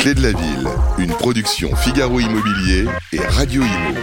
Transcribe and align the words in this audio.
clés 0.00 0.14
de 0.14 0.22
la 0.22 0.32
ville, 0.32 0.66
une 0.96 1.12
production 1.12 1.76
Figaro 1.76 2.20
Immobilier 2.20 2.86
et 3.12 3.20
Radio 3.20 3.62
Imo. 3.62 4.00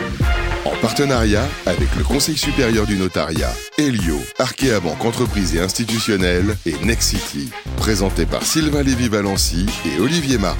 En 0.65 0.75
partenariat 0.79 1.43
avec 1.65 1.87
le 1.97 2.03
Conseil 2.03 2.37
supérieur 2.37 2.85
du 2.85 2.97
notariat, 2.97 3.51
Elio, 3.79 4.21
Arkea 4.37 4.79
Banque 4.79 5.03
Entreprise 5.03 5.55
et 5.55 5.59
Institutionnelle 5.59 6.55
et 6.67 6.75
Nexity. 6.85 7.49
Présenté 7.77 8.27
par 8.27 8.43
Sylvain 8.43 8.83
Lévy-Valency 8.83 9.65
et 9.87 9.99
Olivier 9.99 10.37
Marin. 10.37 10.55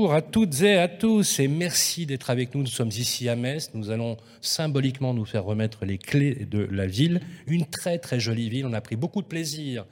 Bonjour 0.00 0.14
à 0.14 0.22
toutes 0.22 0.62
et 0.62 0.78
à 0.78 0.88
tous 0.88 1.40
et 1.40 1.46
merci 1.46 2.06
d'être 2.06 2.30
avec 2.30 2.54
nous. 2.54 2.62
Nous 2.62 2.68
sommes 2.68 2.88
ici 2.88 3.28
à 3.28 3.36
Metz. 3.36 3.70
Nous 3.74 3.90
allons 3.90 4.16
symboliquement 4.40 5.12
nous 5.12 5.26
faire 5.26 5.44
remettre 5.44 5.84
les 5.84 5.98
clés 5.98 6.46
de 6.50 6.60
la 6.70 6.86
ville. 6.86 7.20
Une 7.46 7.66
très 7.66 7.98
très 7.98 8.18
jolie 8.18 8.48
ville. 8.48 8.64
On 8.64 8.72
a 8.72 8.80
pris 8.80 8.96
beaucoup 8.96 9.20
de 9.20 9.26
plaisir 9.26 9.84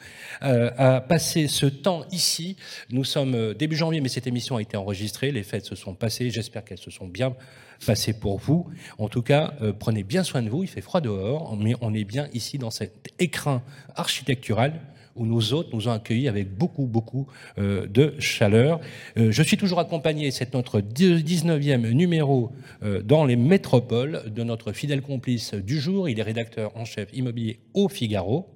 euh, 0.43 0.71
à 0.79 1.03
passer 1.03 1.47
ce 1.47 1.67
temps 1.67 2.07
ici. 2.11 2.57
Nous 2.89 3.05
sommes 3.05 3.35
euh, 3.35 3.53
début 3.53 3.77
janvier, 3.77 4.01
mais 4.01 4.09
cette 4.09 4.27
émission 4.27 4.57
a 4.57 4.63
été 4.63 4.79
enregistrée. 4.79 5.31
Les 5.31 5.43
fêtes 5.43 5.67
se 5.67 5.75
sont 5.75 5.93
passées. 5.93 6.31
J'espère 6.31 6.65
qu'elles 6.65 6.79
se 6.79 6.91
sont 6.91 7.07
bien 7.07 7.37
passées 7.85 8.19
pour 8.19 8.39
vous. 8.39 8.67
En 8.97 9.11
tout 9.11 9.21
cas, 9.21 9.53
euh, 9.61 9.75
prenez 9.79 10.05
bien 10.05 10.25
soin 10.25 10.41
de 10.41 10.49
vous. 10.49 10.63
Il 10.63 10.71
fait 10.71 10.81
froid 10.81 11.03
dehors, 11.03 11.55
mais 11.55 11.75
on 11.83 11.93
est 11.93 12.05
bien 12.05 12.29
ici 12.33 12.57
dans 12.57 12.71
cet 12.71 13.09
écrin 13.19 13.63
architectural 13.95 14.81
où 15.19 15.27
nous 15.27 15.53
autres 15.53 15.71
nous 15.73 15.89
ont 15.89 15.93
accueillis 15.93 16.29
avec 16.29 16.57
beaucoup, 16.57 16.87
beaucoup 16.87 17.27
euh, 17.59 17.87
de 17.87 18.15
chaleur. 18.19 18.81
Euh, 19.17 19.31
je 19.31 19.43
suis 19.43 19.57
toujours 19.57 19.81
accompagné, 19.81 20.31
c'est 20.31 20.55
notre 20.55 20.81
19e 20.81 21.91
numéro 21.93 22.53
euh, 22.83 23.03
dans 23.03 23.25
les 23.25 23.37
métropoles 23.37 24.23
de 24.35 24.43
notre 24.43 24.73
fidèle 24.73 25.03
complice 25.03 25.55
du 25.55 25.81
jour. 25.81 26.09
Il 26.09 26.19
est 26.19 26.23
rédacteur 26.23 26.77
en 26.77 26.85
chef 26.85 27.09
immobilier 27.13 27.59
au 27.75 27.89
Figaro. 27.89 28.49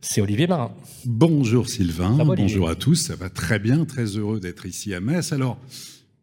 C'est 0.00 0.22
Olivier 0.22 0.46
Marin. 0.46 0.72
Bonjour 1.04 1.68
Sylvain, 1.68 2.16
bonjour 2.24 2.70
à 2.70 2.74
tous, 2.74 2.94
ça 2.94 3.16
va 3.16 3.28
très 3.28 3.58
bien, 3.58 3.84
très 3.84 4.04
heureux 4.04 4.40
d'être 4.40 4.64
ici 4.64 4.94
à 4.94 5.00
Metz. 5.00 5.32
Alors, 5.32 5.58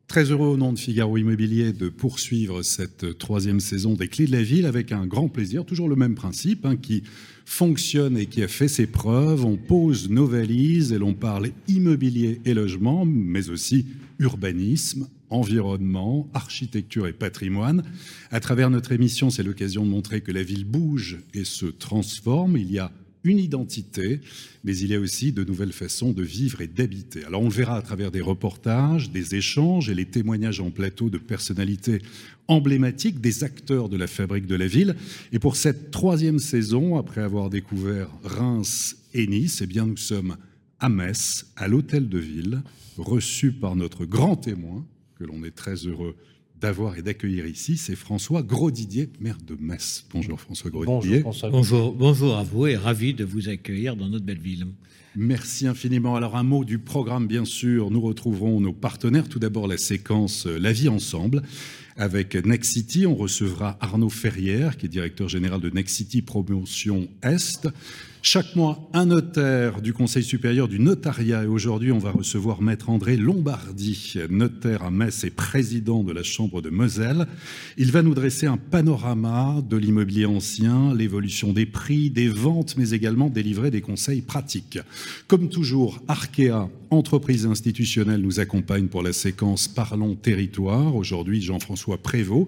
Très 0.08 0.32
heureux 0.32 0.48
au 0.48 0.56
nom 0.56 0.72
de 0.72 0.80
Figaro 0.80 1.18
Immobilier 1.18 1.74
de 1.74 1.90
poursuivre 1.90 2.62
cette 2.62 3.18
troisième 3.18 3.60
saison 3.60 3.94
des 3.94 4.08
Clés 4.08 4.26
de 4.26 4.32
la 4.32 4.42
Ville 4.42 4.66
avec 4.66 4.94
un 4.94 5.06
grand 5.06 5.28
plaisir, 5.28 5.66
toujours 5.66 5.90
le 5.90 5.98
même 5.98 6.16
principe 6.16 6.66
hein, 6.66 6.78
qui 6.78 7.04
fonctionne 7.48 8.18
et 8.18 8.26
qui 8.26 8.44
a 8.44 8.50
fait 8.50 8.68
ses 8.68 8.88
preuves. 8.88 9.46
On 9.46 9.56
pose 9.56 10.10
nos 10.10 10.28
valises 10.28 10.92
et 10.92 11.00
l'on 11.00 11.14
parle 11.14 11.50
immobilier 11.70 12.42
et 12.44 12.54
logement, 12.54 13.06
mais 13.06 13.50
aussi 13.50 13.86
urbanisme, 14.20 15.08
environnement, 15.30 16.30
architecture 16.34 17.08
et 17.08 17.14
patrimoine. 17.14 17.84
À 18.32 18.42
travers 18.42 18.70
notre 18.70 18.92
émission, 18.92 19.30
c'est 19.30 19.44
l'occasion 19.44 19.86
de 19.86 19.90
montrer 19.90 20.20
que 20.20 20.34
la 20.34 20.44
ville 20.44 20.66
bouge 20.66 21.20
et 21.34 21.46
se 21.46 21.68
transforme. 21.68 22.58
Il 22.58 22.70
y 22.70 22.80
a 22.80 22.92
une 23.24 23.40
identité, 23.40 24.20
mais 24.66 24.78
il 24.78 24.92
y 24.92 24.96
a 24.96 25.00
aussi 25.00 25.32
de 25.32 25.46
nouvelles 25.46 25.72
façons 25.72 26.12
de 26.12 26.24
vivre 26.24 26.62
et 26.62 26.68
d'habiter. 26.68 27.24
Alors 27.24 27.42
on 27.42 27.48
le 27.48 27.54
verra 27.54 27.78
à 27.78 27.82
travers 27.82 28.12
des 28.12 28.22
reportages, 28.22 29.10
des 29.10 29.36
échanges 29.36 29.90
et 29.90 29.96
les 29.96 30.06
témoignages 30.06 30.60
en 30.60 30.70
plateau 30.70 31.10
de 31.10 31.18
personnalités 31.18 32.02
emblématiques, 32.48 33.22
des 33.22 33.44
acteurs 33.44 33.90
de 33.90 33.98
la 33.98 34.08
fabrique 34.08 34.48
de 34.48 34.56
la 34.56 34.68
ville. 34.68 34.96
Et 35.32 35.40
pour 35.40 35.56
cette 35.56 35.92
troisième 35.92 36.40
saison, 36.40 36.98
après 36.98 37.22
avoir 37.22 37.50
découvert 37.50 38.10
Reims 38.24 38.98
et 39.14 39.28
Nice, 39.28 39.62
eh 39.62 39.68
bien 39.68 39.86
nous 39.86 39.98
sommes 39.98 40.38
à 40.80 40.90
Metz, 40.90 41.52
à 41.56 41.68
l'hôtel 41.68 42.10
de 42.10 42.20
ville, 42.20 42.62
reçus 42.98 43.52
par 43.52 43.76
notre 43.76 44.06
grand 44.06 44.36
témoin, 44.36 44.86
que 45.16 45.24
l'on 45.24 45.44
est 45.44 45.56
très 45.56 45.76
heureux 45.76 46.16
d'avoir 46.60 46.98
et 46.98 47.02
d'accueillir 47.02 47.46
ici, 47.46 47.78
c'est 47.78 47.96
François 47.96 48.42
Grosdidier, 48.42 49.10
maire 49.20 49.38
de 49.46 49.56
Metz. 49.60 50.06
Bonjour 50.12 50.40
François 50.40 50.72
Grosdidier. 50.72 51.22
Bonjour, 51.22 51.94
bonjour, 51.94 52.36
à 52.38 52.44
vous 52.44 52.68
et 52.68 52.76
ravi 52.76 53.14
de 53.14 53.24
vous 53.24 53.50
accueillir 53.50 53.96
dans 53.96 54.08
notre 54.08 54.26
belle 54.26 54.40
ville. 54.40 54.66
Merci 55.16 55.68
infiniment. 55.68 56.16
Alors 56.16 56.36
un 56.36 56.44
mot 56.44 56.64
du 56.64 56.80
programme, 56.80 57.28
bien 57.28 57.46
sûr. 57.46 57.90
Nous 57.92 58.02
retrouverons 58.02 58.60
nos 58.60 58.74
partenaires. 58.74 59.28
Tout 59.28 59.40
d'abord 59.40 59.68
la 59.68 59.78
séquence 59.78 60.46
euh, 60.46 60.60
La 60.60 60.72
vie 60.72 60.90
ensemble. 60.90 61.42
Avec 62.00 62.36
Next 62.36 62.74
City, 62.74 63.08
on 63.08 63.16
recevra 63.16 63.76
Arnaud 63.82 64.12
Ferrière, 64.12 64.78
qui 64.78 64.86
est 64.86 64.90
directeur 64.90 65.28
général 65.30 65.60
de 65.62 65.72
Next 65.72 65.96
City 65.96 66.22
Promotion 66.22 67.08
Est. 67.24 67.68
Chaque 68.22 68.56
mois, 68.56 68.90
un 68.94 69.06
notaire 69.06 69.82
du 69.82 69.94
Conseil 69.94 70.22
supérieur 70.22 70.68
du 70.68 70.80
notariat. 70.80 71.44
Et 71.44 71.48
aujourd'hui, 71.48 71.92
on 71.92 71.98
va 71.98 72.12
recevoir 72.12 72.62
Maître 72.62 72.90
André 72.90 73.16
Lombardi, 73.18 74.16
notaire 74.30 74.84
à 74.84 74.92
Metz 74.92 75.24
et 75.24 75.30
président 75.32 76.04
de 76.04 76.12
la 76.12 76.24
Chambre 76.24 76.62
de 76.62 76.70
Moselle. 76.70 77.26
Il 77.78 77.92
va 77.92 78.04
nous 78.04 78.14
dresser 78.14 78.46
un 78.46 78.58
panorama 78.58 79.64
de 79.68 79.78
l'immobilier 79.78 80.26
ancien, 80.26 80.94
l'évolution 80.94 81.54
des 81.54 81.66
prix, 81.66 82.12
des 82.12 82.28
ventes, 82.28 82.76
mais 82.78 82.92
également 82.92 83.30
délivrer 83.30 83.72
des 83.72 83.82
conseils 83.82 84.22
pratiques. 84.22 84.80
Comme 85.28 85.50
toujours, 85.50 86.04
Arkea, 86.08 86.70
entreprise 86.90 87.46
institutionnelle, 87.46 88.22
nous 88.22 88.40
accompagne 88.40 88.88
pour 88.88 89.02
la 89.02 89.14
séquence 89.14 89.68
Parlons 89.68 90.16
territoire. 90.16 90.96
Aujourd'hui, 90.96 91.42
Jean-François 91.42 91.98
Prévost, 91.98 92.48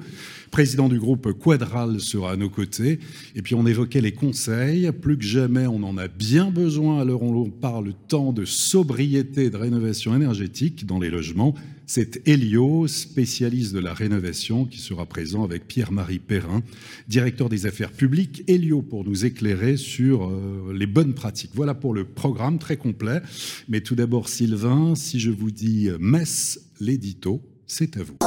président 0.51 0.89
du 0.89 0.99
groupe 0.99 1.33
Quadral, 1.33 1.99
sera 1.99 2.31
à 2.31 2.35
nos 2.35 2.49
côtés. 2.49 2.99
Et 3.35 3.41
puis, 3.41 3.55
on 3.55 3.65
évoquait 3.65 4.01
les 4.01 4.11
conseils. 4.11 4.91
Plus 4.91 5.17
que 5.17 5.23
jamais, 5.23 5.67
on 5.67 5.83
en 5.83 5.97
a 5.97 6.07
bien 6.07 6.51
besoin 6.51 7.05
où 7.07 7.33
l'on 7.33 7.49
parle 7.49 7.93
tant 8.07 8.33
de 8.33 8.45
sobriété 8.45 9.49
de 9.49 9.57
rénovation 9.57 10.15
énergétique 10.15 10.85
dans 10.85 10.99
les 10.99 11.09
logements. 11.09 11.55
C'est 11.91 12.21
Elio, 12.27 12.85
spécialiste 12.87 13.73
de 13.73 13.79
la 13.79 13.95
rénovation, 13.95 14.65
qui 14.65 14.77
sera 14.77 15.07
présent 15.07 15.43
avec 15.43 15.67
Pierre-Marie 15.67 16.19
Perrin, 16.19 16.61
directeur 17.07 17.49
des 17.49 17.65
affaires 17.65 17.91
publiques. 17.91 18.43
Elio 18.47 18.83
pour 18.83 19.03
nous 19.05 19.25
éclairer 19.25 19.75
sur 19.75 20.27
euh, 20.27 20.71
les 20.71 20.85
bonnes 20.85 21.15
pratiques. 21.15 21.49
Voilà 21.55 21.73
pour 21.73 21.95
le 21.95 22.05
programme 22.05 22.59
très 22.59 22.77
complet. 22.77 23.21
Mais 23.69 23.81
tout 23.81 23.95
d'abord, 23.95 24.29
Sylvain, 24.29 24.93
si 24.93 25.19
je 25.19 25.31
vous 25.31 25.49
dis 25.49 25.89
Metz, 25.99 26.59
l'édito, 26.79 27.41
c'est 27.65 27.97
à 27.97 28.03
vous. 28.03 28.19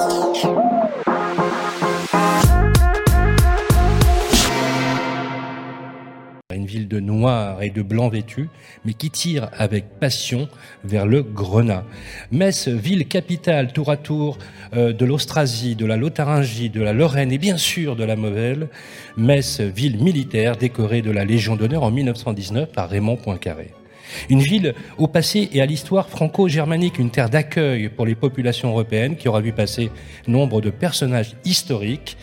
Ville 6.72 6.88
de 6.88 7.00
noir 7.00 7.62
et 7.62 7.68
de 7.68 7.82
blanc 7.82 8.08
vêtu, 8.08 8.48
mais 8.84 8.94
qui 8.94 9.10
tire 9.10 9.50
avec 9.58 10.00
passion 10.00 10.48
vers 10.84 11.04
le 11.04 11.22
Grenat. 11.22 11.84
Metz, 12.30 12.68
ville 12.68 13.06
capitale 13.06 13.72
tour 13.72 13.90
à 13.90 13.98
tour 13.98 14.38
euh, 14.74 14.94
de 14.94 15.04
l'Austrasie, 15.04 15.76
de 15.76 15.84
la 15.84 15.98
Lotharingie, 15.98 16.70
de 16.70 16.80
la 16.80 16.94
Lorraine 16.94 17.30
et 17.30 17.38
bien 17.38 17.58
sûr 17.58 17.94
de 17.94 18.04
la 18.04 18.16
Moselle. 18.16 18.68
Metz, 19.18 19.60
ville 19.60 20.02
militaire 20.02 20.56
décorée 20.56 21.02
de 21.02 21.10
la 21.10 21.26
Légion 21.26 21.56
d'honneur 21.56 21.82
en 21.82 21.90
1919 21.90 22.72
par 22.72 22.88
Raymond 22.88 23.16
Poincaré. 23.16 23.72
Une 24.28 24.40
ville 24.40 24.74
au 24.98 25.06
passé 25.06 25.48
et 25.52 25.60
à 25.60 25.66
l'histoire 25.66 26.08
franco-germanique, 26.08 26.98
une 26.98 27.10
terre 27.10 27.30
d'accueil 27.30 27.88
pour 27.88 28.06
les 28.06 28.14
populations 28.14 28.70
européennes 28.70 29.16
qui 29.16 29.28
aura 29.28 29.40
vu 29.40 29.52
passer 29.52 29.90
nombre 30.26 30.60
de 30.60 30.70
personnages 30.70 31.36
historiques, 31.44 32.16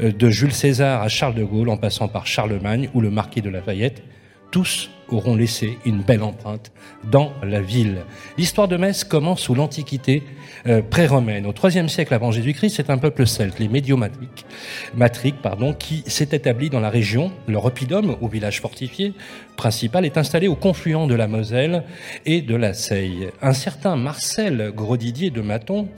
euh, 0.00 0.12
de 0.12 0.30
Jules 0.30 0.52
César 0.52 1.02
à 1.02 1.08
Charles 1.08 1.34
de 1.34 1.44
Gaulle 1.44 1.68
en 1.68 1.76
passant 1.76 2.08
par 2.08 2.26
Charlemagne 2.26 2.88
ou 2.94 3.00
le 3.00 3.10
marquis 3.10 3.42
de 3.42 3.50
Lafayette. 3.50 4.02
Tous 4.50 4.90
auront 5.08 5.36
laissé 5.36 5.78
une 5.84 6.00
belle 6.00 6.22
empreinte 6.22 6.72
dans 7.10 7.32
la 7.42 7.60
ville. 7.60 8.02
L'histoire 8.38 8.68
de 8.68 8.76
Metz 8.76 9.04
commence 9.04 9.40
sous 9.40 9.54
l'Antiquité 9.54 10.22
euh, 10.66 10.82
pré-romaine. 10.82 11.46
Au 11.46 11.52
IIIe 11.52 11.88
siècle 11.88 12.14
avant 12.14 12.30
Jésus-Christ, 12.30 12.76
c'est 12.76 12.90
un 12.90 12.98
peuple 12.98 13.26
celte, 13.26 13.58
les 13.58 13.68
Médiomatriques, 13.68 14.46
matriques, 14.94 15.42
pardon, 15.42 15.74
qui 15.74 16.02
s'est 16.06 16.28
établi 16.32 16.70
dans 16.70 16.80
la 16.80 16.90
région. 16.90 17.32
Leur 17.48 17.64
oppidum, 17.64 18.16
au 18.20 18.28
village 18.28 18.60
fortifié 18.60 19.14
principal, 19.56 20.04
est 20.04 20.16
installé 20.16 20.48
au 20.48 20.56
confluent 20.56 21.06
de 21.06 21.14
la 21.14 21.28
Moselle 21.28 21.84
et 22.26 22.42
de 22.42 22.56
la 22.56 22.72
Seille. 22.72 23.28
Un 23.42 23.52
certain 23.52 23.96
Marcel 23.96 24.72
Grodidier 24.74 25.30
de 25.30 25.40
Maton 25.40 25.88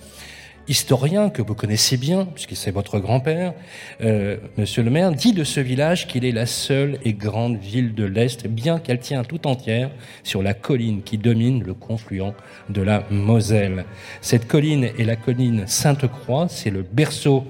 historien 0.69 1.31
que 1.31 1.43
vous 1.43 1.54
connaissez 1.54 1.97
bien, 1.97 2.27
puisque 2.27 2.56
c'est 2.56 2.71
votre 2.71 2.99
grand-père, 2.99 3.54
euh, 4.00 4.37
Monsieur 4.56 4.82
le 4.82 4.91
maire, 4.91 5.12
dit 5.12 5.32
de 5.32 5.44
ce 5.44 5.60
village 5.60 6.06
qu'il 6.06 6.25
est 6.25 6.32
la 6.32 6.47
seule 6.47 6.99
et 7.04 7.12
grande 7.12 7.59
ville 7.59 7.94
de 7.94 8.04
l'Est, 8.04 8.47
bien 8.47 8.78
qu'elle 8.78 8.98
tient 8.98 9.24
tout 9.24 9.47
entière 9.47 9.91
sur 10.24 10.42
la 10.42 10.54
colline 10.54 11.03
qui 11.03 11.18
domine 11.18 11.63
le 11.63 11.74
confluent 11.74 12.33
de 12.68 12.83
la 12.83 13.04
Moselle. 13.10 13.84
Cette 14.21 14.47
colline 14.47 14.84
est 14.98 15.04
la 15.04 15.16
colline 15.16 15.65
Sainte-Croix, 15.66 16.47
c'est 16.48 16.71
le 16.71 16.83
berceau 16.83 17.45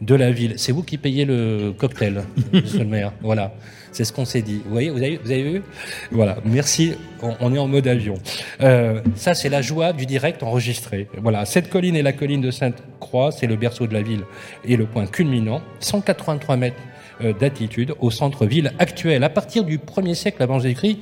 de 0.00 0.14
la 0.14 0.30
ville. 0.30 0.54
C'est 0.56 0.72
vous 0.72 0.82
qui 0.82 0.98
payez 0.98 1.24
le 1.24 1.72
cocktail, 1.76 2.24
Monsieur 2.52 2.80
le 2.80 2.84
maire. 2.84 3.12
Voilà. 3.20 3.54
C'est 3.92 4.04
ce 4.04 4.12
qu'on 4.12 4.24
s'est 4.24 4.42
dit. 4.42 4.62
Vous 4.64 4.72
voyez, 4.72 4.90
vous 4.90 5.30
avez, 5.30 5.42
vu? 5.42 5.62
Voilà, 6.10 6.38
merci, 6.44 6.94
on, 7.22 7.54
est 7.54 7.58
en 7.58 7.68
mode 7.68 7.86
avion. 7.86 8.14
Euh, 8.62 9.00
ça, 9.16 9.34
c'est 9.34 9.50
la 9.50 9.60
joie 9.60 9.92
du 9.92 10.06
direct 10.06 10.42
enregistré. 10.42 11.08
Voilà, 11.18 11.44
cette 11.44 11.68
colline 11.68 11.94
est 11.94 12.02
la 12.02 12.14
colline 12.14 12.40
de 12.40 12.50
Sainte-Croix, 12.50 13.32
c'est 13.32 13.46
le 13.46 13.56
berceau 13.56 13.86
de 13.86 13.92
la 13.92 14.02
ville 14.02 14.22
et 14.64 14.76
le 14.76 14.86
point 14.86 15.06
culminant, 15.06 15.60
183 15.80 16.56
mètres 16.56 16.76
euh, 17.22 17.34
d'altitude 17.34 17.94
au 18.00 18.10
centre-ville 18.10 18.72
actuel. 18.78 19.22
À 19.24 19.28
partir 19.28 19.64
du 19.64 19.78
1er 19.78 20.14
siècle 20.14 20.42
avant 20.42 20.58
Jésus-Christ, 20.58 20.98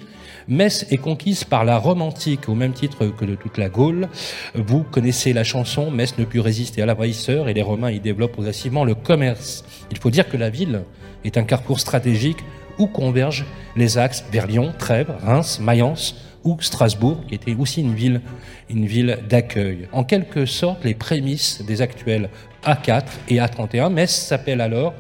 Metz 0.49 0.85
est 0.91 0.97
conquise 0.97 1.45
par 1.45 1.65
la 1.65 1.79
Rome 1.79 2.03
antique, 2.03 2.49
au 2.49 2.57
même 2.57 2.73
titre 2.73 3.07
que 3.07 3.25
de 3.25 3.37
toute 3.37 3.57
la 3.57 3.69
Gaule. 3.69 4.09
Vous 4.55 4.83
connaissez 4.83 5.33
la 5.33 5.45
chanson, 5.45 5.93
Metz 5.93 6.19
ne 6.19 6.25
put 6.25 6.41
résister 6.41 6.83
à 6.83 6.87
l'envahisseur 6.87 7.49
et 7.49 7.55
les 7.55 7.63
Romains 7.63 7.93
y 7.93 8.01
développent 8.01 8.33
progressivement 8.33 8.85
le 8.85 8.97
commerce. 8.97 9.65
Il 9.93 9.99
faut 9.99 10.11
dire 10.11 10.29
que 10.29 10.37
la 10.37 10.51
ville 10.51 10.83
est 11.25 11.37
un 11.39 11.45
carrefour 11.45 11.79
stratégique 11.79 12.39
où 12.81 12.87
convergent 12.87 13.45
les 13.77 13.99
axes 13.99 14.25
vers 14.33 14.47
Lyon, 14.47 14.73
Trèbes, 14.79 15.13
Reims, 15.23 15.61
Mayence 15.61 16.17
ou 16.43 16.57
Strasbourg, 16.61 17.19
qui 17.29 17.35
était 17.35 17.55
aussi 17.55 17.83
une 17.83 17.95
ville, 17.95 18.23
une 18.71 18.87
ville 18.87 19.19
d'accueil. 19.29 19.89
En 19.93 20.05
quelque 20.05 20.47
sorte, 20.47 20.85
les 20.85 20.95
prémices 20.95 21.63
des 21.63 21.83
actuels 21.83 22.31
A4 22.65 23.05
et 23.29 23.37
A31. 23.37 23.93
Metz 23.93 24.11
s'appelle 24.11 24.63
alors 24.63 24.95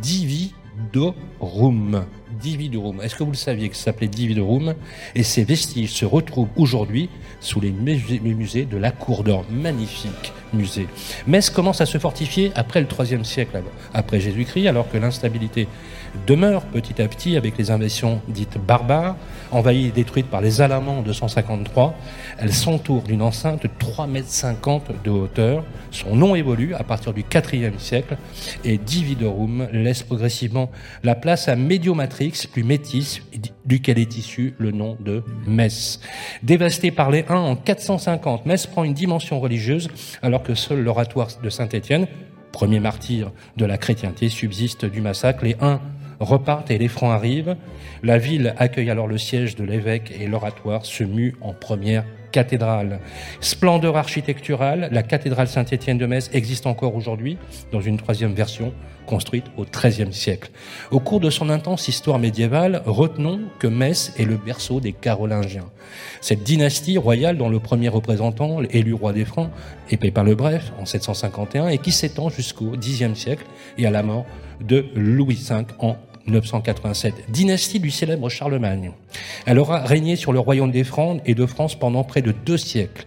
Dividorum. 0.00 0.54
Dividorum. 2.40 3.00
Est-ce 3.00 3.16
que 3.16 3.24
vous 3.24 3.30
le 3.30 3.36
saviez 3.36 3.68
que 3.68 3.76
ça 3.76 3.84
s'appelait 3.84 4.08
Dividorum 4.08 4.74
Et 5.14 5.22
ces 5.22 5.42
vestiges 5.42 5.92
se 5.92 6.04
retrouvent 6.04 6.50
aujourd'hui 6.56 7.08
sous 7.40 7.60
les 7.60 7.72
musées 7.72 8.66
de 8.66 8.76
la 8.76 8.92
Cour 8.92 9.24
d'Or. 9.24 9.44
Magnifique 9.50 10.32
musée. 10.52 10.86
Metz 11.26 11.50
commence 11.50 11.80
à 11.80 11.86
se 11.86 11.98
fortifier 11.98 12.52
après 12.54 12.80
le 12.80 12.86
IIIe 12.86 13.24
siècle 13.24 13.62
après 13.94 14.20
Jésus-Christ, 14.20 14.68
alors 14.68 14.88
que 14.90 14.98
l'instabilité 14.98 15.66
demeure 16.26 16.62
petit 16.62 17.00
à 17.00 17.08
petit 17.08 17.36
avec 17.36 17.58
les 17.58 17.70
invasions 17.70 18.20
dites 18.28 18.58
barbares, 18.58 19.16
envahies 19.50 19.86
et 19.86 19.90
détruites 19.90 20.26
par 20.26 20.40
les 20.40 20.60
Alamans 20.60 20.98
en 20.98 21.02
253. 21.02 21.94
Elle 22.38 22.52
s'entoure 22.52 23.02
d'une 23.02 23.22
enceinte 23.22 23.62
de 23.62 23.68
3,50 23.68 24.08
mètres 24.08 25.02
de 25.04 25.10
hauteur. 25.10 25.64
Son 25.90 26.16
nom 26.16 26.34
évolue 26.34 26.74
à 26.74 26.84
partir 26.84 27.12
du 27.12 27.20
IVe 27.22 27.78
siècle 27.78 28.16
et 28.64 28.78
Dividorum 28.78 29.68
laisse 29.72 30.02
progressivement 30.02 30.70
la 31.02 31.14
place 31.14 31.48
à 31.48 31.56
Mediomatrix, 31.56 32.46
plus 32.52 32.64
métis, 32.64 33.22
duquel 33.64 33.98
est 33.98 34.16
issu 34.16 34.54
le 34.58 34.70
nom 34.70 34.96
de 35.00 35.22
Metz. 35.46 36.00
Dévasté 36.42 36.90
par 36.90 37.10
les 37.10 37.24
Huns 37.28 37.36
en 37.36 37.56
450, 37.56 38.46
Metz 38.46 38.66
prend 38.66 38.84
une 38.84 38.94
dimension 38.94 39.40
religieuse 39.40 39.88
alors 40.22 40.42
que 40.42 40.54
seul 40.54 40.82
l'oratoire 40.82 41.28
de 41.42 41.50
Saint-Étienne, 41.50 42.06
premier 42.52 42.80
martyr 42.80 43.32
de 43.56 43.64
la 43.64 43.78
chrétienté, 43.78 44.28
subsiste 44.28 44.84
du 44.84 45.00
massacre. 45.00 45.44
Les 45.44 45.56
Huns 45.60 45.80
repartent 46.20 46.70
et 46.70 46.78
les 46.78 46.88
Francs 46.88 47.12
arrivent. 47.12 47.56
La 48.02 48.18
ville 48.18 48.54
accueille 48.58 48.90
alors 48.90 49.06
le 49.06 49.18
siège 49.18 49.56
de 49.56 49.64
l'évêque 49.64 50.12
et 50.18 50.26
l'oratoire 50.26 50.86
se 50.86 51.04
mue 51.04 51.34
en 51.40 51.52
première 51.52 52.04
cathédrale. 52.36 53.00
Splendeur 53.40 53.96
architecturale, 53.96 54.90
la 54.92 55.02
cathédrale 55.02 55.48
Saint-Étienne 55.48 55.96
de 55.96 56.04
Metz 56.04 56.28
existe 56.34 56.66
encore 56.66 56.94
aujourd'hui 56.94 57.38
dans 57.72 57.80
une 57.80 57.96
troisième 57.96 58.34
version 58.34 58.74
construite 59.06 59.46
au 59.56 59.64
XIIIe 59.64 60.12
siècle. 60.12 60.50
Au 60.90 61.00
cours 61.00 61.20
de 61.20 61.30
son 61.30 61.48
intense 61.48 61.88
histoire 61.88 62.18
médiévale, 62.18 62.82
retenons 62.84 63.40
que 63.58 63.68
Metz 63.68 64.12
est 64.18 64.26
le 64.26 64.36
berceau 64.36 64.80
des 64.80 64.92
Carolingiens. 64.92 65.70
Cette 66.20 66.42
dynastie 66.42 66.98
royale 66.98 67.38
dont 67.38 67.48
le 67.48 67.58
premier 67.58 67.88
représentant, 67.88 68.60
élu 68.68 68.92
roi 68.92 69.14
des 69.14 69.24
Francs, 69.24 69.48
est 69.90 69.96
Pépin 69.96 70.22
le 70.22 70.34
Bref 70.34 70.72
en 70.78 70.84
751 70.84 71.68
et 71.68 71.78
qui 71.78 71.92
s'étend 71.92 72.28
jusqu'au 72.28 72.72
Xe 72.76 73.14
siècle 73.14 73.46
et 73.78 73.86
à 73.86 73.90
la 73.90 74.02
mort 74.02 74.26
de 74.60 74.84
Louis 74.94 75.42
V 75.48 75.64
en 75.78 75.96
987, 76.26 77.14
dynastie 77.28 77.80
du 77.80 77.90
célèbre 77.90 78.28
Charlemagne. 78.28 78.92
Elle 79.46 79.58
aura 79.58 79.80
régné 79.80 80.16
sur 80.16 80.32
le 80.32 80.38
royaume 80.38 80.70
des 80.70 80.84
Francs 80.84 81.20
et 81.24 81.34
de 81.34 81.46
France 81.46 81.78
pendant 81.78 82.04
près 82.04 82.22
de 82.22 82.32
deux 82.32 82.56
siècles, 82.56 83.04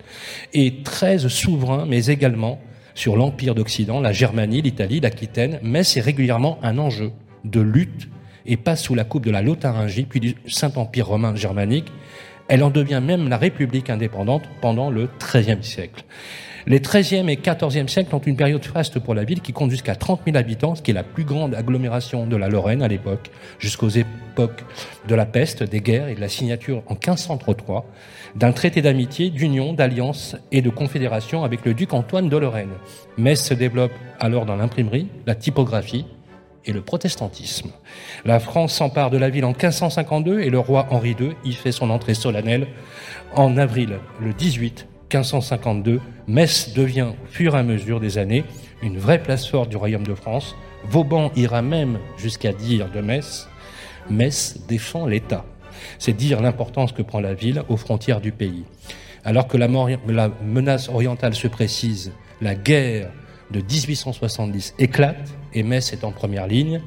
et 0.54 0.82
treize 0.84 1.28
souverains, 1.28 1.86
mais 1.88 2.08
également 2.08 2.60
sur 2.96 3.16
l'Empire 3.16 3.56
d'Occident, 3.56 4.02
la 4.02 4.12
Germanie, 4.12 4.62
l'Italie, 4.62 5.00
l'Aquitaine, 5.00 5.60
mais 5.64 5.84
c'est 5.84 6.02
régulièrement 6.02 6.60
un 6.62 6.78
enjeu 6.78 7.12
de 7.46 7.62
lutte 7.62 8.10
et 8.46 8.58
passe 8.58 8.84
sous 8.84 8.96
la 8.96 9.04
coupe 9.04 9.26
de 9.26 9.32
la 9.32 9.42
Lotharingie, 9.42 10.04
puis 10.04 10.20
du 10.20 10.36
Saint-Empire 10.48 11.08
romain 11.08 11.36
germanique. 11.36 11.92
Elle 12.48 12.64
en 12.64 12.72
devient 12.72 13.02
même 13.04 13.30
la 13.30 13.38
République 13.38 13.90
indépendante 13.90 14.44
pendant 14.60 14.90
le 14.90 15.08
XIIIe 15.20 15.64
siècle. 15.64 16.04
Les 16.68 16.80
13e 16.80 17.30
et 17.30 17.36
14e 17.36 17.88
siècles 17.88 18.14
ont 18.14 18.20
une 18.20 18.36
période 18.36 18.64
faste 18.64 19.00
pour 19.00 19.16
la 19.16 19.24
ville 19.24 19.42
qui 19.42 19.54
compte 19.54 19.72
jusqu'à 19.72 19.96
30 19.96 20.22
000 20.26 20.38
habitants, 20.38 20.76
ce 20.76 20.82
qui 20.82 20.92
est 20.92 20.94
la 20.94 21.04
plus 21.04 21.24
grande 21.24 21.56
agglomération 21.56 22.28
de 22.28 22.36
la 22.36 22.50
Lorraine 22.50 22.82
à 22.82 22.88
l'époque, 22.88 23.32
jusqu'aux 23.60 23.90
époques 23.90 24.64
de 25.08 25.16
la 25.16 25.26
peste, 25.26 25.64
des 25.64 25.82
guerres 25.82 26.10
et 26.10 26.16
de 26.16 26.22
la 26.22 26.30
signature 26.30 26.84
en 26.88 26.94
1503 26.94 27.86
d'un 28.36 28.52
traité 28.52 28.82
d'amitié, 28.82 29.30
d'union, 29.30 29.74
d'alliance 29.74 30.36
et 30.52 30.62
de 30.62 30.70
confédération 30.70 31.44
avec 31.44 31.66
le 31.66 31.74
duc 31.74 31.94
Antoine 31.94 32.30
de 32.30 32.38
Lorraine. 32.38 32.74
Metz 33.18 33.42
se 33.42 33.54
développe 33.54 33.94
alors 34.20 34.46
dans 34.46 34.56
l'imprimerie, 34.56 35.08
la 35.26 35.36
typographie 35.36 36.06
et 36.66 36.74
le 36.74 36.82
protestantisme. 36.82 37.72
La 38.26 38.40
France 38.40 38.74
s'empare 38.74 39.10
de 39.10 39.18
la 39.18 39.30
ville 39.30 39.46
en 39.46 39.50
1552 39.50 40.42
et 40.42 40.50
le 40.50 40.60
roi 40.60 40.88
Henri 40.92 41.16
II 41.20 41.32
y 41.46 41.54
fait 41.54 41.72
son 41.72 41.90
entrée 41.90 42.14
solennelle 42.14 42.68
en 43.34 43.58
avril 43.58 43.98
le 44.20 44.34
18 44.34 44.89
1552, 45.10 46.00
Metz 46.28 46.74
devient, 46.76 47.14
au 47.24 47.28
fur 47.28 47.56
et 47.56 47.60
à 47.60 47.64
mesure 47.64 48.00
des 48.00 48.20
années, 48.20 48.44
une 48.84 49.00
vraie 49.00 49.18
place 49.18 49.48
forte 49.48 49.70
du 49.70 49.76
royaume 49.76 50.06
de 50.06 50.14
France. 50.14 50.56
Vauban 50.86 51.32
ira 51.36 51.64
même 51.64 51.98
jusqu'à 52.18 52.54
dire 52.54 52.92
de 52.92 53.02
Metz, 53.02 53.50
Metz 54.10 54.60
défend 54.68 55.08
l'État. 55.08 55.46
C'est 55.98 56.14
dire 56.14 56.42
l'importance 56.42 56.92
que 56.92 57.02
prend 57.02 57.22
la 57.22 57.34
ville 57.34 57.64
aux 57.70 57.78
frontières 57.78 58.22
du 58.22 58.32
pays. 58.32 58.64
Alors 59.26 59.48
que 59.48 59.58
la, 59.58 59.68
la 60.08 60.30
menace 60.44 60.90
orientale 60.90 61.34
se 61.34 61.48
précise, 61.48 62.12
la 62.40 62.54
guerre 62.54 63.10
de 63.50 63.62
1870 63.62 64.76
éclate 64.78 65.34
et 65.54 65.64
Metz 65.64 65.92
est 65.92 66.04
en 66.04 66.12
première 66.12 66.46
ligne. 66.46 66.82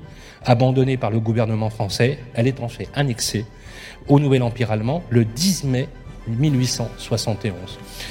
Abandonnée 0.44 0.96
par 0.96 1.10
le 1.10 1.18
gouvernement 1.18 1.70
français, 1.70 2.18
elle 2.34 2.46
est 2.46 2.60
en 2.60 2.68
fait 2.68 2.88
annexée 2.94 3.44
au 4.08 4.18
nouvel 4.18 4.42
empire 4.42 4.70
allemand 4.70 5.02
le 5.10 5.24
10 5.24 5.64
mai 5.64 5.88
1871. 6.28 7.54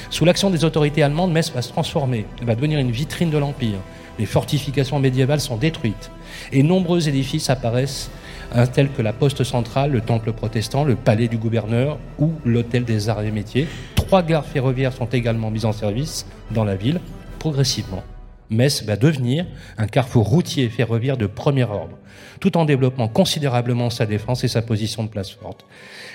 Sous 0.09 0.25
l'action 0.25 0.49
des 0.49 0.63
autorités 0.65 1.03
allemandes, 1.03 1.31
Metz 1.31 1.51
va 1.51 1.61
se 1.61 1.69
transformer, 1.69 2.25
va 2.41 2.55
devenir 2.55 2.79
une 2.79 2.91
vitrine 2.91 3.29
de 3.29 3.37
l'Empire. 3.37 3.79
Les 4.19 4.25
fortifications 4.25 4.99
médiévales 4.99 5.39
sont 5.39 5.57
détruites 5.57 6.11
et 6.51 6.63
nombreux 6.63 7.07
édifices 7.07 7.49
apparaissent 7.49 8.11
hein, 8.53 8.67
tels 8.67 8.91
que 8.91 9.01
la 9.01 9.13
poste 9.13 9.43
centrale, 9.43 9.91
le 9.91 10.01
temple 10.01 10.33
protestant, 10.33 10.83
le 10.83 10.95
palais 10.95 11.27
du 11.27 11.37
gouverneur 11.37 11.97
ou 12.19 12.33
l'hôtel 12.45 12.83
des 12.83 13.09
arts 13.09 13.23
et 13.23 13.31
métiers. 13.31 13.67
Trois 13.95 14.23
gares 14.23 14.45
ferroviaires 14.45 14.93
sont 14.93 15.07
également 15.07 15.49
mises 15.49 15.65
en 15.65 15.71
service 15.71 16.25
dans 16.51 16.65
la 16.65 16.75
ville. 16.75 16.99
Progressivement, 17.39 18.03
Metz 18.51 18.83
va 18.83 18.97
devenir 18.97 19.45
un 19.77 19.87
carrefour 19.87 20.27
routier 20.27 20.65
et 20.65 20.69
ferroviaire 20.69 21.15
de 21.15 21.25
premier 21.25 21.63
ordre, 21.63 21.97
tout 22.41 22.57
en 22.57 22.65
développant 22.65 23.07
considérablement 23.07 23.89
sa 23.89 24.05
défense 24.05 24.43
et 24.43 24.49
sa 24.49 24.61
position 24.61 25.03
de 25.03 25.09
place 25.09 25.31
forte. 25.31 25.65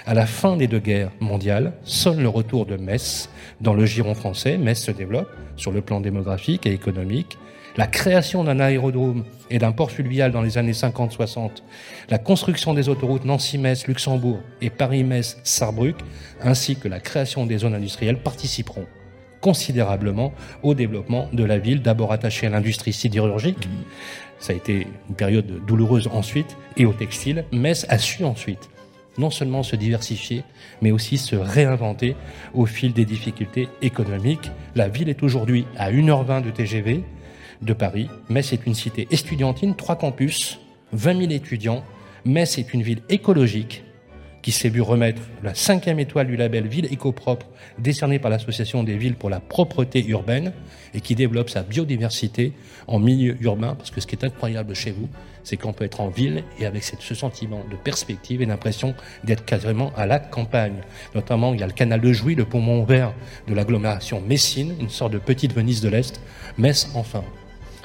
À 0.05 0.13
la 0.13 0.27
fin 0.27 0.57
des 0.57 0.67
deux 0.67 0.79
guerres 0.79 1.11
mondiales, 1.19 1.73
sonne 1.83 2.21
le 2.21 2.29
retour 2.29 2.67
de 2.67 2.77
Metz 2.77 3.31
dans 3.63 3.73
le 3.73 3.87
giron 3.87 4.15
français. 4.15 4.59
Metz 4.59 4.79
se 4.79 4.91
développe 4.91 5.31
sur 5.57 5.73
le 5.73 5.81
plan 5.81 6.01
démographique 6.01 6.67
et 6.67 6.73
économique. 6.73 7.39
La 7.79 7.87
création 7.87 8.45
d'un 8.45 8.61
aérodrome 8.61 9.25
et 9.51 9.59
d'un 9.59 9.73
port 9.73 9.91
fluvial 9.91 10.31
dans 10.31 10.43
les 10.43 10.59
années 10.59 10.73
50-60, 10.73 11.63
la 12.11 12.19
construction 12.19 12.75
des 12.75 12.91
autoroutes 12.91 13.25
Nancy-Metz, 13.25 13.87
Luxembourg 13.87 14.41
et 14.61 14.71
Paris-Metz, 14.71 15.39
Sarrebruck, 15.43 15.97
ainsi 16.43 16.77
que 16.77 16.89
la 16.89 17.01
création 17.01 17.47
des 17.47 17.59
zones 17.59 17.75
industrielles 17.75 18.23
participeront 18.23 18.87
considérablement 19.47 20.33
au 20.65 20.75
développement 20.75 21.29
de 21.33 21.45
la 21.45 21.57
ville, 21.57 21.81
d'abord 21.81 22.11
attachée 22.11 22.49
à 22.49 22.51
l'industrie 22.51 22.93
sidérurgique. 22.93 23.69
Ça 24.41 24.53
a 24.53 24.57
été 24.57 24.89
une 25.09 25.15
période 25.15 25.65
douloureuse 25.65 26.09
ensuite, 26.13 26.57
et 26.77 26.85
au 26.85 26.93
textile. 26.93 27.45
Metz 27.53 27.87
a 27.89 27.99
su 27.99 28.25
ensuite 28.25 28.69
non 29.19 29.31
seulement 29.31 29.63
se 29.63 29.77
diversifier, 29.77 30.43
mais 30.83 30.91
aussi 30.91 31.17
se 31.17 31.37
réinventer 31.37 32.17
au 32.55 32.67
fil 32.67 32.93
des 32.93 33.05
difficultés 33.05 33.69
économiques. 33.83 34.51
La 34.75 34.89
ville 34.89 35.09
est 35.09 35.23
aujourd'hui 35.23 35.65
à 35.79 35.93
1h20 35.93 36.43
de 36.43 36.51
TGV 36.51 37.05
de 37.63 37.73
Paris. 37.73 38.09
Metz 38.29 38.53
est 38.53 38.67
une 38.67 38.75
cité 38.75 39.07
estudiantine, 39.13 39.77
trois 39.77 39.97
campus, 39.97 40.59
20 40.93 41.21
000 41.21 41.31
étudiants. 41.31 41.85
Metz 42.25 42.59
est 42.59 42.75
une 42.75 42.83
ville 42.83 43.03
écologique 43.09 43.85
qui 44.47 44.53
s'est 44.53 44.69
vu 44.69 44.81
remettre 44.81 45.23
la 45.43 45.57
cinquième 45.57 45.99
étoile 45.99 46.29
du 46.29 46.37
label 46.37 46.69
Ville 46.69 46.87
éco-propre 46.93 47.49
décerné 47.81 48.21
par 48.21 48.31
l'Association 48.31 48.85
des 48.85 48.97
villes 48.97 49.17
pour 49.17 49.29
la 49.29 49.41
propreté 49.41 50.07
urbaine 50.07 50.53
et 50.95 51.01
qui 51.01 51.17
développe 51.17 51.51
sa 51.51 51.65
biodiversité 51.65 52.53
en 52.87 53.01
milieu 53.01 53.37
urbain 53.41 53.75
parce 53.75 53.91
que 53.91 54.01
ce 54.01 54.07
qui 54.07 54.15
est 54.15 54.25
incroyable 54.25 54.73
chez 54.77 54.93
vous, 54.93 55.09
c'est 55.43 55.57
qu'on 55.57 55.73
peut 55.73 55.85
être 55.85 56.01
en 56.01 56.11
ville 56.11 56.45
et 56.61 56.67
avec 56.67 56.85
ce 56.85 57.15
sentiment 57.17 57.65
de 57.69 57.75
perspective 57.75 58.41
et 58.41 58.47
l'impression 58.47 58.95
d'être 59.25 59.45
quasiment 59.45 59.91
à 59.97 60.07
la 60.07 60.21
campagne. 60.21 60.81
Notamment, 61.17 61.53
il 61.53 61.59
y 61.59 61.65
a 61.65 61.67
le 61.67 61.73
canal 61.73 62.01
de 62.01 62.13
Jouy, 62.13 62.37
le 62.37 62.45
pont 62.45 62.61
Montvert 62.61 63.15
de 63.49 63.55
l'agglomération 63.55 64.21
Messine, 64.21 64.77
une 64.79 64.91
sorte 64.91 65.13
de 65.13 65.19
petite 65.19 65.55
Venise 65.55 65.81
de 65.81 65.89
l'Est. 65.89 66.21
Metz, 66.57 66.89
enfin, 66.95 67.25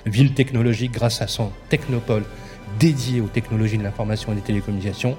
ville 0.05 0.35
technologique 0.35 0.91
grâce 0.91 1.23
à 1.23 1.27
son 1.27 1.49
technopole 1.69 2.23
dédié 2.79 3.19
aux 3.19 3.29
technologies 3.29 3.79
de 3.79 3.83
l'information 3.83 4.31
et 4.31 4.35
des 4.35 4.41
télécommunications, 4.41 5.17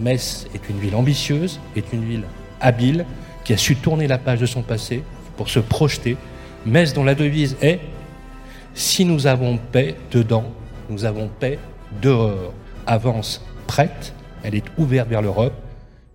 Metz 0.00 0.46
est 0.54 0.68
une 0.68 0.78
ville 0.78 0.94
ambitieuse, 0.94 1.60
est 1.76 1.92
une 1.92 2.04
ville 2.04 2.24
habile, 2.60 3.04
qui 3.44 3.52
a 3.52 3.56
su 3.56 3.76
tourner 3.76 4.06
la 4.06 4.18
page 4.18 4.40
de 4.40 4.46
son 4.46 4.62
passé 4.62 5.02
pour 5.36 5.48
se 5.48 5.60
projeter. 5.60 6.16
Metz 6.66 6.92
dont 6.92 7.04
la 7.04 7.14
devise 7.14 7.56
est 7.62 7.80
Si 8.74 9.04
nous 9.04 9.26
avons 9.26 9.58
paix 9.58 9.96
dedans, 10.10 10.44
nous 10.88 11.04
avons 11.04 11.28
paix 11.28 11.58
dehors. 12.02 12.52
Avance 12.86 13.44
prête, 13.66 14.14
elle 14.42 14.54
est 14.54 14.64
ouverte 14.78 15.08
vers 15.08 15.22
l'Europe 15.22 15.54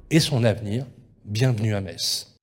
et 0.09 0.19
son 0.19 0.43
avenir. 0.43 0.85
Bienvenue 1.25 1.75
à 1.75 1.81
Metz. 1.81 2.33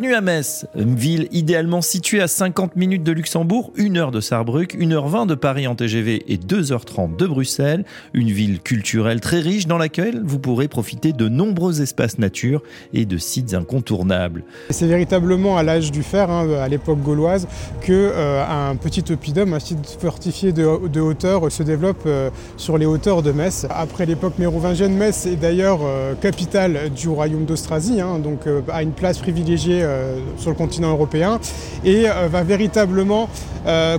Bienvenue 0.00 0.16
à 0.16 0.22
Metz, 0.22 0.66
une 0.76 0.94
ville 0.94 1.28
idéalement 1.30 1.82
située 1.82 2.22
à 2.22 2.28
50 2.28 2.74
minutes 2.74 3.02
de 3.02 3.12
Luxembourg, 3.12 3.70
1 3.78 3.96
heure 3.96 4.10
de 4.10 4.22
Sarrebruck, 4.22 4.74
1 4.74 4.78
h 4.78 5.08
20 5.10 5.26
de 5.26 5.34
Paris 5.34 5.66
en 5.66 5.74
TGV 5.74 6.24
et 6.26 6.38
2h30 6.38 7.16
de 7.16 7.26
Bruxelles. 7.26 7.84
Une 8.14 8.30
ville 8.30 8.60
culturelle 8.60 9.20
très 9.20 9.40
riche 9.40 9.66
dans 9.66 9.76
laquelle 9.76 10.22
vous 10.24 10.38
pourrez 10.38 10.68
profiter 10.68 11.12
de 11.12 11.28
nombreux 11.28 11.82
espaces 11.82 12.18
nature 12.18 12.62
et 12.94 13.04
de 13.04 13.18
sites 13.18 13.52
incontournables. 13.52 14.42
C'est 14.70 14.86
véritablement 14.86 15.58
à 15.58 15.62
l'âge 15.62 15.92
du 15.92 16.02
fer, 16.02 16.30
hein, 16.30 16.48
à 16.50 16.68
l'époque 16.68 17.00
gauloise, 17.00 17.46
que 17.82 17.92
euh, 17.92 18.42
un 18.70 18.76
petit 18.76 19.04
oppidum, 19.12 19.52
un 19.52 19.60
site 19.60 19.98
fortifié 20.00 20.52
de, 20.52 20.64
hauteur, 20.64 21.52
se 21.52 21.62
développe 21.62 22.04
euh, 22.06 22.30
sur 22.56 22.78
les 22.78 22.86
hauteurs 22.86 23.22
de 23.22 23.32
Metz. 23.32 23.66
Après 23.68 24.06
l'époque 24.06 24.38
mérovingienne, 24.38 24.94
Metz 24.94 25.26
est 25.26 25.36
d'ailleurs 25.36 25.80
euh, 25.82 26.14
capitale 26.14 26.88
du 26.88 27.10
royaume 27.10 27.44
d'Austrasie, 27.44 28.00
hein, 28.00 28.18
donc 28.18 28.48
a 28.72 28.82
une 28.82 28.92
place 28.92 29.18
privilégiée 29.18 29.89
sur 30.36 30.50
le 30.50 30.56
continent 30.56 30.90
européen 30.90 31.40
et 31.84 32.04
va 32.30 32.42
véritablement 32.42 33.28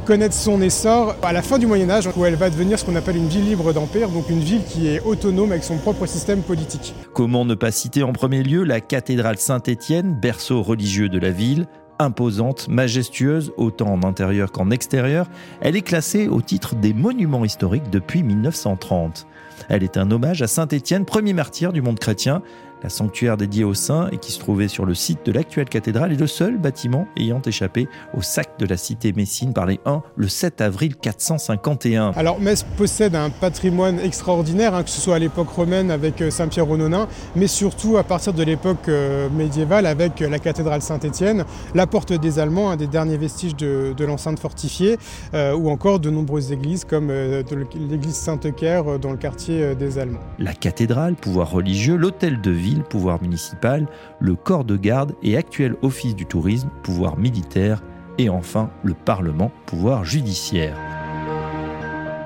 connaître 0.06 0.36
son 0.36 0.62
essor 0.62 1.16
à 1.22 1.34
la 1.34 1.42
fin 1.42 1.58
du 1.58 1.68
Moyen 1.68 1.90
Âge, 1.90 2.10
où 2.16 2.26
elle 2.26 2.36
va 2.36 2.50
devenir 2.50 2.80
ce 2.80 2.86
qu'on 2.86 2.96
appelle 2.96 3.18
une 3.18 3.28
ville 3.28 3.46
libre 3.46 3.74
d'empire, 3.74 4.10
donc 4.10 4.30
une 4.30 4.40
ville 4.40 4.64
qui 4.64 4.88
est 4.88 5.00
autonome 5.02 5.52
avec 5.52 5.64
son 5.64 5.78
propre 5.78 6.06
système 6.06 6.42
politique. 6.42 6.94
Comment 7.14 7.46
ne 7.46 7.56
pas 7.56 7.72
citer 7.72 8.04
en 8.04 8.14
premier 8.14 8.44
lieu 8.44 8.64
la 8.64 8.82
cathédrale 8.82 9.38
Saint-Étienne, 9.38 10.14
berceau 10.14 10.62
religieux 10.62 11.10
de 11.10 11.20
la 11.20 11.32
ville 11.32 11.68
imposante, 12.00 12.68
majestueuse, 12.68 13.54
autant 13.58 13.94
en 13.94 14.04
intérieur 14.04 14.52
qu'en 14.52 14.72
extérieur, 14.72 15.28
elle 15.62 15.76
est 15.76 15.84
classée 15.84 16.28
au 16.28 16.42
titre 16.42 16.74
des 16.74 16.96
monuments 16.96 17.46
historiques 17.46 17.92
depuis 17.92 18.24
1930. 18.24 19.28
Elle 19.70 19.84
est 19.84 19.98
un 19.98 20.10
hommage 20.10 20.42
à 20.42 20.48
Saint 20.48 20.68
Étienne, 20.68 21.06
premier 21.06 21.34
martyr 21.34 21.72
du 21.72 21.84
monde 21.84 22.00
chrétien, 22.00 22.42
la 22.84 22.90
sanctuaire 22.90 23.38
dédiée 23.38 23.64
aux 23.64 23.74
saints 23.74 24.10
et 24.12 24.18
qui 24.18 24.32
se 24.32 24.40
trouvait 24.40 24.68
sur 24.68 24.86
le 24.86 24.94
site 24.96 25.26
de 25.26 25.32
l'actuelle 25.32 25.70
cathédrale 25.70 26.12
est 26.12 26.20
le 26.20 26.28
seul 26.28 26.58
bâtiment 26.58 27.08
ayant 27.18 27.42
échappé 27.42 27.88
au 28.16 28.22
sac 28.22 28.58
de 28.60 28.66
la 28.66 28.78
cité 28.78 29.14
Messine 29.14 29.54
par 29.54 29.66
les 29.66 29.80
Huns 29.86 30.02
le 30.16 30.28
7 30.28 30.62
avril 30.62 30.96
451. 30.96 32.12
Alors 32.16 32.40
Metz 32.40 32.64
possède 32.78 33.16
un 33.16 33.30
patrimoine 33.30 34.00
extraordinaire, 34.00 34.74
hein, 34.74 34.84
que 34.84 34.90
ce 34.90 35.02
soit 35.02 35.16
à 35.16 35.20
l'époque 35.20 35.50
romaine 35.50 35.92
avec 35.92 36.22
euh, 36.22 36.32
Saint-Pierre 36.32 36.70
aux 36.70 36.78
Nonains, 36.78 37.08
mais 37.36 37.48
surtout 37.48 37.98
à 37.98 38.04
partir 38.04 38.34
de 38.34 38.44
l'époque 38.44 38.88
euh, 38.88 39.30
médiévale 39.30 39.86
avec 39.86 40.20
la 40.20 40.40
cathédrale 40.40 40.82
Saint-Étienne, 40.82 41.46
la 41.76 41.88
porte 41.88 42.14
des 42.14 42.40
Allemands, 42.40 42.72
un 42.72 42.78
des 42.78 42.88
derniers 42.88 43.18
vestiges 43.18 43.56
de, 43.56 44.06
l'enceinte 44.06 44.40
fortifiée, 44.40 44.98
euh, 45.34 45.54
ou 45.54 45.70
encore 45.70 46.00
de 46.00 46.10
nombreuses 46.10 46.52
églises 46.52 46.86
comme 46.86 47.12
l'église 47.12 48.16
Sainte-Caire 48.16 49.00
dans 49.00 49.12
le 49.12 49.18
quartier 49.18 49.76
des 49.76 50.00
Allemands. 50.00 50.20
La 50.40 50.54
cathédrale, 50.54 51.16
pouvoir 51.16 51.52
religieux, 51.52 51.96
l'hôtel 51.96 52.42
de 52.42 52.52
ville, 52.52 52.71
pouvoir 52.80 53.22
municipal, 53.22 53.88
le 54.20 54.36
corps 54.36 54.64
de 54.64 54.78
garde 54.78 55.14
et 55.22 55.38
actuel 55.38 55.76
office 55.82 56.16
du 56.16 56.26
tourisme, 56.26 56.70
pouvoir 56.84 57.18
militaire, 57.18 57.84
et 58.18 58.30
enfin 58.30 58.70
le 58.84 58.94
Parlement, 58.94 59.52
pouvoir 59.66 60.04
judiciaire. 60.06 60.78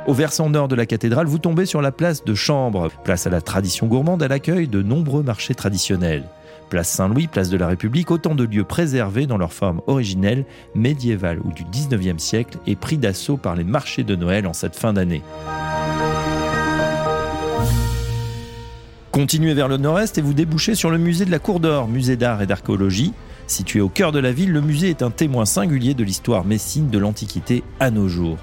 Au 0.07 0.13
versant 0.13 0.49
nord 0.49 0.67
de 0.67 0.75
la 0.75 0.85
cathédrale, 0.85 1.25
vous 1.25 1.39
tombez 1.39 1.65
sur 1.65 1.81
la 1.81 1.91
place 1.91 2.23
de 2.23 2.35
Chambre, 2.35 2.91
place 3.03 3.25
à 3.25 3.31
la 3.31 3.41
tradition 3.41 3.87
gourmande 3.87 4.21
à 4.21 4.27
l'accueil 4.27 4.67
de 4.67 4.83
nombreux 4.83 5.23
marchés 5.23 5.55
traditionnels. 5.55 6.25
Place 6.69 6.89
Saint-Louis, 6.89 7.27
place 7.27 7.49
de 7.49 7.57
la 7.57 7.67
République, 7.67 8.11
autant 8.11 8.35
de 8.35 8.43
lieux 8.43 8.63
préservés 8.63 9.25
dans 9.25 9.37
leur 9.37 9.53
forme 9.53 9.81
originelle, 9.87 10.45
médiévale 10.75 11.39
ou 11.43 11.51
du 11.51 11.63
19e 11.63 12.19
siècle 12.19 12.57
et 12.67 12.75
pris 12.75 12.97
d'assaut 12.97 13.37
par 13.37 13.55
les 13.55 13.63
marchés 13.63 14.03
de 14.03 14.15
Noël 14.15 14.45
en 14.47 14.53
cette 14.53 14.75
fin 14.75 14.93
d'année. 14.93 15.23
Continuez 19.15 19.53
vers 19.53 19.69
le 19.69 19.77
nord-est 19.77 20.17
et 20.17 20.21
vous 20.21 20.33
débouchez 20.33 20.75
sur 20.75 20.89
le 20.89 20.97
musée 20.97 21.23
de 21.23 21.31
la 21.31 21.39
Cour 21.39 21.61
d'Or, 21.61 21.87
musée 21.87 22.17
d'art 22.17 22.41
et 22.41 22.45
d'archéologie. 22.45 23.13
Situé 23.47 23.79
au 23.79 23.87
cœur 23.87 24.11
de 24.11 24.19
la 24.19 24.33
ville, 24.33 24.51
le 24.51 24.59
musée 24.59 24.89
est 24.89 25.01
un 25.01 25.09
témoin 25.09 25.45
singulier 25.45 25.93
de 25.93 26.03
l'histoire 26.03 26.43
messine 26.43 26.89
de 26.89 26.97
l'Antiquité 26.97 27.63
à 27.79 27.91
nos 27.91 28.09
jours 28.09 28.37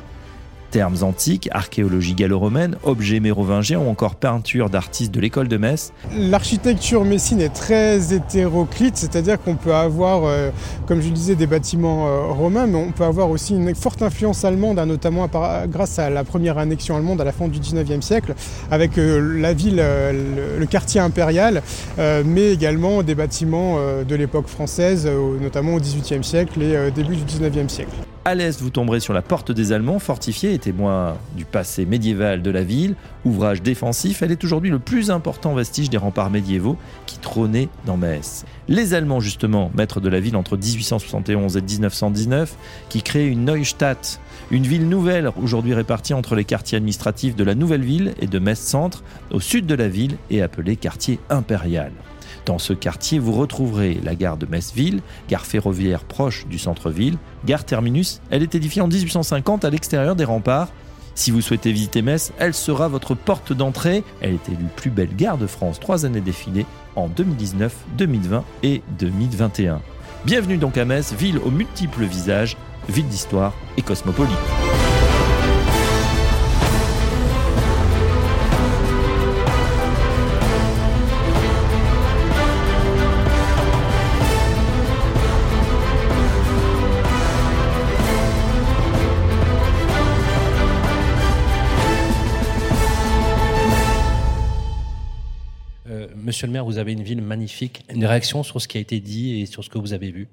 termes 0.73 0.97
antiques, 1.02 1.50
archéologie 1.52 2.14
gallo-romaine, 2.14 2.76
objets 2.83 3.21
mérovingiens 3.21 3.79
ou 3.79 3.88
encore 3.88 4.17
peinture 4.17 4.71
d'artistes 4.71 5.12
de 5.12 5.21
l'école 5.21 5.47
de 5.47 5.59
Metz. 5.59 5.93
L'architecture 6.17 7.05
messine 7.05 7.43
est 7.43 7.55
très 7.55 8.14
hétéroclite, 8.14 8.97
c'est-à-dire 8.97 9.41
qu'on 9.41 9.55
peut 9.55 9.75
avoir, 9.75 10.25
euh, 10.25 10.50
comme 10.87 11.02
je 11.02 11.09
le 11.09 11.12
disais, 11.12 11.35
des 11.35 11.47
bâtiments 11.47 12.09
euh, 12.09 12.23
romains, 12.33 12.67
mais 12.67 12.79
on 12.79 12.91
peut 12.91 13.05
avoir 13.05 13.31
aussi 13.31 13.55
une 13.55 13.75
forte 13.75 14.00
influence 14.00 14.47
allemande, 14.47 14.79
hein, 14.79 14.87
notamment 14.87 15.29
grâce 15.69 15.99
à 15.99 16.09
la 16.09 16.25
première 16.25 16.57
annexion 16.57 16.97
allemande 16.97 17.21
à 17.21 17.25
la 17.25 17.33
fin 17.33 17.49
du 17.49 17.61
19e 17.61 18.00
siècle, 18.00 18.35
avec 18.71 18.97
euh, 18.97 19.38
la 19.38 19.52
ville, 19.52 19.76
le, 19.76 20.67
quartier 20.73 21.00
impérial, 21.02 21.61
mais 21.99 22.50
également 22.50 23.02
des 23.02 23.14
bâtiments 23.14 23.76
de 24.09 24.14
l'époque 24.14 24.47
française, 24.47 25.07
notamment 25.41 25.75
au 25.75 25.81
18e 25.81 26.23
siècle 26.23 26.62
et 26.62 26.91
début 26.93 27.17
du 27.17 27.25
19e 27.25 27.69
siècle. 27.69 27.93
À 28.25 28.37
l'est, 28.37 28.61
vous 28.61 28.71
tomberez 28.71 29.00
sur 29.00 29.14
la 29.14 29.21
porte 29.21 29.50
des 29.50 29.73
Allemands, 29.73 29.99
fortifiée 29.99 30.55
et 30.55 30.59
témoin 30.61 31.17
du 31.37 31.45
passé 31.45 31.85
médiéval 31.85 32.41
de 32.41 32.52
la 32.52 32.62
ville. 32.62 32.95
Ouvrage 33.25 33.62
défensif, 33.62 34.23
elle 34.23 34.31
est 34.31 34.45
aujourd'hui 34.45 34.71
le 34.71 34.79
plus 34.79 35.11
important 35.11 35.55
vestige 35.55 35.91
des 35.91 35.97
remparts 35.97 36.31
médiévaux 36.31 36.76
qui 37.07 37.19
trônaient 37.19 37.69
dans 37.85 37.97
Metz. 37.97 38.45
Les 38.69 38.95
Allemands, 38.95 39.19
justement, 39.19 39.73
maîtres 39.75 40.00
de 40.00 40.09
la 40.09 40.21
ville 40.21 40.37
entre 40.37 40.57
1871 40.57 41.57
et 41.57 41.62
1919, 41.62 42.55
qui 42.88 43.02
créent 43.02 43.26
une 43.26 43.45
Neustadt, 43.45 44.21
une 44.52 44.69
ville 44.69 44.88
nouvelle 44.88 45.33
aujourd'hui 45.43 45.75
répartie 45.75 46.14
entre 46.14 46.37
les 46.37 46.45
quartiers 46.45 46.76
administratifs 46.76 47.35
de 47.35 47.43
la 47.43 47.57
nouvelle 47.57 47.83
ville 47.83 48.14
et 48.21 48.29
de 48.29 48.38
Metz-Centre, 48.38 49.02
au 49.33 49.41
sud 49.41 49.67
de 49.67 49.75
la 49.75 49.88
ville 49.88 50.17
et 50.31 50.43
appelée 50.43 50.76
quartier 50.76 51.19
impérial. 51.29 51.91
Dans 52.45 52.59
ce 52.59 52.73
quartier, 52.73 53.19
vous 53.19 53.33
retrouverez 53.33 54.01
la 54.03 54.15
gare 54.15 54.37
de 54.37 54.47
Metz-Ville, 54.47 55.01
gare 55.29 55.47
ferroviaire 55.47 56.05
proche 56.05 56.47
du 56.47 56.59
centre-ville, 56.59 57.17
gare 57.45 57.65
terminus. 57.65 58.21
Elle 58.31 58.43
est 58.43 58.55
édifiée 58.55 58.83
en 58.83 58.89
1850 58.89 59.65
à 59.65 59.71
l'extérieur 59.71 60.17
des 60.17 60.25
remparts. 60.25 60.69
Si 61.15 61.31
vous 61.31 61.41
souhaitez 61.41 61.73
visiter 61.73 62.03
Metz, 62.03 62.33
elle 62.39 62.55
sera 62.55 62.89
votre 62.89 63.15
porte 63.15 63.53
d'entrée. 63.53 64.03
Elle 64.21 64.35
est 64.35 64.49
élue 64.49 64.67
plus 64.77 64.91
belle 64.91 65.15
gare 65.15 65.39
de 65.39 65.47
France 65.47 65.79
trois 65.79 66.05
années 66.05 66.21
défilées 66.21 66.67
en 66.97 67.09
2019, 67.09 67.75
2020 67.99 68.45
et 68.63 68.83
2021. 68.99 69.81
Bienvenue 70.25 70.57
donc 70.57 70.79
à 70.79 70.85
Metz, 70.85 71.13
ville 71.13 71.39
aux 71.39 71.51
multiples 71.51 72.05
visages, 72.05 72.57
ville 72.89 73.07
d'histoire 73.07 73.53
et 73.77 73.83
cosmopolite. 73.83 74.72
Monsieur 96.33 96.47
le 96.47 96.55
maire, 96.55 96.65
vous 96.65 96.79
avez 96.79 96.93
une 96.93 97.03
ville 97.03 97.21
magnifique. 97.21 97.83
Une 97.95 98.07
réaction 98.07 98.43
sur 98.43 98.59
ce 98.59 98.67
qui 98.67 98.79
a 98.79 98.81
été 98.81 99.01
dit 99.01 99.43
et 99.43 99.45
sur 99.45 99.62
ce 99.62 99.69
que 99.69 99.77
vous 99.77 99.93
avez 99.93 100.11
vu? 100.11 100.29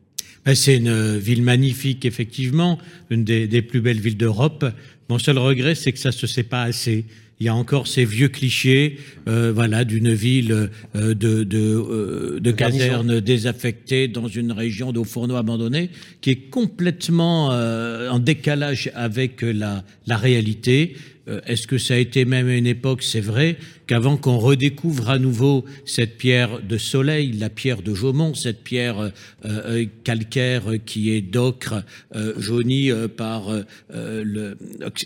Ben, 0.46 0.56
C'est 0.56 0.78
une 0.78 0.88
euh, 0.88 1.18
ville 1.18 1.44
magnifique, 1.44 2.06
effectivement, 2.06 2.80
une 3.10 3.26
des, 3.26 3.62
plus 3.62 3.82
belles 3.82 4.00
villes 4.00 4.16
d'Europe. 4.16 4.66
Mon 5.10 5.20
seul 5.20 5.38
regret, 5.38 5.76
c'est 5.76 5.92
que 5.92 6.00
ça 6.00 6.14
se 6.14 6.26
sait 6.26 6.44
pas 6.44 6.64
assez. 6.64 7.04
Il 7.42 7.48
y 7.48 7.50
a 7.50 7.56
encore 7.56 7.86
ces 7.88 8.06
vieux 8.06 8.30
clichés, 8.30 8.98
euh, 9.28 9.52
voilà, 9.54 9.84
d'une 9.84 10.14
ville 10.14 10.70
euh, 10.96 11.14
de, 11.14 11.44
de, 11.44 12.40
de 12.40 12.52
casernes 12.52 13.20
désaffectées 13.20 14.08
dans 14.08 14.30
une 14.30 14.54
région 14.54 14.94
d'eau 14.94 15.04
fourneaux 15.04 15.36
abandonnée, 15.36 15.90
qui 16.22 16.30
est 16.30 16.50
complètement 16.50 17.48
en 17.48 18.20
décalage 18.20 18.90
avec 18.96 19.42
la, 19.42 19.84
la 20.08 20.16
réalité. 20.16 20.96
Euh, 21.30 21.42
est-ce 21.46 21.68
que 21.68 21.78
ça 21.78 21.94
a 21.94 21.98
été 21.98 22.26
même 22.26 22.48
à 22.48 22.56
une 22.56 22.68
époque, 22.68 23.04
c'est 23.04 23.22
vrai, 23.22 23.58
qu'avant 23.88 24.18
qu'on 24.18 24.38
redécouvre 24.38 25.10
à 25.10 25.20
nouveau 25.20 25.66
cette 25.86 26.18
pierre 26.18 26.62
de 26.62 26.78
soleil, 26.78 27.32
la 27.34 27.50
pierre 27.50 27.82
de 27.82 27.94
Jaumont, 27.94 28.34
cette 28.34 28.64
pierre 28.64 29.00
euh, 29.00 29.10
euh, 29.46 29.86
calcaire 30.04 30.64
qui 30.86 31.12
est 31.12 31.22
d'ocre 31.22 31.84
jaunie 32.38 32.92
par 33.18 33.52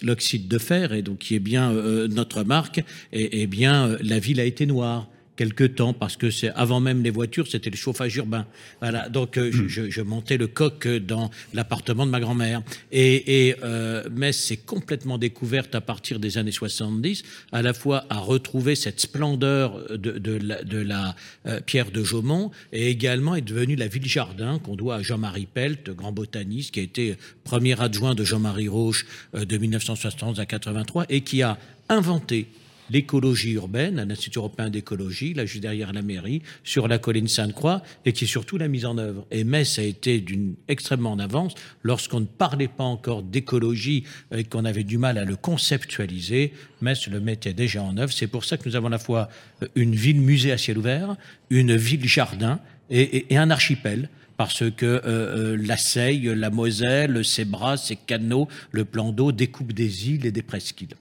l'oxyde 0.01 0.47
de 0.47 0.57
fer 0.57 0.93
et 0.93 1.01
donc 1.01 1.19
qui 1.19 1.35
est 1.35 1.39
bien 1.39 1.71
notre 2.07 2.43
marque, 2.43 2.83
et, 3.11 3.41
et 3.41 3.47
bien 3.47 3.97
la 4.01 4.19
ville 4.19 4.39
a 4.39 4.45
été 4.45 4.65
noire 4.65 5.09
quelque 5.35 5.63
temps 5.63 5.93
parce 5.93 6.17
que 6.17 6.29
c'est 6.29 6.49
avant 6.49 6.79
même 6.79 7.03
les 7.03 7.09
voitures, 7.09 7.47
c'était 7.47 7.69
le 7.69 7.75
chauffage 7.75 8.15
urbain. 8.15 8.45
Voilà, 8.81 9.09
donc 9.09 9.37
euh, 9.37 9.49
hmm. 9.49 9.67
je, 9.67 9.89
je, 9.89 10.01
montais 10.01 10.37
le 10.37 10.47
coq 10.47 10.87
dans 10.87 11.31
l'appartement 11.53 12.05
de 12.05 12.11
ma 12.11 12.19
grand-mère. 12.19 12.61
Et, 12.91 13.47
et 13.47 13.55
euh, 13.63 14.03
Metz 14.11 14.37
s'est 14.37 14.57
complètement 14.57 15.17
découverte 15.17 15.75
à 15.75 15.81
partir 15.81 16.19
des 16.19 16.37
années 16.37 16.51
70, 16.51 17.23
à 17.51 17.61
la 17.61 17.73
fois 17.73 18.05
à 18.09 18.17
retrouver 18.17 18.75
cette 18.75 18.99
splendeur 18.99 19.79
de, 19.89 20.11
de 20.11 20.33
la, 20.33 20.63
de 20.63 20.77
la 20.77 21.15
euh, 21.47 21.59
pierre 21.61 21.91
de 21.91 22.03
Jaumont 22.03 22.51
et 22.71 22.89
également 22.89 23.35
est 23.35 23.41
devenue 23.41 23.75
la 23.75 23.87
ville 23.87 24.07
jardin 24.07 24.59
qu'on 24.59 24.75
doit 24.75 24.95
à 24.95 25.01
Jean-Marie 25.01 25.47
Pelt, 25.51 25.89
grand 25.89 26.11
botaniste 26.11 26.71
qui 26.71 26.79
a 26.79 26.83
été 26.83 27.17
premier 27.43 27.79
adjoint 27.81 28.15
de 28.15 28.23
Jean-Marie 28.23 28.67
Roche 28.67 29.05
de 29.33 29.57
1971 29.57 30.39
à 30.39 30.45
83 30.45 31.05
et 31.09 31.21
qui 31.21 31.41
a 31.41 31.57
inventé 31.89 32.47
l'écologie 32.93 33.53
urbaine, 33.53 33.99
un 33.99 34.09
institut 34.09 34.37
européen 34.37 34.69
d'écologie, 34.69 35.33
là 35.33 35.45
juste 35.45 35.63
derrière 35.63 35.91
la 35.91 36.03
mairie, 36.03 36.43
sur 36.63 36.87
la 36.87 36.99
colline 36.99 37.27
Sainte-Croix, 37.27 37.81
et 38.05 38.13
qui 38.13 38.25
est 38.25 38.27
surtout 38.27 38.57
la 38.57 38.67
mise 38.67 38.85
en 38.85 38.97
œuvre. 38.99 39.25
Et 39.31 39.43
Metz 39.43 39.79
a 39.79 39.83
été 39.83 40.21
d'une 40.21 40.53
extrêmement 40.67 41.11
en 41.11 41.19
avance 41.19 41.55
lorsqu'on 41.81 42.19
ne 42.19 42.25
parlait 42.25 42.67
pas 42.67 42.83
encore 42.83 43.23
d'écologie 43.23 44.03
et 44.31 44.43
qu'on 44.43 44.63
avait 44.63 44.83
du 44.83 44.99
mal 44.99 45.17
à 45.17 45.25
le 45.25 45.35
conceptualiser. 45.35 46.53
Metz 46.81 47.07
le 47.07 47.19
mettait 47.19 47.53
déjà 47.53 47.81
en 47.81 47.97
œuvre. 47.97 48.13
C'est 48.13 48.27
pour 48.27 48.45
ça 48.45 48.57
que 48.57 48.69
nous 48.69 48.75
avons 48.75 48.87
à 48.87 48.91
la 48.91 48.99
fois 48.99 49.29
une 49.75 49.95
ville 49.95 50.21
musée 50.21 50.51
à 50.51 50.57
ciel 50.57 50.77
ouvert, 50.77 51.15
une 51.49 51.75
ville 51.75 52.07
jardin 52.07 52.59
et 52.89 53.37
un 53.37 53.49
archipel 53.49 54.09
parce 54.37 54.69
que 54.71 54.85
euh, 54.85 55.01
euh, 55.05 55.57
la 55.59 55.77
Seille, 55.77 56.31
la 56.35 56.49
Moselle, 56.49 57.23
ses 57.23 57.45
bras, 57.45 57.77
ses 57.77 57.95
canaux, 57.95 58.47
le 58.71 58.85
plan 58.85 59.11
d'eau 59.11 59.31
découpent 59.31 59.73
des 59.73 60.09
îles 60.09 60.25
et 60.25 60.31
des 60.31 60.41
presqu'îles. 60.41 60.95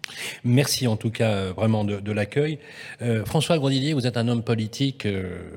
Merci 0.45 0.87
en 0.87 0.97
tout 0.97 1.11
cas 1.11 1.31
euh, 1.31 1.53
vraiment 1.55 1.85
de, 1.85 2.13
l'accueil. 2.13 2.59
François 3.25 3.57
Grandillier, 3.57 3.95
vous 3.95 4.07
êtes 4.07 4.19
un 4.19 4.29
homme 4.29 4.43
politique 4.43 5.09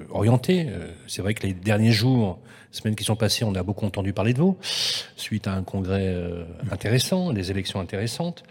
orienté. 0.09 0.67
C'est 1.05 1.21
vrai 1.21 1.33
que 1.33 1.45
les 1.45 1.53
derniers 1.53 1.91
jours 1.91 2.39
semaines 2.75 2.95
qui 2.95 3.03
sont 3.03 3.15
passées, 3.15 3.43
on 3.43 3.55
a 3.55 3.63
beaucoup 3.63 3.85
entendu 3.85 4.13
parler 4.13 4.33
de 4.33 4.39
vous, 4.39 4.57
suite 5.15 5.47
à 5.47 5.53
un 5.53 5.63
congrès 5.63 6.07
euh, 6.07 6.43
intéressant, 6.71 7.33
des 7.33 7.51
élections 7.51 7.79
intéressantes. 7.79 8.43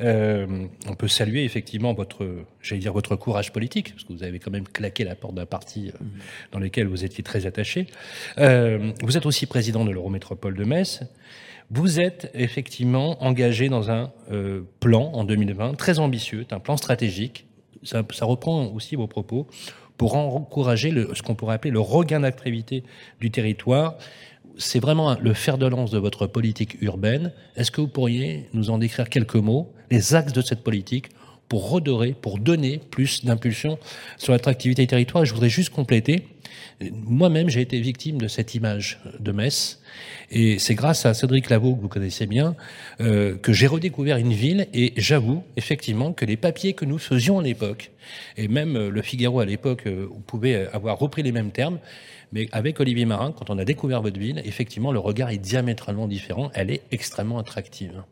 Euh, 0.00 0.66
on 0.88 0.94
peut 0.94 1.08
saluer 1.08 1.44
effectivement 1.44 1.92
votre, 1.92 2.26
j'allais 2.62 2.80
dire 2.80 2.92
votre 2.92 3.16
courage 3.16 3.52
politique, 3.52 3.92
parce 3.92 4.04
que 4.04 4.12
vous 4.12 4.22
avez 4.22 4.38
quand 4.38 4.50
même 4.50 4.68
claqué 4.68 5.04
la 5.04 5.14
porte 5.14 5.34
d'un 5.34 5.46
parti 5.46 5.88
euh, 5.88 6.04
dans 6.52 6.58
lequel 6.58 6.86
vous 6.86 7.04
étiez 7.04 7.24
très 7.24 7.46
attaché. 7.46 7.86
vous 8.36 9.16
êtes 9.16 9.26
aussi 9.26 9.46
président 9.46 9.84
de 9.84 9.90
l'Eurométropole 9.90 10.56
de 10.56 10.64
Metz. 10.64 11.00
Vous 11.70 12.00
êtes 12.00 12.30
effectivement 12.34 13.22
engagé 13.24 13.68
dans 13.68 13.90
un 13.90 14.12
plan 14.80 15.10
en 15.14 15.24
2020 15.24 15.74
très 15.74 15.98
ambitieux, 15.98 16.44
un 16.50 16.60
plan 16.60 16.76
stratégique. 16.76 17.46
Ça, 17.82 18.02
ça 18.12 18.26
reprend 18.26 18.66
aussi 18.66 18.94
vos 18.94 19.06
propos 19.06 19.48
pour 20.02 20.16
encourager 20.16 20.92
ce 21.14 21.22
qu'on 21.22 21.36
pourrait 21.36 21.54
appeler 21.54 21.70
le 21.70 21.78
regain 21.78 22.18
d'activité 22.18 22.82
du 23.20 23.30
territoire. 23.30 23.98
C'est 24.58 24.80
vraiment 24.80 25.16
le 25.20 25.32
fer 25.32 25.58
de 25.58 25.66
lance 25.66 25.92
de 25.92 25.98
votre 25.98 26.26
politique 26.26 26.76
urbaine. 26.82 27.30
Est-ce 27.54 27.70
que 27.70 27.80
vous 27.80 27.86
pourriez 27.86 28.48
nous 28.52 28.70
en 28.70 28.78
décrire 28.78 29.08
quelques 29.08 29.36
mots, 29.36 29.72
les 29.92 30.16
axes 30.16 30.32
de 30.32 30.42
cette 30.42 30.64
politique 30.64 31.10
pour 31.52 31.68
redorer, 31.68 32.14
pour 32.18 32.38
donner 32.38 32.80
plus 32.90 33.26
d'impulsion 33.26 33.78
sur 34.16 34.32
l'attractivité 34.32 34.84
du 34.84 34.86
territoire. 34.86 35.26
je 35.26 35.34
voudrais 35.34 35.50
juste 35.50 35.68
compléter. 35.68 36.24
Moi-même, 36.90 37.50
j'ai 37.50 37.60
été 37.60 37.78
victime 37.78 38.16
de 38.16 38.26
cette 38.26 38.54
image 38.54 39.02
de 39.20 39.32
Metz. 39.32 39.82
Et 40.30 40.58
c'est 40.58 40.74
grâce 40.74 41.04
à 41.04 41.12
Cédric 41.12 41.50
Lavaux, 41.50 41.76
que 41.76 41.82
vous 41.82 41.90
connaissez 41.90 42.24
bien, 42.24 42.56
euh, 43.02 43.36
que 43.36 43.52
j'ai 43.52 43.66
redécouvert 43.66 44.16
une 44.16 44.32
ville. 44.32 44.66
Et 44.72 44.94
j'avoue, 44.96 45.44
effectivement, 45.58 46.14
que 46.14 46.24
les 46.24 46.38
papiers 46.38 46.72
que 46.72 46.86
nous 46.86 46.96
faisions 46.96 47.40
à 47.40 47.42
l'époque, 47.42 47.90
et 48.38 48.48
même 48.48 48.74
euh, 48.76 48.88
le 48.88 49.02
Figaro 49.02 49.40
à 49.40 49.44
l'époque, 49.44 49.86
euh, 49.86 50.08
pouvait 50.26 50.68
avoir 50.72 50.98
repris 50.98 51.22
les 51.22 51.32
mêmes 51.32 51.50
termes. 51.50 51.80
Mais 52.32 52.48
avec 52.52 52.80
Olivier 52.80 53.04
Marin, 53.04 53.32
quand 53.32 53.50
on 53.50 53.58
a 53.58 53.66
découvert 53.66 54.00
votre 54.00 54.18
ville, 54.18 54.40
effectivement, 54.46 54.90
le 54.90 55.00
regard 55.00 55.28
est 55.28 55.36
diamétralement 55.36 56.08
différent. 56.08 56.50
Elle 56.54 56.70
est 56.70 56.80
extrêmement 56.92 57.38
attractive. 57.38 58.02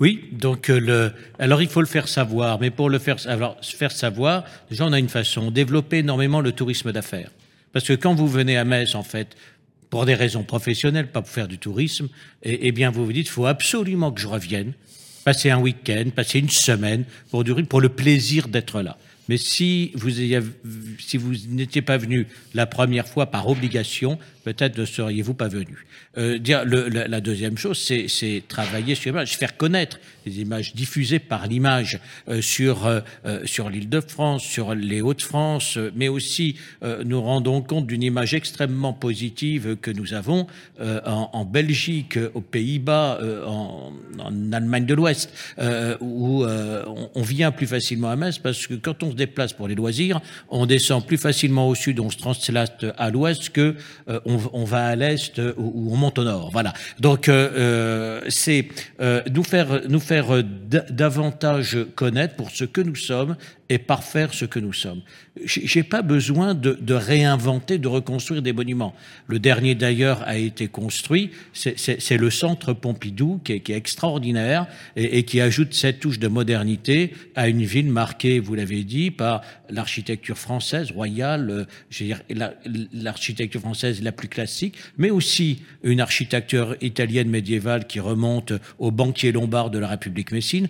Oui, 0.00 0.24
donc 0.32 0.70
euh, 0.70 0.80
le, 0.80 1.12
alors 1.38 1.60
il 1.60 1.68
faut 1.68 1.82
le 1.82 1.86
faire 1.86 2.08
savoir, 2.08 2.58
mais 2.58 2.70
pour 2.70 2.88
le 2.88 2.98
faire, 2.98 3.16
alors, 3.26 3.58
faire 3.62 3.92
savoir, 3.92 4.44
déjà 4.70 4.86
on 4.86 4.92
a 4.94 4.98
une 4.98 5.10
façon, 5.10 5.50
développer 5.50 5.98
énormément 5.98 6.40
le 6.40 6.52
tourisme 6.52 6.90
d'affaires. 6.90 7.30
Parce 7.74 7.86
que 7.86 7.92
quand 7.92 8.14
vous 8.14 8.26
venez 8.26 8.56
à 8.56 8.64
Metz, 8.64 8.94
en 8.94 9.02
fait, 9.02 9.36
pour 9.90 10.06
des 10.06 10.14
raisons 10.14 10.42
professionnelles, 10.42 11.08
pas 11.08 11.20
pour 11.20 11.30
faire 11.30 11.48
du 11.48 11.58
tourisme, 11.58 12.08
eh, 12.42 12.60
eh 12.62 12.72
bien 12.72 12.90
vous 12.90 13.04
vous 13.04 13.12
dites, 13.12 13.26
il 13.26 13.30
faut 13.30 13.44
absolument 13.44 14.10
que 14.10 14.22
je 14.22 14.26
revienne, 14.26 14.72
passer 15.24 15.50
un 15.50 15.58
week-end, 15.58 16.04
passer 16.16 16.38
une 16.38 16.48
semaine 16.48 17.04
pour, 17.30 17.44
pour 17.68 17.80
le 17.82 17.90
plaisir 17.90 18.48
d'être 18.48 18.80
là. 18.80 18.96
Mais 19.28 19.36
si 19.36 19.92
vous, 19.94 20.10
si 20.10 21.16
vous 21.18 21.34
n'étiez 21.50 21.82
pas 21.82 21.98
venu 21.98 22.26
la 22.54 22.66
première 22.66 23.06
fois 23.06 23.26
par 23.26 23.48
obligation, 23.48 24.18
peut-être 24.44 24.78
ne 24.78 24.84
seriez-vous 24.84 25.34
pas 25.34 25.48
venu. 25.48 25.86
Euh, 26.18 26.38
la, 27.08 27.20
deuxième 27.20 27.56
chose, 27.56 27.78
c'est 27.78 28.42
travailler 28.48 28.94
sur 28.94 29.10
l'image, 29.10 29.36
faire 29.36 29.56
connaître 29.56 30.00
les 30.26 30.40
images 30.40 30.74
diffusées 30.74 31.18
par 31.18 31.46
l'image 31.46 32.00
euh, 32.28 32.42
sur, 32.42 32.86
euh, 32.86 33.00
sur 33.44 33.70
l'île 33.70 33.88
de 33.88 34.00
France, 34.00 34.42
sur 34.42 34.74
les 34.74 35.00
Hauts-de-France, 35.00 35.78
mais 35.94 36.08
aussi 36.08 36.56
nous 37.04 37.20
rendons 37.20 37.62
compte 37.62 37.86
d'une 37.86 38.02
image 38.02 38.34
extrêmement 38.34 38.92
positive 38.92 39.76
que 39.76 39.90
nous 39.90 40.14
avons 40.14 40.46
en, 40.80 41.44
Belgique, 41.44 42.18
aux 42.34 42.40
Pays-Bas, 42.40 43.20
en, 43.46 43.92
Allemagne 44.52 44.86
de 44.86 44.94
l'Ouest, 44.94 45.32
où 46.00 46.44
on, 46.44 47.22
vient 47.22 47.52
plus 47.52 47.66
facilement 47.66 48.10
à 48.10 48.16
Metz 48.16 48.38
parce 48.38 48.66
que 48.66 48.74
quand 48.74 49.02
on 49.02 49.10
se 49.10 49.16
déplace 49.16 49.52
pour 49.52 49.68
les 49.68 49.74
loisirs, 49.74 50.20
on 50.48 50.66
descend 50.66 51.06
plus 51.06 51.18
facilement 51.18 51.68
au 51.68 51.74
sud, 51.74 52.00
on 52.00 52.10
se 52.10 52.16
translate 52.16 52.86
à 52.96 53.10
l'ouest 53.10 53.50
que 53.50 53.76
on, 54.52 54.64
va 54.64 54.86
à 54.86 54.96
l'est 54.96 55.38
ou, 55.38 55.92
on 55.92 55.96
monte 55.96 56.18
au 56.18 56.24
nord. 56.24 56.50
Voilà. 56.52 56.72
Donc 56.98 57.28
euh, 57.28 57.50
euh, 57.56 58.20
c'est 58.28 58.68
euh, 59.00 59.22
nous 59.32 59.44
faire 59.44 59.82
nous 59.88 60.00
faire 60.00 60.42
davantage 60.90 61.78
connaître 61.94 62.36
pour 62.36 62.50
ce 62.50 62.64
que 62.64 62.80
nous 62.80 62.96
sommes 62.96 63.36
et 63.70 63.78
parfaire 63.78 64.34
ce 64.34 64.44
que 64.44 64.58
nous 64.58 64.72
sommes. 64.72 65.00
J'ai 65.44 65.84
pas 65.84 66.02
besoin 66.02 66.54
de, 66.54 66.76
de, 66.78 66.92
réinventer, 66.92 67.78
de 67.78 67.86
reconstruire 67.86 68.42
des 68.42 68.52
monuments. 68.52 68.94
Le 69.28 69.38
dernier 69.38 69.76
d'ailleurs 69.76 70.22
a 70.26 70.36
été 70.36 70.66
construit, 70.66 71.30
c'est 71.54 72.16
le 72.16 72.30
centre 72.30 72.72
Pompidou 72.72 73.40
qui 73.44 73.52
est, 73.52 73.60
qui 73.60 73.72
est 73.72 73.76
extraordinaire 73.76 74.66
et, 74.96 75.22
qui 75.22 75.40
ajoute 75.40 75.72
cette 75.72 76.00
touche 76.00 76.18
de 76.18 76.26
modernité 76.26 77.14
à 77.36 77.48
une 77.48 77.62
ville 77.62 77.90
marquée, 77.90 78.40
vous 78.40 78.56
l'avez 78.56 78.82
dit, 78.82 79.12
par 79.12 79.42
l'architecture 79.70 80.36
française 80.36 80.90
royale, 80.90 81.68
l'architecture 82.92 83.60
française 83.60 84.02
la 84.02 84.10
plus 84.10 84.28
classique, 84.28 84.76
mais 84.98 85.10
aussi 85.10 85.62
une 85.84 86.00
architecture 86.00 86.76
italienne 86.80 87.30
médiévale 87.30 87.86
qui 87.86 88.00
remonte 88.00 88.52
aux 88.80 88.90
banquiers 88.90 89.30
lombards 89.30 89.70
de 89.70 89.78
la 89.78 89.86
République 89.86 90.32
messine. 90.32 90.68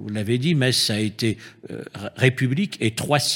Vous 0.00 0.10
l'avez 0.10 0.38
dit, 0.38 0.54
Metz 0.54 0.90
a 0.90 1.00
été 1.00 1.38
euh, 1.70 1.82
république 2.16 2.78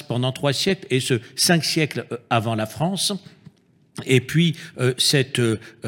pendant 0.07 0.33
trois 0.33 0.53
siècles 0.53 0.87
et 0.91 1.01
ce 1.01 1.15
cinq 1.35 1.65
siècles 1.65 2.07
euh, 2.13 2.19
avant 2.31 2.55
la 2.55 2.67
France. 2.67 3.13
Et 4.07 4.21
puis 4.21 4.57
euh, 4.79 4.95
cette 4.97 5.41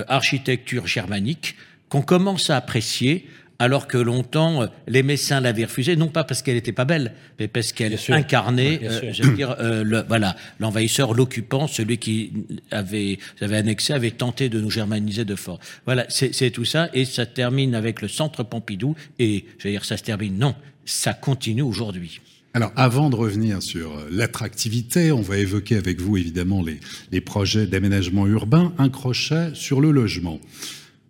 architecture 0.08 0.86
germanique 0.86 1.56
qu'on 1.88 2.02
commence 2.02 2.50
à 2.50 2.56
apprécier 2.56 3.26
alors 3.58 3.86
que 3.86 3.98
longtemps 3.98 4.66
les 4.86 5.02
Messins 5.02 5.40
l'avaient 5.40 5.64
refusée, 5.64 5.96
non 5.96 6.08
pas 6.08 6.24
parce 6.24 6.42
qu'elle 6.42 6.54
n'était 6.54 6.72
pas 6.72 6.84
belle, 6.84 7.14
mais 7.38 7.48
parce 7.48 7.72
qu'elle 7.72 7.98
incarnait, 8.08 8.80
je 9.12 9.22
veux 9.22 9.34
dire, 9.34 9.56
le, 9.60 10.04
voilà, 10.06 10.36
l'envahisseur, 10.60 11.14
l'occupant, 11.14 11.66
celui 11.66 11.98
qui 11.98 12.32
avait, 12.70 13.18
avait 13.40 13.56
annexé, 13.56 13.92
avait 13.92 14.10
tenté 14.10 14.48
de 14.48 14.60
nous 14.60 14.70
germaniser 14.70 15.24
de 15.24 15.36
fort. 15.36 15.60
Voilà, 15.84 16.06
c'est 16.08 16.50
tout 16.50 16.64
ça, 16.64 16.88
et 16.94 17.04
ça 17.04 17.26
termine 17.26 17.74
avec 17.74 18.02
le 18.02 18.08
Centre 18.08 18.42
Pompidou, 18.42 18.94
et 19.18 19.44
je 19.58 19.68
veux 19.68 19.72
dire, 19.72 19.84
ça 19.84 19.96
se 19.96 20.02
termine, 20.02 20.38
non, 20.38 20.54
ça 20.84 21.14
continue 21.14 21.62
aujourd'hui. 21.62 22.20
Alors, 22.56 22.70
avant 22.76 23.10
de 23.10 23.16
revenir 23.16 23.62
sur 23.62 23.98
euh, 23.98 24.08
l'attractivité, 24.12 25.10
on 25.10 25.22
va 25.22 25.38
évoquer 25.38 25.76
avec 25.76 26.00
vous 26.00 26.16
évidemment 26.16 26.62
les, 26.62 26.78
les 27.10 27.20
projets 27.20 27.66
d'aménagement 27.66 28.28
urbain, 28.28 28.72
un 28.78 28.88
crochet 28.88 29.50
sur 29.54 29.80
le 29.80 29.90
logement. 29.90 30.38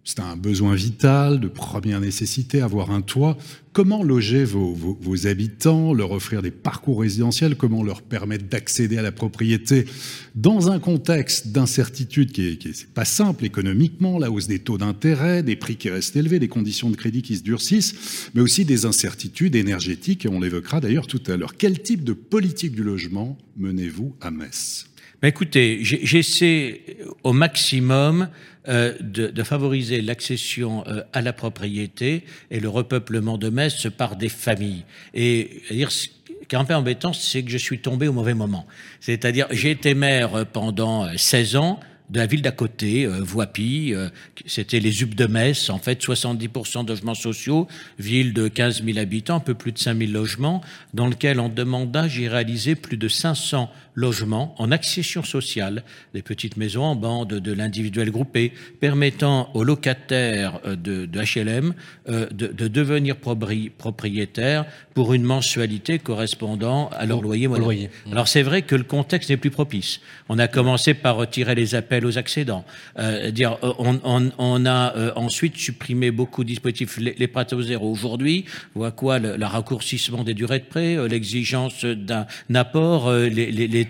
C'est 0.06 0.20
un 0.20 0.36
besoin 0.36 0.74
vital, 0.74 1.40
de 1.40 1.48
première 1.48 1.98
nécessité, 1.98 2.60
avoir 2.60 2.90
un 2.90 3.00
toit. 3.00 3.38
Comment 3.72 4.02
loger 4.02 4.44
vos, 4.44 5.26
habitants, 5.26 5.94
leur 5.94 6.10
offrir 6.10 6.42
des 6.42 6.50
parcours 6.50 7.00
résidentiels, 7.00 7.56
comment 7.56 7.82
leur 7.82 8.02
permettre 8.02 8.44
d'accéder 8.44 8.98
à 8.98 9.02
la 9.02 9.12
propriété? 9.12 9.86
Dans 10.34 10.70
un 10.70 10.78
contexte 10.78 11.48
d'incertitude 11.48 12.32
qui 12.32 12.48
est, 12.48 12.56
qui 12.58 12.68
est 12.68 12.86
pas 12.92 13.06
simple 13.06 13.46
économiquement, 13.46 14.18
la 14.18 14.30
hausse 14.30 14.46
des 14.46 14.58
taux 14.58 14.76
d'intérêt, 14.76 15.42
des 15.42 15.56
prix 15.56 15.76
qui 15.76 15.88
restent 15.88 16.16
élevés, 16.16 16.38
des 16.38 16.48
conditions 16.48 16.90
de 16.90 16.96
crédit 16.96 17.22
qui 17.22 17.36
se 17.36 17.42
durcissent, 17.42 18.28
mais 18.34 18.42
aussi 18.42 18.66
des 18.66 18.84
incertitudes 18.84 19.56
énergétiques, 19.56 20.26
et 20.26 20.28
on 20.28 20.38
l'évoquera 20.38 20.80
d'ailleurs 20.80 21.06
tout 21.06 21.22
à 21.28 21.38
l'heure. 21.38 21.56
Quel 21.56 21.80
type 21.80 22.04
de 22.04 22.12
politique 22.12 22.74
du 22.74 22.82
logement 22.82 23.38
menez-vous 23.56 24.14
à 24.20 24.30
Metz? 24.30 24.86
Ben 25.22 25.28
Écoutez, 25.28 25.78
j'essaie 25.82 26.98
au 27.22 27.32
maximum 27.32 28.28
euh, 28.68 28.94
de, 29.00 29.42
favoriser 29.42 30.00
l'accession 30.00 30.84
euh, 30.86 31.02
à 31.12 31.20
la 31.20 31.34
propriété 31.34 32.24
et 32.50 32.60
le 32.60 32.68
repeuplement 32.68 33.36
de 33.36 33.50
Metz 33.50 33.88
par 33.96 34.16
des 34.16 34.30
familles. 34.30 34.84
Et 35.12 35.62
dire 35.70 35.90
qui 35.90 36.56
est 36.56 36.58
un 36.58 36.64
peu 36.64 36.74
embêtant, 36.74 37.12
c'est 37.12 37.42
que 37.42 37.50
je 37.50 37.58
suis 37.58 37.80
tombé 37.80 38.08
au 38.08 38.12
mauvais 38.12 38.34
moment. 38.34 38.66
C'est-à-dire, 39.00 39.46
j'ai 39.50 39.70
été 39.70 39.94
maire 39.94 40.46
pendant 40.46 41.06
16 41.16 41.56
ans, 41.56 41.80
de 42.10 42.18
la 42.18 42.26
ville 42.26 42.42
d'à 42.42 42.50
côté, 42.50 43.06
euh, 43.06 43.20
Voipy, 43.22 43.94
euh, 43.94 44.08
c'était 44.46 44.80
les 44.80 45.02
UP 45.02 45.14
de 45.14 45.26
Metz, 45.26 45.70
en 45.70 45.78
fait 45.78 46.02
70% 46.02 46.84
de 46.84 46.90
logements 46.90 47.14
sociaux, 47.14 47.66
ville 47.98 48.34
de 48.34 48.48
15 48.48 48.84
000 48.84 48.98
habitants, 48.98 49.36
un 49.36 49.40
peu 49.40 49.54
plus 49.54 49.72
de 49.72 49.78
5 49.78 49.98
000 49.98 50.12
logements, 50.12 50.60
dans 50.92 51.06
lequel 51.06 51.40
en 51.40 51.48
demandage 51.48 52.12
j'ai 52.12 52.28
réalisé 52.28 52.74
plus 52.74 52.98
de 52.98 53.08
500 53.08 53.70
logements 53.94 54.54
en 54.58 54.70
accession 54.70 55.22
sociale, 55.22 55.84
des 56.14 56.22
petites 56.22 56.56
maisons 56.56 56.84
en 56.84 56.96
bande, 56.96 57.28
de 57.28 57.52
l'individuel 57.52 58.10
groupé, 58.10 58.52
permettant 58.80 59.50
aux 59.54 59.64
locataires 59.64 60.60
euh, 60.66 60.76
de, 60.76 61.06
de 61.06 61.20
HLM 61.20 61.74
euh, 62.08 62.28
de, 62.30 62.48
de, 62.48 62.68
devenir 62.68 63.16
propriétaires 63.16 64.66
pour 64.94 65.14
une 65.14 65.22
mensualité 65.22 65.98
correspondant 65.98 66.90
à 66.90 67.06
leur 67.06 67.22
loyer 67.22 67.48
moyen. 67.48 67.88
Alors 68.10 68.28
c'est 68.28 68.42
vrai 68.42 68.62
que 68.62 68.74
le 68.74 68.82
contexte 68.82 69.30
n'est 69.30 69.36
plus 69.36 69.50
propice. 69.50 70.00
On 70.28 70.38
a 70.38 70.48
commencé 70.48 70.94
par 70.94 71.16
retirer 71.16 71.54
les 71.54 71.74
appels 71.74 72.04
aux 72.04 72.18
accédants. 72.18 72.64
Euh, 72.98 73.30
dire, 73.30 73.58
on, 73.62 74.00
on, 74.04 74.30
on 74.38 74.66
a 74.66 75.14
ensuite 75.16 75.56
supprimé 75.56 76.10
beaucoup 76.10 76.42
de 76.42 76.48
dispositifs, 76.48 76.98
les, 76.98 77.14
les 77.16 77.28
prêts 77.28 77.52
au 77.52 77.62
zéro. 77.62 77.90
Aujourd'hui, 77.90 78.44
voit 78.74 78.90
quoi? 78.90 79.18
Le, 79.18 79.36
le, 79.36 79.46
raccourcissement 79.46 80.24
des 80.24 80.34
durées 80.34 80.60
de 80.60 80.64
prêt, 80.64 81.08
l'exigence 81.08 81.84
d'un 81.84 82.26
apport, 82.54 83.12
les, 83.12 83.52
les, 83.52 83.68
les, 83.68 83.83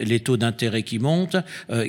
les 0.00 0.20
taux 0.20 0.36
d'intérêt 0.36 0.82
qui 0.82 0.98
montent, 0.98 1.36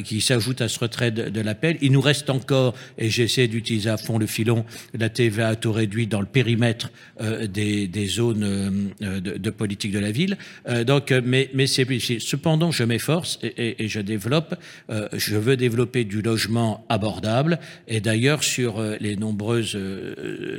qui 0.03 0.21
s'ajoutent 0.21 0.61
à 0.61 0.67
ce 0.67 0.79
retrait 0.79 1.11
de, 1.11 1.41
l'appel. 1.41 1.77
Il 1.81 1.91
nous 1.91 2.01
reste 2.01 2.29
encore, 2.29 2.75
et 2.97 3.09
j'essaie 3.09 3.47
d'utiliser 3.47 3.89
à 3.89 3.97
fond 3.97 4.17
le 4.17 4.27
filon, 4.27 4.65
la 4.93 5.09
TVA 5.09 5.49
à 5.49 5.55
taux 5.55 5.71
réduit 5.71 6.07
dans 6.07 6.21
le 6.21 6.27
périmètre 6.27 6.91
euh, 7.21 7.47
des, 7.47 8.07
zones 8.07 8.91
euh, 9.01 9.19
de, 9.19 9.49
politique 9.49 9.91
de 9.91 9.99
la 9.99 10.11
ville. 10.11 10.37
Euh, 10.67 10.83
donc, 10.83 11.11
mais, 11.11 11.49
cependant, 11.67 12.71
je 12.71 12.83
m'efforce 12.83 13.39
et, 13.43 13.87
je 13.87 13.99
développe. 13.99 14.55
Euh, 14.89 15.07
je 15.13 15.35
veux 15.35 15.57
développer 15.57 16.03
du 16.03 16.21
logement 16.21 16.85
abordable. 16.89 17.59
Et 17.87 18.01
d'ailleurs, 18.01 18.43
sur 18.43 18.81
les 18.99 19.15
nombreuses 19.15 19.77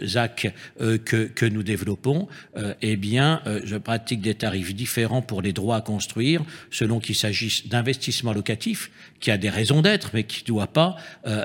ZAC 0.05 0.53
que, 0.79 1.25
que 1.25 1.47
nous 1.47 1.63
développons, 1.63 2.29
eh 2.81 2.97
bien, 2.97 3.43
je 3.65 3.77
pratique 3.77 4.21
des 4.21 4.35
tarifs 4.35 4.75
différents 4.75 5.23
pour 5.23 5.43
les 5.43 5.53
droits 5.53 5.77
à 5.77 5.81
construire, 5.81 6.43
selon 6.71 6.92
qu'il 7.01 7.15
s'agisse 7.15 7.69
d'investissement 7.69 8.33
locatif, 8.33 8.91
qui 9.21 9.31
a 9.31 9.39
des 9.39 9.51
raisons 9.51 9.83
d'être, 9.83 10.11
mais 10.15 10.25
qui 10.25 10.43
ne 10.43 10.47
doit 10.49 10.67
pas 10.67 10.97
euh, 11.27 11.43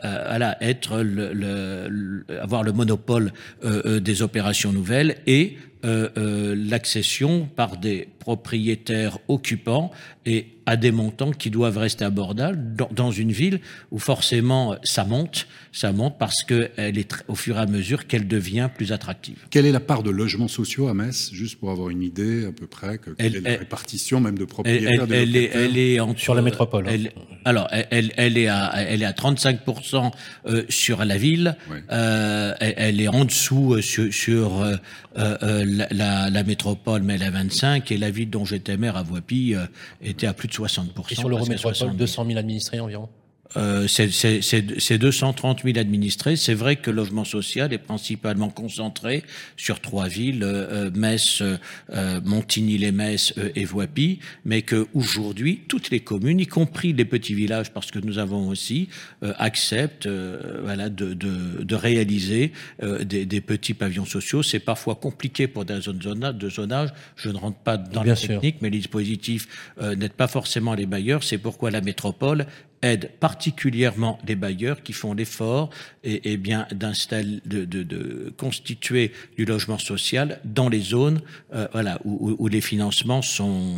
le, 1.04 2.26
avoir 2.42 2.64
le 2.64 2.74
monopole 2.74 3.32
euh, 3.64 3.82
euh, 3.86 4.00
des 4.00 4.22
opérations 4.22 4.72
nouvelles 4.72 5.18
et 5.28 5.58
euh, 5.86 6.10
euh, 6.18 6.56
l'accession 6.58 7.48
par 7.56 7.78
des 7.78 8.08
propriétaires 8.20 9.20
occupants 9.28 9.92
et 10.26 10.48
à 10.66 10.76
des 10.76 10.92
montants 10.92 11.32
qui 11.32 11.50
doivent 11.50 11.78
rester 11.78 12.04
abordables 12.04 12.76
dans, 12.76 12.90
dans 12.92 13.12
une 13.12 13.32
ville 13.32 13.62
où 13.92 14.00
forcément 14.00 14.76
ça 14.84 15.06
monte, 15.06 15.48
ça 15.72 15.94
monte 15.94 16.18
parce 16.18 16.44
qu'elle 16.44 16.98
est 16.98 17.24
au 17.30 17.36
fur 17.36 17.56
et 17.56 17.62
à 17.62 17.66
mesure 17.66 18.06
qu'elle 18.06 18.28
devient 18.28 18.70
plus 18.76 18.92
attractive. 18.92 19.38
Quelle 19.50 19.66
est 19.66 19.72
la 19.72 19.80
part 19.80 20.04
de 20.04 20.10
logements 20.10 20.50
sociaux 20.50 20.90
à 20.90 20.94
Metz, 20.94 21.30
juste 21.32 21.58
pour 21.58 21.72
avoir 21.72 21.90
une 21.90 22.02
idée 22.02 22.46
à 22.46 22.52
peu 22.52 22.68
près, 22.68 22.98
que, 22.98 23.12
quelle 23.12 23.28
elle, 23.28 23.36
est 23.36 23.42
la 23.42 23.50
elle, 23.52 23.60
répartition 23.60 24.20
même 24.20 24.38
de 24.38 24.44
propriétaires 24.44 25.06
Elle, 25.10 25.14
elle, 25.14 25.36
est, 25.38 25.52
elle 25.54 25.78
est 25.78 26.00
en, 26.02 26.14
sur 26.18 26.36
la 26.36 26.42
métropole. 26.42 26.86
Elle, 26.90 27.12
alors, 27.46 27.70
elle, 27.72 28.12
elle, 28.18 28.38
est 28.38 28.48
à, 28.48 28.74
elle 28.76 29.04
est 29.04 29.06
à 29.06 29.14
35% 29.14 30.12
euh, 30.48 30.64
sur 30.68 31.06
la 31.06 31.18
ville, 31.18 31.56
ouais. 31.72 31.78
euh, 31.94 32.54
elle, 32.60 33.00
est 33.00 33.08
en 33.08 33.24
dessous 33.24 33.82
sur, 33.82 34.14
sur 34.14 34.66
euh, 35.18 35.38
euh, 35.42 35.66
la, 35.66 35.88
la, 35.92 36.30
la, 36.30 36.44
métropole, 36.44 37.02
mais 37.02 37.16
elle 37.16 37.24
à 37.24 37.32
25, 37.32 37.92
et 37.92 37.98
la 37.98 38.12
ville 38.12 38.30
dont 38.30 38.46
j'étais 38.46 38.78
maire 38.78 38.98
à 38.98 39.04
Voipy 39.04 39.56
euh, 39.56 39.66
était 40.02 40.28
à 40.28 40.34
plus 40.34 40.48
de 40.48 40.54
60%. 40.54 41.12
Et 41.12 41.16
sur 41.16 41.30
l'Eurométropole, 41.30 41.96
200 41.96 42.26
000 42.26 42.38
administrés 42.38 42.80
environ 42.80 43.10
euh, 43.58 43.88
c'est 43.88 44.98
230 44.98 45.64
000 45.64 45.78
administrés. 45.78 46.36
C'est 46.36 46.54
vrai 46.54 46.76
que 46.76 46.92
le 46.92 46.98
logement 46.98 47.26
social 47.26 47.74
est 47.74 47.78
principalement 47.78 48.50
concentré 48.50 49.24
sur 49.56 49.80
trois 49.80 50.08
villes, 50.08 50.44
euh, 50.44 50.92
Metz, 50.94 51.42
euh, 51.42 52.22
Montigny-les-Metz 52.24 53.34
euh, 53.38 53.50
et 53.56 53.66
Voipy, 53.66 54.20
mais 54.46 54.62
que 54.62 54.88
aujourd'hui 54.94 55.62
toutes 55.68 55.90
les 55.90 56.00
communes, 56.00 56.40
y 56.40 56.48
compris 56.48 56.94
les 56.94 57.06
petits 57.06 57.34
villages, 57.34 57.72
parce 57.72 57.92
que 57.92 58.00
nous 58.00 58.20
avons 58.20 58.48
aussi, 58.48 58.90
euh, 59.24 59.34
acceptent 59.38 60.06
euh, 60.06 60.62
voilà, 60.64 60.90
de, 60.90 61.14
de, 61.14 61.64
de 61.64 61.76
réaliser 61.76 62.52
des, 62.82 63.26
des, 63.26 63.42
petits 63.42 63.74
pavillons 63.74 64.06
sociaux. 64.06 64.44
C'est 64.44 64.60
parfois 64.60 64.96
compliqué 64.96 65.48
pour 65.48 65.66
des 65.66 65.82
zones 65.82 65.98
de 66.00 66.50
zonage. 66.50 66.90
Je 67.16 67.30
ne 67.30 67.38
rentre 67.38 67.58
pas 67.58 67.78
dans 67.78 68.04
Bien 68.04 68.14
la 68.14 68.20
technique, 68.20 68.58
mais 68.62 68.70
les 68.70 68.78
dispositifs 68.78 69.48
n'aident 69.82 70.12
pas 70.12 70.28
forcément 70.28 70.74
les 70.74 70.86
bailleurs. 70.86 71.24
C'est 71.24 71.38
pourquoi 71.38 71.72
la 71.72 71.82
métropole 71.82 72.46
aide 72.82 73.12
particulièrement 73.20 74.20
les 74.28 74.36
bailleurs 74.36 74.84
qui 74.84 74.94
font 74.94 75.14
l'effort 75.14 75.70
et, 76.04 76.38
bien 76.38 76.68
d'installer, 76.72 77.40
de, 77.46 78.34
constituer 78.38 79.12
du 79.38 79.46
logement 79.46 79.78
social 79.78 80.40
dans 80.46 80.70
les 80.70 80.82
zones, 80.82 81.22
euh, 81.54 81.68
voilà, 81.72 82.00
où, 82.06 82.48
les 82.48 82.62
financements 82.62 83.22
sont, 83.22 83.76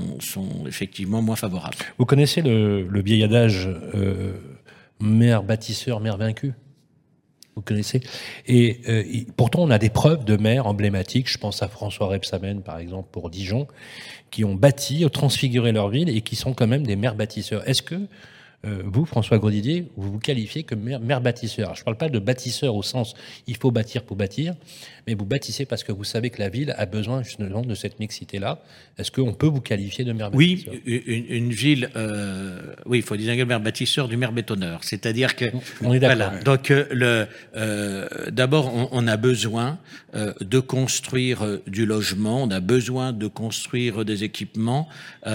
effectivement 0.68 1.22
moins 1.22 1.36
favorables. 1.36 1.76
Vous 1.98 2.06
connaissez 2.06 2.42
le, 2.42 2.84
le 2.84 3.02
vieil 3.02 3.24
adage 3.24 3.68
euh, 3.96 4.34
maire 5.00 5.44
bâtisseur, 5.44 6.00
maire 6.00 6.18
vaincu 6.18 6.54
vous 7.60 7.64
connaissez? 7.64 8.00
Et 8.48 8.80
euh, 8.88 9.04
pourtant, 9.36 9.64
on 9.64 9.70
a 9.70 9.78
des 9.78 9.90
preuves 9.90 10.24
de 10.24 10.38
maires 10.38 10.66
emblématiques. 10.66 11.30
Je 11.30 11.38
pense 11.38 11.62
à 11.62 11.68
François 11.68 12.08
Rebsamen, 12.08 12.62
par 12.62 12.80
exemple, 12.80 13.10
pour 13.12 13.30
Dijon, 13.30 13.68
qui 14.32 14.46
ont 14.46 14.56
bâti, 14.56 15.06
transfiguré 15.12 15.74
leur 15.74 15.90
ville 15.90 16.08
et 16.08 16.22
qui 16.22 16.38
sont 16.38 16.54
quand 16.54 16.68
même 16.68 16.88
des 16.88 16.96
maires 16.96 17.16
bâtisseurs. 17.16 17.68
Est-ce 17.68 17.82
que 17.82 18.08
euh, 18.66 18.82
vous, 18.86 19.06
François 19.06 19.38
Grosdidier, 19.38 19.88
vous 19.96 20.12
vous 20.12 20.20
qualifiez 20.20 20.64
comme 20.64 20.82
maire, 20.82 21.00
maire 21.00 21.22
bâtisseur. 21.22 21.76
je 21.76 21.82
ne 21.82 21.86
parle 21.86 21.98
pas 21.98 22.10
de 22.10 22.20
bâtisseur 22.20 22.76
au 22.76 22.84
sens 22.84 23.16
il 23.48 23.56
faut 23.56 23.72
bâtir 23.72 24.04
pour 24.04 24.18
bâtir, 24.18 24.54
mais 25.08 25.14
vous 25.14 25.26
bâtissez 25.26 25.66
parce 25.66 25.84
que 25.84 25.92
vous 25.92 26.04
savez 26.04 26.30
que 26.30 26.40
la 26.40 26.50
ville 26.50 26.76
a 26.78 26.86
besoin 26.86 27.24
justement 27.24 27.62
de 27.62 27.74
cette 27.74 28.00
mixité-là. 28.00 28.60
Est-ce 28.98 29.12
qu'on 29.12 29.34
peut 29.34 29.48
vous 29.48 29.62
qualifier 29.62 30.04
de 30.04 30.12
maire 30.12 30.30
bâtisseur? 30.30 30.74
Oui, 30.86 31.02
une, 31.08 31.26
une 31.30 31.52
ville, 31.52 31.90
euh, 31.96 32.76
oui, 32.86 33.00
il 33.00 33.02
faut 33.02 33.16
distinguer 33.16 33.40
le 33.40 33.46
maire 33.46 33.62
bâtisseur 33.62 34.08
du 34.08 34.18
maire 34.18 34.34
bétonneur. 34.34 34.84
C'est-à-dire 34.84 35.36
que. 35.36 35.46
On 35.82 35.94
est 35.94 36.00
d'accord. 36.00 36.18
Voilà. 36.18 36.44
Donc, 36.44 36.70
euh, 36.70 36.86
le, 36.92 37.28
euh, 37.56 38.08
d'abord, 38.30 38.76
on, 38.76 38.90
on, 38.92 39.08
a 39.08 39.18
besoin 39.18 39.80
de 40.42 40.60
construire 40.60 41.60
du 41.68 41.86
logement, 41.86 42.44
on 42.44 42.52
a 42.52 42.60
besoin 42.60 43.14
de 43.14 43.28
construire 43.28 44.04
des 44.06 44.24
équipements, 44.24 44.88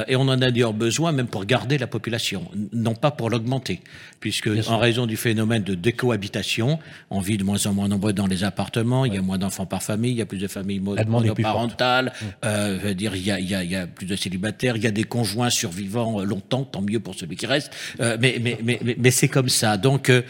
et 0.09 0.17
on 0.17 0.23
en 0.23 0.31
a 0.31 0.37
d'ailleurs 0.37 0.73
besoin 0.73 1.13
même 1.13 1.29
pour 1.29 1.45
garder 1.45 1.79
la 1.79 1.87
population, 1.87 2.51
non 2.73 2.95
pas 2.95 3.13
pour 3.17 3.31
l'augmenter, 3.31 3.81
puisque 4.21 4.49
en 4.69 4.79
raison 4.79 5.07
du 5.07 5.17
phénomène 5.17 5.63
de 5.63 5.75
décohabitation, 5.75 6.79
on 7.11 7.21
vit 7.21 7.37
de 7.37 7.45
moins 7.45 7.67
en 7.67 7.75
moins 7.75 7.89
nombreux 7.89 8.13
dans 8.13 8.27
les 8.27 8.45
appartements, 8.45 9.03
ouais. 9.03 9.09
il 9.09 9.15
y 9.15 9.19
a 9.19 9.23
moins 9.23 9.39
d'enfants 9.39 9.67
par 9.67 9.83
famille, 9.83 10.13
il 10.13 10.19
y 10.19 10.23
a 10.23 10.27
plus 10.27 10.39
de 10.39 10.49
familles 10.49 10.81
monoparentales, 10.81 12.13
euh, 12.45 12.95
dire 12.95 13.15
il 13.17 13.27
y, 13.27 13.31
a, 13.31 13.39
il, 13.39 13.49
y 13.49 13.55
a, 13.55 13.65
il 13.65 13.71
y 13.71 13.77
a 13.77 13.87
plus 13.87 14.07
de 14.07 14.17
célibataires, 14.17 14.77
il 14.77 14.83
y 14.83 14.87
a 14.87 14.91
des 14.91 15.05
conjoints 15.05 15.51
survivants 15.51 16.23
longtemps, 16.25 16.65
tant 16.65 16.83
mieux 16.83 17.01
pour 17.01 17.15
celui 17.15 17.37
qui 17.37 17.47
reste, 17.47 17.73
euh, 18.01 18.17
mais, 18.21 18.39
mais, 18.41 18.59
mais, 18.63 18.79
mais, 18.83 18.97
mais 18.99 19.11
c'est 19.11 19.29
comme 19.29 19.49
ça. 19.49 19.77
Donc 19.77 20.11
euh, 20.11 20.23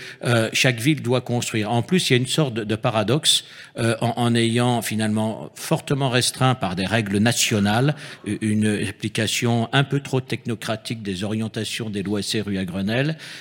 chaque 0.53 0.81
ville 0.81 1.03
doit 1.03 1.21
construire. 1.21 1.71
En 1.71 1.83
plus, 1.83 2.11
il 2.11 2.13
y 2.13 2.17
a 2.17 2.19
une 2.19 2.27
sorte 2.27 2.55
de, 2.55 2.65
de 2.65 2.77
paradoxe 2.77 3.45
euh, 3.79 3.97
en, 4.01 4.13
en, 4.17 4.35
ayant 4.35 4.83
finalement 4.83 5.51
fortement 5.55 6.09
restreint 6.09 6.55
par 6.55 6.77
des 6.77 6.87
règles 6.87 7.19
nationales 7.19 7.95
une 8.27 8.67
application 8.89 9.69
un 9.73 9.85
peu 9.85 10.01
trop 10.01 10.21
technocratique 10.21 11.03
des 11.03 11.25
orientations 11.25 11.91
des 11.91 12.03
lois 12.03 12.23
SRU 12.23 12.59
à 12.59 12.65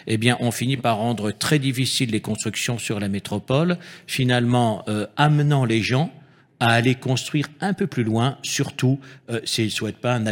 Eh 0.08 0.18
bien, 0.18 0.38
on 0.40 0.52
finit 0.52 0.78
par 0.78 0.98
rendre 0.98 1.32
très 1.32 1.60
difficile 1.60 2.12
les 2.12 2.22
constructions 2.22 2.78
sur 2.78 3.00
la 3.00 3.10
métropole, 3.10 3.78
finalement 4.08 4.84
euh, 4.88 5.08
amenant 5.18 5.66
les 5.66 5.82
gens 5.82 6.12
à 6.60 6.68
aller 6.68 6.96
construire 6.96 7.48
un 7.60 7.74
peu 7.74 7.88
plus 7.88 8.04
loin, 8.04 8.38
surtout 8.42 9.00
euh, 9.30 9.42
s'ils 9.44 9.66
ne 9.66 9.70
souhaitent 9.70 9.98
pas 9.98 10.14
un 10.14 10.26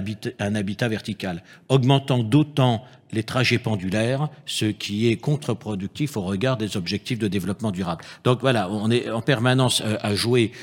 habitat, 0.55 0.87
vertical, 0.87 1.43
augmentant 1.67 2.19
d'autant 2.19 2.85
les 3.11 3.23
trajets 3.23 3.59
pendulaires, 3.59 4.29
ce 4.45 4.65
qui 4.65 5.09
est 5.09 5.17
contre-productif 5.17 6.15
au 6.15 6.21
regard 6.21 6.55
des 6.55 6.77
objectifs 6.77 7.19
de 7.19 7.27
développement 7.27 7.71
durable. 7.71 8.05
Donc 8.23 8.39
voilà, 8.39 8.69
on 8.69 8.89
est 8.89 9.09
en 9.09 9.21
permanence 9.21 9.81
euh, 9.85 9.97
à 10.01 10.15
jouer 10.15 10.53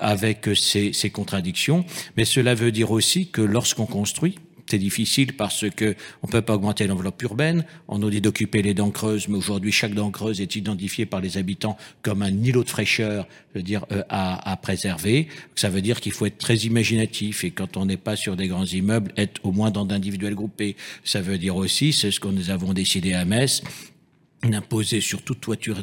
avec 0.00 0.48
ces 0.54 1.10
contradictions, 1.10 1.84
mais 2.16 2.24
cela 2.24 2.54
veut 2.54 2.72
dire 2.72 2.90
aussi 2.90 3.28
que 3.28 3.42
lorsqu'on 3.42 3.86
construit, 3.86 4.38
c'est 4.68 4.78
difficile 4.78 5.34
parce 5.34 5.68
que 5.70 5.94
on 6.22 6.26
peut 6.26 6.42
pas 6.42 6.54
augmenter 6.54 6.86
l'enveloppe 6.86 7.22
urbaine. 7.22 7.64
On 7.88 7.98
nous 7.98 8.10
dit 8.10 8.20
d'occuper 8.20 8.62
les 8.62 8.74
dents 8.74 8.90
creuses, 8.90 9.28
mais 9.28 9.36
aujourd'hui 9.36 9.72
chaque 9.72 9.94
dent 9.94 10.10
creuse 10.10 10.40
est 10.40 10.56
identifiée 10.56 11.06
par 11.06 11.20
les 11.20 11.38
habitants 11.38 11.76
comme 12.02 12.22
un 12.22 12.32
îlot 12.42 12.64
de 12.64 12.68
fraîcheur, 12.68 13.26
je 13.52 13.58
veux 13.58 13.62
dire 13.62 13.86
euh, 13.92 14.02
à, 14.08 14.50
à, 14.50 14.56
préserver. 14.56 15.28
Ça 15.54 15.70
veut 15.70 15.80
dire 15.80 16.00
qu'il 16.00 16.12
faut 16.12 16.26
être 16.26 16.38
très 16.38 16.56
imaginatif 16.56 17.44
et 17.44 17.50
quand 17.50 17.76
on 17.76 17.86
n'est 17.86 17.96
pas 17.96 18.16
sur 18.16 18.36
des 18.36 18.48
grands 18.48 18.66
immeubles, 18.66 19.12
être 19.16 19.40
au 19.44 19.52
moins 19.52 19.70
dans 19.70 19.84
d'individuels 19.84 20.34
groupés. 20.34 20.76
Ça 21.04 21.20
veut 21.20 21.38
dire 21.38 21.56
aussi, 21.56 21.92
c'est 21.92 22.10
ce 22.10 22.20
que 22.20 22.28
nous 22.28 22.50
avons 22.50 22.72
décidé 22.72 23.14
à 23.14 23.24
Metz, 23.24 23.62
d'imposer 24.42 25.00
sur 25.00 25.22
toute 25.22 25.40
toiture 25.40 25.82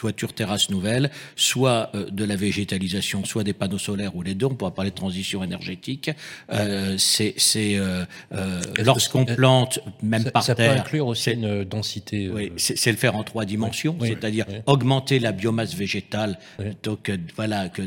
toiture 0.00 0.32
terrasse 0.32 0.70
nouvelle, 0.70 1.10
soit 1.36 1.90
euh, 1.94 2.08
de 2.10 2.24
la 2.24 2.34
végétalisation, 2.34 3.24
soit 3.26 3.44
des 3.44 3.52
panneaux 3.52 3.78
solaires 3.78 4.16
ou 4.16 4.22
les 4.22 4.34
deux. 4.34 4.46
On 4.46 4.54
pourra 4.54 4.72
parler 4.72 4.90
de 4.90 4.96
transition 4.96 5.44
énergétique. 5.44 6.10
Euh, 6.50 6.96
c'est 6.96 7.34
euh, 7.56 8.04
euh 8.32 8.62
lorsqu'on 8.82 9.26
plante, 9.26 9.80
même 10.02 10.22
ça, 10.22 10.30
par 10.30 10.42
ça 10.42 10.54
terre. 10.54 10.70
Ça 10.70 10.74
peut 10.74 10.80
inclure 10.80 11.06
aussi 11.06 11.32
une 11.32 11.64
densité. 11.64 12.26
Euh, 12.26 12.32
oui, 12.34 12.52
c'est 12.56 12.90
le 12.90 12.96
faire 12.96 13.14
en 13.14 13.24
trois 13.24 13.44
dimensions, 13.44 13.94
oui, 14.00 14.08
c'est-à-dire 14.08 14.46
oui, 14.48 14.56
augmenter 14.66 15.18
la 15.18 15.32
biomasse 15.32 15.74
végétale. 15.74 16.38
Donc 16.82 17.12
voilà 17.36 17.68
que 17.68 17.82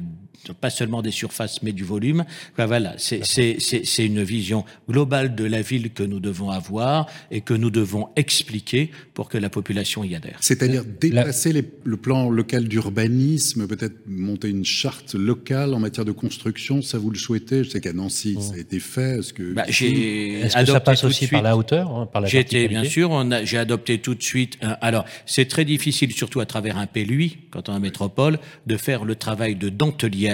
pas 0.51 0.69
seulement 0.69 1.01
des 1.01 1.11
surfaces, 1.11 1.61
mais 1.63 1.71
du 1.71 1.83
volume. 1.83 2.25
voilà, 2.57 2.95
c'est 2.97 4.05
une 4.05 4.23
vision 4.23 4.65
globale 4.89 5.35
de 5.35 5.45
la 5.45 5.61
ville 5.61 5.91
que 5.91 6.03
nous 6.03 6.19
devons 6.19 6.49
avoir 6.49 7.07
et 7.31 7.41
que 7.41 7.53
nous 7.53 7.69
devons 7.69 8.09
expliquer 8.15 8.91
pour 9.13 9.29
que 9.29 9.37
la 9.37 9.49
population 9.49 10.03
y 10.03 10.15
adhère. 10.15 10.37
C'est-à-dire 10.41 10.83
déplacer 10.83 11.53
le 11.83 11.97
plan 11.97 12.29
local 12.29 12.67
d'urbanisme, 12.67 13.67
peut-être 13.67 13.95
monter 14.07 14.49
une 14.49 14.65
charte 14.65 15.13
locale 15.13 15.73
en 15.73 15.79
matière 15.79 16.05
de 16.05 16.11
construction, 16.11 16.81
ça 16.81 16.97
vous 16.97 17.09
le 17.09 17.17
souhaitez? 17.17 17.63
Je 17.63 17.69
sais 17.69 17.81
qu'à 17.81 17.93
Nancy, 17.93 18.37
ça 18.39 18.55
a 18.55 18.57
été 18.57 18.79
fait. 18.79 19.19
Est-ce 19.19 19.33
que, 19.33 19.53
bah, 19.53 19.65
Est-ce 19.67 20.57
que 20.57 20.65
ça 20.65 20.79
passe 20.79 21.03
aussi 21.03 21.27
par 21.27 21.41
la 21.41 21.55
hauteur, 21.55 21.95
hein, 21.95 22.05
par 22.11 22.21
la 22.21 22.27
J'ai 22.27 22.43
bien 22.67 22.83
sûr, 22.83 23.25
j'ai 23.43 23.57
adopté 23.57 23.99
tout 23.99 24.15
de 24.15 24.23
suite. 24.23 24.57
alors, 24.81 25.05
c'est 25.25 25.47
très 25.47 25.65
difficile, 25.65 26.11
surtout 26.11 26.39
à 26.39 26.45
travers 26.45 26.77
un 26.77 26.87
PLUI, 26.87 27.37
quand 27.51 27.69
on 27.69 27.73
a 27.73 27.79
métropole, 27.79 28.39
de 28.67 28.77
faire 28.77 29.05
le 29.05 29.15
travail 29.15 29.55
de 29.55 29.69
dentelière 29.69 30.32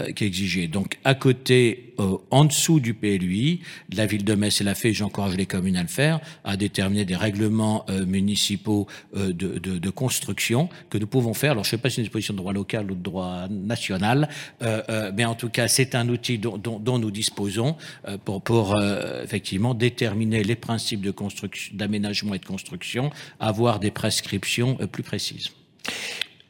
euh, 0.00 0.12
qui 0.12 0.24
exigé. 0.24 0.68
Donc, 0.68 0.98
à 1.04 1.14
côté, 1.14 1.94
euh, 1.98 2.16
en 2.30 2.44
dessous 2.44 2.80
du 2.80 2.94
PLUI, 2.94 3.60
la 3.92 4.06
ville 4.06 4.24
de 4.24 4.34
Metz 4.34 4.60
l'a 4.60 4.74
fait, 4.74 4.92
j'encourage 4.92 5.36
les 5.36 5.46
communes 5.46 5.76
à 5.76 5.82
le 5.82 5.88
faire, 5.88 6.20
à 6.44 6.56
déterminer 6.56 7.04
des 7.04 7.16
règlements 7.16 7.84
euh, 7.88 8.04
municipaux 8.06 8.86
de, 9.14 9.90
construction 9.90 10.68
que 10.88 10.98
nous 10.98 11.06
pouvons 11.06 11.34
faire. 11.34 11.52
Alors, 11.52 11.64
je 11.64 11.68
ne 11.68 11.70
sais 11.72 11.78
pas 11.78 11.90
si 11.90 11.96
c'est 11.96 12.00
une 12.02 12.04
disposition 12.04 12.34
de 12.34 12.38
droit 12.38 12.52
local 12.52 12.90
ou 12.90 12.94
de 12.94 13.02
droit 13.02 13.48
national, 13.48 14.28
mais 14.60 15.24
en 15.24 15.34
tout 15.34 15.48
cas, 15.48 15.68
c'est 15.68 15.94
un 15.94 16.08
outil 16.08 16.38
dont 16.38 16.98
nous 16.98 17.10
disposons 17.10 17.76
pour, 18.24 18.42
pour 18.42 18.80
effectivement 19.22 19.74
déterminer 19.74 20.44
les 20.44 20.54
principes 20.54 21.00
de 21.00 21.10
construction, 21.10 21.74
d'aménagement 21.76 22.34
et 22.34 22.38
de 22.38 22.46
construction, 22.46 23.10
avoir 23.40 23.80
des 23.80 23.90
prescriptions 23.90 24.76
plus 24.76 25.02
précises. 25.02 25.50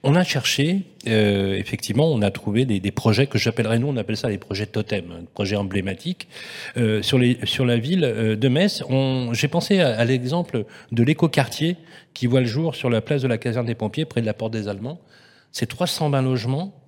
On 0.02 0.14
a 0.14 0.24
cherché, 0.24 0.82
euh, 1.08 1.56
effectivement, 1.56 2.10
on 2.10 2.22
a 2.22 2.30
trouvé 2.30 2.64
des, 2.64 2.80
des 2.80 2.90
projets 2.90 3.26
que 3.26 3.36
j'appellerais, 3.36 3.78
nous, 3.78 3.88
on 3.88 3.96
appelle 3.98 4.16
ça 4.16 4.30
les 4.30 4.38
projets 4.38 4.64
totem, 4.64 5.26
projets 5.34 5.56
emblématiques, 5.56 6.26
euh, 6.78 7.02
sur 7.02 7.18
la 7.18 7.76
ville 7.76 8.04
euh, 8.04 8.34
de 8.34 8.48
Metz. 8.48 8.82
J'ai 9.32 9.48
pensé 9.48 9.80
à, 9.80 9.98
à 9.98 10.04
l'exemple 10.06 10.64
de 10.90 11.02
l'écoquartier 11.02 11.76
qui 12.14 12.26
voit 12.26 12.40
le 12.40 12.46
jour 12.46 12.74
sur 12.74 12.88
la 12.88 13.02
place 13.02 13.20
de 13.20 13.28
la 13.28 13.36
caserne 13.36 13.66
des 13.66 13.74
pompiers, 13.74 14.06
près 14.06 14.22
de 14.22 14.26
la 14.26 14.32
porte 14.32 14.54
des 14.54 14.68
Allemands. 14.68 15.00
C'est 15.52 15.66
320 15.66 16.22
logements 16.22 16.79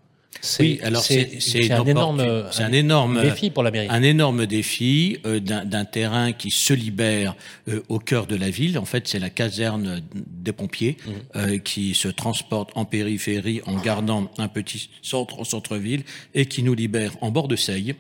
oui, 0.59 0.81
alors 0.83 1.03
c'est 1.03 1.71
un 1.71 1.85
énorme, 1.85 2.47
c'est 2.51 2.63
un 2.63 2.73
énorme 2.73 3.23
défi 3.23 3.51
pour 3.51 3.63
la 3.63 3.71
mairie. 3.71 3.87
Un 3.91 4.03
énorme 4.03 4.47
défi 4.47 5.19
euh, 5.25 5.41
d'un 5.41 5.85
terrain 5.85 6.33
qui 6.33 6.51
se 6.51 6.73
libère 6.73 7.37
euh, 7.69 7.83
au 7.89 7.99
cœur 7.99 8.27
de 8.27 8.37
la 8.37 8.51
ville. 8.51 8.79
En 8.79 8.85
fait, 8.85 9.07
c'est 9.07 9.21
la 9.21 9.31
caserne 9.31 10.03
des 10.15 10.53
pompiers 10.53 10.97
mmh. 11.05 11.11
euh, 11.37 11.59
qui 11.59 11.95
se 11.95 12.09
transporte 12.09 12.71
en 12.75 12.85
périphérie 12.85 13.61
en 13.67 13.77
gardant 13.77 14.31
un 14.39 14.49
petit 14.49 14.91
centre 15.03 15.39
au 15.39 15.45
centre-ville 15.45 16.03
et 16.35 16.47
qui 16.47 16.63
nous 16.63 16.75
libère 16.75 17.13
en 17.21 17.31
bord 17.31 17.49
de 17.49 17.57
Seille 17.57 17.95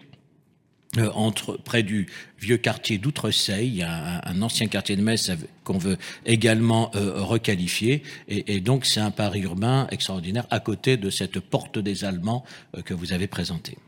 entre 1.14 1.56
près 1.56 1.82
du 1.82 2.06
vieux 2.38 2.58
quartier 2.58 2.98
d'Outreseille, 2.98 3.68
il 3.68 3.76
y 3.76 3.82
a 3.82 4.20
un, 4.28 4.42
ancien 4.42 4.66
quartier 4.66 4.96
de 4.96 5.02
Metz 5.02 5.30
qu'on 5.64 5.78
veut 5.78 5.96
également 6.26 6.90
euh, 6.94 7.22
requalifier, 7.22 8.02
et, 8.28 8.56
et 8.56 8.60
donc 8.60 8.84
c'est 8.84 9.00
un 9.00 9.10
pari 9.10 9.40
urbain 9.40 9.86
extraordinaire 9.90 10.46
à 10.50 10.60
côté 10.60 10.96
de 10.96 11.08
cette 11.08 11.40
porte 11.40 11.78
des 11.78 12.04
Allemands 12.04 12.44
euh, 12.76 12.82
que 12.82 12.92
vous 12.94 13.12
avez 13.12 13.26
présentée. 13.26 13.78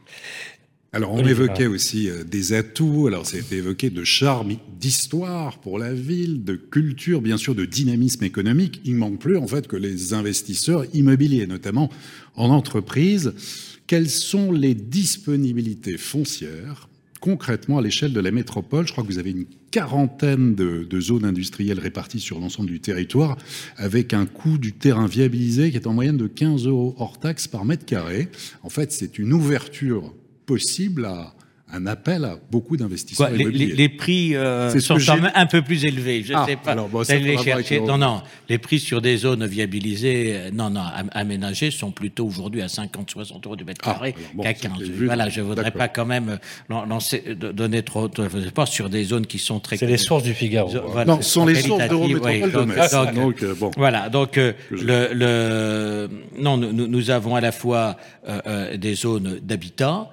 Alors 0.95 1.13
on 1.13 1.27
évoquait 1.27 1.67
aussi 1.67 2.09
des 2.25 2.53
atouts, 2.53 3.09
alors 3.09 3.27
ça 3.27 3.37
a 3.37 3.41
été 3.41 3.57
évoqué 3.57 3.91
de 3.91 4.05
charme, 4.05 4.55
d'histoire 4.79 5.59
pour 5.59 5.77
la 5.81 5.93
ville, 5.93 6.45
de 6.45 6.55
culture, 6.55 7.21
bien 7.21 7.37
sûr 7.37 7.57
de 7.57 7.65
dynamisme 7.65 8.23
économique. 8.23 8.81
Il 8.85 8.95
manque 8.95 9.19
plus 9.19 9.37
en 9.37 9.49
fait 9.49 9.67
que 9.67 9.75
les 9.75 10.15
investisseurs 10.15 10.85
immobiliers, 10.95 11.49
notamment 11.49 11.91
en 12.37 12.51
entreprise. 12.51 13.35
Quelles 13.89 14.09
sont 14.09 14.53
les 14.53 14.75
disponibilités 14.75 15.99
foncières 15.99 16.89
concrètement 17.25 17.79
à 17.79 17.83
l'échelle 17.83 18.13
de 18.13 18.21
la 18.21 18.31
métropole. 18.31 18.87
Je 18.87 18.93
crois 18.93 19.03
que 19.03 19.09
vous 19.09 19.19
avez 19.19 19.31
une 19.31 19.47
quarantaine 19.71 20.55
de, 20.55 21.01
zones 21.01 21.25
industrielles 21.25 21.81
réparties 21.81 22.21
sur 22.21 22.39
l'ensemble 22.39 22.69
du 22.69 22.81
territoire, 22.81 23.39
avec 23.79 24.13
un 24.13 24.27
coût 24.27 24.59
du 24.59 24.75
terrain 24.75 25.07
viabilisé 25.07 25.71
qui 25.71 25.79
est 25.79 25.87
en 25.87 25.95
moyenne 25.95 26.19
de 26.19 26.27
15 26.27 26.67
euros 26.67 26.95
hors 26.99 27.19
taxe 27.19 27.49
par 27.49 27.65
mètre 27.65 27.87
carré. 27.87 28.29
En 28.63 28.69
fait, 28.69 28.93
c'est 28.93 29.19
une 29.19 29.33
ouverture 29.33 30.13
possible 30.45 31.07
à, 31.07 31.35
un 31.75 31.87
appel 31.87 32.25
à 32.25 32.39
beaucoup 32.51 32.77
d'investisseurs 32.77 33.31
les, 33.31 33.45
les, 33.51 33.89
prix 33.89 34.37
euh, 34.37 34.79
sont 34.79 34.97
un 35.35 35.47
peu 35.47 35.63
plus 35.63 35.85
élevés. 35.85 36.23
Je 36.23 36.33
ne 36.33 36.39
ah, 36.39 36.47
sais 36.47 36.57
pas. 36.57 36.73
Alors, 36.73 36.89
les 37.09 37.37
chercher. 37.39 37.81
Non, 37.81 37.99
non. 37.99 38.23
Les 38.49 38.59
prix 38.59 38.79
sur 38.79 39.01
des 39.03 39.17
zones 39.17 39.47
viabilisées, 39.47 40.35
euh, 40.35 40.51
non, 40.53 40.71
non, 40.71 40.83
aménagées, 41.13 41.71
sont 41.71 41.91
plutôt 41.91 42.27
aujourd'hui 42.27 42.63
à 42.63 42.69
50, 42.69 43.11
60 43.11 43.47
euros 43.47 43.57
du 43.57 43.65
mètre 43.65 43.81
ah, 43.85 43.95
carré 43.95 44.15
qu'à 44.41 44.55
15. 44.55 44.73
Voilà, 45.05 45.29
je 45.29 45.41
voudrais 45.41 45.71
pas 45.71 45.89
quand 45.89 46.07
même 46.07 46.39
lancer, 46.69 47.35
donner 47.35 47.83
trop 47.83 48.09
de 48.09 48.51
pas 48.51 48.67
sur 48.67 48.89
des 48.89 49.05
zones 49.05 49.27
qui 49.27 49.39
sont 49.39 49.59
très. 49.61 49.77
C'est 49.77 49.87
les 49.87 49.97
sources 49.97 50.23
du 50.23 50.35
Figaro. 50.35 50.71
Voilà, 50.87 51.05
non, 51.05 51.23
ce 51.23 51.31
sont 51.31 51.47
les 51.47 51.57
sources 51.57 51.89
d'Eurométropole 51.89 52.53
de 52.53 53.15
Donc, 53.15 53.43
euh, 53.43 53.55
bon. 53.59 53.71
Voilà, 53.77 54.09
donc 54.09 54.37
le, 54.37 54.55
le, 54.71 56.09
non, 56.39 56.57
nous, 56.57 56.73
nous, 56.73 57.11
avons 57.11 57.35
à 57.35 57.41
la 57.41 57.53
fois 57.53 57.97
euh, 58.29 58.77
des 58.77 58.95
zones 58.95 59.41
d'habitat, 59.43 60.11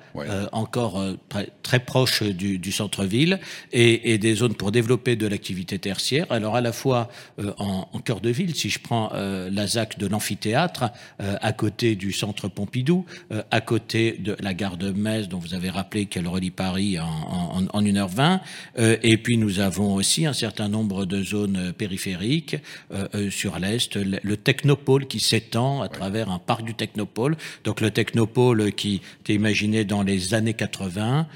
encore 0.52 1.02
très 1.30 1.51
très 1.62 1.80
proche 1.80 2.24
du, 2.24 2.58
du 2.58 2.72
centre-ville 2.72 3.40
et, 3.72 4.14
et, 4.14 4.18
des 4.18 4.36
zones 4.36 4.56
pour 4.56 4.72
développer 4.72 5.16
de 5.16 5.28
l'activité 5.28 5.80
tertiaire. 5.80 6.26
Alors 6.30 6.56
à 6.56 6.62
la 6.62 6.72
fois 6.72 7.10
euh, 7.40 7.54
en, 7.58 7.88
en, 7.92 8.00
cœur 8.00 8.22
de 8.22 8.30
ville, 8.30 8.56
si 8.56 8.70
je 8.70 8.80
prends 8.80 9.12
euh, 9.14 9.50
la 9.52 9.68
ZAC 9.68 9.98
de 9.98 10.08
l'amphithéâtre, 10.08 10.86
euh, 11.22 11.36
à 11.42 11.54
côté 11.54 11.96
du 11.96 12.12
centre 12.12 12.48
Pompidou, 12.48 13.06
euh, 13.32 13.44
à 13.52 13.62
côté 13.62 14.14
de 14.20 14.36
la 14.40 14.54
gare 14.54 14.78
de 14.78 14.92
Metz, 14.92 15.28
dont 15.28 15.40
vous 15.40 15.54
avez 15.54 15.70
rappelé 15.70 16.06
qu'elle 16.06 16.28
relie 16.28 16.52
Paris 16.52 17.00
en, 17.00 17.06
en, 17.06 17.64
en 17.72 17.82
1h20, 17.84 18.40
et 18.78 19.18
puis 19.18 19.38
nous 19.38 19.60
avons 19.60 19.94
aussi 19.96 20.26
un 20.26 20.34
certain 20.34 20.68
nombre 20.68 21.06
de 21.06 21.24
zones 21.24 21.74
périphériques 21.74 22.58
sur 23.30 23.60
l'Est, 23.60 23.96
le, 23.96 24.20
le, 24.22 24.38
technopôle 24.38 25.08
qui 25.08 25.20
s'étend 25.20 25.82
à 25.82 25.90
travers 25.90 26.30
un 26.30 26.40
parc 26.40 26.64
du 26.64 26.74
technopôle. 26.74 27.38
Donc 27.64 27.82
le 27.82 27.92
technopôle 27.92 28.72
qui 28.74 29.02
était 29.22 29.34
imaginé 29.34 29.86
dans 29.86 30.04
les 30.04 30.34
années 30.34 30.54
80, 30.54 30.82
euh, 31.12 31.24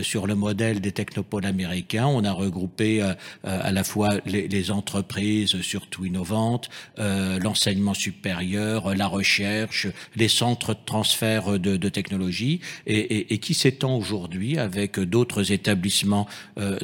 sur 0.00 0.26
le 0.26 0.34
modèle 0.34 0.80
des 0.80 0.92
technopoles 0.92 1.44
américains. 1.44 2.06
On 2.06 2.24
a 2.24 2.32
regroupé 2.32 3.02
euh, 3.02 3.12
euh, 3.46 3.60
à 3.62 3.72
la 3.72 3.84
fois 3.84 4.14
les, 4.26 4.70
entreprises 4.70 5.60
surtout 5.60 6.04
innovantes, 6.04 6.70
l'enseignement 6.96 7.94
supérieur, 7.94 8.94
la 8.94 9.08
recherche, 9.08 9.88
les 10.14 10.28
centres 10.28 10.74
de 10.74 10.78
transfert 10.86 11.58
de, 11.58 11.76
de 11.76 11.88
technologie, 11.88 12.60
et, 12.86 13.34
et, 13.34 13.38
qui 13.38 13.54
s'étend 13.54 13.96
aujourd'hui 13.96 14.56
avec 14.56 15.00
d'autres 15.00 15.50
établissements 15.50 16.28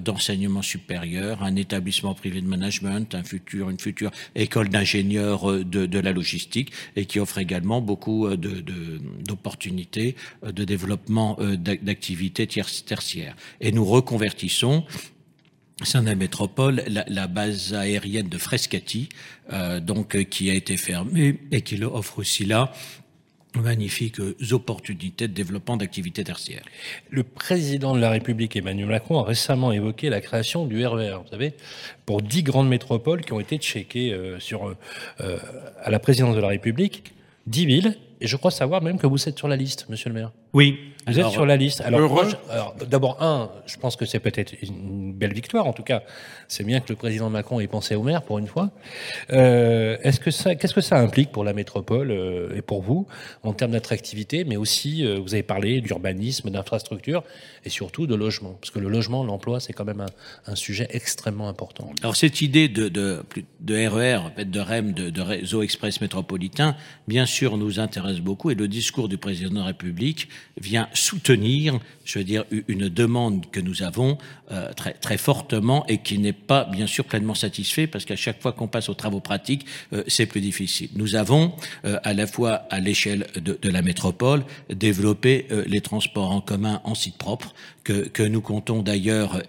d'enseignement 0.03 0.63
supérieur, 0.63 1.45
un 1.45 1.55
établissement 1.55 2.15
privé 2.15 2.41
de 2.41 2.49
management, 2.49 3.15
un 3.15 3.23
futur, 3.23 3.71
une 3.71 3.79
future 3.79 4.11
école 4.35 4.71
d'ingénieurs 4.71 5.65
de, 5.65 5.87
de, 5.87 5.99
la 6.01 6.13
logistique, 6.13 6.73
et 6.97 7.07
qui 7.07 7.21
offre 7.21 7.39
également 7.39 7.81
beaucoup 7.81 8.29
d'opportunités 8.37 10.17
de, 10.43 10.51
de, 10.51 10.65
développement 10.65 11.39
d'activités 11.41 12.49
tierces 13.03 13.37
et 13.61 13.73
nous 13.73 13.85
reconvertissons 13.85 14.85
la 15.95 16.15
métropole, 16.15 16.83
la, 16.89 17.27
base 17.27 17.75
aérienne 17.75 18.29
de 18.29 18.39
Frescati, 18.39 19.09
euh, 19.53 19.81
donc 19.81 20.17
euh, 20.17 20.25
qui 20.25 20.51
a 20.51 20.55
été 20.55 20.77
fermée 20.77 21.39
et 21.53 21.63
qui 21.63 21.83
offre 21.85 22.19
aussi 22.19 22.45
là 22.45 22.73
magnifiques 23.55 24.21
opportunités 24.53 25.27
de 25.27 25.33
développement 25.33 25.77
d'activités 25.77 26.23
tertiaires. 26.23 26.63
Le 27.11 27.25
président 27.25 27.95
de 27.95 28.01
la 28.01 28.11
République, 28.11 28.55
Emmanuel 28.55 28.89
Macron, 28.89 29.19
a 29.19 29.25
récemment 29.25 29.73
évoqué 29.73 30.11
la 30.11 30.21
création 30.21 30.67
du 30.67 30.87
RER, 30.87 31.15
e 31.15 31.17
vous 31.17 31.29
savez, 31.31 31.55
pour 32.07 32.23
dix 32.23 32.43
grandes 32.43 32.69
métropoles 32.69 33.25
qui 33.25 33.33
ont 33.33 33.41
été 33.41 33.57
checkées 33.57 34.13
euh, 34.13 34.39
sur, 34.39 34.77
à 35.19 35.91
la 35.91 35.99
présidence 35.99 36.37
de 36.37 36.41
la 36.41 36.49
République, 36.49 37.15
dix 37.47 37.67
villes, 37.67 37.97
et 38.21 38.27
je 38.27 38.37
crois 38.37 38.51
savoir 38.51 38.83
même 38.83 38.99
que 38.99 39.07
vous 39.07 39.29
êtes 39.29 39.39
sur 39.39 39.49
la 39.49 39.57
liste, 39.57 39.87
monsieur 39.89 40.11
le 40.11 40.15
maire. 40.15 40.33
Oui. 40.53 40.89
Vous 41.09 41.19
êtes 41.21 41.31
sur 41.31 41.47
la 41.47 41.57
liste. 41.57 41.81
Alors, 41.81 42.75
d'abord, 42.89 43.23
un, 43.23 43.51
je 43.67 43.77
pense 43.77 43.97
que 43.97 44.05
c'est 44.05 44.21
peut-être 44.21 44.53
une 44.63 45.13
belle 45.13 45.33
victoire. 45.33 45.67
En 45.67 45.73
tout 45.73 45.83
cas, 45.83 46.03
c'est 46.49 46.65
bien 46.65 46.81
que 46.81 46.91
le 46.91 46.97
président 46.97 47.31
Macron 47.31 47.61
ait 47.61 47.67
pensé 47.67 47.95
au 47.95 48.03
maire 48.03 48.23
pour 48.23 48.39
une 48.39 48.47
fois. 48.47 48.71
Euh, 49.33 49.97
est-ce 50.03 50.21
que 50.21 50.31
ça, 50.31 50.55
qu'est-ce 50.55 50.75
que 50.75 50.81
ça 50.81 50.99
implique 50.99 51.33
pour 51.33 51.45
la 51.45 51.53
métropole 51.53 52.11
euh, 52.11 52.55
et 52.57 52.63
pour 52.63 52.83
vous 52.83 53.07
en 53.43 53.53
termes 53.53 53.73
d'attractivité, 53.73 54.45
mais 54.45 54.57
aussi, 54.57 55.05
euh, 55.05 55.19
vous 55.19 55.35
avez 55.35 55.43
parlé 55.43 55.81
d'urbanisme, 55.81 56.51
d'infrastructure 56.51 57.25
et 57.65 57.71
surtout 57.71 58.07
de 58.07 58.15
logement, 58.15 58.57
parce 58.61 58.71
que 58.71 58.79
le 58.79 58.89
logement, 58.89 59.25
l'emploi, 59.25 59.61
c'est 59.61 59.73
quand 59.73 59.85
même 59.85 60.01
un, 60.01 60.53
un, 60.53 60.55
sujet 60.55 60.89
extrêmement 60.91 61.49
important. 61.49 61.91
Alors 62.03 62.17
cette 62.17 62.41
idée 62.41 62.69
de, 62.69 62.89
de, 62.89 63.25
de 63.61 63.87
RER, 63.87 64.45
de 64.45 64.61
REM, 64.61 64.93
de, 64.93 65.11
de 65.11 65.21
réseau 65.21 65.63
express 65.63 66.01
métropolitain, 66.01 66.77
bien 67.07 67.27
sûr, 67.27 67.57
nous 67.57 67.81
intéresse 67.81 68.21
beaucoup 68.21 68.51
et 68.51 68.55
le 68.55 68.69
discours 68.69 69.09
du 69.09 69.19
président 69.19 69.51
de 69.51 69.57
la 69.57 69.65
République 69.65 70.29
vient 70.61 70.89
soutenir, 70.93 71.79
je 72.05 72.19
veux 72.19 72.25
dire, 72.25 72.45
une 72.69 72.89
demande 72.89 73.51
que 73.51 73.61
nous 73.61 73.83
avons 73.83 74.19
euh, 74.51 74.73
très, 74.73 74.95
très 74.95 75.19
fortement 75.19 75.87
et 75.89 75.99
qui 75.99 76.19
n'est 76.19 76.33
pas, 76.33 76.65
bien 76.65 76.87
sûr, 76.87 77.05
pleinement 77.05 77.35
satisfait 77.35 77.87
parce 77.87 78.05
qu'à 78.05 78.17
chaque 78.17 78.41
fois 78.41 78.53
qu'on 78.53 78.67
passe 78.67 78.89
aux 78.89 78.95
travaux 78.95 79.21
pratiques, 79.21 79.67
euh, 79.93 80.03
c'est 80.07 80.27
plus 80.27 80.41
difficile. 80.41 80.89
Nous 80.95 81.17
avons, 81.17 81.53
euh, 81.85 81.99
à 82.03 82.15
la 82.15 82.27
fois 82.27 82.67
à 82.71 82.81
l'échelle 82.81 83.27
de, 83.35 83.59
de, 83.61 83.71
la 83.71 83.83
métropole, 83.83 84.45
développé 84.71 85.47
les 85.67 85.81
transports 85.81 86.31
en 86.31 86.41
commun 86.41 86.81
en 86.85 86.95
site 86.95 87.17
propre 87.17 87.55
que, 87.89 88.07
que 88.07 88.23
nous 88.23 88.43
comptons 88.43 88.83
d'ailleurs 88.83 89.43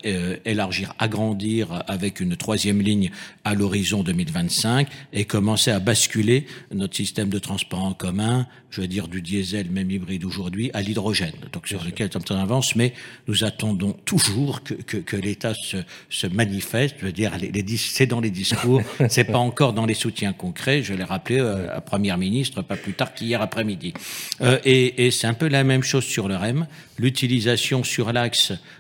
élargir, 0.46 0.94
agrandir 0.98 1.84
avec 1.88 2.22
une 2.22 2.38
troisième 2.38 2.82
ligne 2.82 3.12
à 3.44 3.54
l'horizon 3.54 4.02
2025 4.02 4.88
et 5.12 5.26
commencer 5.26 5.72
à 5.72 5.80
basculer 5.80 6.46
notre 6.74 6.96
système 6.96 7.28
de 7.28 7.38
transport 7.40 7.84
en 7.84 7.94
commun, 7.94 8.48
je 8.70 8.80
veux 8.82 8.88
dire 8.88 9.08
du 9.08 9.22
diesel, 9.22 9.70
même 9.72 9.90
hybride 9.92 10.24
aujourd'hui, 10.24 10.70
à 10.74 10.82
l'hydrogène. 10.82 11.34
Donc 11.52 11.68
sur 11.68 11.84
lequel 11.84 12.10
on 12.30 12.36
avance, 12.36 12.76
mais 12.76 12.94
nous 13.28 13.44
attendons 13.44 13.94
toujours 14.06 14.64
que, 14.64 14.76
que, 14.76 14.98
que 14.98 15.18
l'État 15.18 15.54
se, 15.54 15.78
se, 16.10 16.28
manifeste. 16.28 16.96
Je 17.00 17.06
veux 17.06 17.12
dire, 17.12 17.36
les, 17.38 17.52
les 17.52 17.78
c'est 17.78 18.06
dans 18.06 18.20
les 18.20 18.30
discours, 18.30 18.82
c'est 19.10 19.24
pas 19.24 19.38
encore 19.38 19.74
dans 19.74 19.86
les 19.86 19.94
soutiens 19.94 20.34
concrets. 20.34 20.84
Je 20.84 20.94
l'ai 20.94 21.04
rappelé 21.04 21.40
euh, 21.40 21.76
à 21.76 21.82
Première 21.82 22.18
ministre 22.18 22.62
pas 22.62 22.76
plus 22.76 22.94
tard 22.94 23.14
qu'hier 23.14 23.42
après-midi. 23.42 23.94
Euh, 24.42 24.60
et, 24.64 25.06
et 25.08 25.12
c'est 25.12 25.28
un 25.28 25.34
peu 25.34 25.48
la 25.48 25.64
même 25.64 25.84
chose 25.84 26.06
sur 26.06 26.28
le 26.28 26.36
REM. 26.36 26.68
L'utilisation 27.00 27.84
sur 27.84 28.12
l'axe, 28.14 28.29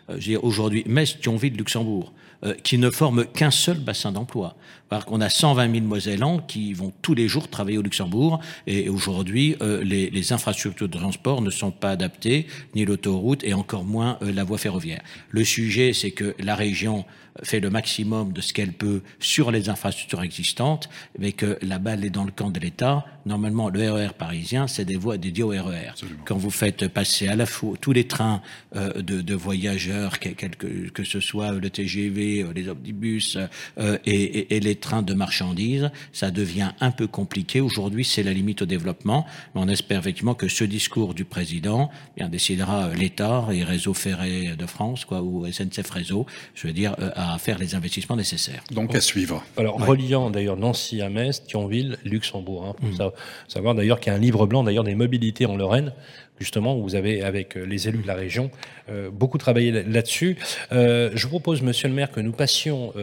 euh, 0.10 0.40
aujourd'hui, 0.42 0.84
Metz-Thionville-Luxembourg. 0.88 2.14
Euh, 2.46 2.54
qui 2.64 2.78
ne 2.78 2.90
forment 2.90 3.26
qu'un 3.26 3.52
seul 3.52 3.80
bassin 3.80 4.14
d'emploi. 4.14 4.56
Parce 4.90 5.06
qu'on 5.06 5.22
a 5.22 5.30
120 5.30 5.72
000 5.72 5.86
Mosellans 5.86 6.40
qui 6.40 6.74
vont 6.74 6.92
tous 7.02 7.14
les 7.14 7.28
jours 7.28 7.48
travailler 7.48 7.78
au 7.78 7.82
Luxembourg 7.82 8.40
et 8.68 8.90
aujourd'hui, 8.90 9.56
euh, 9.62 9.84
les, 9.84 10.10
les, 10.10 10.34
infrastructures 10.34 10.90
de 10.90 10.98
transport 10.98 11.42
ne 11.42 11.50
sont 11.50 11.72
pas 11.72 11.92
adaptées, 11.92 12.48
ni 12.76 12.86
l'autoroute 12.86 13.44
et 13.44 13.54
encore 13.54 13.84
moins 13.84 14.18
euh, 14.22 14.32
la 14.32 14.44
voie 14.44 14.58
ferroviaire. 14.58 15.02
Le 15.30 15.44
sujet, 15.44 15.94
c'est 15.94 16.12
que 16.12 16.36
la 16.40 16.56
région 16.56 17.06
fait 17.44 17.60
le 17.60 17.70
maximum 17.70 18.34
de 18.34 18.42
ce 18.42 18.54
qu'elle 18.54 18.74
peut 18.74 19.02
sur 19.20 19.52
les 19.52 19.70
infrastructures 19.70 20.22
existantes, 20.24 20.90
mais 21.18 21.32
que 21.32 21.58
la 21.62 21.80
balle 21.80 22.04
est 22.04 22.10
dans 22.10 22.24
le 22.24 22.32
camp 22.32 22.50
de 22.50 22.60
l'État. 22.60 23.06
Normalement, 23.26 23.70
le 23.70 23.92
RER 23.92 24.08
e 24.08 24.14
parisien, 24.18 24.68
c'est 24.68 24.86
des 24.86 24.96
voies 24.96 25.18
dédiées 25.18 25.44
au 25.44 25.50
RER. 25.50 25.86
E 25.86 25.90
Absolument. 25.90 26.22
Quand 26.26 26.38
vous 26.38 26.50
faites 26.50 26.88
passer 26.88 27.28
à 27.28 27.36
la 27.36 27.46
fois 27.46 27.76
tous 27.80 27.92
les 27.92 28.06
trains 28.06 28.42
euh, 28.76 29.02
de, 29.02 29.22
de, 29.22 29.36
voyageurs, 29.36 30.20
que, 30.20 30.30
que, 30.30 30.90
que, 30.90 31.04
ce 31.04 31.20
soit 31.20 31.52
le 31.52 31.70
TGV, 31.70 32.44
euh, 32.44 32.54
les 32.54 32.70
omnibus 32.70 33.38
euh, 33.78 33.98
et, 34.06 34.14
et, 34.14 34.56
et, 34.56 34.60
les 34.60 34.76
trains 34.80 35.02
de 35.02 35.14
marchandises, 35.14 35.92
ça 36.12 36.32
devient 36.32 36.72
un 36.80 36.92
peu 36.92 37.08
compliqué. 37.08 37.62
Aujourd'hui, 37.62 38.04
c'est 38.04 38.24
la 38.24 38.34
limite 38.34 38.64
au 38.64 38.66
développement. 38.66 39.26
Mais 39.56 39.62
on 39.62 39.68
espère 39.68 40.00
effectivement 40.00 40.34
que 40.34 40.48
ce 40.48 40.64
discours 40.64 41.14
du 41.14 41.26
président 41.26 41.90
bien, 42.18 42.28
décidera 42.28 42.90
l'État 42.94 43.48
et 43.52 43.64
Réseau 43.64 43.94
Ferré 43.94 44.56
de 44.58 44.66
France, 44.66 45.06
quoi, 45.06 45.22
ou 45.22 45.46
SNCF 45.50 45.90
Réseau, 45.90 46.26
je 46.54 46.68
veux 46.68 46.74
dire, 46.74 46.96
à 47.16 47.30
à 47.34 47.38
faire 47.38 47.58
les 47.60 47.76
investissements 47.76 48.16
nécessaires. 48.16 48.64
Donc 48.72 48.96
à 48.96 49.02
suivre. 49.02 49.44
Alors 49.58 49.80
ouais. 49.80 49.86
reliant 49.86 50.30
d'ailleurs 50.30 50.58
Nancy 50.58 51.02
à 51.02 51.10
Metz, 51.10 51.44
Thionville, 51.46 51.98
Luxembourg. 52.04 52.66
Hein, 52.66 52.74
pour 52.78 52.90
mmh. 52.90 52.96
ça, 52.96 53.12
savoir 53.48 53.76
d'ailleurs 53.76 54.00
qu'il 54.00 54.12
y 54.12 54.16
a 54.16 54.18
un 54.18 54.22
livre 54.22 54.46
blanc 54.46 54.64
d'ailleurs 54.64 54.84
des 54.84 54.96
mobilités 54.96 55.46
en 55.46 55.56
Lorraine 55.56 55.94
justement, 56.40 56.78
vous 56.78 56.96
avez, 56.96 57.22
avec 57.22 57.58
euh, 57.58 57.64
les 57.64 57.88
élus 57.88 58.00
de 58.00 58.08
la 58.08 58.16
région, 58.16 58.50
euh, 58.90 59.10
beaucoup 59.12 59.38
travaillé 59.38 59.72
là-dessus. 59.72 60.38
Euh, 60.72 61.12
je 61.14 61.28
propose, 61.28 61.62
monsieur 61.62 61.88
le 61.88 61.94
maire, 61.94 62.12
que 62.12 62.20
nous 62.20 62.32
passions 62.32 62.94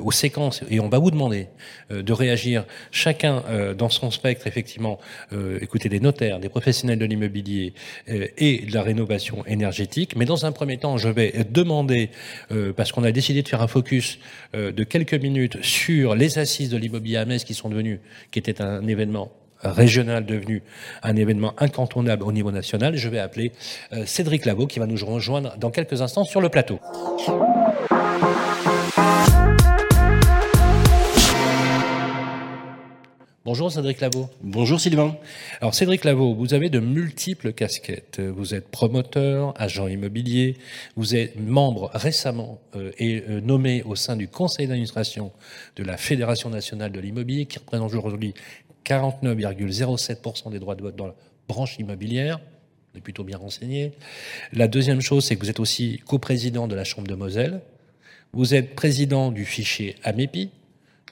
aux 0.00 0.12
séquences, 0.12 0.62
et 0.70 0.80
on 0.80 0.88
va 0.88 0.98
vous 0.98 1.10
demander 1.10 1.48
de 1.90 2.12
réagir 2.12 2.64
chacun 2.90 3.42
dans 3.76 3.88
son 3.88 4.10
spectre, 4.10 4.46
effectivement, 4.46 4.98
écoutez, 5.60 5.88
des 5.88 6.00
notaires, 6.00 6.38
des 6.40 6.48
professionnels 6.48 6.98
de 6.98 7.04
l'immobilier 7.04 7.74
et 8.06 8.66
de 8.66 8.74
la 8.74 8.82
rénovation 8.82 9.44
énergétique. 9.46 10.16
Mais 10.16 10.24
dans 10.24 10.46
un 10.46 10.52
premier 10.52 10.78
temps, 10.78 10.96
je 10.98 11.08
vais 11.08 11.44
demander, 11.50 12.10
parce 12.76 12.92
qu'on 12.92 13.04
a 13.04 13.12
décidé 13.12 13.42
de 13.42 13.48
faire 13.48 13.62
un 13.62 13.68
focus 13.68 14.18
de 14.52 14.84
quelques 14.84 15.14
minutes 15.14 15.62
sur 15.62 16.14
les 16.14 16.38
assises 16.38 16.70
de 16.70 16.76
l'immobilier 16.76 17.16
à 17.16 17.24
Metz, 17.24 17.44
qui 17.44 17.54
sont 17.54 17.68
devenues, 17.68 18.00
qui 18.30 18.38
était 18.38 18.60
un 18.60 18.86
événement 18.86 19.32
régional 19.70 20.26
devenu 20.26 20.62
un 21.02 21.16
événement 21.16 21.54
incontournable 21.58 22.22
au 22.22 22.32
niveau 22.32 22.50
national, 22.50 22.96
je 22.96 23.08
vais 23.08 23.18
appeler 23.18 23.52
euh, 23.92 24.04
Cédric 24.06 24.44
Lavaux 24.44 24.66
qui 24.66 24.78
va 24.78 24.86
nous 24.86 25.04
rejoindre 25.04 25.56
dans 25.58 25.70
quelques 25.70 26.02
instants 26.02 26.24
sur 26.24 26.40
le 26.40 26.48
plateau. 26.48 26.78
Bonjour 33.46 33.70
Cédric 33.70 34.00
Lavaux. 34.00 34.30
Bonjour 34.42 34.80
Sylvain. 34.80 35.18
Alors 35.60 35.74
Cédric 35.74 36.04
Lavaux, 36.04 36.34
vous 36.34 36.54
avez 36.54 36.70
de 36.70 36.80
multiples 36.80 37.52
casquettes. 37.52 38.18
Vous 38.18 38.54
êtes 38.54 38.70
promoteur, 38.70 39.52
agent 39.60 39.86
immobilier, 39.86 40.56
vous 40.96 41.14
êtes 41.14 41.38
membre 41.38 41.90
récemment 41.92 42.58
euh, 42.74 42.90
et 42.98 43.22
euh, 43.28 43.42
nommé 43.42 43.82
au 43.82 43.96
sein 43.96 44.16
du 44.16 44.28
conseil 44.28 44.66
d'administration 44.66 45.30
de 45.76 45.84
la 45.84 45.98
Fédération 45.98 46.48
nationale 46.48 46.90
de 46.90 47.00
l'immobilier 47.00 47.44
qui 47.44 47.58
représente 47.58 47.92
aujourd'hui 47.92 48.32
49,07% 48.84 50.50
des 50.50 50.58
droits 50.58 50.74
de 50.74 50.82
vote 50.82 50.96
dans 50.96 51.06
la 51.06 51.14
branche 51.48 51.78
immobilière. 51.78 52.40
On 52.94 52.98
est 52.98 53.00
plutôt 53.00 53.24
bien 53.24 53.38
renseigné. 53.38 53.92
La 54.52 54.68
deuxième 54.68 55.00
chose, 55.00 55.24
c'est 55.24 55.36
que 55.36 55.40
vous 55.40 55.50
êtes 55.50 55.60
aussi 55.60 56.00
coprésident 56.06 56.68
de 56.68 56.74
la 56.74 56.84
Chambre 56.84 57.08
de 57.08 57.14
Moselle. 57.14 57.60
Vous 58.32 58.54
êtes 58.54 58.74
président 58.74 59.30
du 59.30 59.44
fichier 59.44 59.96
AMEPI, 60.02 60.50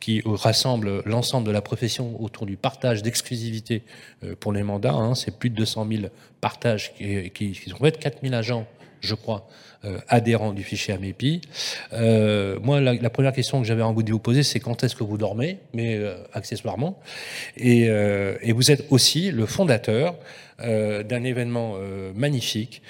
qui 0.02 0.20
rassemble 0.24 1.02
l'ensemble 1.04 1.46
de 1.46 1.52
la 1.52 1.62
profession 1.62 2.20
autour 2.20 2.44
du 2.44 2.56
partage 2.56 3.04
d'exclusivité 3.04 3.84
euh, 4.24 4.34
pour 4.34 4.52
les 4.52 4.64
mandats. 4.64 4.94
Hein. 4.94 5.14
C'est 5.14 5.38
plus 5.38 5.48
de 5.48 5.54
200 5.54 5.86
000 5.88 6.02
partages 6.40 6.92
qui, 6.94 7.54
sont 7.54 7.76
faits, 7.76 8.00
4 8.00 8.18
000 8.22 8.34
agents, 8.34 8.66
je 9.02 9.14
crois, 9.14 9.48
euh, 9.84 9.98
adhérents 10.08 10.52
du 10.52 10.62
fichier 10.62 10.94
AMEPI. 10.94 11.40
Euh, 11.92 12.58
moi, 12.62 12.80
la, 12.80 13.10
première 13.10 13.32
question 13.32 13.60
que 13.60 13.66
j'avais 13.66 13.82
envie 13.82 14.04
de 14.04 14.12
vous 14.12 14.20
poser, 14.20 14.44
c'est 14.44 14.60
quand 14.60 14.84
est-ce 14.84 14.94
que 14.94 15.02
vous 15.02 15.18
dormez, 15.18 15.58
mais 15.74 15.96
euh, 15.96 16.14
accessoirement. 16.32 17.00
Et, 17.56 17.86
et, 17.86 18.52
vous 18.52 18.70
êtes 18.70 18.86
aussi 18.90 19.30
le 19.32 19.46
fondateur 19.46 20.14
d'un 20.58 21.24
événement 21.24 21.76
magnifique. 22.14 22.82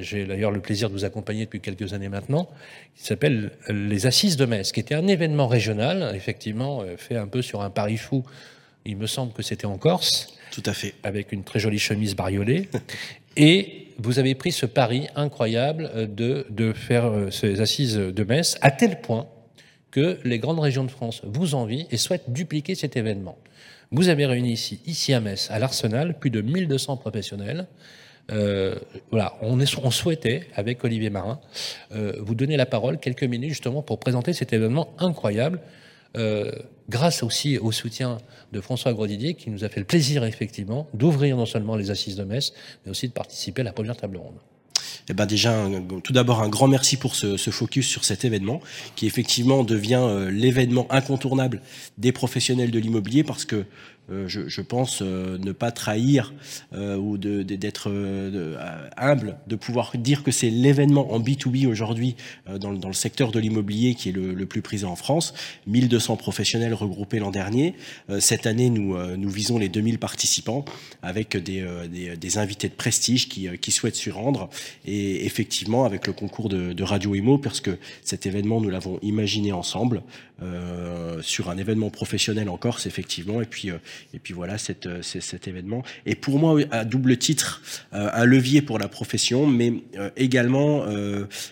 J'ai 0.00 0.24
d'ailleurs 0.24 0.50
le 0.50 0.60
plaisir 0.60 0.88
de 0.88 0.94
vous 0.94 1.04
accompagner 1.04 1.44
depuis 1.44 1.60
quelques 1.60 1.92
années 1.92 2.08
maintenant, 2.08 2.48
qui 2.96 3.04
s'appelle 3.04 3.52
les 3.68 4.06
Assises 4.06 4.36
de 4.36 4.46
Metz, 4.46 4.72
qui 4.72 4.80
était 4.80 4.96
un 4.96 5.06
événement 5.06 5.46
régional, 5.46 6.12
effectivement, 6.16 6.82
fait 6.96 7.16
un 7.16 7.28
peu 7.28 7.42
sur 7.42 7.62
un 7.62 7.70
pari 7.70 7.96
fou. 7.96 8.24
Il 8.88 8.96
me 8.96 9.06
semble 9.06 9.34
que 9.34 9.42
c'était 9.42 9.66
en 9.66 9.76
Corse. 9.76 10.34
Tout 10.50 10.62
à 10.64 10.72
fait. 10.72 10.94
Avec 11.02 11.30
une 11.32 11.44
très 11.44 11.58
jolie 11.60 11.78
chemise 11.78 12.16
bariolée. 12.16 12.70
Et 13.36 13.88
vous 13.98 14.18
avez 14.18 14.34
pris 14.34 14.50
ce 14.50 14.64
pari 14.64 15.08
incroyable 15.14 16.14
de, 16.14 16.46
de 16.48 16.72
faire 16.72 17.04
euh, 17.04 17.30
ces 17.30 17.60
assises 17.60 17.96
de 17.96 18.24
Metz, 18.24 18.56
à 18.62 18.70
tel 18.70 19.02
point 19.02 19.28
que 19.90 20.18
les 20.24 20.38
grandes 20.38 20.60
régions 20.60 20.84
de 20.84 20.90
France 20.90 21.20
vous 21.24 21.54
envient 21.54 21.86
et 21.90 21.98
souhaitent 21.98 22.32
dupliquer 22.32 22.74
cet 22.74 22.96
événement. 22.96 23.36
Vous 23.90 24.08
avez 24.08 24.24
réuni 24.24 24.52
ici, 24.52 24.80
ici 24.86 25.12
à 25.12 25.20
Metz, 25.20 25.50
à 25.50 25.58
l'Arsenal, 25.58 26.18
plus 26.18 26.30
de 26.30 26.40
1200 26.40 26.96
professionnels. 26.96 27.66
Euh, 28.32 28.74
voilà, 29.10 29.36
on, 29.42 29.60
est, 29.60 29.78
on, 29.78 29.90
souhaitait, 29.90 30.46
avec 30.54 30.82
Olivier 30.82 31.10
Marin, 31.10 31.40
euh, 31.92 32.14
vous 32.20 32.34
donner 32.34 32.56
la 32.56 32.66
parole 32.66 32.98
quelques 32.98 33.24
minutes 33.24 33.50
justement 33.50 33.82
pour 33.82 33.98
présenter 33.98 34.32
cet 34.32 34.54
événement 34.54 34.94
incroyable 34.98 35.60
euh, 36.16 36.50
grâce 36.88 37.22
aussi 37.22 37.58
au 37.58 37.72
soutien 37.72 38.18
de 38.52 38.60
François 38.60 38.92
Grodidier, 38.92 39.34
qui 39.34 39.50
nous 39.50 39.64
a 39.64 39.68
fait 39.68 39.80
le 39.80 39.86
plaisir, 39.86 40.24
effectivement, 40.24 40.88
d'ouvrir 40.94 41.36
non 41.36 41.46
seulement 41.46 41.76
les 41.76 41.90
assises 41.90 42.16
de 42.16 42.24
Metz, 42.24 42.52
mais 42.84 42.90
aussi 42.90 43.08
de 43.08 43.12
participer 43.12 43.60
à 43.62 43.64
la 43.64 43.72
première 43.72 43.96
table 43.96 44.16
ronde. 44.16 44.38
Eh 45.10 45.14
ben 45.14 45.26
déjà, 45.26 45.66
tout 46.04 46.12
d'abord, 46.12 46.42
un 46.42 46.48
grand 46.48 46.68
merci 46.68 46.96
pour 46.96 47.14
ce, 47.14 47.36
focus 47.50 47.88
sur 47.88 48.04
cet 48.04 48.24
événement, 48.24 48.60
qui 48.94 49.06
effectivement 49.06 49.64
devient 49.64 50.00
euh, 50.02 50.30
l'événement 50.30 50.86
incontournable 50.90 51.62
des 51.96 52.12
professionnels 52.12 52.70
de 52.70 52.78
l'immobilier, 52.78 53.24
parce 53.24 53.44
que 53.44 53.64
je, 54.10 54.48
je, 54.48 54.60
pense 54.62 55.02
euh, 55.02 55.36
ne 55.38 55.52
pas 55.52 55.70
trahir 55.70 56.32
euh, 56.72 56.96
ou 56.96 57.18
d'être 57.18 57.90
humble, 58.96 59.36
de 59.46 59.56
pouvoir 59.56 59.92
dire 59.96 60.22
que 60.22 60.30
c'est 60.30 60.50
l'événement 60.50 61.12
en 61.12 61.20
B2B 61.20 61.66
aujourd'hui 61.66 62.16
dans, 62.58 62.70
le 62.70 62.92
secteur 62.92 63.32
de 63.32 63.38
l'immobilier 63.38 63.94
qui 63.94 64.08
est 64.08 64.12
le, 64.12 64.46
plus 64.46 64.62
prisé 64.62 64.86
en 64.86 64.96
France. 64.96 65.34
1200 65.66 66.16
professionnels 66.16 66.74
regroupés 66.74 67.18
l'an 67.18 67.30
dernier. 67.30 67.74
cette 68.20 68.46
année, 68.46 68.70
nous, 68.70 69.28
visons 69.28 69.58
les 69.58 69.68
2000 69.68 69.98
participants 69.98 70.64
avec 71.02 71.36
des, 71.36 72.38
invités 72.38 72.68
de 72.68 72.74
prestige 72.74 73.28
qui, 73.28 73.72
souhaitent 73.72 73.96
s'y 73.96 74.10
rendre. 74.10 74.48
Et 74.86 75.26
effectivement, 75.26 75.84
avec 75.84 76.06
le 76.06 76.12
concours 76.12 76.48
de, 76.48 76.82
Radio 76.82 77.14
Imo, 77.14 77.38
parce 77.38 77.60
que 77.60 77.78
cet 78.02 78.26
événement, 78.26 78.60
nous 78.60 78.70
l'avons 78.70 78.98
imaginé 79.02 79.52
ensemble 79.52 80.02
euh, 80.40 81.20
sur 81.20 81.50
un 81.50 81.58
événement 81.58 81.90
professionnel 81.90 82.48
en 82.48 82.56
Corse, 82.56 82.86
effectivement. 82.86 83.42
Et 83.42 83.44
puis, 83.44 83.70
et 84.14 84.18
puis 84.18 84.34
voilà 84.34 84.58
cette, 84.58 84.88
cet 85.02 85.48
événement. 85.48 85.82
Et 86.06 86.14
pour 86.14 86.38
moi, 86.38 86.58
à 86.70 86.84
double 86.84 87.16
titre, 87.16 87.62
un 87.92 88.24
levier 88.24 88.62
pour 88.62 88.78
la 88.78 88.88
profession, 88.88 89.46
mais 89.46 89.72
également 90.16 90.84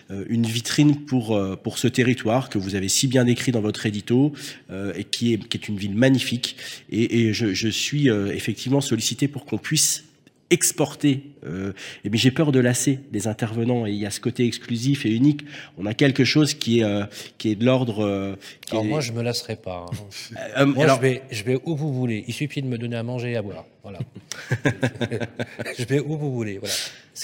une 0.09 0.45
vitrine 0.45 1.05
pour, 1.05 1.39
pour 1.63 1.77
ce 1.77 1.87
territoire 1.87 2.49
que 2.49 2.57
vous 2.57 2.75
avez 2.75 2.89
si 2.89 3.07
bien 3.07 3.25
décrit 3.25 3.51
dans 3.51 3.61
votre 3.61 3.85
édito 3.85 4.33
et 4.71 5.03
qui 5.03 5.33
est, 5.33 5.47
qui 5.47 5.57
est 5.57 5.67
une 5.67 5.77
ville 5.77 5.95
magnifique. 5.95 6.57
Et, 6.89 7.21
et 7.21 7.33
je, 7.33 7.53
je 7.53 7.67
suis 7.67 8.07
effectivement 8.09 8.81
sollicité 8.81 9.27
pour 9.27 9.45
qu'on 9.45 9.57
puisse 9.57 10.03
exporter. 10.49 11.23
Euh, 11.45 11.73
bien 12.03 12.19
j'ai 12.19 12.31
peur 12.31 12.51
de 12.51 12.59
lasser 12.59 12.99
des 13.11 13.27
intervenants 13.27 13.85
et 13.85 13.91
il 13.91 13.97
y 13.97 14.05
a 14.05 14.11
ce 14.11 14.19
côté 14.19 14.45
exclusif 14.45 15.05
et 15.05 15.11
unique. 15.11 15.41
On 15.77 15.85
a 15.85 15.93
quelque 15.93 16.23
chose 16.23 16.53
qui 16.53 16.79
est 16.79 16.83
euh, 16.83 17.05
qui 17.37 17.49
est 17.49 17.55
de 17.55 17.65
l'ordre. 17.65 18.03
Euh, 18.03 18.35
alors 18.71 18.85
moi 18.85 19.01
je 19.01 19.11
me 19.11 19.21
lasserai 19.21 19.55
pas. 19.55 19.85
Hein. 19.89 19.95
Euh, 20.57 20.65
moi 20.65 20.85
alors, 20.85 20.97
je 20.97 21.01
vais 21.01 21.21
je 21.31 21.43
vais 21.43 21.59
où 21.65 21.75
vous 21.75 21.93
voulez. 21.93 22.23
Il 22.27 22.33
suffit 22.33 22.61
de 22.61 22.67
me 22.67 22.77
donner 22.77 22.95
à 22.95 23.03
manger 23.03 23.31
et 23.31 23.37
à 23.37 23.41
boire. 23.41 23.65
Voilà. 23.83 23.99
je 25.77 25.85
vais 25.85 25.99
où 25.99 26.17
vous 26.17 26.33
voulez. 26.33 26.57
Voilà. 26.57 26.73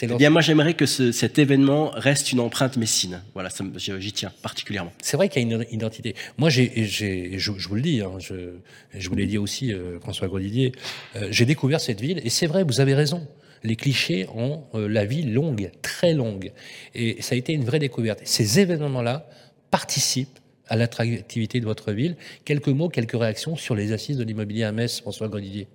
Eh 0.01 0.07
bien, 0.07 0.30
moi, 0.30 0.41
j'aimerais 0.41 0.74
que 0.74 0.86
ce, 0.86 1.11
cet 1.11 1.38
événement 1.38 1.91
reste 1.93 2.32
une 2.32 2.39
empreinte 2.39 2.78
messine. 2.78 3.22
Voilà, 3.34 3.49
j'y 3.78 4.11
tiens 4.11 4.32
particulièrement. 4.41 4.91
C'est 5.01 5.18
vrai 5.18 5.30
qu'il 5.30 5.47
y 5.47 5.53
a 5.53 5.55
une 5.55 5.66
identité. 5.72 6.16
Moi, 6.38 6.49
j'ai, 6.49 6.86
je, 6.86 7.38
je, 7.38 7.68
vous 7.68 7.76
le 7.76 7.82
dis, 7.82 8.01
hein, 8.01 8.14
je, 8.20 8.55
je 8.95 9.09
vous 9.09 9.16
l'ai 9.16 9.28
dit 9.28 9.38
aussi, 9.38 9.74
euh, 9.74 9.99
François 9.99 10.28
Grodidier, 10.28 10.72
euh, 11.16 11.28
j'ai 11.30 11.45
découvert 11.45 11.80
cette 11.80 12.01
ville, 12.01 12.22
et 12.24 12.30
c'est 12.30 12.47
vrai, 12.47 12.64
vous 12.64 12.80
avez 12.80 12.95
raison. 12.95 13.28
Les 13.64 13.76
clichés 13.76 14.28
ont 14.36 14.64
euh, 14.76 14.88
la 14.88 15.05
vie 15.05 15.24
longue, 15.24 15.72
très 15.82 16.14
longue. 16.14 16.51
Et 16.95 17.22
ça 17.22 17.36
a 17.36 17.38
été 17.38 17.53
une 17.53 17.64
vraie 17.64 17.80
découverte. 17.80 18.22
Ces 18.24 18.59
événements-là 18.59 19.28
participent 19.72 20.39
à 20.68 20.76
l'attractivité 20.76 21.59
de 21.59 21.66
votre 21.66 21.91
ville. 21.91 22.16
Quelques 22.45 22.70
mots, 22.70 22.89
quelques 22.89 23.18
réactions 23.18 23.55
sur 23.55 23.76
les 23.76 23.91
assises 23.91 24.18
de 24.18 24.24
l'immobilier 24.24 24.64
à 24.64 24.72
Metz, 24.72 25.01
François 25.01 25.28
Grodidier. 25.28 25.68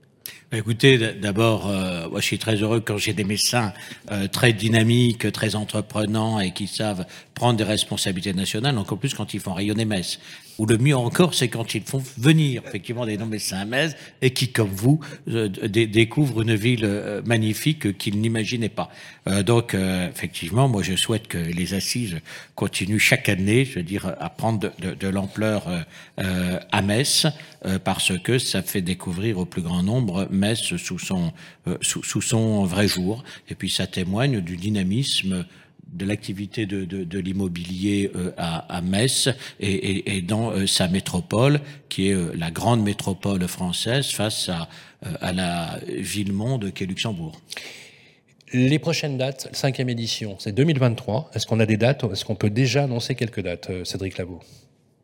Bah, 0.51 0.57
écoutez, 0.57 0.97
d'abord, 0.97 1.69
euh, 1.69 2.09
moi 2.09 2.21
je 2.21 2.25
suis 2.25 2.39
très 2.39 2.57
heureux 2.57 2.81
quand 2.81 2.97
j'ai 2.97 3.13
des 3.13 3.25
médecins 3.25 3.75
euh, 4.11 4.29
très 4.29 4.55
dynamiques, 4.55 5.31
très 5.31 5.57
entreprenants 5.57 6.41
et 6.41 6.53
qui 6.53 6.67
savent 6.67 7.05
prendre 7.39 7.57
des 7.57 7.65
responsabilités 7.65 8.33
nationales, 8.33 8.77
encore 8.79 8.99
plus 8.99 9.15
quand 9.15 9.33
ils 9.33 9.41
font 9.41 9.55
rayonner 9.55 9.85
Metz. 9.85 10.19
Ou 10.59 10.67
le 10.67 10.77
mieux 10.77 10.97
encore, 10.97 11.35
c'est 11.35 11.47
quand 11.47 11.73
ils 11.77 11.83
font 11.83 12.03
venir 12.19 12.63
effectivement 12.67 13.07
des 13.07 13.17
non-médecins 13.17 13.59
à 13.59 13.65
Metz 13.65 13.95
et 14.21 14.33
qui, 14.33 14.51
comme 14.51 14.71
vous, 14.71 14.99
euh, 15.29 15.49
découvrent 15.49 16.43
une 16.43 16.57
ville 16.57 16.85
euh, 16.85 17.23
magnifique 17.25 17.97
qu'ils 17.97 18.21
n'imaginaient 18.21 18.69
pas. 18.69 18.91
Euh, 19.29 19.45
donc, 19.45 19.75
effectivement, 19.75 20.69
moi 20.69 20.83
je 20.83 20.97
souhaite 20.97 21.29
que 21.29 21.39
les 21.39 21.75
assises 21.75 22.17
continuent 22.57 22.99
chaque 22.99 23.29
année, 23.29 23.65
je 23.65 23.77
veux 23.77 23.85
dire, 23.85 24.13
à 24.19 24.31
prendre 24.31 24.59
de, 24.59 24.71
de, 24.81 24.95
de 24.95 25.09
l'ampleur 25.09 25.69
à 26.17 26.83
Metz, 26.83 27.27
parce 27.85 28.13
que 28.19 28.39
ça 28.39 28.63
fait 28.63 28.81
découvrir 28.83 29.39
au 29.39 29.45
plus 29.45 29.63
grand 29.63 29.83
nombre 29.83 30.27
Metz 30.39 30.77
sous 30.77 30.99
son, 30.99 31.33
sous, 31.83 32.03
sous 32.03 32.23
son 32.23 32.65
vrai 32.65 32.89
jour. 32.89 33.25
Et 33.49 33.55
puis 33.55 33.69
ça 33.69 33.87
témoigne 33.87 34.41
du 34.41 34.57
dynamisme 34.57 35.45
de 35.93 36.05
l'activité 36.05 36.67
de, 36.67 36.85
de, 36.85 37.05
de 37.05 37.19
l'immobilier 37.19 38.11
euh, 38.15 38.33
à, 38.37 38.77
à, 38.77 38.81
Metz 38.81 39.29
et, 39.61 39.73
et, 39.73 40.17
et 40.17 40.23
dans 40.23 40.51
euh, 40.51 40.67
sa 40.67 40.89
métropole, 40.89 41.61
qui 41.89 42.09
est 42.09 42.15
euh, 42.15 42.33
la 42.37 42.51
grande 42.51 42.83
métropole 42.83 43.47
française 43.49 44.07
face 44.09 44.49
à, 44.49 44.69
à 45.21 45.33
la 45.33 45.81
ville-monde 45.87 46.73
qu'est 46.73 46.87
Luxembourg. 46.87 47.41
Les 48.53 48.79
prochaines 48.79 49.19
dates, 49.19 49.49
cinquième 49.53 49.91
édition, 49.91 50.37
c'est 50.39 50.53
2023. 50.53 51.31
Est-ce 51.35 51.47
qu'on 51.47 51.61
a 51.61 51.67
des 51.67 51.77
dates? 51.77 52.05
Est-ce 52.05 52.25
qu'on 52.25 52.35
peut 52.35 52.51
déjà 52.51 52.85
annoncer 52.85 53.15
quelques 53.15 53.43
dates, 53.43 53.71
Cédric 53.85 54.17
Lavaux 54.17 54.41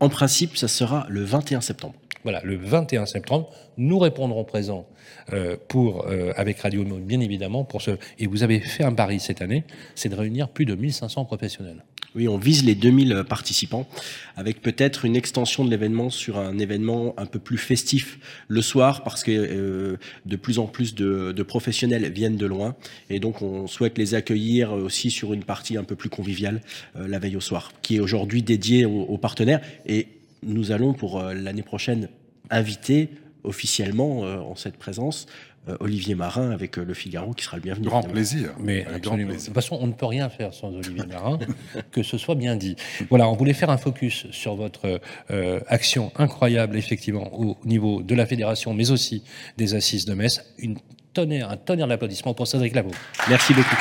En 0.01 0.09
principe, 0.09 0.57
ça 0.57 0.67
sera 0.67 1.07
le 1.11 1.23
21 1.25 1.61
septembre. 1.61 1.95
Voilà, 2.25 2.41
le 2.43 2.57
21 2.57 3.07
septembre, 3.07 3.51
nous 3.77 3.99
répondrons 3.99 4.45
présent 4.45 4.87
euh, 5.33 5.57
pour, 5.69 6.07
euh, 6.09 6.33
avec 6.37 6.59
Radio 6.59 6.83
bien 6.85 7.21
évidemment, 7.21 7.65
pour 7.65 7.83
ce. 7.83 7.93
Et 8.19 8.27
vous 8.27 8.43
avez 8.43 8.61
fait 8.61 8.83
un 8.83 8.95
pari 8.95 9.21
cette 9.21 9.43
année, 9.43 9.65
c'est 9.95 10.09
de 10.09 10.15
réunir 10.15 10.49
plus 10.49 10.65
de 10.65 10.75
1500 10.75 11.27
professionnels. 11.27 11.85
Oui, 12.15 12.29
on 12.29 12.39
vise 12.39 12.65
les 12.65 12.77
2000 12.77 13.25
participants, 13.29 13.89
avec 14.37 14.63
peut-être 14.63 15.05
une 15.05 15.17
extension 15.17 15.65
de 15.65 15.71
l'événement 15.71 16.11
sur 16.11 16.39
un 16.39 16.59
événement 16.59 17.13
un 17.17 17.27
peu 17.27 17.41
plus 17.41 17.59
festif 17.59 18.19
le 18.47 18.63
soir, 18.63 19.03
parce 19.03 19.25
que 19.25 19.33
euh, 19.33 19.97
de 20.25 20.37
plus 20.37 20.61
en 20.61 20.67
plus 20.67 20.95
de, 20.95 21.43
professionnels 21.43 22.11
viennent 22.13 22.37
de 22.37 22.47
loin, 22.47 22.77
et 23.11 23.19
donc 23.19 23.43
on 23.43 23.67
souhaite 23.67 23.99
les 23.99 24.15
accueillir 24.15 24.73
aussi 24.73 25.11
sur 25.11 25.35
une 25.35 25.43
partie 25.43 25.77
un 25.77 25.83
peu 25.83 25.97
plus 25.97 26.09
conviviale 26.09 26.61
euh, 26.97 27.09
la 27.09 27.19
veille 27.19 27.37
au 27.37 27.41
soir, 27.41 27.73
qui 27.83 27.97
est 27.97 28.01
aujourd'hui 28.01 28.43
dédiée 28.43 28.87
aux, 28.87 29.03
aux 29.03 29.19
partenaires. 29.19 29.61
Et 29.87 30.07
nous 30.45 30.73
allons 30.73 30.93
pour 30.93 31.21
euh, 31.21 31.35
l'année 31.35 31.63
prochaine 31.63 32.09
inviter 32.51 33.11
officiellement 33.45 34.25
euh, 34.25 34.39
en 34.39 34.55
cette 34.55 34.77
présence 34.77 35.27
euh, 35.69 35.77
Olivier 35.81 36.15
Marin 36.15 36.51
avec 36.51 36.77
Le 36.77 36.93
Figaro 36.93 37.33
qui 37.33 37.45
sera 37.45 37.57
le 37.57 37.63
bienvenu. 37.63 37.87
Grand 37.87 38.03
plaisir. 38.03 38.51
Mais 38.59 38.87
grand 39.01 39.15
plaisir. 39.15 39.35
De 39.35 39.45
toute 39.45 39.55
façon, 39.55 39.79
on 39.81 39.87
ne 39.87 39.93
peut 39.93 40.05
rien 40.05 40.29
faire 40.29 40.53
sans 40.53 40.75
Olivier 40.75 41.07
Marin, 41.07 41.39
que 41.91 42.03
ce 42.03 42.19
soit 42.19 42.35
bien 42.35 42.57
dit. 42.57 42.77
Voilà, 43.09 43.29
on 43.29 43.33
voulait 43.35 43.55
faire 43.55 43.71
un 43.71 43.79
focus 43.79 44.27
sur 44.31 44.57
votre 44.57 45.01
euh, 45.31 45.61
action 45.69 46.13
incroyable, 46.17 46.77
effectivement, 46.77 47.33
au 47.33 47.57
niveau 47.65 48.03
de 48.03 48.15
la 48.15 48.27
fédération, 48.27 48.75
mais 48.75 48.91
aussi 48.91 49.23
des 49.57 49.75
assises 49.75 50.05
de 50.05 50.13
Metz. 50.13 50.45
Une 50.59 50.77
tonnerre, 51.15 51.51
un 51.51 51.57
tonnerre 51.57 51.89
d'applaudissements 51.89 52.35
pour 52.35 52.47
Cédric 52.47 52.75
Lavaux. 52.75 52.91
Merci 53.31 53.55
beaucoup. 53.55 53.77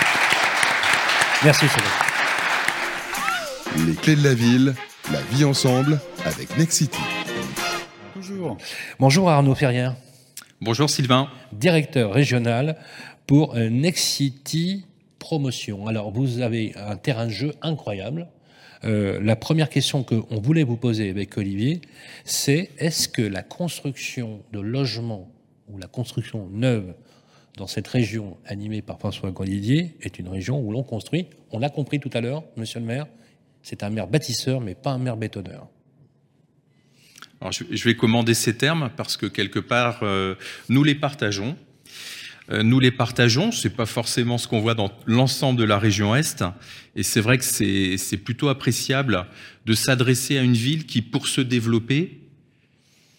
Merci 1.44 1.66
Cédric. 1.68 1.92
Les 3.88 3.96
clés 3.96 4.16
de 4.16 4.24
la 4.24 4.36
ville, 4.36 4.74
la 5.12 5.22
vie 5.32 5.44
ensemble 5.44 6.00
avec 6.26 6.58
Nexity. 6.58 7.00
Bonjour. 8.16 8.58
Bonjour 9.00 9.30
Arnaud 9.30 9.56
Ferrière. 9.56 9.96
Bonjour 10.62 10.90
Sylvain. 10.90 11.30
Directeur 11.52 12.14
régional 12.14 12.78
pour 13.28 13.56
Nexity 13.56 14.86
Promotion. 15.20 15.88
Alors 15.88 16.12
vous 16.12 16.40
avez 16.40 16.74
un 16.76 16.96
terrain 16.96 17.26
de 17.26 17.32
jeu 17.32 17.54
incroyable. 17.62 18.28
Euh, 18.86 19.20
la 19.22 19.36
première 19.36 19.70
question 19.70 20.04
qu'on 20.04 20.42
voulait 20.42 20.64
vous 20.64 20.78
poser 20.78 21.10
avec 21.10 21.38
Olivier, 21.38 21.82
c'est 22.26 22.70
est-ce 22.78 23.08
que 23.08 23.22
la 23.22 23.42
construction 23.42 24.42
de 24.52 24.60
logements 24.60 25.32
ou 25.70 25.78
la 25.78 25.88
construction 25.88 26.50
neuve 26.52 26.94
dans 27.58 27.68
cette 27.68 27.88
région 27.88 28.38
animée 28.46 28.82
par 28.82 29.00
François 29.00 29.32
Grandidier 29.32 29.96
est 30.02 30.20
une 30.20 30.28
région 30.28 30.60
où 30.60 30.72
l'on 30.72 30.84
construit, 30.84 31.28
on 31.52 31.60
l'a 31.60 31.70
compris 31.70 32.00
tout 32.00 32.10
à 32.14 32.22
l'heure, 32.22 32.44
monsieur 32.58 32.80
le 32.80 32.86
maire, 32.86 33.06
c'est 33.64 33.82
un 33.82 33.90
maire 33.90 34.08
bâtisseur, 34.08 34.62
mais 34.62 34.76
pas 34.76 34.92
un 34.92 35.00
maire 35.00 35.18
bétonneur. 35.18 35.68
Alors, 37.42 37.52
je 37.52 37.84
vais 37.84 37.96
commander 37.96 38.34
ces 38.34 38.56
termes 38.56 38.92
parce 38.96 39.18
que 39.18 39.26
quelque 39.26 39.60
part, 39.60 40.00
euh, 40.04 40.36
nous 40.70 40.84
les 40.84 40.96
partageons. 40.96 41.58
Euh, 42.52 42.62
nous 42.62 42.80
les 42.80 42.92
partageons, 42.92 43.52
c'est 43.52 43.70
pas 43.70 43.86
forcément 43.86 44.38
ce 44.38 44.48
qu'on 44.48 44.60
voit 44.60 44.76
dans 44.76 44.92
l'ensemble 45.06 45.58
de 45.58 45.64
la 45.64 45.80
région 45.80 46.14
Est, 46.16 46.44
et 46.96 47.04
c'est 47.04 47.22
vrai 47.22 47.38
que 47.38 47.44
c'est 47.44 48.18
plutôt 48.18 48.50
appréciable 48.50 49.26
de 49.66 49.74
s'adresser 49.74 50.38
à 50.38 50.42
une 50.42 50.54
ville 50.54 50.86
qui, 50.86 51.02
pour 51.02 51.28
se 51.28 51.40
développer, 51.40 52.20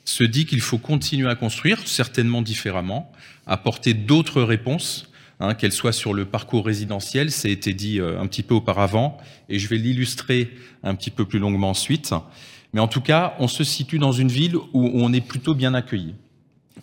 se 0.05 0.25
dit 0.25 0.45
qu'il 0.45 0.61
faut 0.61 0.79
continuer 0.79 1.29
à 1.29 1.35
construire, 1.37 1.87
certainement 1.89 2.43
différemment, 2.43 3.11
apporter 3.47 3.95
d'autres 3.95 4.43
réponses 4.43 5.11
hein, 5.41 5.55
qu'elle 5.55 5.73
soit 5.73 5.93
sur 5.93 6.15
le 6.15 6.25
parcours 6.25 6.67
résidentiel, 6.67 7.31
ça 7.31 7.49
a 7.49 7.51
été 7.51 7.75
dit 7.75 8.01
euh, 8.01 8.21
un 8.21 8.27
petit 8.27 8.43
peu 8.43 8.55
auparavant, 8.55 9.19
et 9.49 9.59
je 9.59 9.69
vais 9.69 9.77
l'illustrer 9.77 10.51
un 10.83 10.95
petit 10.95 11.11
peu 11.11 11.25
plus 11.25 11.39
longuement 11.39 11.71
ensuite. 11.71 12.15
Mais 12.73 12.81
en 12.81 12.89
tout 12.89 13.01
cas, 13.01 13.35
on 13.39 13.49
se 13.49 13.63
situe 13.65 13.99
dans 13.99 14.13
une 14.13 14.29
ville 14.29 14.57
où 14.57 14.91
on 14.95 15.13
est 15.13 15.21
plutôt 15.21 15.55
bien 15.55 15.75
accueilli. 15.75 16.15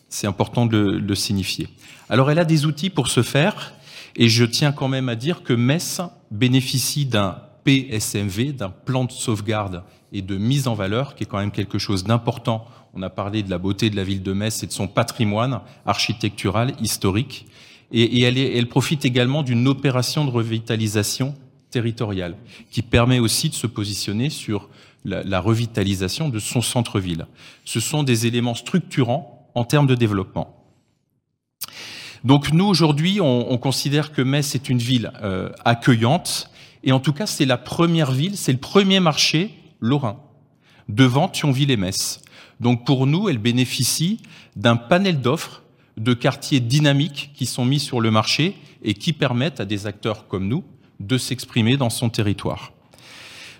C'est 0.07 0.27
important 0.27 0.65
de 0.65 0.77
le, 0.77 1.15
signifier. 1.15 1.67
Alors 2.09 2.31
elle 2.31 2.39
a 2.39 2.45
des 2.45 2.65
outils 2.65 2.89
pour 2.89 3.07
ce 3.07 3.23
faire, 3.23 3.73
et 4.15 4.29
je 4.29 4.45
tiens 4.45 4.71
quand 4.71 4.87
même 4.87 5.09
à 5.09 5.15
dire 5.15 5.43
que 5.43 5.53
Metz 5.53 6.01
bénéficie 6.31 7.05
d'un 7.05 7.37
PSMV, 7.63 8.53
d'un 8.53 8.69
plan 8.69 9.05
de 9.05 9.11
sauvegarde 9.11 9.83
et 10.11 10.21
de 10.21 10.37
mise 10.37 10.67
en 10.67 10.73
valeur, 10.73 11.15
qui 11.15 11.23
est 11.23 11.27
quand 11.27 11.39
même 11.39 11.51
quelque 11.51 11.77
chose 11.77 12.03
d'important. 12.03 12.65
On 12.93 13.01
a 13.01 13.09
parlé 13.09 13.43
de 13.43 13.49
la 13.49 13.57
beauté 13.57 13.89
de 13.89 13.95
la 13.95 14.03
ville 14.03 14.23
de 14.23 14.33
Metz 14.33 14.63
et 14.63 14.67
de 14.67 14.71
son 14.71 14.87
patrimoine 14.87 15.61
architectural, 15.85 16.73
historique. 16.81 17.47
Et, 17.91 18.21
elle, 18.21 18.37
est, 18.37 18.57
elle 18.57 18.67
profite 18.67 19.05
également 19.05 19.43
d'une 19.43 19.67
opération 19.67 20.25
de 20.25 20.31
revitalisation 20.31 21.35
territoriale 21.71 22.35
qui 22.69 22.81
permet 22.81 23.19
aussi 23.19 23.49
de 23.49 23.53
se 23.53 23.67
positionner 23.67 24.29
sur 24.29 24.69
la, 25.03 25.23
la 25.23 25.39
revitalisation 25.39 26.29
de 26.29 26.39
son 26.39 26.61
centre-ville. 26.61 27.27
Ce 27.65 27.79
sont 27.79 28.03
des 28.03 28.27
éléments 28.27 28.55
structurants 28.55 29.49
en 29.55 29.63
termes 29.63 29.87
de 29.87 29.95
développement. 29.95 30.57
Donc 32.23 32.51
nous, 32.53 32.65
aujourd'hui, 32.65 33.19
on, 33.19 33.51
on, 33.51 33.57
considère 33.57 34.11
que 34.11 34.21
Metz 34.21 34.53
est 34.53 34.69
une 34.69 34.77
ville 34.77 35.11
euh, 35.23 35.49
accueillante, 35.65 36.51
et 36.83 36.91
en 36.91 36.99
tout 36.99 37.13
cas, 37.13 37.25
c'est 37.25 37.45
la 37.45 37.57
première 37.57 38.11
ville, 38.11 38.37
c'est 38.37 38.51
le 38.51 38.59
premier 38.59 38.99
marché 38.99 39.51
lorrain, 39.79 40.19
devant 40.87 41.27
Thionville 41.27 41.71
et 41.71 41.77
Metz. 41.77 42.21
Donc 42.59 42.85
pour 42.85 43.07
nous, 43.07 43.27
elle 43.27 43.39
bénéficie 43.39 44.19
d'un 44.55 44.75
panel 44.75 45.19
d'offres 45.19 45.63
de 45.97 46.13
quartiers 46.13 46.59
dynamiques 46.59 47.31
qui 47.33 47.45
sont 47.45 47.65
mis 47.65 47.79
sur 47.79 48.01
le 48.01 48.11
marché 48.11 48.55
et 48.83 48.93
qui 48.93 49.13
permettent 49.13 49.59
à 49.59 49.65
des 49.65 49.87
acteurs 49.87 50.27
comme 50.27 50.47
nous 50.47 50.63
de 50.99 51.17
s'exprimer 51.17 51.77
dans 51.77 51.89
son 51.89 52.09
territoire. 52.09 52.71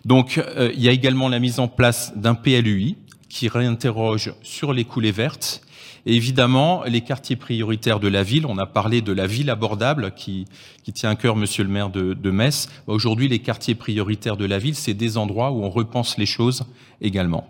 Donc, 0.06 0.38
euh, 0.38 0.72
il 0.74 0.82
y 0.82 0.90
a 0.90 0.92
également 0.92 1.30
la 1.30 1.40
mise 1.40 1.60
en 1.60 1.68
place 1.68 2.14
d'un 2.16 2.36
PLUI 2.36 2.98
qui 3.30 3.48
réinterroge 3.48 4.34
sur 4.42 4.74
les 4.74 4.84
coulées 4.84 5.12
vertes 5.12 5.62
Et 6.06 6.16
évidemment, 6.16 6.84
les 6.86 7.02
quartiers 7.02 7.36
prioritaires 7.36 8.00
de 8.00 8.08
la 8.08 8.24
ville, 8.24 8.46
on 8.46 8.58
a 8.58 8.66
parlé 8.66 9.02
de 9.02 9.14
la 9.14 9.28
ville 9.28 9.50
abordable 9.50 10.12
qui, 10.16 10.48
tient 10.94 11.12
à 11.12 11.16
cœur 11.16 11.36
Monsieur 11.36 11.64
le 11.64 11.70
maire 11.70 11.90
de 11.90 12.32
Metz. 12.32 12.68
Aujourd'hui, 12.88 13.28
les 13.28 13.40
quartiers 13.40 13.76
prioritaires 13.76 14.38
de 14.38 14.46
la 14.46 14.58
ville, 14.58 14.76
c'est 14.76 14.94
des 14.94 15.18
endroits 15.18 15.52
où 15.52 15.64
on 15.64 15.70
repense 15.70 16.18
les 16.18 16.26
choses 16.26 16.66
également. 17.00 17.48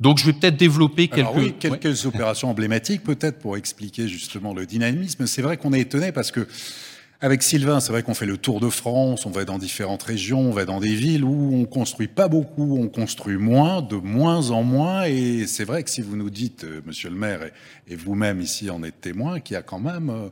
Donc 0.00 0.18
je 0.18 0.26
vais 0.26 0.32
peut-être 0.32 0.56
développer 0.56 1.08
quelques, 1.08 1.18
Alors 1.18 1.36
oui, 1.36 1.54
quelques 1.58 2.06
opérations 2.06 2.50
emblématiques 2.50 3.02
peut-être 3.02 3.38
pour 3.38 3.56
expliquer 3.56 4.08
justement 4.08 4.54
le 4.54 4.66
dynamisme. 4.66 5.26
C'est 5.26 5.42
vrai 5.42 5.56
qu'on 5.56 5.72
est 5.72 5.80
étonné 5.80 6.12
parce 6.12 6.30
que 6.30 6.46
avec 7.20 7.42
Sylvain, 7.42 7.80
c'est 7.80 7.90
vrai 7.90 8.02
qu'on 8.02 8.12
fait 8.12 8.26
le 8.26 8.36
tour 8.36 8.60
de 8.60 8.68
France, 8.68 9.24
on 9.24 9.30
va 9.30 9.46
dans 9.46 9.56
différentes 9.56 10.02
régions, 10.02 10.40
on 10.40 10.50
va 10.50 10.66
dans 10.66 10.78
des 10.78 10.94
villes 10.94 11.24
où 11.24 11.54
on 11.54 11.64
construit 11.64 12.08
pas 12.08 12.28
beaucoup, 12.28 12.76
on 12.78 12.88
construit 12.88 13.38
moins, 13.38 13.80
de 13.80 13.96
moins 13.96 14.50
en 14.50 14.62
moins. 14.62 15.04
Et 15.04 15.46
c'est 15.46 15.64
vrai 15.64 15.82
que 15.84 15.90
si 15.90 16.02
vous 16.02 16.16
nous 16.16 16.28
dites, 16.28 16.64
euh, 16.64 16.82
monsieur 16.84 17.08
le 17.08 17.16
maire, 17.16 17.40
et, 17.88 17.96
vous-même 17.96 18.42
ici 18.42 18.68
en 18.68 18.82
êtes 18.82 19.00
témoin, 19.00 19.40
qu'il 19.40 19.54
y 19.54 19.56
a 19.56 19.62
quand 19.62 19.78
même 19.78 20.10
euh, 20.10 20.28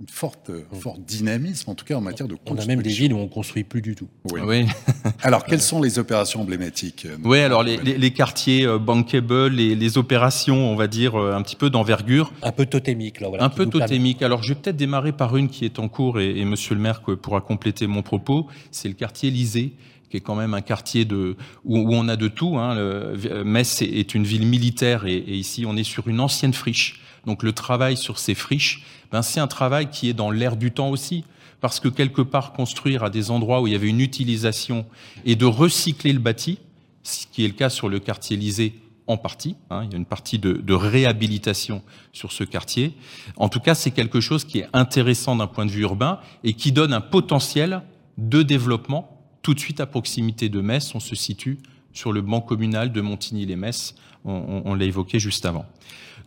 une 0.00 0.08
forte, 0.08 0.50
forte 0.80 1.00
dynamisme, 1.04 1.70
en 1.70 1.74
tout 1.74 1.84
cas 1.84 1.96
en 1.96 2.00
matière 2.00 2.28
de 2.28 2.34
construction. 2.34 2.56
On 2.60 2.64
a 2.64 2.66
même 2.66 2.82
des 2.82 2.90
villes 2.90 3.12
où 3.12 3.18
on 3.18 3.26
construit 3.26 3.64
plus 3.64 3.82
du 3.82 3.96
tout. 3.96 4.08
Oui. 4.30 4.40
Oui. 4.44 4.64
Alors, 5.22 5.44
quelles 5.44 5.60
sont 5.60 5.82
les 5.82 5.98
opérations 5.98 6.40
emblématiques 6.42 7.04
euh, 7.06 7.16
Oui, 7.24 7.38
alors 7.40 7.62
les, 7.64 7.76
les, 7.78 7.98
les 7.98 8.10
quartiers 8.12 8.64
euh, 8.64 8.78
bankable, 8.78 9.48
les, 9.48 9.74
les 9.74 9.98
opérations, 9.98 10.70
on 10.70 10.76
va 10.76 10.86
dire, 10.86 11.16
euh, 11.20 11.34
un 11.34 11.42
petit 11.42 11.56
peu 11.56 11.68
d'envergure. 11.70 12.32
Un 12.42 12.52
peu 12.52 12.66
totémique, 12.66 13.20
là. 13.20 13.28
Voilà, 13.28 13.42
un 13.44 13.48
peu 13.48 13.66
permet- 13.66 13.86
totémique. 13.86 14.22
Alors, 14.22 14.42
je 14.44 14.54
vais 14.54 14.60
peut-être 14.60 14.76
démarrer 14.76 15.10
par 15.12 15.36
une 15.36 15.48
qui 15.48 15.64
est 15.64 15.78
en 15.80 15.88
cours 15.88 16.20
et, 16.20 16.38
et 16.38 16.44
Monsieur 16.44 16.76
le 16.76 16.80
maire 16.80 17.00
pourra 17.02 17.40
compléter 17.40 17.86
mon 17.88 18.02
propos. 18.02 18.46
C'est 18.70 18.88
le 18.88 18.94
quartier 18.94 19.28
Élysée 19.30 19.72
qui 20.10 20.16
est 20.16 20.20
quand 20.20 20.36
même 20.36 20.54
un 20.54 20.62
quartier 20.62 21.04
de 21.04 21.36
où, 21.64 21.76
où 21.80 21.94
on 21.94 22.08
a 22.08 22.16
de 22.16 22.28
tout. 22.28 22.56
Hein. 22.56 22.74
Le- 22.76 23.42
Metz 23.44 23.82
est- 23.82 23.86
est 23.98 24.14
une 24.14 24.24
ville 24.24 24.46
militaire 24.46 25.04
et, 25.06 25.16
et 25.16 25.34
ici 25.34 25.64
on 25.66 25.76
est 25.76 25.84
sur 25.84 26.08
une 26.08 26.20
ancienne 26.20 26.54
friche. 26.54 27.00
Donc 27.26 27.42
le 27.42 27.52
travail 27.52 27.96
sur 27.98 28.18
ces 28.18 28.34
friches, 28.34 28.84
c'est 29.22 29.40
un 29.40 29.46
travail 29.46 29.90
qui 29.90 30.08
est 30.08 30.14
dans 30.14 30.30
l'air 30.30 30.56
du 30.56 30.70
temps 30.70 30.90
aussi, 30.90 31.24
parce 31.60 31.80
que 31.80 31.88
quelque 31.88 32.22
part 32.22 32.52
construire 32.52 33.02
à 33.04 33.10
des 33.10 33.30
endroits 33.30 33.60
où 33.60 33.66
il 33.66 33.72
y 33.72 33.76
avait 33.76 33.88
une 33.88 34.00
utilisation 34.00 34.86
et 35.24 35.34
de 35.36 35.44
recycler 35.44 36.12
le 36.12 36.18
bâti, 36.20 36.58
ce 37.02 37.26
qui 37.32 37.44
est 37.44 37.48
le 37.48 37.54
cas 37.54 37.70
sur 37.70 37.88
le 37.88 37.98
quartier 37.98 38.36
Élysée 38.36 38.74
en 39.06 39.16
partie. 39.16 39.56
hein, 39.70 39.84
il 39.84 39.90
y 39.90 39.94
a 39.94 39.96
une 39.96 40.04
partie 40.04 40.38
de, 40.38 40.72
réhabilitation 40.74 41.82
sur 42.12 42.30
ce 42.32 42.44
quartier. 42.44 42.92
En 43.36 43.48
tout 43.48 43.60
cas, 43.60 43.74
c'est 43.74 43.90
quelque 43.90 44.20
chose 44.20 44.44
qui 44.44 44.58
est 44.58 44.68
intéressant 44.74 45.34
d'un 45.36 45.46
point 45.46 45.64
de 45.64 45.70
vue 45.70 45.82
urbain 45.82 46.20
et 46.44 46.52
qui 46.52 46.72
donne 46.72 46.92
un 46.92 47.00
potentiel 47.00 47.82
de 48.18 48.42
développement 48.42 49.16
tout 49.42 49.54
de 49.54 49.60
suite 49.60 49.80
à 49.80 49.86
proximité 49.86 50.48
de 50.50 50.60
Metz. 50.60 50.94
On 50.94 51.00
se 51.00 51.14
situe 51.14 51.58
sur 51.94 52.12
le 52.12 52.20
banc 52.20 52.40
communal 52.42 52.92
de 52.92 53.00
Montigny-les-Metz. 53.00 53.94
On, 54.26 54.32
on- 54.32 54.62
on 54.66 54.74
l'a 54.74 54.84
évoqué 54.84 55.18
juste 55.18 55.46
avant. 55.46 55.64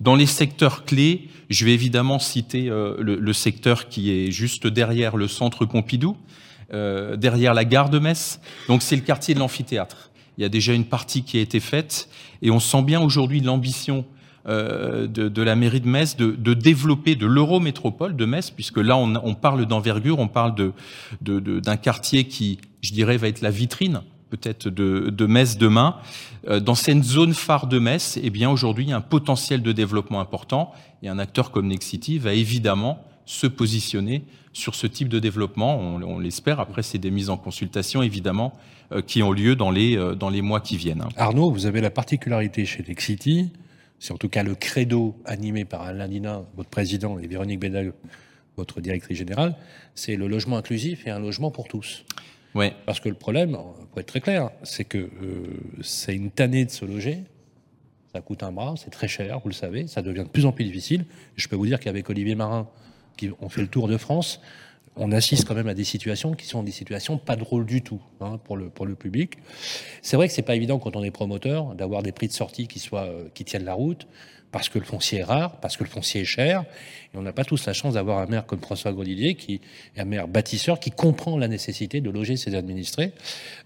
Dans 0.02 0.16
les 0.16 0.26
secteurs 0.26 0.84
clés, 0.84 1.30
je 1.52 1.64
vais 1.64 1.74
évidemment 1.74 2.18
citer 2.18 2.70
euh, 2.70 2.96
le, 3.00 3.18
le 3.18 3.34
secteur 3.34 3.88
qui 3.88 4.10
est 4.12 4.32
juste 4.32 4.66
derrière 4.66 5.16
le 5.16 5.28
centre 5.28 5.66
Pompidou, 5.66 6.18
euh, 6.74 7.16
derrière 7.18 7.54
la 7.54 7.66
gare 7.66 7.92
de 7.92 8.00
Metz. 8.00 8.40
Donc 8.68 8.82
c'est 8.82 8.96
le 8.96 9.04
quartier 9.04 9.36
de 9.36 9.40
l'amphithéâtre. 9.40 10.10
Il 10.40 10.42
y 10.42 10.46
a 10.46 10.50
déjà 10.50 10.74
une 10.74 10.86
partie 10.86 11.22
qui 11.22 11.38
a 11.38 11.42
été 11.42 11.60
faite 11.60 12.10
et 12.42 12.50
on 12.50 12.60
sent 12.60 12.82
bien 12.82 13.00
aujourd'hui 13.00 13.42
l'ambition 13.42 14.04
euh, 14.48 15.06
de, 15.06 15.30
de 15.30 15.42
la 15.44 15.56
mairie 15.56 15.82
de 15.82 15.88
Metz 15.88 16.18
de, 16.18 16.32
de 16.32 16.56
développer 16.56 17.14
de 17.16 17.28
l'eurométropole 17.28 18.16
de 18.16 18.26
Metz, 18.26 18.50
puisque 18.50 18.78
là 18.78 18.98
on, 18.98 19.14
on 19.24 19.36
parle 19.36 19.68
d'envergure, 19.68 20.18
on 20.18 20.28
parle 20.28 20.56
de, 20.56 20.72
de- 21.22 21.60
d'un 21.60 21.78
quartier 21.78 22.24
qui, 22.24 22.58
je 22.82 22.92
dirais, 22.92 23.18
va 23.18 23.28
être 23.28 23.42
la 23.42 23.52
vitrine 23.52 24.02
peut-être 24.32 24.70
de, 24.70 25.10
de 25.10 25.26
Metz 25.26 25.58
demain. 25.58 25.98
Euh, 26.48 26.60
dans 26.60 26.74
cette 26.74 27.04
zone 27.04 27.34
phare 27.34 27.68
de 27.68 27.78
Metz, 27.78 28.18
eh 28.22 28.30
bien 28.32 28.50
aujourd'hui 28.50 28.86
il 28.86 28.90
y 28.90 28.94
a 28.94 28.98
un 28.98 29.02
potentiel 29.02 29.62
de 29.62 29.72
développement 29.72 30.22
important 30.22 30.72
et 31.04 31.10
un 31.10 31.20
acteur 31.20 31.52
comme 31.52 31.68
Nexity 31.68 32.18
va 32.18 32.34
évidemment 32.34 33.04
se 33.26 33.46
positionner 33.46 34.24
sur 34.54 34.74
ce 34.76 34.88
type 34.88 35.10
de 35.10 35.20
développement. 35.20 35.80
On, 35.80 36.20
l'espère. 36.20 36.60
Après, 36.60 36.82
c'est 36.82 36.98
des 36.98 37.12
mises 37.12 37.30
en 37.30 37.38
consultation 37.38 38.02
évidemment 38.02 38.54
euh, 38.92 39.02
qui 39.02 39.22
ont 39.22 39.32
lieu 39.32 39.56
dans 39.56 39.70
les 39.70 39.98
euh, 39.98 40.16
dans 40.16 40.30
les 40.30 40.42
mois 40.42 40.62
qui 40.62 40.78
viennent. 40.78 41.04
Arnaud, 41.18 41.52
vous 41.52 41.66
avez 41.66 41.82
la 41.82 41.92
particularité 41.92 42.66
chez 42.66 42.84
Lexity, 42.84 43.52
c'est 44.00 44.14
en 44.14 44.18
tout 44.18 44.30
cas 44.30 44.44
le 44.44 44.56
credo 44.56 45.16
animé 45.26 45.66
par 45.66 45.82
Alain 45.82 46.08
Dina, 46.08 46.42
votre 46.56 46.70
président, 46.70 47.20
et 47.20 47.28
Véronique 47.28 47.60
Bédal, 47.60 47.94
votre 48.58 48.82
directrice 48.82 49.18
générale, 49.18 49.56
c'est 49.96 50.16
le 50.16 50.28
logement 50.28 50.58
inclusif 50.58 51.06
et 51.08 51.10
un 51.10 51.20
logement 51.20 51.52
pour 51.52 51.68
tous. 51.68 52.04
Parce 52.86 53.00
que 53.00 53.10
le 53.10 53.16
problème, 53.16 53.58
pour 53.92 54.00
être 54.00 54.08
très 54.08 54.22
clair, 54.22 54.50
c'est 54.64 54.84
que 54.84 54.98
euh, 54.98 55.10
c'est 55.82 56.16
une 56.16 56.32
tannée 56.32 56.66
de 56.66 56.72
se 56.72 56.86
loger. 56.86 57.24
Ça 58.14 58.20
coûte 58.20 58.44
un 58.44 58.52
bras, 58.52 58.76
c'est 58.78 58.90
très 58.90 59.08
cher, 59.08 59.40
vous 59.40 59.50
le 59.50 59.54
savez. 59.54 59.88
Ça 59.88 60.02
devient 60.02 60.24
de 60.24 60.30
plus 60.30 60.46
en 60.46 60.52
plus 60.52 60.66
difficile. 60.66 61.06
Je 61.36 61.48
peux 61.48 61.56
vous 61.56 61.66
dire 61.66 61.80
qu'avec 61.80 62.10
Olivier 62.10 62.36
Marin, 62.36 62.68
qui 63.16 63.30
ont 63.40 63.50
fait 63.50 63.62
le 63.62 63.68
tour 63.68 63.88
de 63.88 63.96
France, 63.98 64.42
on 64.98 65.14
assiste 65.14 65.48
quand 65.48 65.56
même 65.56 65.70
à 65.70 65.74
des 65.74 65.86
situations 65.86 66.34
qui 66.34 66.46
sont 66.46 66.64
des 66.64 66.72
situations 66.72 67.18
pas 67.18 67.38
drôles 67.38 67.66
du 67.66 67.82
tout 67.82 68.02
hein, 68.20 68.38
pour, 68.44 68.58
le, 68.58 68.70
pour 68.70 68.86
le 68.86 68.96
public. 68.96 69.38
C'est 70.02 70.18
vrai 70.18 70.28
que 70.28 70.34
c'est 70.34 70.42
pas 70.42 70.56
évident 70.56 70.80
quand 70.80 70.98
on 70.98 71.04
est 71.04 71.12
promoteur 71.12 71.76
d'avoir 71.76 72.04
des 72.04 72.12
prix 72.12 72.28
de 72.28 72.34
sortie 72.34 72.68
qui 72.68 72.80
soient 72.80 73.06
euh, 73.06 73.30
qui 73.34 73.46
tiennent 73.46 73.64
la 73.64 73.74
route 73.74 74.08
parce 74.52 74.70
que 74.70 74.80
le 74.80 74.86
foncier 74.86 75.20
est 75.20 75.24
rare, 75.24 75.60
parce 75.62 75.78
que 75.78 75.84
le 75.84 75.90
foncier 75.90 76.22
est 76.22 76.26
cher, 76.26 76.66
et 77.14 77.18
on 77.18 77.22
n'a 77.22 77.32
pas 77.32 77.46
tous 77.46 77.66
la 77.66 77.74
chance 77.74 77.94
d'avoir 77.94 78.20
un 78.20 78.26
maire 78.26 78.46
comme 78.46 78.60
François 78.60 78.92
Grosdidier, 78.92 79.36
qui 79.36 79.62
est 79.96 80.02
un 80.02 80.06
maire 80.06 80.28
bâtisseur, 80.28 80.80
qui 80.80 80.92
comprend 80.92 81.38
la 81.38 81.48
nécessité 81.48 82.02
de 82.02 82.10
loger 82.10 82.36
ses 82.38 82.56
administrés. 82.56 83.14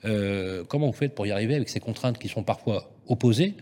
Euh, 0.06 0.64
comment 0.68 0.88
vous 0.88 0.94
faites 0.94 1.16
pour 1.16 1.26
y 1.26 1.32
arriver 1.32 1.56
avec 1.56 1.70
ces 1.70 1.80
contraintes 1.80 2.18
qui 2.18 2.28
sont 2.28 2.44
parfois 2.44 2.92
opposées? 3.08 3.56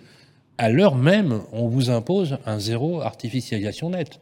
À 0.57 0.69
l'heure 0.69 0.95
même, 0.95 1.41
on 1.51 1.67
vous 1.67 1.89
impose 1.89 2.38
un 2.45 2.59
zéro 2.59 3.01
artificialisation 3.01 3.89
nette. 3.89 4.19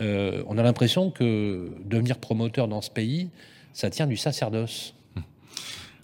Euh, 0.00 0.42
on 0.46 0.58
a 0.58 0.62
l'impression 0.62 1.10
que 1.10 1.72
devenir 1.84 2.18
promoteur 2.18 2.68
dans 2.68 2.80
ce 2.80 2.90
pays, 2.90 3.28
ça 3.72 3.90
tient 3.90 4.06
du 4.06 4.16
sacerdoce. 4.16 4.94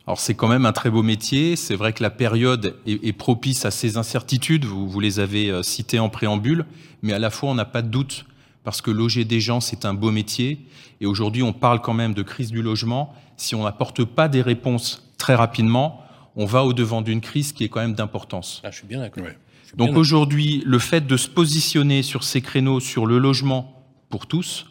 Alors 0.06 0.20
c'est 0.20 0.34
quand 0.34 0.48
même 0.48 0.66
un 0.66 0.72
très 0.72 0.90
beau 0.90 1.02
métier. 1.02 1.56
C'est 1.56 1.76
vrai 1.76 1.92
que 1.92 2.02
la 2.02 2.10
période 2.10 2.76
est, 2.86 3.04
est 3.06 3.12
propice 3.12 3.64
à 3.64 3.70
ces 3.70 3.96
incertitudes. 3.96 4.64
Vous, 4.64 4.88
vous 4.88 5.00
les 5.00 5.18
avez 5.18 5.50
euh, 5.50 5.62
citées 5.62 5.98
en 5.98 6.10
préambule, 6.10 6.66
mais 7.02 7.12
à 7.12 7.18
la 7.18 7.30
fois 7.30 7.50
on 7.50 7.54
n'a 7.54 7.64
pas 7.64 7.82
de 7.82 7.88
doute 7.88 8.26
parce 8.64 8.80
que 8.80 8.90
loger 8.90 9.24
des 9.24 9.40
gens 9.40 9.60
c'est 9.60 9.84
un 9.84 9.94
beau 9.94 10.10
métier. 10.10 10.66
Et 11.00 11.06
aujourd'hui 11.06 11.42
on 11.42 11.52
parle 11.52 11.80
quand 11.80 11.94
même 11.94 12.12
de 12.14 12.22
crise 12.22 12.50
du 12.50 12.62
logement. 12.62 13.14
Si 13.36 13.54
on 13.54 13.64
n'apporte 13.64 14.04
pas 14.04 14.28
des 14.28 14.42
réponses 14.42 15.10
très 15.16 15.34
rapidement, 15.34 16.02
on 16.36 16.44
va 16.44 16.64
au 16.64 16.72
devant 16.72 17.00
d'une 17.00 17.20
crise 17.20 17.52
qui 17.52 17.64
est 17.64 17.68
quand 17.68 17.80
même 17.80 17.94
d'importance. 17.94 18.60
Ah, 18.64 18.70
je 18.70 18.78
suis 18.78 18.86
bien 18.86 19.00
d'accord. 19.00 19.24
Ouais. 19.24 19.38
Donc 19.76 19.96
aujourd'hui, 19.96 20.62
le 20.64 20.78
fait 20.78 21.06
de 21.06 21.16
se 21.16 21.28
positionner 21.28 22.02
sur 22.02 22.22
ces 22.22 22.40
créneaux, 22.40 22.78
sur 22.78 23.06
le 23.06 23.18
logement 23.18 23.84
pour 24.08 24.26
tous, 24.26 24.66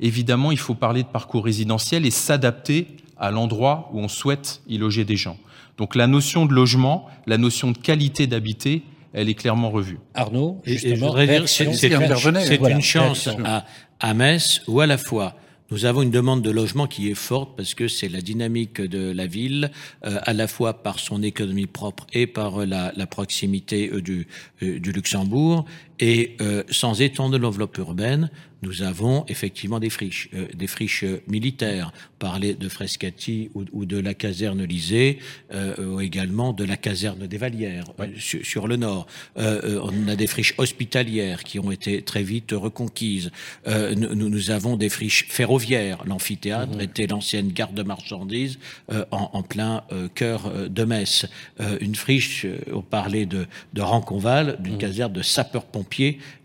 évidemment, 0.00 0.50
il 0.50 0.58
faut 0.58 0.74
parler 0.74 1.02
de 1.02 1.08
parcours 1.08 1.44
résidentiel 1.44 2.06
et 2.06 2.10
s'adapter 2.10 2.88
à 3.18 3.30
l'endroit 3.30 3.90
où 3.92 4.00
on 4.00 4.08
souhaite 4.08 4.60
y 4.68 4.78
loger 4.78 5.04
des 5.04 5.16
gens. 5.16 5.36
Donc 5.76 5.94
la 5.94 6.06
notion 6.06 6.46
de 6.46 6.52
logement, 6.52 7.06
la 7.26 7.38
notion 7.38 7.70
de 7.70 7.78
qualité 7.78 8.26
d'habiter, 8.26 8.82
elle 9.12 9.28
est 9.28 9.34
clairement 9.34 9.70
revue. 9.70 9.98
Arnaud, 10.14 10.60
Et- 10.66 10.72
et 10.72 10.74
je 10.76 10.80
justement, 10.96 11.12
c'est- 11.46 11.72
c'est 11.74 11.94
intervenait. 11.94 12.44
c'est 12.46 12.56
Voilà, 12.58 12.74
une 12.76 12.82
chance 12.82 13.28
à, 13.44 13.64
à 14.00 14.14
Metz 14.14 14.62
où 14.68 14.80
à 14.80 14.86
la 14.86 14.98
fois 14.98 15.34
nous 15.70 15.84
avons 15.84 16.00
une 16.00 16.10
demande 16.10 16.40
de 16.40 16.50
logement 16.50 16.86
qui 16.86 17.10
est 17.10 17.14
forte 17.14 17.54
parce 17.54 17.74
que 17.74 17.88
c'est 17.88 18.08
la 18.08 18.22
dynamique 18.22 18.80
de 18.80 19.10
la 19.12 19.26
ville, 19.26 19.70
euh, 20.06 20.18
à 20.22 20.32
la 20.32 20.48
fois 20.48 20.82
par 20.82 20.98
son 20.98 21.22
économie 21.22 21.66
propre 21.66 22.06
et 22.14 22.26
par 22.26 22.64
la, 22.64 22.90
la 22.96 23.06
proximité 23.06 23.90
euh, 23.92 24.00
du, 24.00 24.26
euh, 24.62 24.78
du 24.80 24.92
Luxembourg. 24.92 25.66
Et 26.00 26.36
euh, 26.40 26.62
sans 26.70 27.00
étendre 27.00 27.38
l'enveloppe 27.38 27.76
urbaine, 27.78 28.30
nous 28.62 28.82
avons 28.82 29.24
effectivement 29.28 29.78
des 29.78 29.90
friches, 29.90 30.28
euh, 30.34 30.46
des 30.54 30.66
friches 30.66 31.04
euh, 31.04 31.22
militaires. 31.28 31.92
Parler 32.18 32.54
de 32.54 32.68
Frescati 32.68 33.50
ou, 33.54 33.64
ou 33.72 33.84
de 33.86 33.96
la 33.96 34.12
caserne 34.14 34.64
Lysée, 34.64 35.20
euh, 35.54 35.94
ou 35.94 36.00
également 36.00 36.52
de 36.52 36.64
la 36.64 36.76
caserne 36.76 37.28
des 37.28 37.36
Vallières 37.38 37.84
euh, 38.00 38.06
sur, 38.18 38.44
sur 38.44 38.66
le 38.66 38.74
nord. 38.74 39.06
Euh, 39.38 39.80
on 39.84 40.08
a 40.08 40.16
des 40.16 40.26
friches 40.26 40.54
hospitalières 40.58 41.44
qui 41.44 41.60
ont 41.60 41.70
été 41.70 42.02
très 42.02 42.24
vite 42.24 42.50
reconquises. 42.50 43.30
Euh, 43.68 43.94
nous, 43.94 44.28
nous- 44.28 44.50
avons 44.50 44.76
des 44.76 44.88
friches 44.88 45.26
ferroviaires. 45.28 46.02
L'amphithéâtre 46.06 46.80
était 46.80 47.06
l'ancienne 47.06 47.52
gare 47.52 47.72
de 47.72 47.82
marchandises 47.84 48.58
euh, 48.90 49.04
en, 49.12 49.30
en 49.32 49.42
plein 49.44 49.84
euh, 49.92 50.08
cœur 50.12 50.68
de 50.68 50.84
Metz. 50.84 51.26
Euh, 51.60 51.76
une 51.80 51.94
friche, 51.94 52.46
on 52.72 52.82
parlait 52.82 53.26
de, 53.26 53.46
de 53.74 53.82
Ranconval, 53.82 54.56
d'une 54.60 54.78
caserne 54.78 55.12
de 55.12 55.22
sapeurs-pompiers 55.22 55.87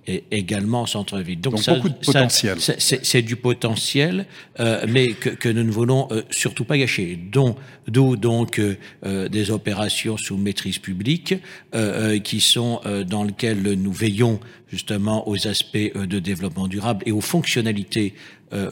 et 0.06 0.24
également 0.32 0.82
en 0.82 0.86
centre-ville. 0.86 1.40
Donc, 1.40 1.64
beaucoup 1.66 1.90
de 1.90 1.94
potentiel. 1.94 2.58
C'est 2.60 3.22
du 3.22 3.36
potentiel, 3.36 4.26
euh, 4.60 4.86
mais 4.90 5.14
que, 5.14 5.30
que, 5.30 5.50
nous 5.50 5.64
ne 5.64 5.72
voulons 5.72 6.08
euh, 6.12 6.24
surtout 6.30 6.66
pas 6.66 6.78
gâcher. 6.78 7.18
D'où 7.88 8.16
donc 8.18 8.60
euh, 8.60 9.30
des 9.30 9.52
opérations 9.52 10.18
sous 10.18 10.38
maîtrise 10.38 10.80
publique 10.80 11.36
qui 12.24 12.40
sont 12.40 12.82
dans 13.08 13.24
lesquelles 13.24 13.62
nous 13.62 13.92
veillons 13.92 14.40
justement 14.70 15.28
aux 15.28 15.48
aspects 15.48 15.78
de 15.96 16.20
développement 16.20 16.68
durable 16.68 17.04
et 17.06 17.12
aux 17.12 17.22
fonctionnalités 17.22 18.14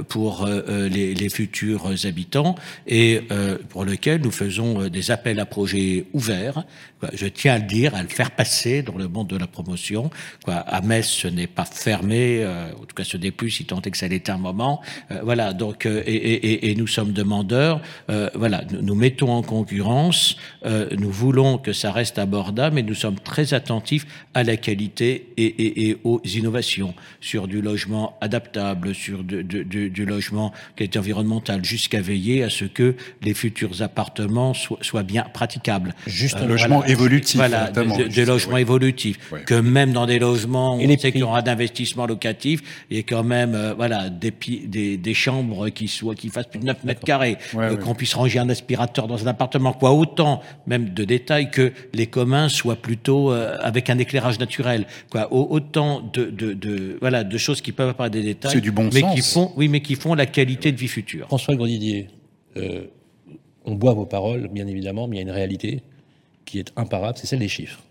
pour 0.07 0.45
euh, 0.45 0.61
euh, 0.69 0.89
les, 0.89 1.29
futurs 1.29 1.91
habitants 2.05 2.55
et 2.87 3.21
pour 3.69 3.85
lequel 3.85 4.21
nous 4.21 4.31
faisons 4.31 4.89
des 4.89 5.11
appels 5.11 5.39
à 5.39 5.45
projets 5.45 6.05
ouverts. 6.13 6.65
Je 7.13 7.25
tiens 7.27 7.53
à 7.53 7.57
le 7.57 7.65
dire, 7.65 7.95
à 7.95 8.03
le 8.03 8.09
faire 8.09 8.31
passer 8.31 8.81
dans 8.81 8.97
le 8.97 9.07
monde 9.07 9.27
de 9.27 9.37
la 9.37 9.47
promotion. 9.47 10.09
À 10.47 10.81
Metz, 10.81 11.07
ce 11.07 11.27
n'est 11.27 11.47
pas 11.47 11.63
fermé, 11.63 12.45
en 12.45 12.83
tout 12.85 12.95
cas 12.95 13.05
ce 13.05 13.17
n'est 13.17 13.31
plus 13.31 13.49
si 13.49 13.65
tant 13.65 13.81
est 13.81 13.91
que 13.91 13.97
ça 13.97 14.07
l'était 14.07 14.31
un 14.31 14.37
moment. 14.37 14.81
voilà, 15.23 15.53
donc 15.53 15.85
et, 15.85 16.75
nous 16.77 16.87
sommes 16.87 17.13
demandeurs. 17.13 17.81
voilà, 18.33 18.63
nous, 18.71 18.81
nous, 18.81 18.95
mettons 18.95 19.31
en 19.31 19.41
concurrence. 19.41 20.35
nous 20.65 21.11
voulons 21.11 21.57
que 21.57 21.71
ça 21.71 21.91
reste 21.91 22.19
abordable, 22.19 22.75
mais 22.75 22.83
nous 22.83 22.95
sommes 22.95 23.19
très 23.19 23.53
attentifs 23.53 24.05
à 24.33 24.43
la 24.43 24.57
qualité 24.57 25.27
et, 25.37 25.97
aux 26.03 26.21
innovations 26.25 26.93
sur 27.21 27.47
du 27.47 27.61
logement 27.61 28.17
adaptable, 28.21 28.93
sur 28.93 29.23
de, 29.23 29.41
de 29.41 29.63
du, 29.71 30.05
logement 30.05 30.51
qui 30.75 30.83
est 30.83 30.97
environnemental, 30.97 31.63
jusqu'à 31.63 32.01
veiller 32.01 32.43
à 32.43 32.49
ce 32.49 32.65
que 32.65 32.95
les 33.21 33.33
futurs 33.33 33.81
appartements 33.81 34.53
soient, 34.53 35.03
bien 35.03 35.23
praticables. 35.33 35.95
Juste 36.05 36.37
un 36.37 36.45
logement 36.45 36.83
évolutif. 36.85 37.37
Voilà, 37.37 37.71
des 37.71 38.25
logements 38.25 38.57
évolutifs. 38.57 39.17
Que 39.45 39.55
même 39.55 39.93
dans 39.93 40.05
des 40.05 40.19
logements 40.19 40.77
où 40.77 40.81
on 40.81 40.97
sait 40.97 41.11
qu'il 41.11 41.21
y 41.21 41.23
aura 41.23 41.41
d'investissement 41.41 42.05
locatif, 42.05 42.85
il 42.89 42.97
y 42.97 42.99
a 42.99 43.03
quand 43.03 43.23
même 43.23 43.55
euh, 43.55 43.73
voilà, 43.73 44.09
des, 44.09 44.33
des, 44.65 44.97
des, 44.97 45.13
chambres 45.13 45.69
qui, 45.69 45.87
soient, 45.87 46.15
qui 46.15 46.29
fassent 46.29 46.47
plus 46.47 46.59
de 46.59 46.65
9 46.65 46.83
mètres 46.83 47.03
carrés, 47.03 47.37
euh, 47.55 47.77
qu'on 47.77 47.95
puisse 47.95 48.13
ranger 48.13 48.39
un 48.39 48.49
aspirateur 48.49 49.07
dans 49.07 49.23
un 49.23 49.27
appartement, 49.27 49.73
quoi, 49.73 49.91
autant 49.91 50.41
même 50.67 50.89
de 50.89 51.03
détails 51.03 51.49
que 51.51 51.71
les 51.93 52.07
communs 52.07 52.49
soient 52.49 52.75
plutôt 52.75 53.31
euh, 53.31 53.57
avec 53.61 53.89
un 53.89 53.97
éclairage 53.97 54.39
naturel, 54.39 54.85
quoi, 55.09 55.31
autant 55.31 56.01
de, 56.13 56.25
de, 56.25 56.53
de, 56.53 56.97
voilà, 56.99 57.23
de 57.23 57.37
choses 57.37 57.61
qui 57.61 57.71
peuvent 57.71 57.89
apparaître 57.89 58.13
des 58.13 58.23
détails, 58.23 58.61
du 58.61 58.71
bon 58.71 58.89
mais 58.93 59.01
sens. 59.01 59.15
qui 59.15 59.21
font 59.21 59.50
oui, 59.55 59.67
mais 59.67 59.81
qui 59.81 59.95
font 59.95 60.13
la 60.13 60.25
qualité 60.25 60.71
de 60.71 60.77
vie 60.77 60.87
future. 60.87 61.27
François 61.27 61.55
Grandidier, 61.55 62.07
euh, 62.57 62.85
on 63.65 63.75
boit 63.75 63.93
vos 63.93 64.05
paroles, 64.05 64.47
bien 64.47 64.67
évidemment, 64.67 65.07
mais 65.07 65.17
il 65.17 65.19
y 65.19 65.21
a 65.21 65.23
une 65.23 65.31
réalité 65.31 65.81
qui 66.45 66.59
est 66.59 66.71
imparable, 66.75 67.17
c'est 67.17 67.27
celle 67.27 67.39
des 67.39 67.47
chiffres. 67.47 67.81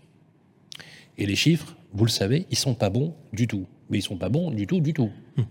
Et 1.17 1.25
les 1.25 1.35
chiffres, 1.35 1.75
vous 1.93 2.05
le 2.05 2.09
savez, 2.09 2.45
ils 2.49 2.57
sont 2.57 2.73
pas 2.73 2.89
bons 2.89 3.13
du 3.33 3.47
tout. 3.47 3.65
Mais 3.89 3.99
ils 3.99 4.01
sont 4.01 4.17
pas 4.17 4.29
bons 4.29 4.51
du 4.51 4.67
tout, 4.67 4.79
du 4.79 4.93
tout. 4.93 5.11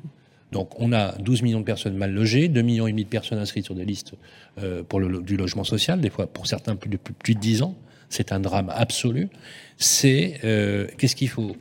Donc 0.52 0.72
on 0.80 0.92
a 0.92 1.12
12 1.18 1.42
millions 1.42 1.60
de 1.60 1.64
personnes 1.64 1.96
mal 1.96 2.12
logées, 2.12 2.48
2 2.48 2.62
millions 2.62 2.86
et 2.86 2.90
demi 2.90 3.04
de 3.04 3.08
personnes 3.08 3.38
inscrites 3.38 3.64
sur 3.64 3.74
des 3.74 3.84
listes 3.84 4.14
euh, 4.58 4.82
pour 4.82 4.98
le, 4.98 5.22
du 5.22 5.36
logement 5.36 5.64
social, 5.64 6.00
des 6.00 6.10
fois 6.10 6.26
pour 6.26 6.46
certains 6.46 6.74
plus 6.76 6.90
de 6.90 6.96
plus, 6.96 7.34
de 7.34 7.40
10 7.40 7.62
ans. 7.62 7.76
C'est 8.08 8.32
un 8.32 8.40
drame 8.40 8.72
absolu. 8.74 9.28
C'est 9.76 10.40
euh, 10.42 10.88
qu'est-ce 10.98 11.14
qu'il 11.14 11.28
faut? 11.28 11.56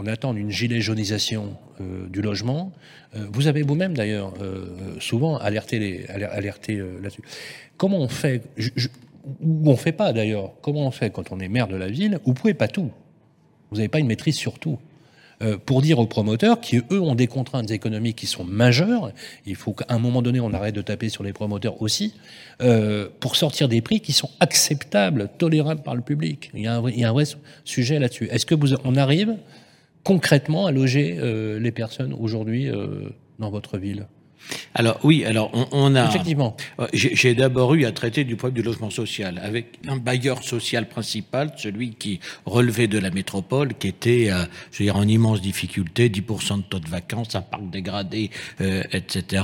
On 0.00 0.06
attend 0.06 0.32
une 0.36 0.50
gilet 0.50 0.80
jaunisation 0.80 1.56
euh, 1.80 2.06
du 2.08 2.22
logement. 2.22 2.72
Euh, 3.16 3.26
vous 3.32 3.48
avez 3.48 3.62
vous-même 3.62 3.96
d'ailleurs 3.96 4.32
euh, 4.40 4.94
souvent 5.00 5.36
alerté, 5.38 6.06
là-dessus. 7.02 7.22
Comment 7.76 7.98
on 7.98 8.08
fait 8.08 8.42
Ou 9.40 9.68
on 9.68 9.76
fait 9.76 9.92
pas 9.92 10.12
d'ailleurs 10.12 10.52
Comment 10.62 10.86
on 10.86 10.92
fait 10.92 11.10
quand 11.10 11.32
on 11.32 11.40
est 11.40 11.48
maire 11.48 11.66
de 11.66 11.74
la 11.74 11.88
ville 11.88 12.20
Vous 12.24 12.32
pouvez 12.32 12.54
pas 12.54 12.68
tout. 12.68 12.92
Vous 13.70 13.78
n'avez 13.78 13.88
pas 13.88 13.98
une 13.98 14.06
maîtrise 14.06 14.36
sur 14.36 14.60
tout. 14.60 14.78
pour 15.66 15.82
dire 15.82 15.98
aux 15.98 16.06
promoteurs 16.06 16.60
qui, 16.60 16.80
eux, 16.90 17.00
ont 17.00 17.16
des 17.16 17.26
contraintes 17.26 17.70
économiques 17.70 18.16
qui 18.16 18.26
sont 18.26 18.44
majeures, 18.44 19.12
il 19.46 19.56
faut 19.56 19.72
qu'à 19.72 19.86
un 19.88 19.98
moment 19.98 20.22
donné, 20.22 20.40
on 20.40 20.52
arrête 20.52 20.74
de 20.74 20.80
taper 20.80 21.10
sur 21.10 21.22
les 21.22 21.32
promoteurs 21.32 21.82
aussi, 21.82 22.14
pour 23.20 23.36
sortir 23.36 23.68
des 23.68 23.82
prix 23.82 24.00
qui 24.00 24.12
sont 24.12 24.30
acceptables, 24.40 25.28
tolérables 25.38 25.82
par 25.82 25.94
le 25.94 26.00
public. 26.00 26.50
Il 26.54 26.62
y 26.62 26.66
a 26.66 26.76
un, 26.78 26.88
il 26.88 26.98
y 26.98 27.04
a 27.04 27.10
un 27.10 27.12
vrai 27.12 27.24
sujet 27.64 27.98
là-dessus. 27.98 28.28
Est-ce 28.30 28.46
que 28.46 28.54
vous, 28.54 28.74
on 28.84 28.96
arrive 28.96 29.36
concrètement 30.04 30.66
à 30.66 30.72
loger 30.72 31.16
euh, 31.18 31.58
les 31.58 31.72
personnes 31.72 32.12
aujourd'hui 32.12 32.68
euh, 32.68 33.08
dans 33.38 33.50
votre 33.50 33.78
ville? 33.78 34.06
Alors 34.74 34.98
oui, 35.04 35.24
alors 35.24 35.50
on, 35.52 35.66
on 35.72 35.94
a 35.94 36.06
effectivement. 36.06 36.56
Euh, 36.78 36.86
j'ai 36.92 37.34
d'abord 37.34 37.74
eu 37.74 37.84
à 37.84 37.92
traiter 37.92 38.24
du 38.24 38.36
problème 38.36 38.54
du 38.54 38.62
logement 38.62 38.90
social 38.90 39.40
avec 39.42 39.78
un 39.86 39.96
bailleur 39.96 40.42
social 40.42 40.88
principal, 40.88 41.52
celui 41.56 41.94
qui 41.94 42.20
relevait 42.46 42.86
de 42.86 42.98
la 42.98 43.10
métropole, 43.10 43.74
qui 43.74 43.88
était, 43.88 44.30
euh, 44.30 44.44
je 44.72 44.78
veux 44.78 44.84
dire, 44.86 44.96
en 44.96 45.06
immense 45.06 45.40
difficulté, 45.40 46.08
10% 46.08 46.58
de 46.58 46.62
taux 46.62 46.78
de 46.78 46.88
vacances, 46.88 47.34
un 47.34 47.42
parc 47.42 47.68
dégradé, 47.70 48.30
euh, 48.60 48.82
etc., 48.92 49.42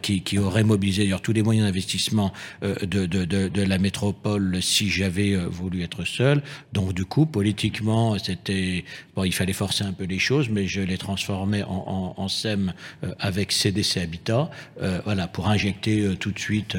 qui, 0.00 0.22
qui, 0.22 0.38
aurait 0.38 0.64
mobilisé 0.64 1.02
d'ailleurs 1.02 1.22
tous 1.22 1.32
les 1.32 1.42
moyens 1.42 1.66
d'investissement 1.66 2.32
euh, 2.62 2.74
de, 2.82 3.06
de, 3.06 3.24
de, 3.24 3.48
de, 3.48 3.62
la 3.62 3.78
métropole 3.78 4.62
si 4.62 4.88
j'avais 4.88 5.36
voulu 5.36 5.82
être 5.82 6.04
seul. 6.04 6.42
Donc 6.72 6.92
du 6.92 7.04
coup, 7.04 7.26
politiquement, 7.26 8.18
c'était 8.18 8.84
bon, 9.14 9.24
il 9.24 9.32
fallait 9.32 9.52
forcer 9.52 9.84
un 9.84 9.92
peu 9.92 10.04
les 10.04 10.18
choses, 10.18 10.48
mais 10.48 10.66
je 10.66 10.80
l'ai 10.80 10.98
transformé 10.98 11.62
en, 11.62 11.68
en, 11.70 12.14
en 12.16 12.28
SEM 12.28 12.72
avec 13.18 13.52
CDC 13.52 13.98
Habitat 13.98 14.31
euh, 14.80 15.00
voilà, 15.04 15.26
pour 15.26 15.48
injecter 15.48 16.00
euh, 16.00 16.16
tout 16.16 16.32
de 16.32 16.38
suite 16.38 16.76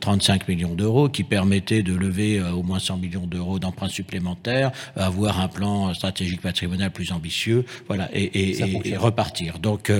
35 0.00 0.42
euh, 0.42 0.44
millions 0.48 0.74
d'euros, 0.74 1.08
qui 1.08 1.24
permettait 1.24 1.82
de 1.82 1.94
lever 1.94 2.40
au 2.40 2.62
moins 2.62 2.78
100 2.78 2.98
millions 2.98 3.26
d'euros 3.26 3.58
d'emprunts 3.58 3.88
supplémentaires, 3.88 4.70
avoir 4.96 5.40
un 5.40 5.48
plan 5.48 5.94
stratégique 5.94 6.40
patrimonial 6.40 6.90
plus 6.90 7.12
ambitieux, 7.12 7.64
voilà, 7.86 8.08
et, 8.12 8.58
et, 8.84 8.96
repartir. 8.96 9.58
Donc, 9.58 9.92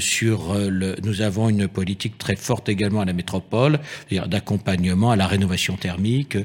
sur 0.00 0.54
le, 0.54 0.96
nous 1.02 1.22
avons 1.22 1.48
une 1.48 1.68
politique 1.68 2.18
très 2.18 2.36
forte 2.36 2.68
également 2.68 3.00
à 3.00 3.04
la 3.04 3.12
métropole, 3.12 3.78
d'accompagnement 4.26 5.10
à 5.10 5.16
la 5.16 5.26
rénovation 5.26 5.76
thermique, 5.76 6.36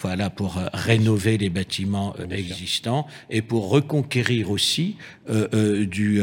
voilà, 0.00 0.30
pour 0.30 0.58
rénover 0.72 1.38
les 1.38 1.50
bâtiments 1.50 2.14
existants 2.30 3.06
et 3.28 3.42
pour 3.42 3.70
reconquérir 3.70 4.50
aussi 4.50 4.96
du, 5.28 6.22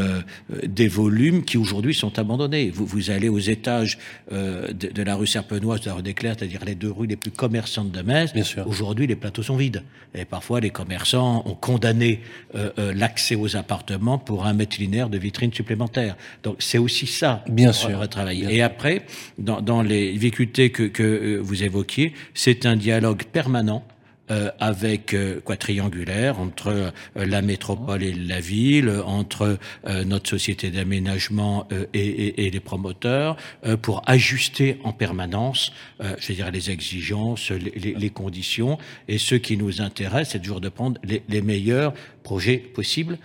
des 0.65 0.87
volumes 0.87 1.43
qui 1.43 1.57
aujourd'hui 1.57 1.93
sont 1.93 2.19
abandonnés. 2.19 2.69
Vous, 2.69 2.85
vous 2.85 3.11
allez 3.17 3.29
aux 3.29 3.39
étages 3.39 3.97
euh, 4.31 4.71
de, 4.71 5.03
la 5.03 5.15
rue 5.15 5.27
Serpenoise, 5.27 5.81
de 5.81 5.87
la 5.87 5.95
rue 5.95 6.01
des 6.01 6.13
Clercs, 6.13 6.35
c'est-à-dire 6.39 6.63
les 6.65 6.75
deux 6.75 6.91
rues 6.91 7.07
les 7.07 7.15
plus 7.15 7.31
commerçantes 7.31 7.91
de 7.91 8.01
Metz, 8.01 8.31
aujourd'hui 8.65 9.07
les 9.07 9.15
plateaux 9.15 9.43
sont 9.43 9.57
vides. 9.57 9.83
Et 10.15 10.25
parfois 10.25 10.59
les 10.59 10.69
commerçants 10.69 11.43
ont 11.45 11.55
condamné 11.55 12.21
euh, 12.55 12.69
euh, 12.79 12.93
l'accès 12.93 13.35
aux 13.35 13.55
appartements 13.55 14.17
pour 14.17 14.45
un 14.45 14.53
mètre 14.53 14.77
linéaire 14.79 15.09
de 15.09 15.17
vitrines 15.17 15.53
supplémentaires. 15.53 16.15
Donc 16.43 16.57
c'est 16.59 16.77
aussi 16.77 17.07
ça 17.07 17.43
Bien 17.49 17.73
sûr. 17.73 17.99
retravailler. 17.99 18.55
Et 18.55 18.61
après, 18.61 19.05
dans, 19.37 19.61
dans 19.61 19.81
les 19.81 20.13
difficultés 20.13 20.71
que, 20.71 20.83
que 20.83 21.37
vous 21.37 21.63
évoquiez, 21.63 22.13
c'est 22.33 22.65
un 22.65 22.75
dialogue 22.75 23.23
permanent 23.25 23.83
euh, 24.29 24.51
avec 24.59 25.13
euh, 25.13 25.39
quoi 25.39 25.55
triangulaire 25.55 26.41
entre 26.41 26.67
euh, 26.67 26.91
la 27.15 27.41
métropole 27.41 28.03
et 28.03 28.13
la 28.13 28.41
ville, 28.41 28.89
entre 29.05 29.57
notre 30.05 30.29
société 30.29 30.69
d'aménagement 30.69 31.67
et, 31.93 31.99
et, 31.99 32.45
et, 32.45 32.51
les 32.51 32.59
promoteurs, 32.59 33.37
pour 33.81 34.01
ajuster 34.05 34.79
en 34.83 34.91
permanence, 34.91 35.71
je 35.99 36.27
veux 36.27 36.35
dire, 36.35 36.51
les 36.51 36.69
exigences, 36.69 37.51
les, 37.51 37.93
les, 37.93 38.09
conditions. 38.09 38.77
Et 39.07 39.17
ce 39.17 39.35
qui 39.35 39.57
nous 39.57 39.81
intéresse, 39.81 40.29
c'est 40.31 40.39
toujours 40.39 40.61
de 40.61 40.69
prendre 40.69 40.99
les, 41.03 41.23
les 41.29 41.41
meilleurs 41.41 41.93
projets 42.23 42.57
possibles, 42.57 43.17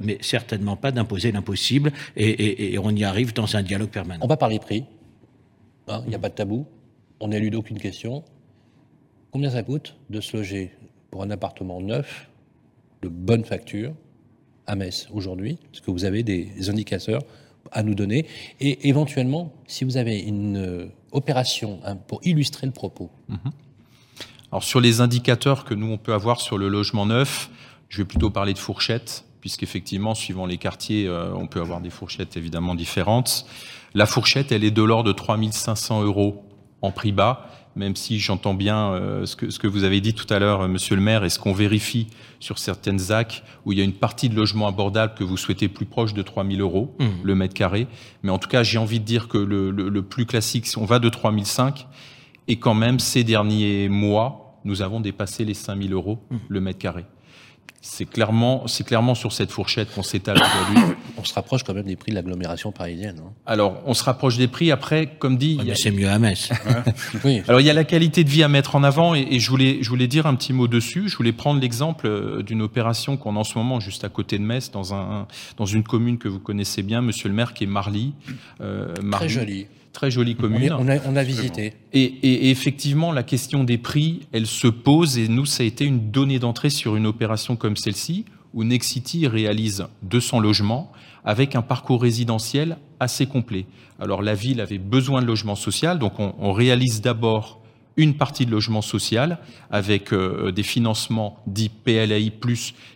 mais 0.00 0.18
certainement 0.20 0.76
pas 0.76 0.92
d'imposer 0.92 1.32
l'impossible. 1.32 1.92
Et, 2.16 2.72
et, 2.74 2.78
on 2.78 2.90
y 2.90 3.04
arrive 3.04 3.32
dans 3.32 3.56
un 3.56 3.62
dialogue 3.62 3.90
permanent. 3.90 4.24
On 4.24 4.28
va 4.28 4.36
parler 4.36 4.58
prix. 4.58 4.84
Hein, 5.88 6.02
il 6.04 6.10
n'y 6.10 6.14
a 6.14 6.20
pas 6.20 6.28
de 6.28 6.34
tabou. 6.34 6.66
On 7.20 7.28
n'élude 7.28 7.54
aucune 7.54 7.78
question. 7.78 8.24
Combien 9.30 9.50
ça 9.50 9.62
coûte 9.62 9.96
de 10.10 10.20
se 10.20 10.36
loger 10.36 10.72
pour 11.10 11.22
un 11.22 11.30
appartement 11.30 11.80
neuf, 11.80 12.28
de 13.02 13.08
bonne 13.08 13.44
facture, 13.44 13.92
à 14.66 14.76
Metz 14.76 15.08
aujourd'hui 15.12 15.58
Est-ce 15.72 15.82
que 15.82 15.90
vous 15.90 16.04
avez 16.04 16.22
des 16.22 16.68
indicateurs 16.68 17.22
à 17.72 17.82
nous 17.82 17.94
donner? 17.94 18.26
Et 18.60 18.88
éventuellement, 18.88 19.52
si 19.66 19.84
vous 19.84 19.96
avez 19.96 20.18
une 20.20 20.56
euh, 20.56 20.86
opération 21.12 21.80
hein, 21.84 21.96
pour 21.96 22.20
illustrer 22.24 22.66
le 22.66 22.72
propos. 22.72 23.10
Mhm. 23.28 23.52
Alors 24.52 24.64
sur 24.64 24.80
les 24.80 25.00
indicateurs 25.00 25.64
que 25.64 25.74
nous, 25.74 25.86
on 25.86 25.98
peut 25.98 26.12
avoir 26.12 26.40
sur 26.40 26.58
le 26.58 26.68
logement 26.68 27.06
neuf, 27.06 27.50
je 27.88 27.98
vais 27.98 28.04
plutôt 28.04 28.30
parler 28.30 28.52
de 28.52 28.58
fourchettes, 28.58 29.24
puisqu'effectivement, 29.40 30.14
suivant 30.14 30.46
les 30.46 30.58
quartiers, 30.58 31.06
euh, 31.06 31.32
on 31.34 31.46
peut 31.46 31.60
avoir 31.60 31.80
des 31.80 31.90
fourchettes 31.90 32.36
évidemment 32.36 32.74
différentes. 32.74 33.46
La 33.94 34.06
fourchette, 34.06 34.52
elle 34.52 34.64
est 34.64 34.70
de 34.70 34.82
l'ordre 34.82 35.08
de 35.08 35.12
3500 35.12 36.02
euros 36.02 36.44
en 36.82 36.90
prix 36.90 37.12
bas 37.12 37.48
même 37.76 37.96
si 37.96 38.18
j'entends 38.18 38.54
bien 38.54 38.92
euh, 38.92 39.26
ce, 39.26 39.36
que, 39.36 39.50
ce 39.50 39.58
que 39.58 39.66
vous 39.66 39.84
avez 39.84 40.00
dit 40.00 40.14
tout 40.14 40.26
à 40.32 40.38
l'heure, 40.38 40.62
euh, 40.62 40.68
monsieur 40.68 40.96
le 40.96 41.02
maire, 41.02 41.24
et 41.24 41.30
ce 41.30 41.38
qu'on 41.38 41.52
vérifie 41.52 42.08
sur 42.40 42.58
certaines 42.58 42.98
ZAC, 42.98 43.42
où 43.64 43.72
il 43.72 43.78
y 43.78 43.80
a 43.80 43.84
une 43.84 43.92
partie 43.92 44.28
de 44.28 44.36
logement 44.36 44.66
abordable 44.66 45.14
que 45.14 45.24
vous 45.24 45.36
souhaitez 45.36 45.68
plus 45.68 45.86
proche 45.86 46.14
de 46.14 46.22
3 46.22 46.44
000 46.44 46.60
euros 46.60 46.94
mmh. 46.98 47.06
le 47.22 47.34
mètre 47.34 47.54
carré. 47.54 47.86
Mais 48.22 48.30
en 48.30 48.38
tout 48.38 48.48
cas, 48.48 48.62
j'ai 48.62 48.78
envie 48.78 49.00
de 49.00 49.04
dire 49.04 49.28
que 49.28 49.38
le, 49.38 49.70
le, 49.70 49.88
le 49.88 50.02
plus 50.02 50.26
classique, 50.26 50.66
on 50.76 50.84
va 50.84 50.98
de 50.98 51.08
3 51.08 51.32
500, 51.32 51.86
et 52.48 52.56
quand 52.56 52.74
même, 52.74 52.98
ces 52.98 53.24
derniers 53.24 53.88
mois, 53.88 54.60
nous 54.64 54.82
avons 54.82 55.00
dépassé 55.00 55.44
les 55.44 55.54
5 55.54 55.80
000 55.82 55.94
euros 55.94 56.18
mmh. 56.30 56.36
le 56.48 56.60
mètre 56.60 56.78
carré. 56.78 57.04
C'est 57.82 58.04
clairement, 58.08 58.66
c'est 58.66 58.84
clairement 58.86 59.14
sur 59.14 59.32
cette 59.32 59.50
fourchette 59.50 59.92
qu'on 59.94 60.02
s'étale 60.02 60.36
aujourd'hui. 60.36 60.94
On 61.16 61.24
se 61.24 61.34
rapproche 61.34 61.64
quand 61.64 61.74
même 61.74 61.84
des 61.84 61.96
prix 61.96 62.12
de 62.12 62.16
l'agglomération 62.16 62.72
parisienne. 62.72 63.16
hein. 63.22 63.32
Alors, 63.44 63.82
on 63.84 63.92
se 63.92 64.02
rapproche 64.04 64.38
des 64.38 64.48
prix. 64.48 64.70
Après, 64.70 65.06
comme 65.18 65.36
dit, 65.36 65.54
y 65.56 65.60
a- 65.60 65.64
Mais 65.64 65.74
c'est 65.74 65.90
mieux 65.90 66.08
à 66.08 66.18
Metz. 66.18 66.48
Oui. 67.24 67.42
alors 67.46 67.60
il 67.60 67.66
y 67.66 67.70
a 67.70 67.74
la 67.74 67.84
qualité 67.84 68.24
de 68.24 68.30
vie 68.30 68.42
à 68.42 68.48
mettre 68.48 68.74
en 68.74 68.82
avant 68.84 69.14
et, 69.14 69.26
et 69.30 69.38
je 69.38 69.50
voulais, 69.50 69.78
je 69.82 69.88
voulais 69.90 70.06
dire 70.06 70.24
un 70.26 70.34
petit 70.34 70.54
mot 70.54 70.66
dessus. 70.66 71.08
Je 71.10 71.16
voulais 71.18 71.32
prendre 71.32 71.60
l'exemple 71.60 72.06
euh, 72.06 72.42
d'une 72.42 72.62
opération 72.62 73.18
qu'on 73.18 73.36
a 73.36 73.40
en 73.40 73.44
ce 73.44 73.58
moment 73.58 73.80
juste 73.80 74.02
à 74.04 74.08
côté 74.08 74.38
de 74.38 74.44
Metz, 74.44 74.70
dans 74.70 74.94
un, 74.94 75.26
dans 75.58 75.66
une 75.66 75.82
commune 75.82 76.16
que 76.16 76.28
vous 76.28 76.38
connaissez 76.40 76.82
bien, 76.82 77.02
Monsieur 77.02 77.28
le 77.28 77.34
Maire, 77.34 77.52
qui 77.52 77.64
est 77.64 77.66
Marly. 77.66 78.14
Euh, 78.62 78.94
Très 78.94 79.04
Marly. 79.28 79.66
Très 79.92 80.10
jolie 80.10 80.36
commune. 80.36 80.72
on 80.72 80.88
a, 80.88 80.98
on 81.06 81.16
a 81.16 81.22
visité. 81.22 81.72
Et, 81.92 82.02
et- 82.02 82.46
et 82.46 82.50
effectivement, 82.50 83.12
la 83.12 83.22
question 83.24 83.64
des 83.64 83.76
prix, 83.78 84.20
elle 84.32 84.46
se 84.46 84.68
pose, 84.68 85.18
et 85.18 85.28
nous, 85.28 85.46
ça 85.46 85.62
a 85.62 85.66
été 85.66 85.84
une 85.84 86.10
donnée 86.10 86.38
d'entrée 86.38 86.70
sur 86.70 86.94
une 86.96 87.06
opération 87.06 87.56
comme 87.56 87.76
celle-ci, 87.76 88.24
où 88.54 88.62
Nexity 88.64 89.26
réalise 89.26 89.86
200 90.02 90.40
logements 90.40 90.92
avec 91.24 91.54
un 91.56 91.62
parcours 91.62 92.02
résidentiel 92.02 92.78
assez 93.00 93.26
complet. 93.26 93.66
Alors 94.00 94.22
la 94.22 94.34
ville 94.34 94.60
avait 94.60 94.78
besoin 94.78 95.20
de 95.22 95.26
logement 95.26 95.54
social, 95.56 95.98
donc 95.98 96.18
on, 96.18 96.34
on 96.38 96.52
réalise 96.52 97.00
d'abord 97.02 97.60
une 97.96 98.14
partie 98.14 98.46
de 98.46 98.50
logement 98.50 98.80
social 98.82 99.38
avec 99.70 100.12
euh, 100.12 100.52
des 100.52 100.62
financements 100.62 101.38
dits 101.46 101.68
PLAI+, 101.68 102.32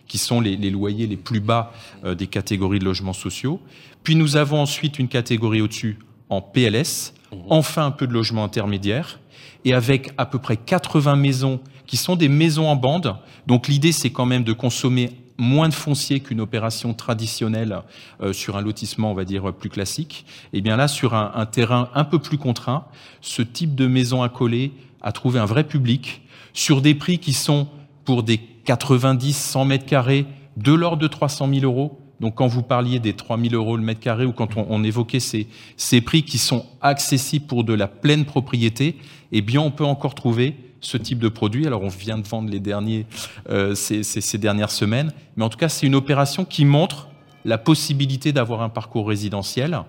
qui 0.07 0.17
sont 0.17 0.41
les, 0.41 0.55
les 0.57 0.71
loyers 0.71 1.05
les 1.07 1.17
plus 1.17 1.41
bas 1.41 1.71
euh, 2.03 2.15
des 2.15 2.27
catégories 2.27 2.79
de 2.79 2.85
logements 2.85 3.13
sociaux. 3.13 3.59
Puis 4.03 4.15
nous 4.15 4.35
avons 4.37 4.59
ensuite 4.61 4.97
une 4.97 5.07
catégorie 5.09 5.61
au-dessus 5.61 5.99
en 6.29 6.41
PLS, 6.41 7.13
enfin 7.49 7.85
un 7.85 7.91
peu 7.91 8.07
de 8.07 8.13
logement 8.13 8.43
intermédiaire, 8.43 9.19
et 9.63 9.73
avec 9.73 10.11
à 10.17 10.25
peu 10.25 10.39
près 10.39 10.57
80 10.57 11.15
maisons 11.15 11.59
qui 11.85 11.97
sont 11.97 12.15
des 12.15 12.29
maisons 12.29 12.67
en 12.67 12.75
bande. 12.75 13.15
Donc 13.47 13.67
l'idée, 13.67 13.91
c'est 13.91 14.09
quand 14.09 14.25
même 14.25 14.43
de 14.43 14.53
consommer 14.53 15.11
moins 15.37 15.69
de 15.69 15.73
foncier 15.73 16.21
qu'une 16.21 16.39
opération 16.39 16.93
traditionnelle 16.93 17.81
euh, 18.21 18.31
sur 18.31 18.55
un 18.57 18.61
lotissement, 18.61 19.11
on 19.11 19.13
va 19.13 19.25
dire, 19.25 19.53
plus 19.53 19.69
classique. 19.69 20.25
Et 20.53 20.61
bien 20.61 20.77
là, 20.77 20.87
sur 20.87 21.13
un, 21.13 21.31
un 21.35 21.45
terrain 21.45 21.89
un 21.93 22.05
peu 22.05 22.19
plus 22.19 22.37
contraint, 22.37 22.85
ce 23.21 23.41
type 23.41 23.75
de 23.75 23.87
maison 23.87 24.23
accolée 24.23 24.71
a 25.01 25.11
trouvé 25.11 25.39
un 25.39 25.45
vrai 25.45 25.65
public 25.65 26.21
sur 26.53 26.81
des 26.81 26.95
prix 26.95 27.19
qui 27.19 27.33
sont 27.33 27.67
pour 28.05 28.23
des 28.23 28.37
90, 28.37 29.35
100 29.35 29.65
mètres 29.65 29.85
carrés 29.85 30.25
de 30.57 30.73
l'ordre 30.73 31.01
de 31.01 31.07
300 31.07 31.49
000 31.53 31.65
euros. 31.65 31.99
Donc 32.19 32.35
quand 32.35 32.47
vous 32.47 32.63
parliez 32.63 32.99
des 32.99 33.13
3 33.13 33.37
000 33.37 33.53
euros 33.53 33.77
le 33.77 33.83
mètre 33.83 33.99
carré 33.99 34.25
ou 34.25 34.31
quand 34.31 34.57
on, 34.57 34.83
évoquait 34.83 35.19
ces, 35.19 36.01
prix 36.01 36.23
qui 36.23 36.37
sont 36.37 36.65
accessibles 36.81 37.45
pour 37.45 37.63
de 37.63 37.73
la 37.73 37.87
pleine 37.87 38.25
propriété, 38.25 38.97
eh 39.31 39.41
bien 39.41 39.61
on 39.61 39.71
peut 39.71 39.85
encore 39.85 40.15
trouver 40.15 40.55
ce 40.81 40.97
type 40.97 41.19
de 41.19 41.29
produit. 41.29 41.67
Alors 41.67 41.81
on 41.81 41.89
vient 41.89 42.17
de 42.17 42.27
vendre 42.27 42.49
les 42.49 42.59
derniers 42.59 43.05
euh, 43.49 43.75
ces, 43.75 44.37
dernières 44.37 44.71
semaines, 44.71 45.11
mais 45.35 45.43
en 45.43 45.49
tout 45.49 45.57
cas 45.57 45.69
c'est 45.69 45.85
une 45.85 45.95
opération 45.95 46.45
qui 46.45 46.63
montre 46.63 47.09
la 47.43 47.57
possibilité 47.57 48.31
d'avoir 48.31 48.61
un 48.61 48.69
parcours 48.69 49.07
résidentiel 49.07 49.79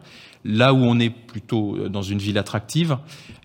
là 0.44 0.72
où 0.72 0.76
on 0.76 1.00
est 1.00 1.10
plutôt 1.10 1.76
euh, 1.76 1.88
dans 1.88 2.02
une 2.02 2.18
ville 2.18 2.38
attractive, 2.38 2.98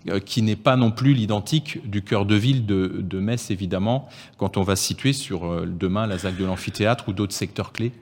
euh, 0.08 0.20
qui 0.20 0.40
n'est 0.42 0.56
pas 0.56 0.76
non 0.76 0.92
plus 0.92 1.14
l'identique 1.14 1.88
du 1.88 2.02
cœur 2.02 2.26
de 2.26 2.36
ville 2.36 2.64
de, 2.64 3.18
Metz, 3.18 3.50
évidemment, 3.50 4.08
quand 4.36 4.56
on 4.56 4.62
va 4.62 4.76
situer 4.76 5.12
sur 5.12 5.66
demain 5.66 6.06
la 6.06 6.18
ZAC 6.18 6.36
de 6.36 6.44
l'amphithéâtre 6.44 7.08
ou 7.08 7.12
d'autres 7.12 7.34
secteurs 7.34 7.72
clés. 7.72 7.92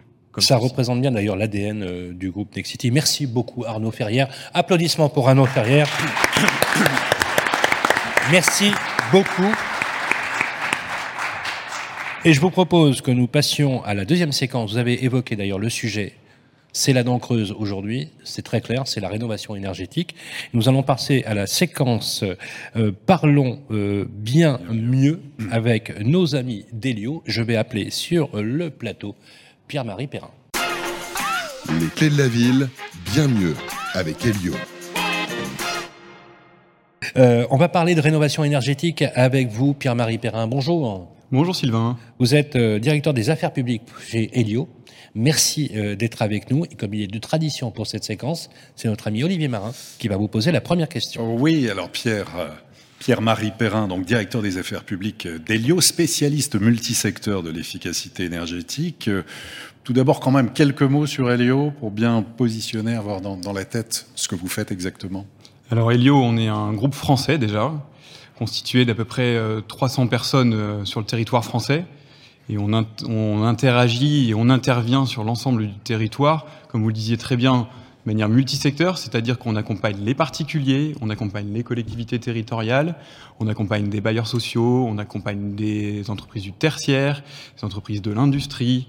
Ça 0.40 0.56
représente 0.56 1.00
bien 1.00 1.10
d'ailleurs 1.10 1.36
l'ADN 1.36 1.82
euh, 1.82 2.12
du 2.12 2.30
groupe 2.30 2.56
Nexity. 2.56 2.90
Merci 2.90 3.26
beaucoup 3.26 3.64
Arnaud 3.64 3.90
Ferrière. 3.90 4.28
Applaudissements 4.54 5.10
pour 5.10 5.28
Arnaud 5.28 5.46
Ferrière. 5.46 5.88
Merci 8.30 8.72
beaucoup. 9.12 9.52
Et 12.24 12.32
je 12.32 12.40
vous 12.40 12.50
propose 12.50 13.02
que 13.02 13.10
nous 13.10 13.26
passions 13.26 13.84
à 13.84 13.92
la 13.94 14.04
deuxième 14.04 14.32
séquence. 14.32 14.72
Vous 14.72 14.78
avez 14.78 15.04
évoqué 15.04 15.36
d'ailleurs 15.36 15.58
le 15.58 15.68
sujet. 15.68 16.14
C'est 16.72 16.92
la 16.92 17.02
dent 17.02 17.18
creuse 17.18 17.52
aujourd'hui, 17.52 18.10
c'est 18.22 18.42
très 18.42 18.60
clair, 18.60 18.84
c'est 18.86 19.00
la 19.00 19.08
rénovation 19.08 19.56
énergétique. 19.56 20.14
Nous 20.52 20.68
allons 20.68 20.84
passer 20.84 21.24
à 21.26 21.34
la 21.34 21.48
séquence 21.48 22.24
euh, 22.76 22.92
Parlons 23.06 23.58
euh, 23.72 24.06
bien 24.08 24.60
mieux 24.70 25.20
avec 25.50 26.00
nos 26.00 26.36
amis 26.36 26.64
d'Elio. 26.72 27.24
Je 27.26 27.42
vais 27.42 27.56
appeler 27.56 27.90
sur 27.90 28.40
le 28.40 28.70
plateau 28.70 29.16
Pierre-Marie 29.70 30.08
Perrin. 30.08 30.32
Les 31.78 31.86
clés 31.94 32.10
de 32.10 32.18
la 32.18 32.26
ville, 32.26 32.68
bien 33.14 33.28
mieux, 33.28 33.54
avec 33.94 34.26
Elio. 34.26 34.52
Euh, 37.16 37.46
on 37.50 37.56
va 37.56 37.68
parler 37.68 37.94
de 37.94 38.00
rénovation 38.00 38.42
énergétique 38.42 39.04
avec 39.14 39.46
vous, 39.46 39.72
Pierre-Marie 39.72 40.18
Perrin. 40.18 40.48
Bonjour. 40.48 41.06
Bonjour 41.30 41.54
Sylvain. 41.54 41.96
Vous 42.18 42.34
êtes 42.34 42.56
euh, 42.56 42.80
directeur 42.80 43.14
des 43.14 43.30
affaires 43.30 43.52
publiques 43.52 43.82
chez 44.04 44.36
Helio. 44.36 44.68
Merci 45.14 45.70
euh, 45.74 45.94
d'être 45.94 46.22
avec 46.22 46.50
nous. 46.50 46.64
Et 46.64 46.74
comme 46.74 46.94
il 46.94 47.02
est 47.02 47.06
de 47.06 47.18
tradition 47.18 47.70
pour 47.70 47.86
cette 47.86 48.04
séquence, 48.04 48.50
c'est 48.74 48.88
notre 48.88 49.06
ami 49.06 49.22
Olivier 49.22 49.46
Marin 49.48 49.72
qui 49.98 50.08
va 50.08 50.16
vous 50.16 50.28
poser 50.28 50.52
la 50.52 50.60
première 50.60 50.88
question. 50.88 51.36
Oui, 51.36 51.68
alors 51.70 51.90
Pierre, 51.90 52.26
euh, 52.38 52.48
Pierre-Marie 53.00 53.52
Perrin, 53.56 53.88
donc 53.88 54.04
directeur 54.04 54.42
des 54.42 54.58
affaires 54.58 54.84
publiques 54.84 55.26
d'Elio, 55.26 55.80
spécialiste 55.80 56.60
multisecteur 56.60 57.42
de 57.42 57.48
l'efficacité 57.48 58.24
énergétique. 58.24 59.08
Euh, 59.08 59.22
Tout 59.84 59.94
d'abord, 59.94 60.20
quand 60.20 60.30
même, 60.30 60.52
quelques 60.52 60.82
mots 60.82 61.06
sur 61.06 61.30
Elio 61.30 61.70
pour 61.80 61.90
bien 61.92 62.22
positionner, 62.22 62.94
avoir 62.94 63.22
dans, 63.22 63.52
la 63.54 63.64
tête 63.64 64.06
ce 64.14 64.28
que 64.28 64.34
vous 64.34 64.48
faites 64.48 64.70
exactement. 64.70 65.24
Alors 65.70 65.90
Helio, 65.90 66.14
on 66.14 66.36
est 66.36 66.48
un 66.48 66.74
groupe 66.74 66.92
français 66.92 67.38
déjà, 67.38 67.72
constitué 68.36 68.84
d'à 68.84 68.94
peu 68.94 69.06
près 69.06 69.34
euh, 69.34 69.62
300 69.62 70.06
personnes 70.08 70.52
euh, 70.52 70.84
sur 70.84 71.00
le 71.00 71.06
territoire 71.06 71.42
français. 71.42 71.86
Et 72.50 72.58
on, 72.58 72.70
on 73.08 73.44
interagit 73.44 74.28
et 74.28 74.34
on 74.34 74.50
intervient 74.50 75.06
sur 75.06 75.24
l'ensemble 75.24 75.66
du 75.66 75.78
territoire, 75.78 76.44
comme 76.68 76.82
vous 76.82 76.88
le 76.88 76.94
disiez 76.94 77.16
très 77.16 77.38
bien, 77.38 77.66
de 78.04 78.10
manière 78.10 78.28
multisecteur, 78.28 78.96
c'est-à-dire 78.96 79.38
qu'on 79.38 79.56
accompagne 79.56 79.98
les 80.00 80.14
particuliers, 80.14 80.94
on 81.00 81.10
accompagne 81.10 81.52
les 81.52 81.62
collectivités 81.62 82.18
territoriales, 82.18 82.94
on 83.40 83.46
accompagne 83.46 83.88
des 83.88 84.00
bailleurs 84.00 84.26
sociaux, 84.26 84.86
on 84.88 84.98
accompagne 84.98 85.54
des 85.54 86.08
entreprises 86.10 86.42
du 86.42 86.52
tertiaire, 86.52 87.22
des 87.58 87.64
entreprises 87.64 88.00
de 88.00 88.10
l'industrie, 88.10 88.88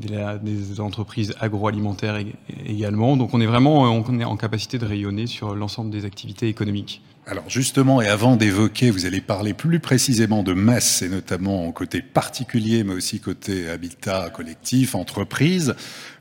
des, 0.00 0.80
entreprises 0.80 1.34
agroalimentaires 1.40 2.18
ég- 2.18 2.32
également. 2.66 3.16
Donc 3.16 3.34
on 3.34 3.40
est 3.40 3.46
vraiment 3.46 3.82
on 3.82 4.18
est 4.18 4.24
en 4.24 4.36
capacité 4.36 4.78
de 4.78 4.86
rayonner 4.86 5.26
sur 5.26 5.54
l'ensemble 5.54 5.90
des 5.90 6.04
activités 6.04 6.48
économiques. 6.48 7.02
Alors 7.26 7.48
justement, 7.48 8.00
et 8.00 8.08
avant 8.08 8.34
d'évoquer, 8.36 8.90
vous 8.90 9.06
allez 9.06 9.20
parler 9.20 9.52
plus 9.54 9.78
précisément 9.78 10.42
de 10.42 10.52
Metz, 10.54 11.02
et 11.02 11.08
notamment 11.08 11.70
côté 11.70 12.02
particulier, 12.02 12.82
mais 12.82 12.94
aussi 12.94 13.20
côté 13.20 13.68
habitat 13.68 14.30
collectif, 14.30 14.94
entreprise. 14.94 15.74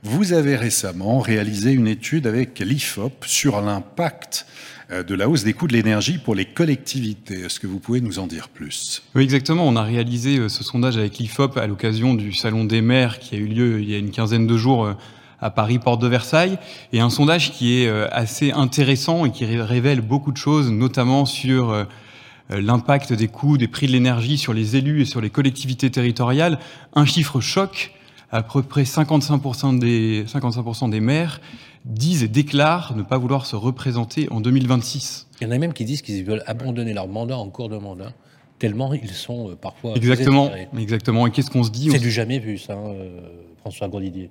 Vous 0.04 0.34
avez 0.34 0.56
récemment 0.56 1.20
réalisé 1.20 1.72
une 1.72 1.88
étude 1.88 2.28
avec 2.28 2.60
l'IFOP 2.60 3.26
sur 3.26 3.62
l'impact 3.62 4.46
de 4.90 5.14
la 5.16 5.30
hausse 5.30 5.44
des 5.44 5.54
coûts 5.54 5.68
de 5.68 5.74
l'énergie 5.74 6.18
pour 6.18 6.34
les 6.34 6.46
collectivités. 6.46 7.42
Est-ce 7.42 7.60
que 7.60 7.68
vous 7.68 7.78
pouvez 7.80 8.02
nous 8.02 8.18
en 8.18 8.26
dire 8.26 8.50
plus? 8.50 9.04
Oui, 9.14 9.22
exactement. 9.24 9.68
On 9.68 9.76
a 9.76 9.84
réalisé 9.84 10.38
euh, 10.40 10.50
ce 10.50 10.64
sondage 10.64 10.98
avec 10.98 11.20
l'IFOP 11.20 11.58
à 11.58 11.68
l'occasion 11.68 12.16
du 12.16 12.34
Salon 12.34 12.66
des 12.66 12.82
maires 12.82 13.20
qui 13.20 13.36
a 13.36 13.38
eu 13.38 13.46
lieu 13.46 13.82
il 13.82 13.90
y 13.90 13.94
a 13.94 14.00
une 14.00 14.10
quinzaine 14.10 14.48
de 14.48 14.58
jours 14.58 14.86
euh, 14.86 14.94
à 15.42 15.52
Paris, 15.52 15.78
porte 15.78 16.02
de 16.02 16.08
Versailles. 16.08 16.58
Et 16.92 17.00
un 17.02 17.12
sondage 17.12 17.52
qui 17.52 17.82
est 17.82 17.88
euh, 17.88 18.08
assez 18.12 18.52
intéressant 18.52 19.26
et 19.26 19.32
qui 19.32 19.46
ré- 19.46 19.62
révèle 19.62 20.02
beaucoup 20.02 20.32
de 20.32 20.38
choses, 20.38 20.72
notamment 20.72 21.26
sur 21.26 21.70
euh, 21.70 21.84
euh, 22.52 22.60
l'impact 22.60 23.14
des 23.14 23.28
coûts, 23.28 23.60
des 23.60 23.68
prix 23.68 23.86
de 23.86 23.92
l'énergie 23.92 24.40
sur 24.40 24.54
les 24.54 24.76
élus 24.76 25.02
et 25.02 25.06
sur 25.06 25.22
les 25.22 25.30
collectivités 25.30 25.92
territoriales. 25.92 26.58
Un 26.96 27.06
chiffre 27.06 27.42
choc, 27.42 27.94
à 28.32 28.42
peu 28.42 28.64
près 28.64 28.84
55% 28.84 29.78
des, 29.78 30.24
55% 30.26 30.90
des 30.90 31.00
maires 31.00 31.42
disent 31.86 32.24
et 32.24 32.28
déclarent 32.28 32.96
ne 32.96 33.04
pas 33.04 33.18
vouloir 33.18 33.46
se 33.46 33.56
représenter 33.56 34.28
en 34.32 34.42
2026. 34.42 35.28
Il 35.42 35.46
y 35.46 35.48
en 35.48 35.52
a 35.52 35.58
même 35.58 35.74
qui 35.74 35.86
disent 35.86 36.02
qu'ils 36.02 36.24
veulent 36.24 36.44
abandonner 36.46 36.94
leur 36.94 37.08
mandat 37.08 37.38
en 37.38 37.50
cours 37.50 37.70
de 37.70 37.78
mandat, 37.78 38.14
tellement 38.60 38.94
ils 38.94 39.10
sont 39.12 39.52
euh, 39.52 39.56
parfois. 39.56 39.96
Exactement, 39.96 40.52
exactement. 40.78 41.28
Et 41.28 41.32
qu'est-ce 41.32 41.50
qu'on 41.50 41.64
se 41.64 41.72
dit 41.72 41.90
C'est 41.92 42.00
du 42.00 42.12
jamais 42.12 42.40
vu, 42.40 42.58
ça, 42.58 42.74
hein, 42.74 42.94
euh, 42.96 43.20
François 43.62 43.88
Grandidier. 43.88 44.30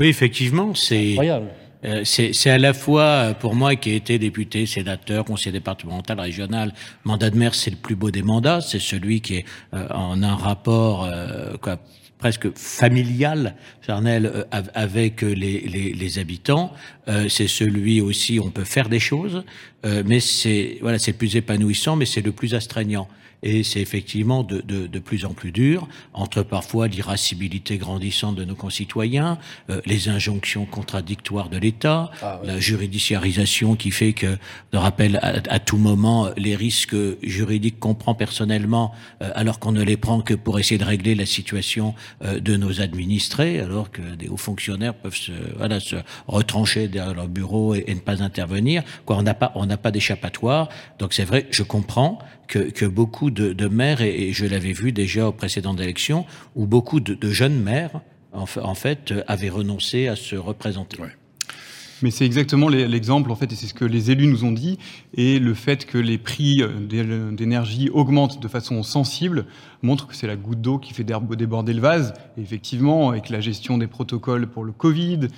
Oui, 0.00 0.06
effectivement, 0.08 0.74
c'est 0.74 1.10
Incroyable. 1.12 1.46
euh, 1.84 2.02
c'est 2.04 2.32
c'est 2.32 2.50
à 2.50 2.58
la 2.58 2.72
fois 2.72 3.34
pour 3.38 3.54
moi 3.54 3.74
qui 3.76 3.90
ai 3.90 3.96
été 3.96 4.18
député, 4.18 4.66
sénateur, 4.66 5.24
conseiller 5.24 5.52
départemental, 5.52 6.20
régional, 6.20 6.72
mandat 7.04 7.30
de 7.30 7.36
maire, 7.36 7.54
c'est 7.54 7.70
le 7.70 7.76
plus 7.76 7.96
beau 7.96 8.10
des 8.10 8.22
mandats, 8.22 8.60
c'est 8.60 8.78
celui 8.78 9.20
qui 9.20 9.36
est 9.36 9.44
euh, 9.74 9.88
en 9.90 10.22
un 10.22 10.36
rapport 10.36 11.04
euh, 11.04 11.56
quoi, 11.60 11.78
presque 12.18 12.48
familial, 12.56 13.54
charnel, 13.86 14.26
euh, 14.26 14.44
av- 14.50 14.70
avec 14.74 15.22
euh, 15.22 15.32
les, 15.32 15.60
les, 15.60 15.92
les 15.92 16.18
habitants. 16.18 16.72
Euh, 17.08 17.28
c'est 17.28 17.48
celui 17.48 18.00
aussi, 18.00 18.40
on 18.40 18.50
peut 18.50 18.64
faire 18.64 18.88
des 18.88 19.00
choses. 19.00 19.44
Euh, 19.84 20.02
mais 20.04 20.20
c'est 20.20 20.78
voilà, 20.80 20.98
c'est 20.98 21.12
le 21.12 21.16
plus 21.18 21.36
épanouissant, 21.36 21.96
mais 21.96 22.06
c'est 22.06 22.20
le 22.20 22.32
plus 22.32 22.54
astreignant 22.54 23.08
et 23.42 23.62
c'est 23.62 23.80
effectivement 23.80 24.42
de, 24.42 24.60
de, 24.60 24.86
de, 24.86 24.98
plus 24.98 25.24
en 25.24 25.32
plus 25.32 25.52
dur, 25.52 25.88
entre 26.12 26.42
parfois 26.42 26.88
l'irascibilité 26.88 27.78
grandissante 27.78 28.34
de 28.36 28.44
nos 28.44 28.54
concitoyens, 28.54 29.38
euh, 29.70 29.80
les 29.86 30.08
injonctions 30.08 30.64
contradictoires 30.64 31.48
de 31.48 31.58
l'État, 31.58 32.10
ah, 32.22 32.40
la 32.42 32.58
juridiciarisation 32.58 33.76
qui 33.76 33.90
fait 33.90 34.12
que, 34.12 34.38
de 34.72 34.78
rappel 34.78 35.20
à, 35.22 35.58
tout 35.60 35.78
moment, 35.78 36.30
les 36.36 36.56
risques 36.56 36.96
juridiques 37.22 37.78
qu'on 37.78 37.94
prend 37.94 38.14
personnellement, 38.14 38.92
euh, 39.22 39.30
alors 39.34 39.58
qu'on 39.58 39.72
ne 39.72 39.82
les 39.82 39.96
prend 39.96 40.20
que 40.20 40.34
pour 40.34 40.58
essayer 40.58 40.78
de 40.78 40.84
régler 40.84 41.14
la 41.14 41.26
situation 41.26 41.94
euh, 42.24 42.40
de 42.40 42.56
nos 42.56 42.80
administrés, 42.80 43.60
alors 43.60 43.90
que 43.90 44.02
des 44.02 44.28
hauts 44.28 44.36
fonctionnaires 44.36 44.94
peuvent 44.94 45.16
se, 45.16 45.32
voilà, 45.56 45.78
se 45.80 45.96
retrancher 46.26 46.88
derrière 46.88 47.14
leur 47.14 47.28
bureau 47.28 47.74
et, 47.74 47.84
et 47.86 47.94
ne 47.94 48.00
pas 48.00 48.22
intervenir. 48.22 48.82
Quoi, 49.04 49.16
on 49.16 49.22
n'a 49.22 49.34
pas, 49.34 49.52
on 49.54 49.66
n'a 49.68 49.76
pas 49.76 49.90
d'échappatoire. 49.90 50.68
Donc 50.98 51.12
c'est 51.12 51.24
vrai, 51.24 51.46
je 51.50 51.62
comprends 51.62 52.18
que, 52.48 52.58
que 52.58 52.84
beaucoup 52.84 53.30
de, 53.30 53.52
de 53.52 53.68
maires, 53.68 54.00
et, 54.00 54.32
je 54.32 54.46
l'avais 54.46 54.72
vu 54.72 54.92
déjà 54.92 55.28
aux 55.28 55.32
précédentes 55.32 55.80
élections, 55.80 56.26
où 56.56 56.66
beaucoup 56.66 57.00
de, 57.00 57.30
jeunes 57.30 57.60
maires, 57.60 58.00
en, 58.32 58.44
en, 58.62 58.74
fait, 58.74 59.14
avaient 59.26 59.48
renoncé 59.48 60.08
à 60.08 60.16
se 60.16 60.36
représenter. 60.36 61.00
Ouais. 61.00 61.10
Mais 62.02 62.10
c'est 62.12 62.24
exactement 62.24 62.68
l'exemple, 62.68 63.30
en 63.32 63.34
fait, 63.34 63.52
et 63.52 63.56
c'est 63.56 63.66
ce 63.66 63.74
que 63.74 63.84
les 63.84 64.10
élus 64.12 64.28
nous 64.28 64.44
ont 64.44 64.52
dit, 64.52 64.78
et 65.14 65.40
le 65.40 65.52
fait 65.54 65.84
que 65.84 65.98
les 65.98 66.16
prix 66.16 66.62
euh, 66.62 67.32
d'énergie 67.32 67.90
augmentent 67.90 68.40
de 68.40 68.48
façon 68.48 68.82
sensible 68.84 69.46
montre 69.82 70.06
que 70.06 70.14
c'est 70.14 70.28
la 70.28 70.36
goutte 70.36 70.60
d'eau 70.60 70.78
qui 70.78 70.94
fait 70.94 71.04
déborder 71.04 71.72
le 71.72 71.80
vase. 71.80 72.14
Effectivement, 72.36 73.10
avec 73.10 73.30
la 73.30 73.40
gestion 73.40 73.78
des 73.78 73.88
protocoles 73.88 74.46
pour 74.46 74.64
le 74.64 74.72
Covid, 74.72 75.28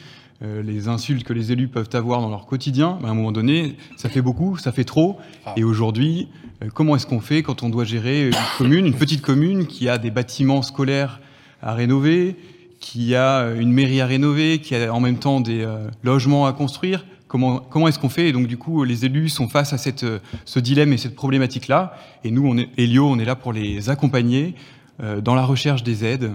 euh, 0.42 0.62
les 0.62 0.88
insultes 0.88 1.24
que 1.24 1.32
les 1.32 1.52
élus 1.52 1.68
peuvent 1.68 1.90
avoir 1.92 2.20
dans 2.20 2.30
leur 2.30 2.46
quotidien, 2.46 2.98
à 3.04 3.08
un 3.08 3.14
moment 3.14 3.32
donné, 3.32 3.76
ça 3.96 4.08
fait 4.08 4.22
beaucoup, 4.22 4.56
ça 4.56 4.72
fait 4.72 4.84
trop. 4.84 5.18
Ah. 5.44 5.54
Et 5.56 5.64
aujourd'hui, 5.64 6.28
euh, 6.62 6.68
comment 6.72 6.96
est-ce 6.96 7.06
qu'on 7.06 7.20
fait 7.20 7.42
quand 7.42 7.62
on 7.62 7.68
doit 7.68 7.84
gérer 7.84 8.28
une 8.28 8.34
commune, 8.58 8.86
une 8.86 8.94
petite 8.94 9.22
commune 9.22 9.66
qui 9.66 9.88
a 9.88 9.98
des 9.98 10.10
bâtiments 10.10 10.62
scolaires 10.62 11.20
à 11.62 11.74
rénover, 11.74 12.36
qui 12.78 13.14
a 13.14 13.40
euh, 13.40 13.60
une 13.60 13.72
mairie 13.72 14.00
à 14.00 14.06
rénover, 14.06 14.58
qui 14.58 14.74
a 14.74 14.92
en 14.92 15.00
même 15.00 15.18
temps 15.18 15.40
des 15.40 15.62
euh, 15.62 15.88
logements 16.02 16.46
à 16.46 16.52
construire? 16.52 17.04
Comment, 17.28 17.60
comment 17.60 17.86
est-ce 17.86 17.98
qu'on 17.98 18.08
fait? 18.08 18.28
Et 18.28 18.32
donc 18.32 18.48
du 18.48 18.56
coup, 18.56 18.82
les 18.82 19.04
élus 19.04 19.28
sont 19.28 19.48
face 19.48 19.72
à 19.72 19.78
cette, 19.78 20.04
ce 20.44 20.58
dilemme 20.58 20.92
et 20.92 20.96
cette 20.96 21.14
problématique-là. 21.14 21.94
Et 22.24 22.32
nous, 22.32 22.44
on 22.44 22.58
est, 22.58 22.68
Elio, 22.76 23.06
on 23.06 23.20
est 23.20 23.24
là 23.24 23.36
pour 23.36 23.52
les 23.52 23.88
accompagner 23.88 24.56
dans 24.98 25.36
la 25.36 25.44
recherche 25.44 25.84
des 25.84 26.04
aides, 26.04 26.32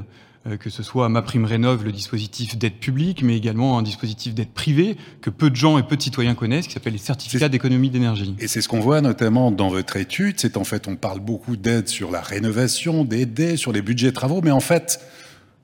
que 0.60 0.70
ce 0.70 0.84
soit 0.84 1.10
ma 1.10 1.22
prime 1.22 1.46
rénov, 1.46 1.84
le 1.84 1.92
dispositif 1.92 2.58
d'aide 2.58 2.76
publique, 2.76 3.24
mais 3.24 3.36
également 3.36 3.80
un 3.80 3.82
dispositif 3.82 4.36
d'aide 4.36 4.52
privée 4.52 4.96
que 5.22 5.30
peu 5.30 5.50
de 5.50 5.56
gens 5.56 5.78
et 5.78 5.84
peu 5.84 5.98
de 5.98 6.02
citoyens 6.02 6.36
connaissent, 6.36 6.68
qui 6.68 6.74
s'appelle 6.74 6.94
les 6.94 7.00
certificats 7.00 7.50
d'économie 7.50 7.90
d'énergie. 7.90 8.36
Et 8.40 8.48
c'est 8.48 8.62
ce 8.62 8.68
qu'on 8.68 8.80
voit 8.80 9.02
notamment 9.02 9.52
dans 9.52 9.70
votre 9.70 9.98
étude, 9.98 10.40
c'est 10.40 10.58
en 10.58 10.64
fait 10.64 10.88
on 10.88 10.96
parle 10.96 11.20
beaucoup 11.20 11.58
d'aide 11.58 11.88
sur 11.88 12.12
la 12.12 12.22
rénovation, 12.22 13.06
d'aider 13.06 13.58
sur 13.58 13.72
les 13.72 13.82
budgets 13.82 14.10
de 14.10 14.16
travaux, 14.16 14.42
mais 14.44 14.52
en 14.52 14.60
fait 14.60 15.00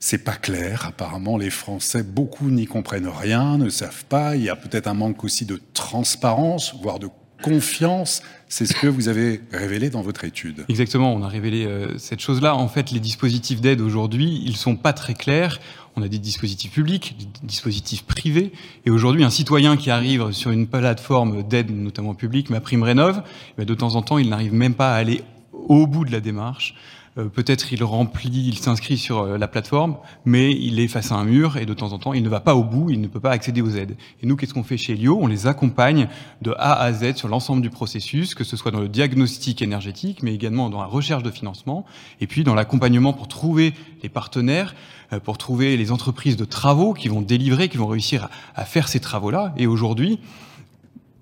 c'est 0.04 0.18
pas 0.18 0.34
clair. 0.34 0.86
Apparemment, 0.88 1.38
les 1.38 1.52
Français, 1.52 2.02
beaucoup 2.02 2.50
n'y 2.50 2.66
comprennent 2.66 3.08
rien, 3.08 3.60
ne 3.60 3.70
savent 3.70 4.04
pas. 4.06 4.36
Il 4.36 4.42
y 4.42 4.50
a 4.50 4.56
peut-être 4.56 4.88
un 4.88 4.96
manque 4.96 5.24
aussi 5.24 5.46
de 5.46 5.62
transparence, 5.74 6.76
voire 6.82 6.98
de 6.98 7.08
confiance. 7.44 8.24
C'est 8.52 8.66
ce 8.66 8.74
que 8.74 8.88
vous 8.88 9.08
avez 9.08 9.40
révélé 9.54 9.90
dans 9.90 10.02
votre 10.02 10.26
étude. 10.26 10.66
Exactement, 10.68 11.16
on 11.16 11.24
a 11.24 11.30
révélé 11.30 11.66
euh, 11.66 11.98
cette 11.98 12.20
chose-là. 12.20 12.54
En 12.54 12.68
fait, 12.68 12.92
les 12.92 13.00
dispositifs 13.00 13.62
d'aide 13.62 13.80
aujourd'hui, 13.80 14.44
ils 14.46 14.58
sont 14.58 14.76
pas 14.76 14.92
très 14.92 15.14
clairs. 15.14 15.62
On 15.96 16.02
a 16.02 16.10
des 16.10 16.20
dispositifs 16.20 16.74
publics, 16.74 17.16
des 17.18 17.48
dispositifs 17.48 18.04
privés. 18.04 18.52
Et 18.86 18.90
aujourd'hui, 18.90 19.24
un 19.24 19.30
citoyen 19.30 19.78
qui 19.78 19.90
arrive 19.90 20.34
sur 20.34 20.52
une 20.52 20.68
plateforme 20.68 21.44
d'aide, 21.44 21.72
notamment 21.72 22.14
publique, 22.14 22.50
ma 22.50 22.60
prime 22.60 22.84
rénov, 22.84 23.24
eh 23.58 23.64
de 23.64 23.74
temps 23.74 23.96
en 23.96 24.02
temps, 24.02 24.18
il 24.18 24.28
n'arrive 24.28 24.54
même 24.54 24.74
pas 24.74 24.92
à 24.92 24.98
aller 24.98 25.24
au 25.54 25.88
bout 25.88 26.04
de 26.04 26.12
la 26.12 26.20
démarche. 26.20 26.76
Euh, 27.18 27.26
peut-être 27.26 27.74
il 27.74 27.84
remplit, 27.84 28.30
il 28.48 28.58
s'inscrit 28.58 28.98
sur 28.98 29.20
euh, 29.20 29.38
la 29.38 29.50
plateforme, 29.50 29.98
mais 30.24 30.52
il 30.52 30.80
est 30.80 30.88
face 30.88 31.12
à 31.12 31.16
un 31.16 31.26
mur 31.26 31.58
et 31.58 31.66
de 31.66 31.74
temps 31.74 31.92
en 31.92 32.00
temps, 32.00 32.14
il 32.14 32.24
ne 32.24 32.30
va 32.30 32.40
pas 32.40 32.56
au 32.56 32.64
bout, 32.64 32.90
il 32.90 33.02
ne 33.02 33.08
peut 33.08 33.20
pas 33.20 33.32
accéder 33.32 33.62
aux 33.62 33.72
aides. 33.72 33.98
Et 34.24 34.28
nous, 34.28 34.38
qu'est-ce 34.38 34.54
qu'on 34.54 34.64
fait 34.64 34.78
chez 34.78 34.96
Lio? 34.96 35.20
On 35.22 35.28
les 35.28 35.46
accompagne 35.46 36.08
de 36.42 36.54
A 36.58 36.82
à 36.82 36.94
Z 36.94 37.16
sur 37.16 37.28
l'ensemble 37.28 37.62
du 37.62 37.70
processus, 37.70 38.34
que 38.34 38.46
ce 38.46 38.56
soit 38.56 38.72
dans 38.72 38.80
le 38.80 38.88
diagnostic 38.88 39.62
énergétique, 39.62 40.24
mais 40.24 40.34
également 40.34 40.70
dans 40.70 40.80
la 40.80 40.88
recherche 40.88 41.24
de 41.24 41.32
financement, 41.32 41.86
et 42.22 42.28
puis 42.28 42.46
dans 42.46 42.56
l'accompagnement 42.56 43.12
pour 43.12 43.28
trouver 43.28 43.74
les 44.04 44.10
partenaires, 44.10 44.74
euh, 45.12 45.20
pour 45.20 45.38
trouver 45.38 45.76
les 45.76 45.92
entreprises 45.92 46.38
de 46.38 46.46
travaux 46.46 46.94
qui 46.94 47.10
vont 47.10 47.22
délivrer, 47.22 47.68
qui 47.68 47.78
vont 47.78 47.88
réussir 47.88 48.30
à 48.56 48.64
faire 48.64 48.88
ces 48.88 49.02
travaux-là. 49.02 49.54
Et 49.58 49.68
aujourd'hui, 49.68 50.20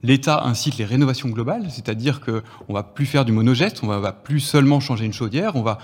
L'État 0.01 0.43
incite 0.45 0.77
les 0.77 0.85
rénovations 0.85 1.29
globales, 1.29 1.67
c'est-à-dire 1.69 2.21
qu'on 2.21 2.73
va 2.73 2.83
plus 2.83 3.05
faire 3.05 3.25
du 3.25 3.31
monogeste, 3.31 3.81
on 3.83 3.87
va, 3.87 3.99
va 3.99 4.13
plus 4.13 4.39
seulement 4.39 4.79
changer 4.79 5.05
une 5.05 5.13
chaudière, 5.13 5.55
on 5.55 5.61
va 5.61 5.77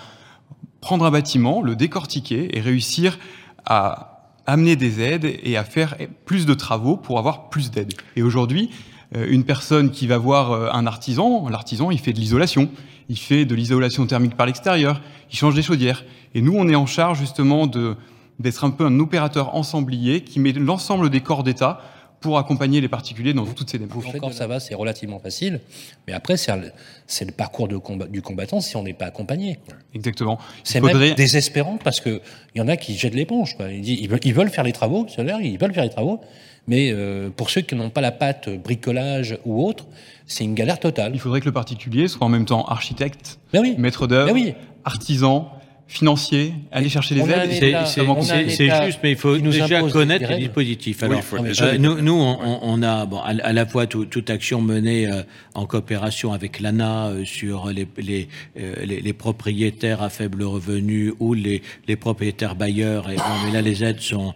prendre 0.80 1.06
un 1.06 1.12
bâtiment, 1.12 1.62
le 1.62 1.76
décortiquer 1.76 2.58
et 2.58 2.62
réussir 2.62 3.18
à 3.66 4.16
amener 4.46 4.76
des 4.76 5.02
aides 5.02 5.26
et 5.44 5.58
à 5.58 5.64
faire 5.64 5.96
plus 6.26 6.46
de 6.46 6.54
travaux 6.54 6.98
pour 6.98 7.18
avoir 7.20 7.50
plus 7.50 7.72
d'aides. 7.72 7.94
Et 8.16 8.22
aujourd'hui, 8.22 8.70
euh, 9.16 9.28
une 9.30 9.44
personne 9.44 9.92
qui 9.92 10.08
va 10.08 10.18
voir 10.18 10.52
euh, 10.52 10.70
un 10.72 10.86
artisan, 10.86 11.50
l'artisan, 11.50 11.92
il 11.92 12.00
fait 12.00 12.14
de 12.14 12.20
l'isolation, 12.20 12.70
il 13.10 13.18
fait 13.18 13.46
de 13.46 13.56
l'isolation 13.56 14.06
thermique 14.06 14.36
par 14.36 14.46
l'extérieur, 14.46 15.02
il 15.32 15.38
change 15.38 15.56
des 15.56 15.64
chaudières. 15.64 16.04
Et 16.34 16.42
nous, 16.42 16.54
on 16.56 16.68
est 16.68 16.76
en 16.76 16.86
charge 16.86 17.20
justement 17.20 17.68
d'être 17.68 18.64
un 18.64 18.70
peu 18.70 18.86
un 18.86 19.00
opérateur 19.00 19.56
ensemblier 19.56 20.22
qui 20.22 20.40
met 20.40 20.54
l'ensemble 20.54 21.10
des 21.10 21.22
corps 21.22 21.44
d'État 21.44 21.82
pour 22.26 22.40
accompagner 22.40 22.82
les 22.82 22.88
particuliers 22.88 23.36
dans 23.36 23.46
toutes 23.46 23.70
ces 23.70 23.78
démarches. 23.78 24.08
Encore 24.16 24.34
ça 24.34 24.48
va, 24.48 24.60
c'est 24.60 24.74
relativement 24.74 25.20
facile, 25.20 25.60
mais 26.08 26.14
après 26.14 26.38
c'est 26.38 26.52
le, 26.56 27.32
parcours 27.32 27.68
de 27.68 27.78
combat, 27.78 28.08
du 28.08 28.24
combattant 28.24 28.62
si 28.62 28.76
on 28.76 28.82
n'est 28.82 28.94
pas 28.94 29.06
accompagné. 29.06 29.60
Exactement. 29.94 30.40
C'est 30.64 30.82
même 30.82 31.14
désespérant 31.14 31.78
parce 31.78 32.00
que 32.00 32.22
il 32.56 32.58
y 32.58 32.62
en 32.62 32.68
a 32.68 32.78
qui 32.78 32.98
jettent 32.98 33.14
l'éponge. 33.14 33.56
Ils, 33.60 33.88
ils, 33.90 34.34
veulent 34.34 34.50
faire 34.50 34.64
les 34.64 34.72
travaux, 34.72 35.06
ils 35.08 35.60
veulent 35.60 35.74
faire 35.74 35.84
les 35.84 35.92
travaux, 35.92 36.20
mais 36.68 36.92
euh, 36.92 37.30
pour 37.30 37.52
ceux 37.52 37.62
qui 37.62 37.76
n'ont 37.76 37.92
pas 37.92 38.02
la 38.02 38.12
patte 38.12 38.50
bricolage 38.50 39.38
ou 39.46 39.64
autre, 39.64 39.86
c'est 40.26 40.46
une 40.46 40.56
galère 40.56 40.80
totale. 40.80 41.12
Il 41.14 41.20
faudrait 41.20 41.42
que 41.42 41.46
le 41.46 41.52
particulier 41.52 42.08
soit 42.08 42.26
en 42.26 42.30
même 42.30 42.46
temps 42.46 42.66
architecte, 42.66 43.38
ben 43.54 43.76
maître 43.78 44.08
d'œuvre, 44.08 44.34
ben 44.34 44.56
artisan, 44.84 45.52
financier, 45.88 46.54
aller 46.72 46.90
chercher 46.90 47.16
les 47.16 47.22
aides. 47.22 47.86
C'est 47.86 48.86
juste, 48.86 49.00
mais 49.04 49.12
il 49.12 49.18
faut 49.18 49.38
déjà 49.38 49.82
connaître 49.84 50.30
les 50.30 50.38
dispositifs. 50.40 51.04
Alors, 51.04 51.22
euh, 51.34 51.78
nous, 51.78 52.02
nous 52.02 52.14
on, 52.14 52.60
on, 52.62 52.82
a 52.82 53.06
bon, 53.06 53.20
à, 53.20 53.54
la 53.54 53.66
fois 53.66 53.86
toute 53.86 54.30
action 54.30 54.62
menée 54.62 55.08
euh, 55.08 55.22
en 55.54 55.66
coopération 55.66 56.34
avec 56.34 56.60
l'ANA 56.60 57.08
euh, 57.08 57.26
sur 57.26 57.68
les, 57.68 57.88
les, 57.98 58.28
les, 58.56 59.02
les, 59.02 59.14
propriétaires 59.14 60.02
à 60.02 60.10
faible 60.10 60.44
revenu 60.44 61.14
ou 61.20 61.34
les, 61.34 61.62
les 61.88 61.96
propriétaires 61.96 62.56
bailleurs. 62.56 63.10
Et, 63.10 63.16
bon, 63.16 63.24
mais 63.46 63.52
là, 63.52 63.62
les 63.62 63.84
aides 63.84 64.02
sont 64.02 64.34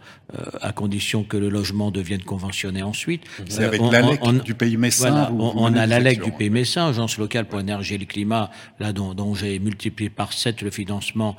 à 0.62 0.72
condition 0.74 1.24
que 1.24 1.38
le 1.38 1.50
logement 1.50 1.90
devienne 1.90 2.22
conventionné 2.22 2.84
ensuite. 2.84 3.24
C'est 3.48 3.64
avec 3.64 3.82
l'ALEC 3.82 4.44
du 4.44 4.54
pays 4.54 4.78
messin. 4.78 5.32
on, 5.32 5.54
on 5.56 5.74
a 5.74 5.88
l'ALEC 5.88 6.24
du 6.24 6.32
pays 6.32 6.52
messin, 6.52 6.90
Agence 6.90 7.18
locale 7.18 7.46
pour 7.46 7.58
l'énergie 7.58 7.96
et 7.96 7.98
le 7.98 8.06
climat, 8.06 8.52
là 8.80 8.94
dont, 8.94 9.16
dont 9.16 9.34
j'ai 9.34 9.58
multiplié 9.58 10.12
par 10.12 10.32
7 10.32 10.62
le 10.62 10.70
financement 10.70 11.36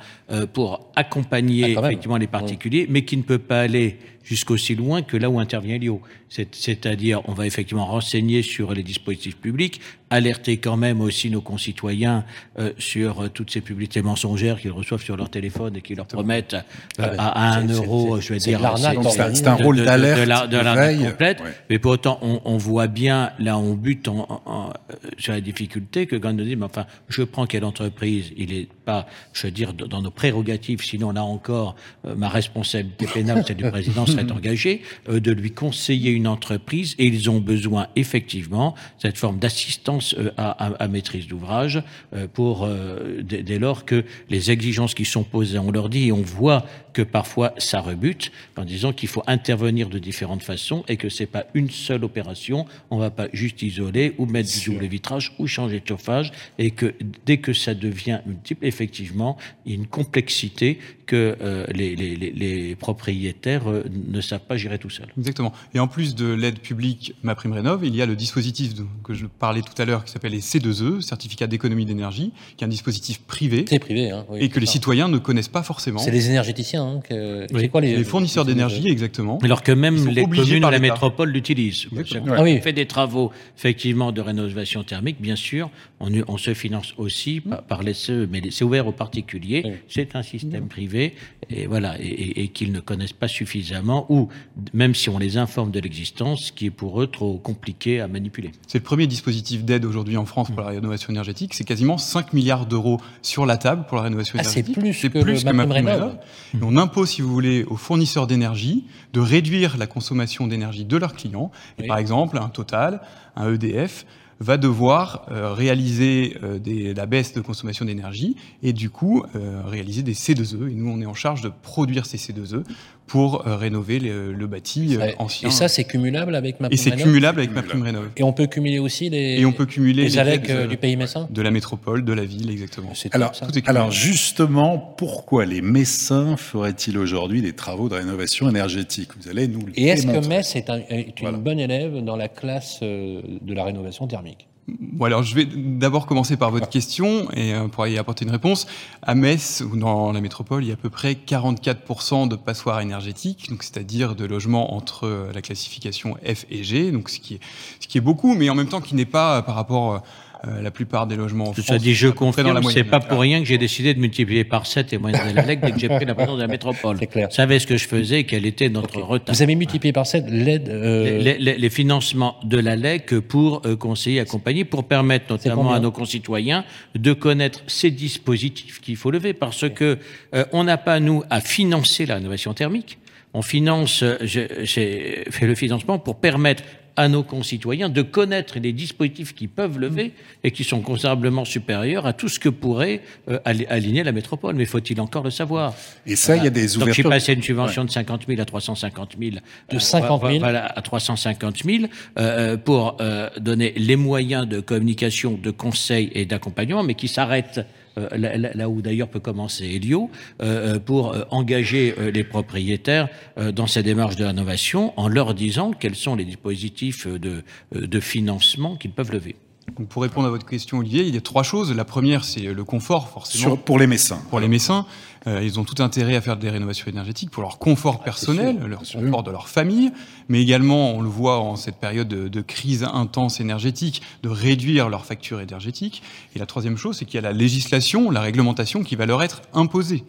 pour 0.53 0.91
accompagner 0.95 1.75
ah, 1.77 1.81
effectivement 1.81 2.17
les 2.17 2.27
particuliers, 2.27 2.87
mais 2.89 3.03
qui 3.03 3.17
ne 3.17 3.23
peut 3.23 3.39
pas 3.39 3.61
aller 3.61 3.97
jusqu'aussi 4.23 4.75
loin 4.75 5.01
que 5.01 5.17
là 5.17 5.29
où 5.29 5.39
intervient 5.39 5.77
l'IO. 5.77 6.01
C'est-à-dire, 6.29 7.21
on 7.27 7.33
va 7.33 7.45
effectivement 7.45 7.85
renseigner 7.85 8.41
sur 8.41 8.73
les 8.73 8.83
dispositifs 8.83 9.35
publics, 9.35 9.81
alerter 10.09 10.57
quand 10.57 10.77
même 10.77 11.01
aussi 11.01 11.29
nos 11.29 11.41
concitoyens 11.41 12.23
euh, 12.59 12.71
sur 12.77 13.21
euh, 13.21 13.27
toutes 13.29 13.51
ces 13.51 13.61
publicités 13.61 14.01
mensongères 14.01 14.59
qu'ils 14.59 14.71
reçoivent 14.71 15.03
sur 15.03 15.17
leur 15.17 15.29
téléphone 15.29 15.75
et 15.75 15.81
qui 15.81 15.95
leur 15.95 16.05
promettent 16.05 16.53
euh, 16.99 17.15
à, 17.17 17.55
un 17.55 17.67
euro, 17.67 18.19
je 18.21 18.33
vais 18.33 18.39
dire, 18.39 18.61
c'est 18.77 19.47
un 19.47 19.55
rôle 19.55 19.83
d'alerte, 19.83 20.49
de, 20.49 20.57
l'arnaque 20.57 20.99
complète. 20.99 21.43
Mais 21.69 21.79
pour 21.79 21.91
autant, 21.91 22.19
on, 22.21 22.41
on, 22.45 22.57
voit 22.57 22.87
bien 22.87 23.31
là, 23.39 23.57
on 23.57 23.73
bute 23.73 24.07
en, 24.07 24.41
en, 24.45 24.73
sur 25.17 25.33
la 25.33 25.41
difficulté 25.41 26.07
que 26.07 26.15
quand 26.15 26.31
nous 26.31 26.45
dit, 26.45 26.55
mais 26.55 26.65
enfin, 26.65 26.85
je 27.09 27.23
prends 27.23 27.45
quelle 27.45 27.65
entreprise, 27.65 28.31
il 28.37 28.53
est 28.53 28.67
pas, 28.85 29.07
je 29.33 29.47
veux 29.47 29.51
dire, 29.51 29.73
dans 29.73 30.01
nos 30.01 30.11
prérogatives. 30.11 30.81
Sinon, 30.81 31.11
là 31.11 31.23
encore, 31.23 31.75
ma 32.03 32.29
responsabilité 32.29 33.05
pénale, 33.07 33.43
c'est 33.45 33.55
du 33.55 33.69
président 33.69 34.05
serait 34.11 34.31
engagé, 34.31 34.81
de 35.09 35.31
lui 35.31 35.51
conseiller 35.51 36.11
une 36.11 36.27
entreprise 36.27 36.95
et 36.97 37.05
ils 37.05 37.29
ont 37.29 37.39
besoin 37.39 37.87
effectivement 37.95 38.75
cette 38.97 39.17
forme 39.17 39.39
d'assistance 39.39 40.15
euh, 40.17 40.31
à, 40.37 40.87
maîtrise 40.87 41.27
d'ouvrage 41.27 41.81
euh, 42.13 42.27
pour 42.31 42.63
euh, 42.63 43.21
dès, 43.21 43.59
lors 43.59 43.85
que 43.85 44.03
les 44.29 44.51
exigences 44.51 44.93
qui 44.93 45.05
sont 45.05 45.23
posées, 45.23 45.59
on 45.59 45.71
leur 45.71 45.89
dit 45.89 46.07
et 46.07 46.11
on 46.11 46.21
voit 46.21 46.65
que 46.93 47.01
parfois 47.01 47.53
ça 47.57 47.79
rebute 47.79 48.31
en 48.57 48.65
disant 48.65 48.93
qu'il 48.93 49.09
faut 49.09 49.23
intervenir 49.27 49.89
de 49.89 49.99
différentes 49.99 50.43
façons 50.43 50.83
et 50.87 50.97
que 50.97 51.09
c'est 51.09 51.25
pas 51.25 51.45
une 51.53 51.69
seule 51.69 52.03
opération, 52.03 52.65
on 52.89 52.97
va 52.97 53.09
pas 53.09 53.27
juste 53.33 53.61
isoler 53.61 54.13
ou 54.17 54.25
mettre 54.25 54.51
du 54.51 54.69
double 54.69 54.85
vitrage 54.85 55.33
ou 55.39 55.47
changer 55.47 55.79
de 55.79 55.87
chauffage 55.87 56.31
et 56.57 56.71
que 56.71 56.93
dès 57.25 57.37
que 57.37 57.53
ça 57.53 57.73
devient 57.73 58.19
multiple, 58.25 58.65
effectivement, 58.65 59.37
il 59.65 59.71
y 59.71 59.75
a 59.75 59.77
une 59.77 59.87
complexité 59.87 60.79
que 61.11 61.35
euh, 61.41 61.65
les, 61.73 61.93
les, 61.95 62.15
les, 62.15 62.31
les, 62.31 62.75
propriétaires 62.75 63.69
euh, 63.69 63.83
ne 64.07 64.21
savent 64.21 64.45
pas 64.47 64.55
gérer 64.55 64.79
tout 64.79 64.89
seul. 64.89 65.07
Exactement. 65.17 65.51
Et 65.73 65.79
en 65.79 65.89
plus 65.89 66.15
de 66.15 66.31
l'aide 66.31 66.59
publique 66.59 67.13
MaPrimeRénov, 67.23 67.83
il 67.83 67.93
y 67.93 68.01
a 68.01 68.05
le 68.05 68.15
dispositif 68.15 68.73
de, 68.75 68.85
que 69.03 69.13
je 69.13 69.25
parlais 69.25 69.61
tout 69.61 69.79
à 69.81 69.83
l'heure 69.83 70.05
qui 70.05 70.11
s'appelle 70.13 70.31
les 70.31 70.39
C2E, 70.39 71.01
certificat 71.01 71.47
d'économie 71.47 71.85
d'énergie, 71.85 72.31
qui 72.55 72.63
est 72.63 72.65
un 72.65 72.69
dispositif 72.69 73.19
privé. 73.23 73.65
C'est 73.67 73.79
privé, 73.79 74.09
hein, 74.09 74.25
oui, 74.29 74.39
Et 74.39 74.47
que 74.47 74.61
les 74.61 74.65
citoyens 74.65 75.09
ne 75.09 75.17
connaissent 75.17 75.49
pas 75.49 75.63
forcément. 75.63 75.99
C'est 75.99 76.11
les 76.11 76.29
énergéticiens. 76.29 76.80
Hein, 76.81 76.99
que... 77.07 77.47
oui. 77.53 77.69
quoi, 77.69 77.81
les, 77.81 77.95
les 77.95 78.03
fournisseurs 78.03 78.45
d'énergie, 78.45 78.87
exactement. 78.87 79.39
Alors 79.43 79.63
que 79.63 79.71
même 79.71 80.07
les 80.09 80.23
communes 80.23 80.63
de 80.63 80.67
la 80.67 80.79
métropole 80.79 81.29
l'utilisent. 81.31 81.87
Ah 82.27 82.43
oui. 82.43 82.57
On 82.59 82.61
fait 82.61 82.73
des 82.73 82.85
travaux, 82.85 83.31
effectivement, 83.57 84.11
de 84.11 84.21
rénovation 84.21 84.83
thermique, 84.83 85.21
bien 85.21 85.35
sûr. 85.35 85.69
On, 86.01 86.09
on 86.27 86.37
se 86.37 86.53
finance 86.53 86.93
aussi 86.97 87.39
par, 87.41 87.63
par 87.63 87.83
les 87.83 87.93
CE, 87.93 88.27
mais 88.29 88.41
c'est 88.51 88.63
ouvert 88.63 88.87
aux 88.87 88.91
particuliers. 88.91 89.61
Oui. 89.65 89.71
C'est 89.87 90.15
un 90.15 90.23
système 90.23 90.67
privé, 90.67 91.15
et 91.49 91.67
voilà, 91.67 91.95
et, 92.01 92.05
et, 92.07 92.43
et 92.43 92.47
qu'ils 92.49 92.71
ne 92.71 92.79
connaissent 92.79 93.13
pas 93.13 93.27
suffisamment, 93.27 94.05
ou 94.09 94.27
même 94.73 94.95
si 94.95 95.09
on 95.09 95.17
les 95.19 95.37
informe 95.37 95.71
de 95.71 95.79
l'existence, 95.79 96.51
qui 96.51 96.65
est 96.65 96.71
pour 96.71 97.01
eux 97.01 97.07
trop 97.07 97.37
compliqué 97.37 98.01
à 98.01 98.07
manipuler. 98.07 98.51
C'est 98.67 98.79
le 98.79 98.83
premier 98.83 99.07
dispositif 99.07 99.63
d'aide 99.63 99.85
aujourd'hui 99.85 100.17
en 100.17 100.25
France 100.25 100.49
pour 100.49 100.61
la 100.61 100.67
rénovation 100.67 101.09
énergétique. 101.09 101.53
C'est 101.53 101.63
quasiment 101.63 101.97
5 101.97 102.33
milliards 102.33 102.65
d'euros 102.65 102.99
sur 103.21 103.45
la 103.45 103.57
table 103.57 103.85
pour 103.87 103.97
la 103.97 104.03
rénovation 104.03 104.37
ah, 104.39 104.41
énergétique. 104.41 104.75
C'est 104.75 104.81
plus, 104.81 104.93
c'est 104.93 105.09
que, 105.09 105.19
plus 105.21 105.43
que 105.43 105.51
ma 105.51 105.65
prime 105.67 105.87
rénov. 105.87 106.17
On 106.61 106.77
impose, 106.77 107.09
si 107.11 107.21
vous 107.21 107.31
voulez, 107.31 107.63
aux 107.65 107.77
fournisseurs 107.77 108.27
d'énergie 108.27 108.85
de 109.13 109.19
réduire 109.19 109.77
la 109.77 109.87
consommation 109.87 110.47
d'énergie 110.47 110.85
de 110.85 110.97
leurs 110.97 111.13
clients. 111.13 111.51
Et 111.77 111.83
Oui. 111.83 111.87
par 111.87 111.97
exemple, 111.97 112.37
un 112.37 112.49
Total, 112.49 113.01
un 113.35 113.53
EDF 113.53 114.05
va 114.41 114.57
devoir 114.57 115.27
euh, 115.29 115.53
réaliser 115.53 116.35
euh, 116.43 116.93
la 116.95 117.05
baisse 117.05 117.33
de 117.33 117.41
consommation 117.41 117.85
d'énergie 117.85 118.35
et 118.63 118.73
du 118.73 118.89
coup 118.89 119.23
euh, 119.35 119.61
réaliser 119.65 120.01
des 120.01 120.15
C2E. 120.15 120.69
Et 120.69 120.73
nous, 120.73 120.89
on 120.89 120.99
est 120.99 121.05
en 121.05 121.13
charge 121.13 121.41
de 121.41 121.51
produire 121.61 122.07
ces 122.07 122.17
C2E 122.17 122.63
pour 123.07 123.45
euh, 123.45 123.57
rénover 123.57 123.99
le, 123.99 124.31
le 124.31 124.47
bâti 124.47 124.95
euh, 124.97 125.11
ancien. 125.17 125.49
Et 125.49 125.51
ça, 125.51 125.67
c'est 125.67 125.83
cumulable 125.83 126.33
avec 126.33 126.59
ma 126.61 126.69
Et 126.71 126.77
c'est 126.77 126.91
cumulable 126.91 127.39
avec 127.39 127.51
ma 127.51 127.61
prime 127.61 127.81
rénov. 127.81 128.09
Et 128.15 128.23
on 128.23 128.31
peut 128.31 128.47
cumuler 128.47 128.79
aussi 128.79 129.09
les, 129.09 129.39
Et 129.39 129.45
on 129.45 129.51
peut 129.51 129.65
cumuler 129.65 130.03
les, 130.03 130.09
les 130.09 130.17
ALEC 130.17 130.49
euh, 130.49 130.67
du 130.67 130.77
pays 130.77 130.95
messin 130.95 131.27
de 131.29 131.41
la 131.41 131.51
métropole, 131.51 132.05
de 132.05 132.13
la 132.13 132.23
ville, 132.23 132.49
exactement. 132.49 132.91
C'est 132.95 133.13
Alors, 133.13 133.35
ça. 133.35 133.47
Tout 133.47 133.57
est 133.57 133.67
alors 133.67 133.91
justement, 133.91 134.77
pourquoi 134.97 135.45
les 135.45 135.61
Messins 135.61 136.37
feraient-ils 136.37 136.97
aujourd'hui 136.97 137.41
des 137.41 137.53
travaux 137.53 137.89
de 137.89 137.95
rénovation 137.95 138.49
énergétique? 138.49 139.09
Vous 139.19 139.27
allez 139.29 139.47
nous 139.49 139.65
le 139.65 139.73
Et 139.75 139.87
est-ce 139.87 140.07
que. 140.07 140.25
Metz 140.27 140.55
est, 140.55 140.69
un- 140.69 140.79
est 140.89 141.07
une 141.07 141.13
Voilà. 141.21 141.37
bonne 141.37 141.59
élève 141.59 142.03
dans 142.05 142.15
la 142.15 142.29
classe 142.29 142.79
euh, 142.83 143.21
de 143.41 143.53
la 143.53 143.65
rénovation 143.65 144.07
thermique? 144.07 144.47
Bon, 144.67 145.05
alors 145.05 145.23
je 145.23 145.33
vais 145.35 145.45
d'abord 145.45 146.05
commencer 146.05 146.37
par 146.37 146.51
votre 146.51 146.69
question 146.69 147.29
et 147.31 147.53
euh, 147.53 147.67
pour 147.67 147.87
y 147.87 147.97
apporter 147.97 148.25
une 148.25 148.31
réponse. 148.31 148.67
À 149.01 149.15
Metz 149.15 149.61
ou 149.61 149.75
dans 149.75 150.11
la 150.11 150.21
métropole, 150.21 150.63
il 150.63 150.67
y 150.67 150.71
a 150.71 150.75
à 150.75 150.77
peu 150.77 150.89
près 150.89 151.13
44% 151.13 152.27
de 152.27 152.35
passoires 152.35 152.79
énergétiques, 152.79 153.49
donc 153.49 153.63
c'est-à-dire 153.63 154.15
de 154.15 154.25
logements 154.25 154.75
entre 154.75 155.07
euh, 155.07 155.31
la 155.33 155.41
classification 155.41 156.15
F 156.23 156.45
et 156.51 156.63
G, 156.63 156.91
donc 156.91 157.09
ce 157.09 157.19
qui 157.19 157.35
est, 157.35 157.39
ce 157.79 157.87
qui 157.87 157.97
est 157.97 158.01
beaucoup, 158.01 158.35
mais 158.35 158.49
en 158.49 158.55
même 158.55 158.67
temps 158.67 158.81
qui 158.81 158.93
n'est 158.93 159.05
pas 159.05 159.37
euh, 159.37 159.41
par 159.41 159.55
rapport 159.55 160.03
euh, 160.47 160.61
la 160.61 160.71
plupart 160.71 161.05
des 161.07 161.15
logements 161.15 161.45
en 161.49 161.53
Tout 161.53 161.61
France. 161.61 161.67
ça 161.67 161.77
dit, 161.77 161.93
je 161.93 162.07
confirme, 162.07 162.61
c'est 162.71 162.83
pas 162.83 162.99
pour 162.99 163.19
rien 163.19 163.39
que 163.39 163.45
j'ai 163.45 163.57
décidé 163.57 163.93
de 163.93 163.99
multiplier 163.99 164.43
par 164.43 164.65
7 164.65 164.91
les 164.91 164.97
moyens 164.97 165.29
de 165.29 165.35
l'ALEC 165.35 165.59
dès 165.61 165.71
que 165.71 165.79
j'ai 165.79 165.87
pris 165.87 166.05
la 166.05 166.15
présence 166.15 166.37
de 166.37 166.41
la 166.41 166.47
métropole. 166.55 166.97
C'est 166.99 167.07
clair. 167.07 167.27
Je 167.29 167.35
savais 167.35 167.59
ce 167.59 167.67
que 167.67 167.77
je 167.77 167.87
faisais 167.87 168.21
et 168.21 168.23
quel 168.25 168.45
était 168.45 168.69
notre 168.69 169.01
retard. 169.01 169.35
Vous 169.35 169.41
avez 169.43 169.55
multiplié 169.55 169.93
par 169.93 170.07
7 170.07 170.25
l'aide. 170.29 170.69
euh, 170.69 171.19
Les, 171.19 171.37
les- 171.37 171.57
les 171.57 171.69
financements 171.69 172.37
de 172.43 172.57
l'ALEC 172.57 173.19
pour 173.19 173.61
euh, 173.65 173.75
conseiller, 173.75 174.19
accompagner, 174.19 174.65
pour 174.65 174.83
permettre 174.87 175.25
notamment 175.29 175.73
à 175.73 175.79
nos 175.79 175.91
concitoyens 175.91 176.65
de 176.95 177.13
connaître 177.13 177.61
ces 177.67 177.91
dispositifs 177.91 178.81
qu'il 178.81 178.95
faut 178.95 179.11
lever, 179.11 179.33
parce 179.33 179.69
que 179.69 179.99
euh, 180.33 180.45
on 180.53 180.63
n'a 180.63 180.77
pas 180.77 180.99
nous 180.99 181.23
à 181.29 181.39
financer 181.41 182.05
la 182.05 182.15
rénovation 182.15 182.53
thermique. 182.53 182.97
On 183.33 183.41
finance, 183.41 184.03
euh, 184.03 184.17
j'ai 184.21 185.23
fait 185.29 185.47
le 185.47 185.55
financement 185.55 185.99
pour 185.99 186.19
permettre 186.19 186.63
à 186.97 187.07
nos 187.07 187.23
concitoyens 187.23 187.89
de 187.89 188.01
connaître 188.01 188.59
les 188.59 188.73
dispositifs 188.73 189.33
qu'ils 189.33 189.49
peuvent 189.49 189.79
lever 189.79 190.11
et 190.43 190.51
qui 190.51 190.63
sont 190.63 190.81
considérablement 190.81 191.45
supérieurs 191.45 192.05
à 192.05 192.13
tout 192.13 192.27
ce 192.29 192.37
que 192.39 192.49
pourrait 192.49 193.01
euh, 193.29 193.39
ali- 193.45 193.65
aligner 193.67 194.03
la 194.03 194.11
métropole. 194.11 194.55
Mais 194.55 194.65
faut-il 194.65 194.99
encore 194.99 195.23
le 195.23 195.31
savoir? 195.31 195.73
Et 196.05 196.15
ça, 196.15 196.35
il 196.35 196.43
y 196.43 196.47
a 196.47 196.49
des 196.49 196.61
donc, 196.61 196.67
je 196.67 196.69
suis 196.71 196.81
ouvertures. 196.83 197.09
passé 197.09 197.35
d'une 197.35 197.43
subvention 197.43 197.85
de 197.85 197.89
50 197.91 198.23
000 198.27 198.41
à 198.41 198.45
350 198.45 199.15
000. 199.19 199.35
De 199.71 199.79
50 199.79 200.21
000? 200.21 200.39
Voilà, 200.39 200.65
à 200.65 200.81
350 200.81 201.63
000, 201.63 201.85
euh, 202.19 202.57
pour 202.57 202.97
euh, 202.99 203.29
donner 203.39 203.73
les 203.77 203.95
moyens 203.95 204.47
de 204.47 204.59
communication, 204.59 205.39
de 205.41 205.51
conseil 205.51 206.11
et 206.13 206.25
d'accompagnement, 206.25 206.83
mais 206.83 206.93
qui 206.95 207.07
s'arrête 207.07 207.59
euh, 207.59 207.63
là, 207.97 208.37
là- 208.37 208.51
là 208.53 208.69
où 208.69 208.81
d'ailleurs 208.81 209.09
peut 209.09 209.19
commencer 209.19 209.65
Elio, 209.65 210.09
euh, 210.41 210.75
euh, 210.75 210.79
pour 210.79 211.13
euh, 211.13 211.23
engager 211.29 211.93
euh, 211.99 212.11
les 212.11 212.23
propriétaires 212.23 213.09
euh, 213.37 213.51
dans 213.51 213.67
ces 213.67 213.83
démarches 213.83 214.15
de 214.15 214.25
rénovation 214.25 214.93
en 214.99 215.07
leur 215.07 215.33
disant 215.33 215.71
quels 215.71 215.95
sont 215.95 216.15
les 216.15 216.25
dispositifs 216.25 217.07
euh, 217.07 217.19
de, 217.19 217.43
euh, 217.75 217.87
de 217.87 217.99
financement 217.99 218.75
qu'ils 218.75 218.91
peuvent 218.91 219.11
lever. 219.11 219.35
Donc, 219.77 219.87
pour 219.87 220.01
répondre 220.01 220.27
à 220.27 220.31
votre 220.31 220.45
question, 220.45 220.79
Olivier, 220.79 221.03
il 221.07 221.13
y 221.13 221.17
a 221.17 221.21
trois 221.21 221.43
choses. 221.43 221.73
La 221.73 221.85
première, 221.85 222.25
c'est 222.25 222.41
le 222.41 222.63
confort, 222.63 223.09
forcément. 223.09 223.55
Sur- 223.55 223.57
pour 223.63 223.79
les 223.79 223.87
Messins. 223.87 224.21
Pour 224.29 224.39
les 224.41 224.47
Messins, 224.49 224.85
euh, 225.27 225.41
ils 225.43 225.59
ont 225.59 225.63
tout 225.63 225.81
intérêt 225.83 226.15
à 226.15 226.21
faire 226.21 226.35
des 226.37 226.49
rénovations 226.49 226.87
énergétiques 226.87 227.29
pour 227.29 227.43
leur 227.43 227.59
confort 227.59 227.97
Ah, 228.01 228.05
personnel, 228.05 228.57
leur 228.67 228.81
confort 228.81 229.21
de 229.23 229.29
leur 229.31 229.47
famille, 229.47 229.91
mais 230.29 230.41
également, 230.41 230.93
on 230.95 231.01
le 231.01 231.09
voit 231.09 231.39
en 231.39 231.55
cette 231.55 231.75
période 231.75 232.07
de, 232.07 232.27
de 232.27 232.41
crise 232.41 232.83
intense 232.91 233.39
énergétique, 233.39 234.01
de 234.23 234.29
réduire 234.29 234.89
leur 234.89 235.05
facture 235.05 235.39
énergétique. 235.39 236.01
Et 236.35 236.39
la 236.39 236.45
troisième 236.47 236.75
chose, 236.77 236.97
c'est 236.97 237.05
qu'il 237.05 237.15
y 237.15 237.17
a 237.19 237.21
la 237.21 237.33
législation, 237.33 238.09
la 238.09 238.21
réglementation 238.21 238.83
qui 238.83 238.95
va 238.95 239.05
leur 239.05 239.21
être 239.21 239.41
imposée. 239.53 240.03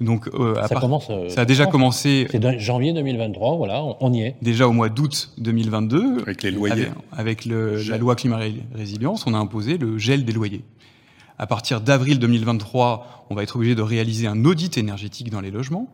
Donc, 0.00 0.28
euh, 0.34 0.56
à 0.56 0.62
Ça 0.68 0.74
part- 0.74 0.80
commence, 0.82 1.06
euh, 1.10 1.28
ça 1.28 1.42
a 1.42 1.44
déjà 1.44 1.66
commencé 1.66 2.26
C'est 2.30 2.58
janvier 2.58 2.92
2023, 2.92 3.56
voilà, 3.56 3.82
on, 3.84 3.96
on 4.00 4.12
y 4.12 4.22
est. 4.22 4.36
déjà 4.42 4.66
au 4.68 4.72
mois 4.72 4.88
d'août 4.88 5.30
2022, 5.38 6.18
Avec 6.22 6.42
les 6.42 6.50
loyers. 6.50 6.72
avec, 6.86 6.92
avec 7.12 7.44
le- 7.46 7.78
Gel. 7.78 7.92
la 7.92 7.98
loi 7.98 8.14
climat 8.16 8.36
Ré- 8.36 8.54
résilience, 8.74 9.26
on 9.26 9.32
a 9.34 9.38
imposé 9.38 9.78
le 9.78 9.96
gel 9.96 10.24
des 10.24 10.32
loyers. 10.32 10.64
À 11.38 11.46
partir 11.46 11.80
d'avril 11.80 12.18
2023, 12.18 13.26
on 13.30 13.34
va 13.34 13.42
être 13.42 13.56
obligé 13.56 13.74
de 13.74 13.82
réaliser 13.82 14.26
un 14.26 14.44
audit 14.44 14.78
énergétique 14.78 15.30
dans 15.30 15.40
les 15.40 15.50
logements, 15.50 15.88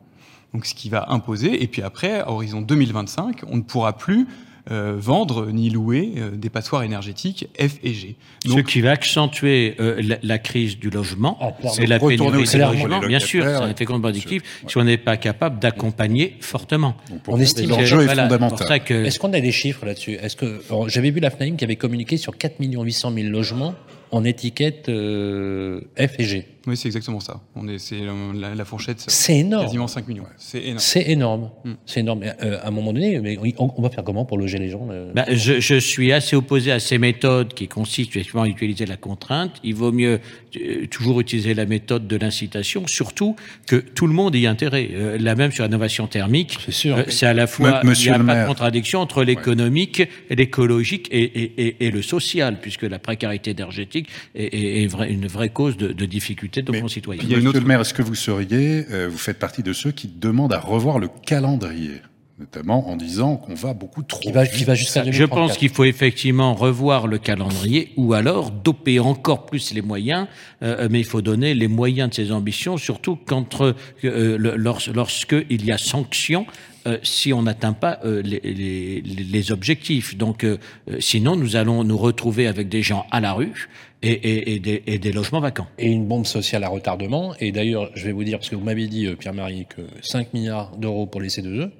donc 0.54 0.66
ce 0.66 0.74
qui 0.74 0.88
va 0.88 1.06
imposer. 1.08 1.62
Et 1.62 1.66
puis 1.66 1.82
après, 1.82 2.20
à 2.20 2.30
horizon 2.30 2.60
2025, 2.60 3.40
on 3.48 3.56
ne 3.56 3.62
pourra 3.62 3.96
plus 3.96 4.26
euh, 4.70 4.94
vendre 4.96 5.50
ni 5.50 5.70
louer 5.70 6.12
euh, 6.18 6.30
des 6.30 6.48
passoires 6.48 6.84
énergétiques 6.84 7.48
F 7.58 7.78
et 7.82 7.92
G. 7.92 8.14
Ce 8.46 8.60
qui 8.60 8.80
va 8.80 8.92
accentuer 8.92 9.74
euh, 9.80 10.00
la, 10.00 10.18
la 10.22 10.38
crise 10.38 10.78
du 10.78 10.88
logement 10.88 11.36
Ah, 11.40 11.50
clairement. 11.50 11.78
et 11.80 11.86
la 11.86 11.98
pénurie 11.98 12.44
du 12.44 12.58
logement. 12.58 13.00
Bien 13.00 13.18
sûr, 13.18 13.42
c'est 13.44 13.54
un 13.54 13.68
effet 13.70 13.84
contre-productif 13.86 14.42
si 14.68 14.78
on 14.78 14.84
n'est 14.84 14.98
pas 14.98 15.16
capable 15.16 15.58
d'accompagner 15.58 16.36
fortement. 16.40 16.96
On 17.26 17.40
estime- 17.40 17.70
l'enjeu 17.70 18.02
est 18.02 18.04
Voilà, 18.04 18.28
c'est 18.28 18.34
fondamental. 18.36 18.84
que 18.84 18.94
Est-ce 19.04 19.18
qu'on 19.18 19.32
a 19.32 19.40
des 19.40 19.50
chiffres 19.50 19.84
là-dessus? 19.84 20.12
Est-ce 20.12 20.36
que 20.36 20.62
alors, 20.68 20.88
j'avais 20.88 21.10
vu 21.10 21.18
la 21.18 21.30
FNAIM 21.30 21.56
qui 21.56 21.64
avait 21.64 21.74
communiqué 21.74 22.16
sur 22.16 22.38
4 22.38 22.54
800 22.60 23.12
000 23.12 23.28
logements 23.30 23.74
en 24.12 24.24
étiquette 24.24 24.88
euh, 24.88 25.80
F 25.96 26.20
et 26.20 26.24
G. 26.24 26.51
Oui, 26.66 26.76
c'est 26.76 26.86
exactement 26.88 27.20
ça. 27.20 27.40
On 27.56 27.66
est, 27.68 27.78
c'est 27.78 28.00
euh, 28.02 28.32
la, 28.34 28.54
la 28.54 28.64
fourchette, 28.64 29.02
c'est 29.06 29.38
énorme. 29.38 29.64
quasiment 29.64 29.88
5 29.88 30.06
millions. 30.06 30.24
C'est 30.38 30.60
énorme. 30.62 30.78
C'est 30.78 31.08
énorme. 31.10 31.50
Mm. 31.64 31.72
C'est 31.86 32.00
énorme. 32.00 32.20
Mais, 32.20 32.32
euh, 32.42 32.58
à 32.62 32.68
un 32.68 32.70
moment 32.70 32.92
donné, 32.92 33.18
mais 33.20 33.36
on, 33.58 33.72
on 33.76 33.82
va 33.82 33.90
faire 33.90 34.04
comment 34.04 34.24
pour 34.24 34.38
loger 34.38 34.58
les 34.58 34.68
gens 34.70 34.86
euh 34.90 35.10
Ben, 35.14 35.24
je, 35.30 35.60
je 35.60 35.74
suis 35.74 36.12
assez 36.12 36.36
opposé 36.36 36.70
à 36.70 36.78
ces 36.80 36.98
méthodes 36.98 37.54
qui 37.54 37.66
consistent 37.68 38.10
effectivement 38.10 38.42
à 38.42 38.48
utiliser 38.48 38.86
la 38.86 38.96
contrainte. 38.96 39.56
Il 39.64 39.74
vaut 39.74 39.90
mieux 39.92 40.20
euh, 40.56 40.86
toujours 40.86 41.20
utiliser 41.20 41.54
la 41.54 41.66
méthode 41.66 42.06
de 42.06 42.16
l'incitation, 42.16 42.86
surtout 42.86 43.34
que 43.66 43.76
tout 43.76 44.06
le 44.06 44.12
monde 44.12 44.34
y 44.36 44.46
a 44.46 44.50
intérêt. 44.50 44.88
Euh, 44.92 45.18
la 45.18 45.34
même 45.34 45.50
sur 45.52 45.64
l'innovation 45.64 46.06
thermique. 46.06 46.58
C'est 46.64 46.72
sûr. 46.72 46.96
Euh, 46.96 47.02
c'est 47.08 47.26
à 47.26 47.34
la 47.34 47.46
fois, 47.46 47.80
il 47.82 47.88
Monsieur 47.88 48.10
n'y 48.10 48.14
a 48.14 48.18
le 48.18 48.26
pas 48.26 48.42
de 48.42 48.46
contradiction 48.46 49.00
entre 49.00 49.24
l'économique, 49.24 50.02
l'écologique 50.30 51.08
et, 51.10 51.22
et, 51.22 51.66
et, 51.66 51.86
et 51.86 51.90
le 51.90 52.02
social, 52.02 52.58
puisque 52.60 52.82
la 52.82 52.98
précarité 52.98 53.50
énergétique 53.50 54.08
est, 54.34 54.44
est, 54.54 54.82
est 54.82 54.86
vrai- 54.86 55.10
une 55.12 55.26
vraie 55.26 55.48
cause 55.48 55.76
de, 55.76 55.88
de 55.92 56.06
difficulté 56.52 56.62
de 56.62 56.72
nos 56.76 56.82
concitoyens. 56.82 57.22
Il 57.24 57.28
y 57.30 57.34
a 57.34 57.38
une 57.38 57.44
Monsieur 57.44 57.48
autre- 57.50 57.60
le 57.60 57.66
maire, 57.66 57.80
est-ce 57.80 57.94
que 57.94 58.02
vous 58.02 58.14
seriez, 58.14 58.86
euh, 58.90 59.08
vous 59.10 59.18
faites 59.18 59.38
partie 59.38 59.62
de 59.62 59.72
ceux 59.72 59.92
qui 59.92 60.08
demandent 60.08 60.52
à 60.52 60.60
revoir 60.60 60.98
le 60.98 61.08
calendrier, 61.08 62.02
notamment 62.38 62.88
en 62.90 62.96
disant 62.96 63.36
qu'on 63.36 63.54
va 63.54 63.72
beaucoup 63.74 64.02
trop 64.02 64.20
qui 64.20 64.32
va, 64.32 64.44
vite. 64.44 64.52
qui 64.54 64.64
va 64.64 64.74
jusqu'à 64.74 65.00
Je 65.00 65.10
2034. 65.10 65.48
pense 65.48 65.56
qu'il 65.58 65.68
faut 65.70 65.84
effectivement 65.84 66.54
revoir 66.54 67.06
le 67.06 67.18
calendrier 67.18 67.92
ou 67.96 68.14
alors 68.14 68.50
doper 68.50 68.98
encore 69.00 69.46
plus 69.46 69.72
les 69.74 69.82
moyens, 69.82 70.26
euh, 70.62 70.88
mais 70.90 71.00
il 71.00 71.04
faut 71.04 71.22
donner 71.22 71.54
les 71.54 71.68
moyens 71.68 72.10
de 72.10 72.14
ces 72.14 72.32
ambitions, 72.32 72.76
surtout 72.76 73.16
quand, 73.16 73.60
euh, 73.62 73.74
le- 74.02 74.56
lors- 74.56 74.80
lorsque 74.94 75.36
il 75.50 75.64
y 75.64 75.72
a 75.72 75.78
sanction. 75.78 76.46
euh, 76.88 76.98
si 77.04 77.32
on 77.32 77.42
n'atteint 77.42 77.74
pas 77.74 78.00
euh, 78.04 78.22
les, 78.22 78.40
les- 78.42 79.00
les 79.02 79.52
objectifs. 79.52 80.16
Donc, 80.16 80.42
euh, 80.42 80.58
euh, 80.90 80.96
sinon, 80.98 81.36
nous 81.36 81.54
allons 81.54 81.84
nous 81.84 81.96
retrouver 81.96 82.48
avec 82.48 82.68
des 82.68 82.82
gens 82.82 83.06
à 83.12 83.20
la 83.20 83.34
rue 83.34 83.68
et, 84.02 84.10
et- 84.12 84.54
et 84.54 84.58
des, 84.60 84.82
et 84.86 84.98
des 84.98 85.12
logements 85.12 85.40
vacants. 85.40 85.66
et 85.78 85.90
une 85.90 86.06
bombe 86.06 86.26
sociale 86.26 86.64
à 86.64 86.68
retardement. 86.68 87.34
Et 87.40 87.52
d'ailleurs, 87.52 87.90
je 87.94 88.04
vais 88.04 88.12
vous 88.12 88.24
dire, 88.24 88.38
parce 88.38 88.48
que 88.50 88.56
vous 88.56 88.64
m'avez 88.64 88.86
dit, 88.88 89.06
euh, 89.06 89.16
Pierre-Marie, 89.16 89.66
que 89.68 89.82
5 90.02 90.34
milliards 90.34 90.76
d'euros 90.76 91.06
pour 91.06 91.20
les 91.20 91.28
C2E, 91.28 91.70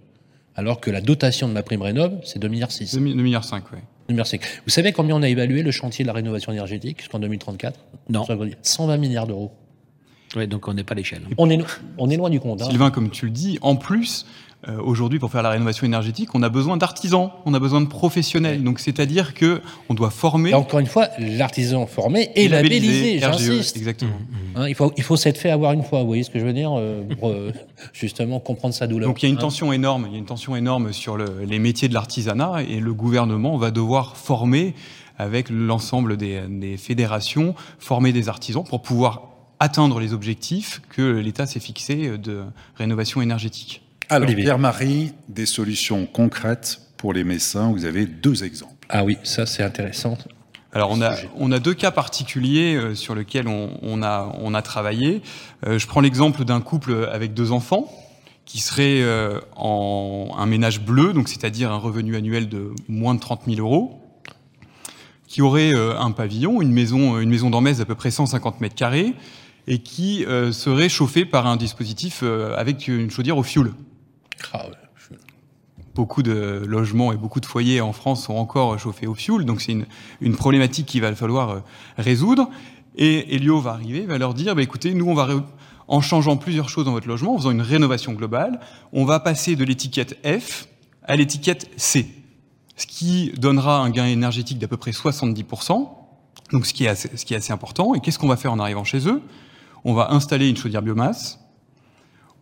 alors 0.54 0.80
que 0.80 0.90
la 0.90 1.00
dotation 1.00 1.48
de 1.48 1.52
ma 1.52 1.62
prime 1.62 1.82
rénov, 1.82 2.20
c'est 2.24 2.38
2 2.38 2.48
milliards 2.48 2.70
6. 2.72 2.94
2 2.94 3.00
milliards 3.00 3.44
5, 3.44 3.64
ouais. 3.72 3.78
Vous 4.08 4.70
savez 4.70 4.92
combien 4.92 5.16
on 5.16 5.22
a 5.22 5.28
évalué 5.28 5.62
le 5.62 5.70
chantier 5.70 6.04
de 6.04 6.08
la 6.08 6.12
rénovation 6.12 6.52
énergétique 6.52 6.98
jusqu'en 7.00 7.18
2034 7.18 7.80
Non. 8.10 8.24
120 8.60 8.96
milliards 8.98 9.26
d'euros. 9.26 9.52
Oui, 10.36 10.46
donc 10.46 10.66
on 10.68 10.74
n'est 10.74 10.84
pas 10.84 10.92
à 10.92 10.96
l'échelle. 10.96 11.22
On 11.38 11.48
est, 11.48 11.58
on 11.98 12.10
est 12.10 12.16
loin 12.16 12.28
du 12.30 12.40
compte. 12.40 12.60
hein. 12.62 12.66
Sylvain, 12.68 12.90
comme 12.90 13.10
tu 13.10 13.26
le 13.26 13.30
dis, 13.32 13.58
en 13.62 13.76
plus, 13.76 14.26
euh, 14.68 14.78
aujourd'hui, 14.80 15.18
pour 15.18 15.30
faire 15.32 15.42
la 15.42 15.50
rénovation 15.50 15.84
énergétique, 15.86 16.34
on 16.34 16.42
a 16.42 16.48
besoin 16.48 16.76
d'artisans, 16.76 17.30
on 17.46 17.52
a 17.54 17.58
besoin 17.58 17.80
de 17.80 17.86
professionnels. 17.86 18.62
Donc, 18.62 18.78
c'est-à-dire 18.78 19.34
que 19.34 19.60
on 19.88 19.94
doit 19.94 20.10
former. 20.10 20.50
Et 20.50 20.54
encore 20.54 20.78
une 20.78 20.86
fois, 20.86 21.08
l'artisan 21.18 21.86
formé 21.86 22.30
et, 22.36 22.46
labellisé, 22.48 23.16
RGE, 23.18 23.20
j'insiste. 23.38 23.76
Exactement. 23.76 24.12
Hein, 24.54 24.68
il 24.68 24.74
faut, 24.76 24.92
il 24.96 25.02
faut 25.02 25.16
s'être 25.16 25.38
fait 25.38 25.50
avoir 25.50 25.72
une 25.72 25.82
fois, 25.82 26.00
vous 26.02 26.06
voyez 26.06 26.22
ce 26.22 26.30
que 26.30 26.38
je 26.38 26.44
veux 26.44 26.52
dire, 26.52 26.70
euh, 26.78 27.02
pour 27.18 27.30
euh, 27.30 27.50
justement 27.92 28.38
comprendre 28.38 28.72
sa 28.74 28.86
douleur. 28.86 29.08
Donc 29.08 29.20
il 29.22 29.26
y 29.26 29.28
a 29.28 29.30
une 29.30 29.36
Hein. 29.36 29.40
tension 29.40 29.72
énorme, 29.72 30.06
il 30.08 30.12
y 30.12 30.16
a 30.16 30.18
une 30.18 30.26
tension 30.26 30.54
énorme 30.54 30.92
sur 30.92 31.16
le- 31.16 31.44
les 31.44 31.58
métiers 31.58 31.88
de 31.88 31.94
l'artisanat 31.94 32.62
et 32.68 32.78
le 32.78 32.94
gouvernement 32.94 33.56
va 33.56 33.70
devoir 33.72 34.16
former 34.16 34.74
avec 35.18 35.50
l'ensemble 35.50 36.16
des, 36.16 36.40
des 36.48 36.76
fédérations, 36.76 37.54
former 37.80 38.12
des 38.12 38.28
artisans 38.28 38.62
pour 38.64 38.82
pouvoir 38.82 39.22
atteindre 39.58 39.98
les 40.00 40.12
objectifs 40.12 40.82
que 40.88 41.02
l'État 41.18 41.46
s'est 41.46 41.60
fixés 41.60 42.16
de 42.18 42.42
rénovation 42.76 43.22
énergétique. 43.22 43.82
Alors, 44.12 44.28
Olivier. 44.28 44.44
Pierre-Marie, 44.44 45.12
des 45.28 45.46
solutions 45.46 46.04
concrètes 46.04 46.80
pour 46.98 47.14
les 47.14 47.24
Messins. 47.24 47.72
Vous 47.72 47.86
avez 47.86 48.04
deux 48.04 48.44
exemples. 48.44 48.86
Ah 48.90 49.04
oui, 49.04 49.16
ça 49.22 49.46
c'est 49.46 49.62
intéressant. 49.62 50.18
Alors 50.74 50.90
on 50.90 51.00
a, 51.00 51.14
on 51.38 51.50
a 51.50 51.58
deux 51.58 51.72
cas 51.72 51.90
particuliers 51.90 52.76
euh, 52.76 52.94
sur 52.94 53.14
lesquels 53.14 53.48
on, 53.48 53.70
on 53.80 54.02
a, 54.02 54.30
on 54.38 54.52
a 54.52 54.60
travaillé. 54.60 55.22
Euh, 55.66 55.78
je 55.78 55.86
prends 55.86 56.00
l'exemple 56.00 56.44
d'un 56.44 56.60
couple 56.60 57.08
avec 57.10 57.32
deux 57.32 57.52
enfants 57.52 57.90
qui 58.44 58.60
serait 58.60 59.00
euh, 59.00 59.40
en 59.56 60.34
un 60.36 60.44
ménage 60.46 60.80
bleu, 60.80 61.14
donc 61.14 61.28
c'est-à-dire 61.28 61.72
un 61.72 61.78
revenu 61.78 62.14
annuel 62.14 62.50
de 62.50 62.70
moins 62.88 63.14
de 63.14 63.20
30 63.20 63.42
000 63.46 63.60
euros, 63.60 63.98
qui 65.26 65.40
aurait 65.40 65.72
un 65.74 66.10
pavillon, 66.10 66.60
une 66.60 66.72
maison, 66.72 67.18
une 67.18 67.30
maison 67.30 67.48
d'Ormez 67.48 67.74
d'à 67.74 67.86
peu 67.86 67.94
près 67.94 68.10
150 68.10 68.60
mètres 68.60 68.74
carrés, 68.74 69.14
et 69.66 69.78
qui 69.78 70.26
serait 70.52 70.90
chauffé 70.90 71.24
par 71.24 71.46
un 71.46 71.56
dispositif 71.56 72.22
avec 72.22 72.88
une 72.88 73.10
chaudière 73.10 73.38
au 73.38 73.42
fioul. 73.42 73.72
Ah 74.52 74.66
Beaucoup 75.94 76.22
de 76.22 76.62
logements 76.66 77.12
et 77.12 77.16
beaucoup 77.16 77.40
de 77.40 77.46
foyers 77.46 77.82
en 77.82 77.92
France 77.92 78.24
sont 78.24 78.34
encore 78.34 78.78
chauffés 78.78 79.06
au 79.06 79.14
fioul, 79.14 79.44
donc 79.44 79.60
c'est 79.60 79.76
une, 80.20 80.36
problématique 80.36 80.86
qu'il 80.86 81.02
va 81.02 81.14
falloir 81.14 81.50
euh, 81.50 81.60
résoudre. 81.98 82.48
Et 82.96 83.34
Elio 83.34 83.60
va 83.60 83.72
arriver, 83.72 84.06
va 84.06 84.16
leur 84.16 84.32
dire, 84.32 84.54
bah, 84.54 84.62
écoutez, 84.62 84.94
nous 84.94 85.06
on 85.06 85.14
va, 85.14 85.28
en 85.88 86.00
changeant 86.00 86.36
plusieurs 86.38 86.70
choses 86.70 86.86
dans 86.86 86.92
votre 86.92 87.08
logement, 87.08 87.34
en 87.34 87.38
faisant 87.38 87.50
une 87.50 87.60
rénovation 87.60 88.12
globale, 88.12 88.60
on 88.92 89.04
va 89.04 89.20
passer 89.20 89.56
de 89.56 89.64
l'étiquette 89.64 90.18
F 90.26 90.68
à 91.04 91.16
l'étiquette 91.16 91.70
C, 91.76 92.08
ce 92.76 92.86
qui 92.86 93.32
donnera 93.36 93.78
un 93.78 93.90
gain 93.90 94.06
énergétique 94.06 94.58
d'à 94.58 94.68
peu 94.68 94.78
près 94.78 94.92
70%, 94.92 95.88
donc 96.52 96.66
ce 96.66 96.72
qui 96.72 96.84
est 96.84 96.88
assez, 96.88 97.10
ce 97.14 97.24
qui 97.24 97.34
est 97.34 97.36
assez 97.36 97.52
important. 97.52 97.94
Et 97.94 98.00
qu'est-ce 98.00 98.18
qu'on 98.18 98.28
va 98.28 98.36
faire 98.36 98.52
en 98.52 98.58
arrivant 98.58 98.84
chez 98.84 99.06
eux? 99.08 99.20
On 99.84 99.94
va 99.94 100.12
installer 100.12 100.48
une 100.48 100.56
chaudière 100.56 100.82
biomasse, 100.82 101.41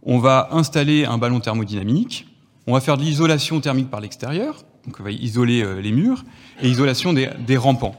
on 0.02 0.18
va 0.18 0.48
installer 0.52 1.04
un 1.04 1.18
ballon 1.18 1.40
thermodynamique, 1.40 2.26
on 2.66 2.72
va 2.72 2.80
faire 2.80 2.96
de 2.96 3.02
l'isolation 3.02 3.60
thermique 3.60 3.90
par 3.90 4.00
l'extérieur, 4.00 4.64
donc 4.86 4.96
on 5.00 5.02
va 5.02 5.10
isoler 5.10 5.62
euh, 5.62 5.80
les 5.80 5.92
murs, 5.92 6.24
et 6.62 6.68
isolation 6.68 7.12
des, 7.12 7.56
rampants. 7.56 7.96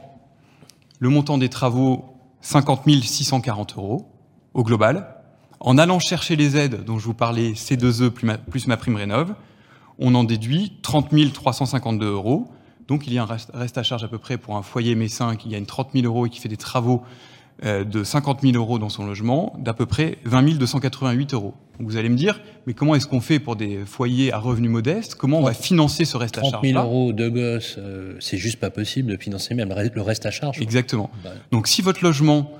Le 0.98 1.08
montant 1.08 1.38
des 1.38 1.48
travaux, 1.48 2.04
50 2.40 2.88
640 3.02 3.76
euros 3.76 4.08
au 4.54 4.62
global. 4.64 5.16
En 5.60 5.78
allant 5.78 6.00
chercher 6.00 6.34
les 6.34 6.56
aides 6.56 6.84
dont 6.84 6.98
je 6.98 7.04
vous 7.04 7.14
parlais, 7.14 7.52
C2E 7.52 8.10
plus 8.10 8.26
ma, 8.26 8.38
plus 8.38 8.66
ma 8.66 8.76
prime 8.76 8.96
rénov, 8.96 9.34
on 9.98 10.14
en 10.14 10.24
déduit 10.24 10.72
30 10.82 11.32
352 11.32 12.06
euros. 12.06 12.50
Donc 12.88 13.06
il 13.06 13.12
y 13.12 13.18
a 13.18 13.22
un 13.22 13.26
reste, 13.26 13.78
à 13.78 13.82
charge 13.82 14.02
à 14.02 14.08
peu 14.08 14.18
près 14.18 14.38
pour 14.38 14.56
un 14.56 14.62
foyer 14.62 14.94
messin 14.96 15.36
qui 15.36 15.48
gagne 15.48 15.64
30 15.64 15.90
000 15.94 16.06
euros 16.06 16.26
et 16.26 16.30
qui 16.30 16.40
fait 16.40 16.48
des 16.48 16.56
travaux 16.56 17.02
de 17.64 18.02
50 18.04 18.40
000 18.42 18.54
euros 18.56 18.78
dans 18.78 18.88
son 18.88 19.06
logement, 19.06 19.54
d'à 19.58 19.72
peu 19.72 19.86
près 19.86 20.18
20 20.24 20.58
288 20.58 21.34
euros. 21.34 21.54
Donc 21.78 21.88
vous 21.88 21.96
allez 21.96 22.08
me 22.08 22.16
dire, 22.16 22.40
mais 22.66 22.74
comment 22.74 22.94
est-ce 22.94 23.06
qu'on 23.06 23.20
fait 23.20 23.38
pour 23.38 23.56
des 23.56 23.80
foyers 23.86 24.32
à 24.32 24.38
revenus 24.38 24.70
modestes? 24.70 25.14
Comment 25.14 25.38
on 25.38 25.42
va 25.42 25.54
financer 25.54 26.04
ce 26.04 26.16
reste 26.16 26.38
à 26.38 26.40
30 26.42 26.50
charge 26.52 26.66
000 26.66 26.78
euros 26.84 27.12
de 27.12 27.28
gosse, 27.28 27.76
euh, 27.78 28.16
c'est 28.20 28.36
juste 28.36 28.58
pas 28.58 28.70
possible 28.70 29.12
de 29.12 29.16
financer 29.16 29.54
même 29.54 29.68
le 29.68 29.74
reste- 29.74 29.94
le 29.94 30.02
reste 30.02 30.26
à 30.26 30.30
charge. 30.30 30.60
Exactement. 30.60 31.10
Bah, 31.24 31.30
Donc 31.52 31.68
si 31.68 31.82
votre 31.82 32.02
logement, 32.04 32.50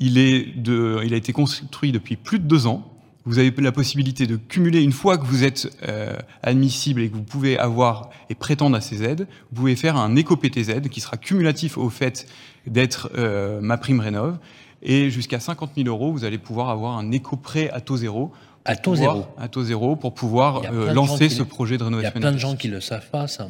il, 0.00 0.18
est 0.18 0.56
de, 0.58 1.00
il 1.04 1.14
a 1.14 1.16
été 1.16 1.32
construit 1.32 1.92
depuis 1.92 2.16
plus 2.16 2.38
de 2.38 2.44
deux 2.44 2.66
ans, 2.66 2.84
vous 3.26 3.38
avez 3.38 3.52
la 3.58 3.72
possibilité 3.72 4.26
de 4.26 4.36
cumuler, 4.36 4.80
une 4.82 4.92
fois 4.92 5.18
que 5.18 5.26
vous 5.26 5.44
êtes 5.44 5.70
euh, 5.86 6.16
admissible 6.42 7.02
et 7.02 7.10
que 7.10 7.14
vous 7.14 7.22
pouvez 7.22 7.58
avoir 7.58 8.10
et 8.30 8.34
prétendre 8.34 8.76
à 8.76 8.80
ces 8.80 9.02
aides, 9.02 9.26
vous 9.50 9.56
pouvez 9.60 9.76
faire 9.76 9.96
un 9.96 10.16
éco-PTZ 10.16 10.88
qui 10.90 11.00
sera 11.00 11.16
cumulatif 11.16 11.76
au 11.76 11.90
fait 11.90 12.26
d'être 12.66 13.10
euh, 13.16 13.60
ma 13.60 13.76
prime 13.76 14.00
rénov. 14.00 14.38
Et 14.82 15.10
jusqu'à 15.10 15.38
50 15.40 15.72
000 15.76 15.88
euros, 15.88 16.12
vous 16.12 16.24
allez 16.24 16.38
pouvoir 16.38 16.70
avoir 16.70 16.96
un 16.96 17.10
éco-prêt 17.12 17.68
à 17.70 17.80
taux 17.82 17.98
zéro. 17.98 18.32
À 18.64 18.76
taux 18.76 18.92
pouvoir- 18.92 19.16
zéro. 19.16 19.26
À 19.38 19.48
taux 19.48 19.64
zéro 19.64 19.96
pour 19.96 20.14
pouvoir 20.14 20.62
euh, 20.72 20.92
lancer 20.94 21.28
ce 21.28 21.42
projet 21.42 21.76
de 21.76 21.82
Il 21.82 21.84
y 21.84 21.86
a 21.86 21.88
rénovation. 21.90 22.20
plein 22.20 22.32
de 22.32 22.38
gens 22.38 22.56
qui 22.56 22.68
le 22.68 22.80
savent 22.80 23.10
pas, 23.10 23.26
ça. 23.28 23.48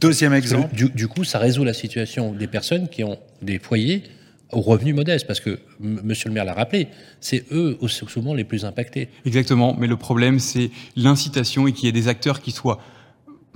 Deuxième 0.00 0.32
exemple. 0.34 0.72
Du, 0.74 0.88
du 0.90 1.08
coup, 1.08 1.24
ça 1.24 1.38
résout 1.40 1.64
la 1.64 1.74
situation 1.74 2.32
des 2.32 2.46
personnes 2.46 2.88
qui 2.88 3.02
ont 3.02 3.18
des 3.42 3.58
foyers 3.58 4.04
aux 4.52 4.60
revenus 4.60 4.94
modestes, 4.94 5.26
parce 5.26 5.40
que 5.40 5.58
M- 5.82 6.00
Monsieur 6.04 6.28
le 6.28 6.34
maire 6.34 6.44
l'a 6.44 6.54
rappelé, 6.54 6.88
c'est 7.20 7.44
eux 7.52 7.76
aussi 7.80 8.04
souvent 8.08 8.34
les 8.34 8.44
plus 8.44 8.64
impactés. 8.64 9.08
Exactement, 9.24 9.76
mais 9.78 9.86
le 9.86 9.96
problème 9.96 10.38
c'est 10.38 10.70
l'incitation 10.96 11.66
et 11.66 11.72
qu'il 11.72 11.86
y 11.86 11.88
ait 11.88 11.92
des 11.92 12.08
acteurs 12.08 12.40
qui 12.40 12.50
soient 12.50 12.80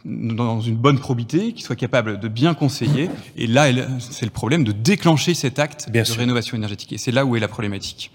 dans 0.05 0.61
une 0.61 0.77
bonne 0.77 0.99
probité, 0.99 1.53
qui 1.53 1.63
soient 1.63 1.77
capables 1.77 2.21
de 2.21 2.29
bien 2.29 2.53
conseiller. 2.55 3.09
Et 3.39 3.47
là, 3.47 3.71
c'est 3.99 4.27
le 4.27 4.31
problème 4.31 4.63
de 4.63 4.73
déclencher 4.73 5.33
cet 5.33 5.59
acte 5.59 5.89
Bien 5.91 6.03
de 6.03 6.07
sûr. 6.07 6.19
rénovation 6.19 6.57
énergétique. 6.59 6.93
Et 6.93 6.99
c'est 6.99 7.11
là 7.11 7.25
où 7.25 7.37
est 7.37 7.41
la 7.41 7.49
problématique. 7.49 8.11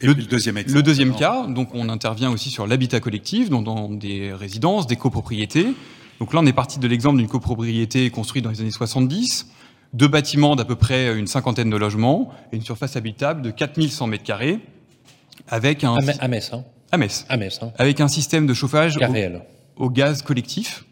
Et 0.00 0.06
le 0.06 0.14
deuxième 0.14 0.58
exemple. 0.58 0.76
Le 0.76 0.82
deuxième 0.84 1.14
cas, 1.14 1.46
donc 1.48 1.70
on 1.74 1.88
intervient 1.88 2.30
aussi 2.30 2.50
sur 2.50 2.66
l'habitat 2.68 3.00
collectif, 3.00 3.50
donc 3.50 3.64
dans 3.64 3.88
des 3.88 4.32
résidences, 4.32 4.86
des 4.86 4.94
copropriétés. 4.96 5.66
Donc 6.20 6.32
là, 6.34 6.40
on 6.40 6.46
est 6.46 6.52
parti 6.52 6.78
de 6.78 6.86
l'exemple 6.86 7.18
d'une 7.18 7.26
copropriété 7.28 8.08
construite 8.10 8.44
dans 8.44 8.50
les 8.50 8.60
années 8.60 8.70
70, 8.70 9.48
deux 9.94 10.08
bâtiments 10.08 10.56
d'à 10.56 10.64
peu 10.66 10.76
près 10.76 11.16
une 11.18 11.26
cinquantaine 11.26 11.70
de 11.70 11.76
logements 11.76 12.30
et 12.52 12.56
une 12.56 12.62
surface 12.62 12.96
habitable 12.96 13.40
de 13.42 13.50
4100 13.50 14.06
mètres 14.08 14.24
carrés, 14.24 14.58
avec 15.48 15.82
un 15.84 15.94
À, 15.94 16.00
Me- 16.02 16.12
à 16.22 16.28
Metz, 16.28 16.50
hein. 16.52 16.64
à 16.92 16.96
Metz, 16.98 17.24
À 17.28 17.36
Metz, 17.38 17.58
hein. 17.62 17.72
avec 17.78 18.00
un 18.00 18.08
système 18.08 18.46
de 18.46 18.52
chauffage 18.54 18.96
au, 18.96 19.00
au 19.76 19.90
gaz 19.90 20.20
collectif. 20.22 20.84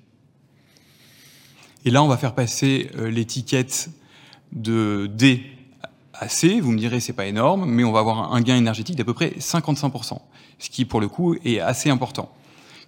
Et 1.84 1.90
là, 1.90 2.02
on 2.02 2.08
va 2.08 2.16
faire 2.16 2.34
passer 2.34 2.90
euh, 2.96 3.10
l'étiquette 3.10 3.90
de 4.52 5.10
D 5.12 5.42
à 6.14 6.28
C. 6.28 6.60
Vous 6.60 6.70
me 6.70 6.78
direz, 6.78 7.00
c'est 7.00 7.12
pas 7.12 7.26
énorme, 7.26 7.64
mais 7.66 7.82
on 7.84 7.90
va 7.92 8.00
avoir 8.00 8.32
un 8.32 8.40
gain 8.40 8.56
énergétique 8.56 8.94
d'à 8.96 9.04
peu 9.04 9.14
près 9.14 9.30
55%, 9.38 10.18
ce 10.58 10.70
qui, 10.70 10.84
pour 10.84 11.00
le 11.00 11.08
coup, 11.08 11.34
est 11.44 11.58
assez 11.58 11.90
important. 11.90 12.30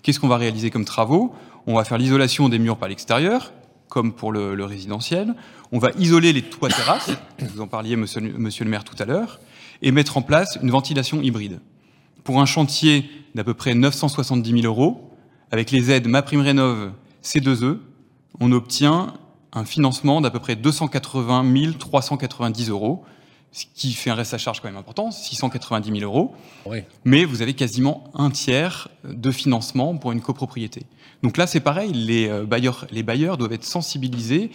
Qu'est-ce 0.03 0.21
qu'on 0.21 0.29
va 0.29 0.37
réaliser 0.37 0.71
comme 0.71 0.85
travaux? 0.85 1.35
On 1.67 1.75
va 1.75 1.85
faire 1.85 1.99
l'isolation 1.99 2.49
des 2.49 2.59
murs 2.59 2.77
par 2.77 2.89
l'extérieur, 2.89 3.53
comme 3.89 4.13
pour 4.13 4.33
le, 4.33 4.55
le 4.55 4.65
résidentiel. 4.65 5.35
On 5.73 5.79
va 5.79 5.91
isoler 5.99 6.33
les 6.33 6.43
toits 6.43 6.69
terrasses, 6.69 7.11
vous 7.41 7.61
en 7.61 7.67
parliez, 7.69 7.97
monsieur, 7.97 8.21
le- 8.21 8.33
monsieur 8.39 8.65
le 8.65 8.71
maire, 8.71 8.85
tout 8.85 8.97
à 8.99 9.05
l'heure, 9.05 9.41
et 9.83 9.91
mettre 9.93 10.17
en 10.17 10.23
place 10.23 10.59
une 10.63 10.71
ventilation 10.71 11.21
hybride. 11.23 11.61
Pour 12.25 12.41
un 12.41 12.47
chantier 12.47 13.09
d'à 13.35 13.45
peu 13.45 13.55
près 13.55 13.75
970 13.75 14.63
000 14.63 14.67
euros, 14.67 15.11
avec 15.51 15.71
les 15.71 15.91
aides 15.91 16.09
MaPrimeRénov' 16.09 16.93
C2E, 17.23 17.79
on 18.41 18.51
obtient 18.53 19.15
un 19.53 19.65
financement 19.65 20.21
d'à 20.21 20.31
peu 20.31 20.41
près 20.41 20.57
280 20.57 21.73
390 21.79 22.71
euros, 22.71 23.05
ce 23.53 23.67
qui 23.73 23.93
fait 23.93 24.11
un 24.11 24.15
reste 24.17 24.35
à 24.35 24.39
charge 24.39 24.61
quand 24.61 24.67
même 24.69 24.77
important, 24.77 25.13
690 25.13 26.01
000 26.01 26.03
euros. 26.03 26.35
Oui. 26.67 26.79
Mais 27.05 27.25
vous 27.25 27.41
avez 27.41 27.55
quasiment 27.55 28.05
un 28.15 28.31
tiers 28.31 28.89
de 29.05 29.31
financement 29.31 29.97
pour 29.97 30.11
une 30.11 30.21
copropriété. 30.21 30.83
Donc 31.25 31.39
là, 31.39 31.47
c'est 31.47 31.61
pareil, 31.61 31.91
les 31.93 32.29
euh, 32.29 32.45
bailleurs, 32.45 32.87
les 32.93 33.03
bailleurs 33.03 33.39
doivent 33.39 33.55
être 33.55 33.65
sensibilisés, 33.65 34.51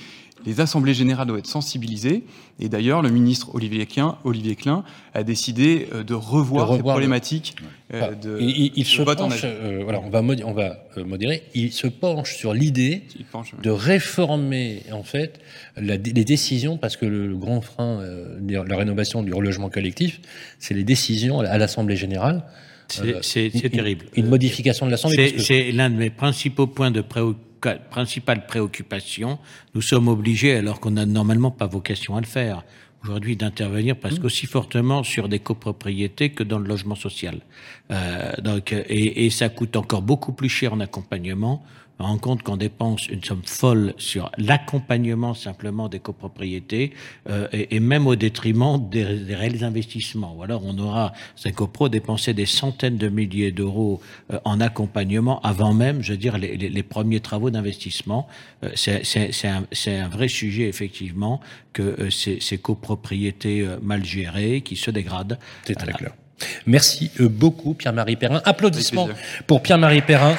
les 0.46 0.60
assemblées 0.62 0.94
générales 0.94 1.26
doivent 1.28 1.40
être 1.40 1.48
sensibilisées. 1.48 2.24
Et 2.60 2.70
d'ailleurs, 2.70 3.02
le 3.02 3.10
ministre 3.10 3.56
Olivier 3.56 3.88
Klein, 3.88 4.18
Olivier 4.24 4.56
Klein 4.56 4.84
a 5.16 5.24
décidé 5.24 5.88
euh, 5.94 6.04
de 6.04 6.14
revoir, 6.14 6.68
De 6.68 6.72
revoir 6.74 6.76
ces 6.76 6.78
le- 6.78 6.84
problématiques 6.84 7.56
euh, 7.94 8.14
de, 8.14 8.38
il, 8.40 8.50
il- 8.50 8.72
il 8.76 8.84
de 8.84 8.88
se 8.88 9.02
vote 9.02 9.18
penche, 9.18 9.42
euh, 9.44 9.82
voilà, 9.84 10.00
on 10.06 10.10
va, 10.12 10.22
mod- 10.22 10.44
on 10.46 10.54
va 10.54 10.78
modérer, 11.04 11.42
il 11.56 11.72
se 11.74 11.88
penche 11.88 12.36
sur 12.36 12.54
l'idée 12.54 13.02
de 13.64 13.72
réformer 13.72 14.84
en 14.92 15.02
fait 15.04 15.40
la- 15.76 15.98
les 15.98 16.26
décisions, 16.26 16.78
parce 16.78 16.98
que 16.98 17.08
le, 17.08 17.26
le 17.28 17.36
grand 17.36 17.62
frein 17.62 18.00
euh, 18.02 18.38
de 18.40 18.54
la 18.56 18.78
rénovation 18.78 19.24
du 19.24 19.34
relogement 19.34 19.70
collectif, 19.70 20.22
c'est 20.60 20.76
les 20.76 20.84
décisions 20.84 21.40
à 21.40 21.58
l'Assemblée 21.58 21.96
générale. 21.96 22.44
C'est 22.92 23.48
Euh, 23.48 23.50
une- 23.64 23.70
terrible. 23.70 24.06
Une 24.16 24.28
modification 24.28 24.86
de 24.86 24.92
l'Assemblée. 24.92 25.36
C'est 25.38 25.70
que- 25.72 25.76
l'un 25.78 25.90
de 25.90 25.96
mes 25.96 26.10
principaux 26.10 26.68
points 26.68 26.92
de 26.92 27.02
préoca- 27.02 27.78
principale 27.90 28.46
préoccupation. 28.46 29.38
Nous 29.76 29.82
sommes 29.82 30.08
obligés, 30.08 30.56
alors 30.56 30.80
qu'on 30.80 30.92
n'a 30.92 31.06
normalement 31.06 31.52
pas 31.52 31.68
vocation 31.68 32.16
à 32.16 32.22
le 32.22 32.26
faire, 32.26 32.64
aujourd'hui 33.04 33.36
d'intervenir 33.36 33.96
presque 33.98 34.24
aussi 34.24 34.46
fortement 34.46 35.04
sur 35.04 35.30
des 35.30 35.40
copropriétés 35.40 36.30
que 36.32 36.44
dans 36.44 36.60
le 36.60 36.68
logement 36.68 36.96
social. 36.96 37.40
Euh, 37.92 38.32
donc, 38.42 38.74
et, 38.74 39.26
et 39.26 39.30
ça 39.30 39.50
coûte 39.50 39.76
encore 39.76 40.02
beaucoup 40.02 40.34
plus 40.34 40.50
cher 40.50 40.74
en 40.74 40.80
accompagnement. 40.80 41.64
On 42.00 42.06
rend 42.06 42.18
compte 42.18 42.44
qu'on 42.44 42.58
dépense 42.58 43.08
une 43.08 43.24
somme 43.24 43.44
folle 43.46 43.94
sur 43.98 44.32
l'accompagnement 44.38 45.34
simplement 45.34 45.90
des 45.90 46.00
copropriétés 46.00 46.94
euh, 47.30 47.48
et, 47.52 47.76
et, 47.76 47.80
même 47.80 48.08
au 48.08 48.16
détriment 48.16 48.90
des, 48.90 49.20
des, 49.20 49.36
réels 49.36 49.64
investissements. 49.64 50.36
Ou 50.36 50.44
alors 50.44 50.64
on 50.66 50.78
aura, 50.78 51.14
ces 51.36 51.52
copros, 51.52 51.90
dépensé 51.90 52.34
des 52.34 52.46
centaines 52.46 52.98
de 52.98 53.10
milliers 53.10 53.52
d'euros 53.52 54.02
euh, 54.32 54.40
en 54.46 54.62
accompagnement 54.62 55.42
avant 55.42 55.74
même, 55.74 56.02
je 56.02 56.14
veux 56.14 56.18
dire, 56.18 56.38
les, 56.38 56.56
les, 56.58 56.70
les 56.70 56.84
premiers 56.84 57.20
travaux 57.20 57.50
d'investissement. 57.50 58.28
Euh, 58.64 58.72
C'est 58.76 59.48
un, 59.48 59.64
un, 59.88 60.10
vrai 60.10 60.28
sujet, 60.28 60.68
effectivement, 60.68 61.42
que 61.74 61.82
euh, 61.82 62.10
ces, 62.10 62.40
ces, 62.40 62.58
copropriétés 62.58 63.62
euh, 63.62 63.78
mal 63.82 64.04
gérées, 64.06 64.62
qui 64.62 64.76
se 64.76 64.92
dégradent. 64.92 65.38
C'est 65.66 65.76
très 65.76 65.94
clair. 65.94 66.14
Merci 66.66 67.12
euh, 67.20 67.28
beaucoup, 67.30 67.74
Pierre-Marie 67.74 68.16
Perrin. 68.16 68.42
Applaudissements 68.46 69.10
pour 69.48 69.62
Pierre-Marie 69.62 70.02
Perrin, 70.02 70.36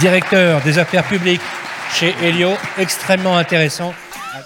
directeur 0.00 0.60
des 0.62 0.78
affaires 0.78 1.04
publiques 1.04 1.40
chez 1.94 2.14
Helio. 2.22 2.52
Extrêmement 2.78 3.36
intéressant. 3.36 3.94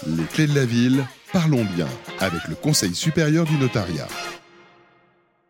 Les 0.06 0.24
clés 0.24 0.46
de 0.46 0.54
la 0.54 0.64
ville, 0.64 1.04
parlons 1.32 1.64
bien 1.76 1.88
avec 2.20 2.46
le 2.48 2.54
Conseil 2.54 2.94
supérieur 2.94 3.44
du 3.44 3.54
notariat. 3.54 4.06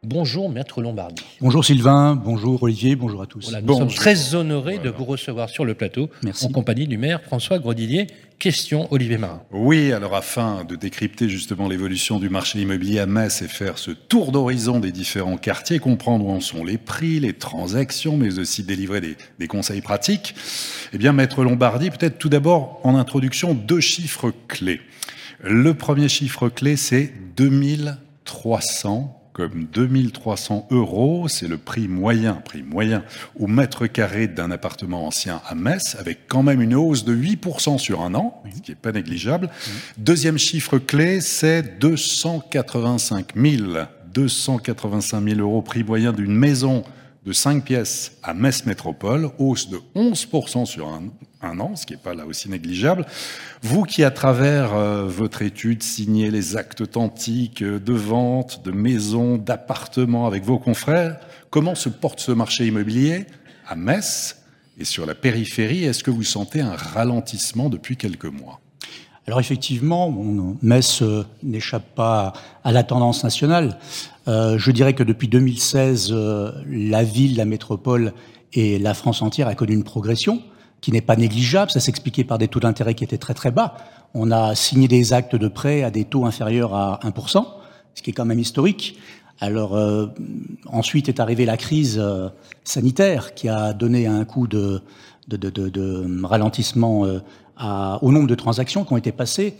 Bonjour 0.04 0.48
Maître 0.48 0.80
Lombardi. 0.80 1.24
Bonjour 1.40 1.64
Sylvain, 1.64 2.14
bonjour 2.14 2.62
Olivier, 2.62 2.94
bonjour 2.94 3.20
à 3.20 3.26
tous. 3.26 3.46
Voilà, 3.46 3.60
nous 3.60 3.66
bon, 3.66 3.78
sommes 3.78 3.88
très 3.88 4.36
honorés 4.36 4.76
voilà. 4.76 4.92
de 4.92 4.96
vous 4.96 5.04
recevoir 5.04 5.48
sur 5.48 5.64
le 5.64 5.74
plateau 5.74 6.08
Merci. 6.22 6.46
en 6.46 6.50
compagnie 6.50 6.86
du 6.86 6.96
maire 6.96 7.20
François 7.20 7.58
Grosdidier. 7.58 8.06
Question 8.38 8.86
Olivier 8.92 9.18
Marin. 9.18 9.42
Oui, 9.50 9.92
alors 9.92 10.14
afin 10.14 10.62
de 10.62 10.76
décrypter 10.76 11.28
justement 11.28 11.66
l'évolution 11.66 12.20
du 12.20 12.28
marché 12.28 12.60
immobilier 12.60 13.00
à 13.00 13.06
Metz 13.06 13.42
et 13.42 13.48
faire 13.48 13.76
ce 13.76 13.90
tour 13.90 14.30
d'horizon 14.30 14.78
des 14.78 14.92
différents 14.92 15.36
quartiers, 15.36 15.80
comprendre 15.80 16.26
où 16.26 16.30
en 16.30 16.40
sont 16.40 16.64
les 16.64 16.78
prix, 16.78 17.18
les 17.18 17.32
transactions, 17.32 18.16
mais 18.16 18.38
aussi 18.38 18.62
délivrer 18.62 19.00
des, 19.00 19.16
des 19.40 19.48
conseils 19.48 19.80
pratiques, 19.80 20.36
eh 20.92 20.98
bien 20.98 21.12
Maître 21.12 21.42
Lombardi, 21.42 21.90
peut-être 21.90 22.18
tout 22.18 22.28
d'abord 22.28 22.80
en 22.84 22.94
introduction 22.94 23.52
deux 23.52 23.80
chiffres 23.80 24.32
clés. 24.46 24.80
Le 25.42 25.74
premier 25.74 26.08
chiffre 26.08 26.48
clé, 26.48 26.76
c'est 26.76 27.12
2300 27.34 29.17
comme 29.38 29.68
2300 29.72 30.66
euros, 30.72 31.28
c'est 31.28 31.46
le 31.46 31.58
prix 31.58 31.86
moyen, 31.86 32.32
prix 32.34 32.64
moyen 32.64 33.04
au 33.38 33.46
mètre 33.46 33.86
carré 33.86 34.26
d'un 34.26 34.50
appartement 34.50 35.06
ancien 35.06 35.40
à 35.46 35.54
Metz, 35.54 35.94
avec 35.96 36.26
quand 36.26 36.42
même 36.42 36.60
une 36.60 36.74
hausse 36.74 37.04
de 37.04 37.14
8% 37.14 37.78
sur 37.78 38.00
un 38.00 38.16
an, 38.16 38.42
ce 38.52 38.60
qui 38.60 38.72
n'est 38.72 38.74
pas 38.74 38.90
négligeable. 38.90 39.48
Deuxième 39.96 40.38
chiffre 40.38 40.78
clé, 40.78 41.20
c'est 41.20 41.78
285 41.78 43.36
000, 43.36 43.62
285 44.12 45.22
000 45.22 45.40
euros 45.40 45.62
prix 45.62 45.84
moyen 45.84 46.12
d'une 46.12 46.34
maison 46.34 46.82
de 47.24 47.32
5 47.32 47.62
pièces 47.62 48.18
à 48.24 48.34
Metz 48.34 48.66
Métropole, 48.66 49.30
hausse 49.38 49.70
de 49.70 49.78
11% 49.94 50.66
sur 50.66 50.88
un, 50.88 51.04
un, 51.42 51.60
an, 51.60 51.76
ce 51.76 51.86
qui 51.86 51.92
n'est 51.92 51.98
pas 51.98 52.14
là 52.14 52.26
aussi 52.26 52.48
négligeable. 52.48 53.06
Vous 53.62 53.84
qui, 53.84 54.04
à 54.04 54.10
travers 54.10 54.74
euh, 54.74 55.04
votre 55.06 55.42
étude, 55.42 55.82
signez 55.82 56.30
les 56.30 56.56
actes 56.56 56.80
authentiques 56.80 57.62
de 57.62 57.92
vente, 57.92 58.64
de 58.64 58.70
maisons, 58.70 59.36
d'appartements 59.36 60.26
avec 60.26 60.44
vos 60.44 60.58
confrères, 60.58 61.18
comment 61.50 61.74
se 61.74 61.88
porte 61.88 62.20
ce 62.20 62.32
marché 62.32 62.66
immobilier? 62.66 63.26
À 63.66 63.76
Metz 63.76 64.42
et 64.78 64.84
sur 64.84 65.06
la 65.06 65.14
périphérie 65.14 65.84
Est-ce 65.84 66.02
que 66.02 66.10
vous 66.10 66.22
sentez 66.22 66.60
un 66.60 66.74
ralentissement 66.74 67.68
depuis 67.68 67.96
quelques 67.96 68.24
mois? 68.24 68.60
Alors 69.28 69.40
effectivement, 69.40 70.10
Metz 70.62 71.02
euh, 71.02 71.22
n'échappe 71.42 71.94
pas 71.94 72.32
à 72.64 72.72
la 72.72 72.82
tendance 72.82 73.24
nationale. 73.24 73.78
Euh, 74.26 74.56
je 74.56 74.70
dirais 74.70 74.94
que 74.94 75.02
depuis 75.02 75.28
2016, 75.28 76.08
euh, 76.12 76.50
la 76.66 77.04
ville, 77.04 77.36
la 77.36 77.44
métropole 77.44 78.14
et 78.54 78.78
la 78.78 78.94
France 78.94 79.20
entière 79.20 79.46
a 79.46 79.54
connu 79.54 79.74
une 79.74 79.84
progression 79.84 80.42
qui 80.80 80.92
n'est 80.92 81.00
pas 81.00 81.16
négligeable. 81.16 81.70
Ça 81.70 81.80
s'expliquait 81.80 82.24
par 82.24 82.38
des 82.38 82.48
taux 82.48 82.60
d'intérêt 82.60 82.94
qui 82.94 83.04
étaient 83.04 83.18
très 83.18 83.34
très 83.34 83.50
bas. 83.50 83.76
On 84.14 84.30
a 84.30 84.54
signé 84.54 84.88
des 84.88 85.12
actes 85.12 85.36
de 85.36 85.48
prêt 85.48 85.82
à 85.82 85.90
des 85.90 86.04
taux 86.04 86.24
inférieurs 86.24 86.74
à 86.74 87.00
1%, 87.04 87.44
ce 87.94 88.02
qui 88.02 88.10
est 88.10 88.12
quand 88.12 88.24
même 88.24 88.38
historique. 88.38 88.98
Alors 89.40 89.76
euh, 89.76 90.06
ensuite 90.66 91.08
est 91.08 91.20
arrivée 91.20 91.44
la 91.44 91.56
crise 91.56 91.98
euh, 92.00 92.28
sanitaire 92.64 93.34
qui 93.34 93.48
a 93.48 93.72
donné 93.72 94.08
un 94.08 94.24
coup 94.24 94.48
de, 94.48 94.82
de, 95.28 95.36
de, 95.36 95.68
de 95.68 96.24
ralentissement 96.24 97.04
euh, 97.04 97.20
à, 97.56 97.98
au 98.02 98.12
nombre 98.12 98.26
de 98.26 98.34
transactions 98.34 98.84
qui 98.84 98.92
ont 98.92 98.96
été 98.96 99.12
passées. 99.12 99.54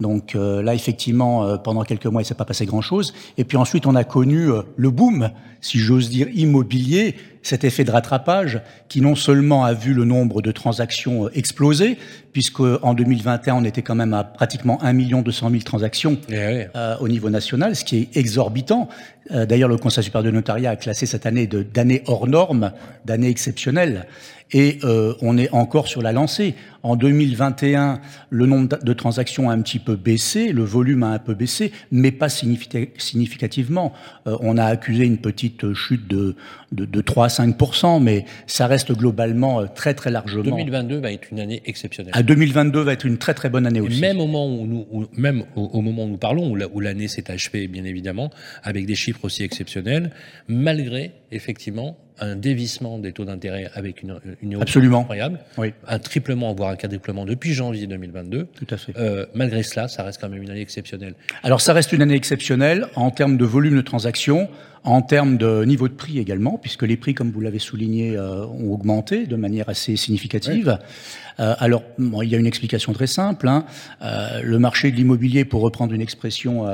Donc 0.00 0.36
euh, 0.36 0.62
là, 0.62 0.74
effectivement, 0.74 1.44
euh, 1.44 1.56
pendant 1.56 1.82
quelques 1.82 2.06
mois, 2.06 2.22
il 2.22 2.24
s'est 2.24 2.34
pas 2.34 2.44
passé 2.44 2.66
grand-chose. 2.66 3.12
Et 3.36 3.44
puis 3.44 3.56
ensuite, 3.56 3.86
on 3.86 3.96
a 3.96 4.04
connu 4.04 4.48
le 4.76 4.90
boom, 4.90 5.30
si 5.60 5.78
j'ose 5.78 6.10
dire, 6.10 6.28
immobilier, 6.34 7.14
cet 7.42 7.64
effet 7.64 7.84
de 7.84 7.90
rattrapage 7.90 8.60
qui 8.88 9.00
non 9.00 9.14
seulement 9.14 9.64
a 9.64 9.72
vu 9.72 9.94
le 9.94 10.04
nombre 10.04 10.42
de 10.42 10.52
transactions 10.52 11.30
exploser, 11.30 11.96
puisque 12.32 12.60
en 12.60 12.94
2021, 12.94 13.54
on 13.54 13.64
était 13.64 13.82
quand 13.82 13.94
même 13.94 14.12
à 14.12 14.24
pratiquement 14.24 14.82
1 14.82 15.22
200 15.22 15.50
000 15.50 15.62
transactions 15.62 16.18
Eh 16.28 16.34
oui. 16.34 16.80
au 17.00 17.08
niveau 17.08 17.30
national, 17.30 17.74
ce 17.74 17.84
qui 17.84 17.96
est 17.98 18.16
exorbitant. 18.16 18.88
D'ailleurs, 19.30 19.68
le 19.68 19.76
Conseil 19.76 20.04
supérieur 20.04 20.30
de 20.30 20.34
notariat 20.34 20.70
a 20.70 20.76
classé 20.76 21.06
cette 21.06 21.26
année 21.26 21.46
d'année 21.46 22.02
hors 22.06 22.26
norme, 22.26 22.72
d'année 23.04 23.28
exceptionnelle 23.28 24.06
et 24.52 24.78
euh, 24.84 25.14
on 25.20 25.36
est 25.36 25.50
encore 25.52 25.88
sur 25.88 26.02
la 26.02 26.12
lancée. 26.12 26.54
En 26.82 26.96
2021, 26.96 28.00
le 28.30 28.46
nombre 28.46 28.78
de 28.82 28.92
transactions 28.92 29.50
a 29.50 29.52
un 29.52 29.60
petit 29.60 29.78
peu 29.78 29.96
baissé, 29.96 30.52
le 30.52 30.64
volume 30.64 31.02
a 31.02 31.08
un 31.08 31.18
peu 31.18 31.34
baissé, 31.34 31.72
mais 31.90 32.12
pas 32.12 32.28
significativement. 32.28 33.92
Euh, 34.26 34.36
on 34.40 34.56
a 34.56 34.64
accusé 34.64 35.04
une 35.04 35.18
petite 35.18 35.47
chute 35.74 36.06
de, 36.06 36.34
de, 36.72 36.84
de 36.84 37.00
3 37.00 37.24
à 37.24 37.28
5% 37.28 38.02
mais 38.02 38.24
ça 38.46 38.66
reste 38.66 38.92
globalement 38.92 39.60
euh, 39.60 39.66
très 39.74 39.94
très 39.94 40.10
largement. 40.10 40.42
2022 40.42 40.98
va 40.98 41.12
être 41.12 41.30
une 41.30 41.40
année 41.40 41.62
exceptionnelle. 41.64 42.12
À 42.14 42.22
2022 42.22 42.80
va 42.80 42.92
être 42.92 43.06
une 43.06 43.18
très 43.18 43.34
très 43.34 43.48
bonne 43.48 43.66
année 43.66 43.78
Et 43.78 43.82
aussi. 43.82 44.00
Même 44.00 44.20
au 44.20 44.26
moment 44.26 44.46
où 44.46 44.66
nous, 44.66 44.86
où, 44.90 45.06
même 45.16 45.44
au, 45.56 45.64
au, 45.64 45.80
moment 45.80 46.04
où 46.04 46.08
nous 46.08 46.18
parlons, 46.18 46.50
où 46.50 46.80
l'année 46.80 47.08
s'est 47.08 47.30
achevée, 47.30 47.68
bien 47.68 47.84
évidemment, 47.84 48.30
avec 48.62 48.86
des 48.86 48.94
chiffres 48.94 49.24
aussi 49.24 49.42
exceptionnels, 49.42 50.10
malgré 50.48 51.12
effectivement 51.30 51.96
un 52.20 52.36
dévissement 52.36 52.98
des 52.98 53.12
taux 53.12 53.24
d'intérêt 53.24 53.70
avec 53.74 54.02
une, 54.02 54.18
une 54.42 54.56
hausse 54.56 54.62
Absolument. 54.62 55.00
incroyable, 55.00 55.38
oui. 55.56 55.72
un 55.86 55.98
triplement, 55.98 56.52
voire 56.54 56.70
un 56.70 56.76
quadruplement 56.76 57.24
depuis 57.24 57.52
janvier 57.52 57.86
2022. 57.86 58.46
Tout 58.54 58.66
à 58.70 58.76
fait. 58.76 58.92
Euh, 58.96 59.26
malgré 59.34 59.62
cela, 59.62 59.88
ça 59.88 60.02
reste 60.02 60.20
quand 60.20 60.28
même 60.28 60.42
une 60.42 60.50
année 60.50 60.60
exceptionnelle. 60.60 61.14
Alors 61.42 61.60
ça 61.60 61.72
reste 61.72 61.92
une 61.92 62.02
année 62.02 62.14
exceptionnelle 62.14 62.86
en 62.96 63.10
termes 63.10 63.36
de 63.36 63.44
volume 63.44 63.76
de 63.76 63.82
transactions, 63.82 64.48
en 64.84 65.02
termes 65.02 65.36
de 65.36 65.64
niveau 65.64 65.88
de 65.88 65.94
prix 65.94 66.18
également, 66.18 66.57
puisque 66.60 66.82
les 66.82 66.96
prix, 66.96 67.14
comme 67.14 67.30
vous 67.30 67.40
l'avez 67.40 67.58
souligné, 67.58 68.16
euh, 68.16 68.46
ont 68.46 68.72
augmenté 68.72 69.26
de 69.26 69.36
manière 69.36 69.68
assez 69.68 69.96
significative. 69.96 70.78
Oui. 70.78 71.44
Euh, 71.44 71.54
alors, 71.58 71.82
bon, 71.98 72.22
il 72.22 72.30
y 72.30 72.34
a 72.34 72.38
une 72.38 72.46
explication 72.46 72.92
très 72.92 73.06
simple. 73.06 73.48
Hein. 73.48 73.64
Euh, 74.02 74.42
le 74.42 74.58
marché 74.58 74.90
de 74.90 74.96
l'immobilier, 74.96 75.44
pour 75.44 75.62
reprendre 75.62 75.92
une 75.92 76.00
expression 76.00 76.66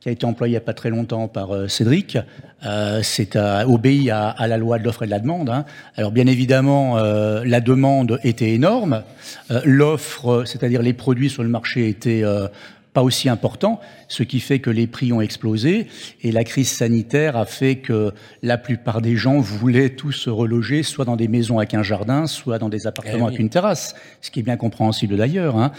qui 0.00 0.08
a 0.08 0.12
été 0.12 0.26
employée 0.26 0.52
il 0.52 0.54
n'y 0.54 0.58
a 0.58 0.60
pas 0.60 0.74
très 0.74 0.90
longtemps 0.90 1.28
par 1.28 1.70
Cédric, 1.70 2.18
c'est 3.02 3.36
obéit 3.36 4.10
à, 4.10 4.30
à, 4.30 4.48
la 4.48 4.56
loi 4.56 4.78
de 4.78 4.84
l'offre 4.84 5.04
et 5.04 5.06
de 5.06 5.12
la 5.12 5.20
demande. 5.20 5.48
Hein. 5.48 5.64
Alors, 5.96 6.10
bien 6.10 6.26
évidemment, 6.26 6.96
la 6.96 7.60
demande 7.60 8.18
était 8.24 8.50
énorme. 8.50 9.02
L'offre, 9.64 10.42
c'est-à-dire 10.44 10.82
les 10.82 10.92
produits 10.92 11.30
sur 11.30 11.44
le 11.44 11.48
marché, 11.48 11.88
étaient 11.88 12.24
pas 12.92 13.02
aussi 13.02 13.28
important, 13.28 13.80
ce 14.08 14.22
qui 14.22 14.40
fait 14.40 14.58
que 14.58 14.70
les 14.70 14.86
prix 14.86 15.12
ont 15.12 15.20
explosé 15.20 15.86
et 16.22 16.30
la 16.30 16.44
crise 16.44 16.70
sanitaire 16.70 17.36
a 17.36 17.46
fait 17.46 17.76
que 17.76 18.12
la 18.42 18.58
plupart 18.58 19.00
des 19.00 19.16
gens 19.16 19.38
voulaient 19.40 19.90
tous 19.90 20.12
se 20.12 20.30
reloger 20.30 20.82
soit 20.82 21.06
dans 21.06 21.16
des 21.16 21.28
maisons 21.28 21.58
avec 21.58 21.72
un 21.72 21.82
jardin, 21.82 22.26
soit 22.26 22.58
dans 22.58 22.68
des 22.68 22.86
appartements 22.86 23.14
eh 23.14 23.20
oui. 23.20 23.26
avec 23.28 23.38
une 23.38 23.48
terrasse, 23.48 23.94
ce 24.20 24.30
qui 24.30 24.40
est 24.40 24.42
bien 24.42 24.58
compréhensible 24.58 25.16
d'ailleurs. 25.16 25.56
Hein. 25.56 25.72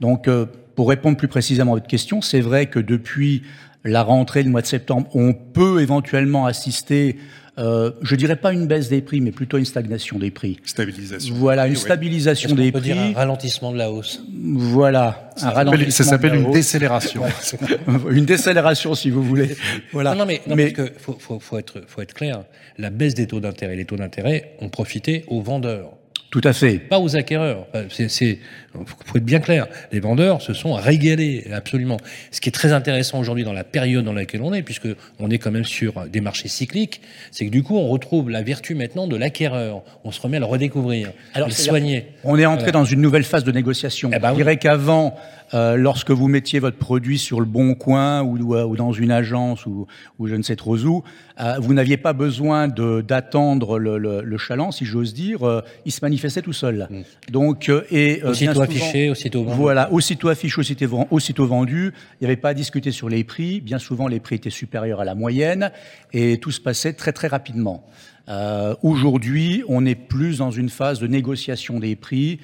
Donc, 0.00 0.28
euh, 0.28 0.44
pour 0.74 0.90
répondre 0.90 1.16
plus 1.16 1.28
précisément 1.28 1.72
à 1.72 1.76
votre 1.76 1.88
question, 1.88 2.20
c'est 2.20 2.40
vrai 2.40 2.66
que 2.66 2.78
depuis 2.78 3.42
la 3.84 4.02
rentrée, 4.02 4.42
le 4.42 4.50
mois 4.50 4.62
de 4.62 4.66
septembre, 4.66 5.08
on 5.14 5.32
peut 5.32 5.80
éventuellement 5.80 6.46
assister 6.46 7.16
euh, 7.58 7.90
je 8.02 8.14
dirais 8.14 8.36
pas 8.36 8.52
une 8.52 8.66
baisse 8.66 8.88
des 8.88 9.00
prix, 9.00 9.20
mais 9.20 9.32
plutôt 9.32 9.58
une 9.58 9.64
stagnation 9.64 10.18
des 10.18 10.30
prix. 10.30 10.60
Stabilisation. 10.64 11.34
Voilà, 11.34 11.66
une 11.66 11.72
oui, 11.72 11.78
stabilisation 11.78 12.54
des 12.54 12.70
peut 12.70 12.78
prix. 12.78 12.92
Dire 12.92 13.02
un 13.02 13.12
ralentissement 13.12 13.72
de 13.72 13.78
la 13.78 13.90
hausse. 13.90 14.22
Voilà, 14.32 15.30
ça 15.36 15.48
un 15.48 15.50
ralentissement. 15.50 15.90
Ça 15.90 16.04
s'appelle 16.04 16.34
une 16.36 16.52
décélération. 16.52 17.22
une 18.10 18.24
décélération, 18.24 18.94
si 18.94 19.10
vous 19.10 19.22
voulez. 19.22 19.56
Voilà. 19.92 20.12
Non, 20.12 20.20
non 20.20 20.26
mais, 20.26 20.40
non, 20.46 20.54
mais... 20.54 20.70
parce 20.70 20.88
que 20.88 20.98
faut, 20.98 21.16
faut, 21.18 21.40
faut, 21.40 21.58
être, 21.58 21.82
faut 21.86 22.00
être 22.00 22.14
clair. 22.14 22.44
La 22.78 22.90
baisse 22.90 23.14
des 23.14 23.26
taux 23.26 23.40
d'intérêt, 23.40 23.74
les 23.74 23.84
taux 23.84 23.96
d'intérêt 23.96 24.52
ont 24.60 24.68
profité 24.68 25.24
aux 25.26 25.42
vendeurs. 25.42 25.98
Tout 26.30 26.42
à 26.44 26.52
fait. 26.52 26.78
Pas 26.78 27.00
aux 27.00 27.16
acquéreurs. 27.16 27.66
C'est, 27.88 28.38
faut 28.86 29.18
être 29.18 29.24
bien 29.24 29.40
clair. 29.40 29.66
Les 29.92 30.00
vendeurs 30.00 30.42
se 30.42 30.52
sont 30.52 30.72
régalés, 30.74 31.46
absolument. 31.52 31.98
Ce 32.30 32.40
qui 32.40 32.48
est 32.48 32.52
très 32.52 32.72
intéressant 32.72 33.18
aujourd'hui 33.18 33.44
dans 33.44 33.52
la 33.52 33.64
période 33.64 34.04
dans 34.04 34.12
laquelle 34.12 34.42
on 34.42 34.52
est, 34.52 34.62
puisque 34.62 34.88
on 35.18 35.30
est 35.30 35.38
quand 35.38 35.50
même 35.50 35.64
sur 35.64 36.06
des 36.06 36.20
marchés 36.20 36.48
cycliques, 36.48 37.00
c'est 37.30 37.46
que 37.46 37.50
du 37.50 37.62
coup, 37.62 37.76
on 37.76 37.88
retrouve 37.88 38.30
la 38.30 38.42
vertu 38.42 38.74
maintenant 38.74 39.06
de 39.06 39.16
l'acquéreur. 39.16 39.82
On 40.04 40.10
se 40.10 40.20
remet 40.20 40.36
à 40.36 40.40
le 40.40 40.46
redécouvrir, 40.46 41.12
Alors, 41.34 41.46
à 41.46 41.50
le 41.50 41.54
soigner. 41.54 42.06
On 42.24 42.38
est 42.38 42.46
entré 42.46 42.70
voilà. 42.70 42.80
dans 42.80 42.84
une 42.84 43.00
nouvelle 43.00 43.24
phase 43.24 43.44
de 43.44 43.52
négociation. 43.52 44.10
Eh 44.12 44.18
ben, 44.18 44.30
Je 44.30 44.36
dirais 44.36 44.56
qu'avant, 44.56 45.16
euh, 45.54 45.76
lorsque 45.76 46.10
vous 46.10 46.28
mettiez 46.28 46.58
votre 46.58 46.76
produit 46.76 47.18
sur 47.18 47.40
le 47.40 47.46
bon 47.46 47.74
coin 47.74 48.22
ou, 48.22 48.54
ou 48.54 48.76
dans 48.76 48.92
une 48.92 49.10
agence 49.10 49.66
ou, 49.66 49.86
ou, 50.18 50.26
je 50.26 50.34
ne 50.34 50.42
sais 50.42 50.56
trop 50.56 50.76
où, 50.76 51.02
euh, 51.40 51.54
vous 51.60 51.72
n'aviez 51.72 51.96
pas 51.96 52.12
besoin 52.12 52.68
d'attendre 52.68 53.78
le, 53.78 53.98
le, 53.98 54.22
le, 54.22 54.38
chaland, 54.38 54.72
si 54.72 54.84
j'ose 54.84 55.14
dire. 55.14 55.46
Euh, 55.46 55.62
il 55.84 55.92
se 55.92 56.00
manifestait 56.02 56.42
tout 56.42 56.52
seul. 56.52 56.88
Mm. 56.90 57.32
Donc, 57.32 57.68
euh, 57.68 57.82
et 57.90 58.20
affiché, 58.68 59.10
aussitôt 59.10 59.44
vendu. 59.44 59.56
Voilà, 59.56 59.92
aussitôt 59.92 60.28
affiché, 60.28 60.60
aussitôt, 60.60 61.06
aussitôt 61.10 61.46
vendu. 61.46 61.92
Il 62.20 62.24
n'y 62.24 62.26
avait 62.26 62.36
pas 62.36 62.50
à 62.50 62.54
discuter 62.54 62.90
sur 62.90 63.08
les 63.08 63.24
prix. 63.24 63.60
Bien 63.60 63.78
souvent, 63.78 64.08
les 64.08 64.20
prix 64.20 64.36
étaient 64.36 64.50
supérieurs 64.50 65.00
à 65.00 65.04
la 65.04 65.14
moyenne 65.14 65.72
et 66.12 66.38
tout 66.38 66.50
se 66.50 66.60
passait 66.60 66.92
très 66.92 67.12
très 67.12 67.28
rapidement. 67.28 67.84
Euh, 68.28 68.74
Aujourd'hui, 68.82 69.62
on 69.68 69.86
est 69.86 69.94
plus 69.94 70.38
dans 70.38 70.50
une 70.50 70.68
phase 70.68 71.00
de 71.00 71.06
négociation 71.06 71.80
des 71.80 71.96
prix. 71.96 72.40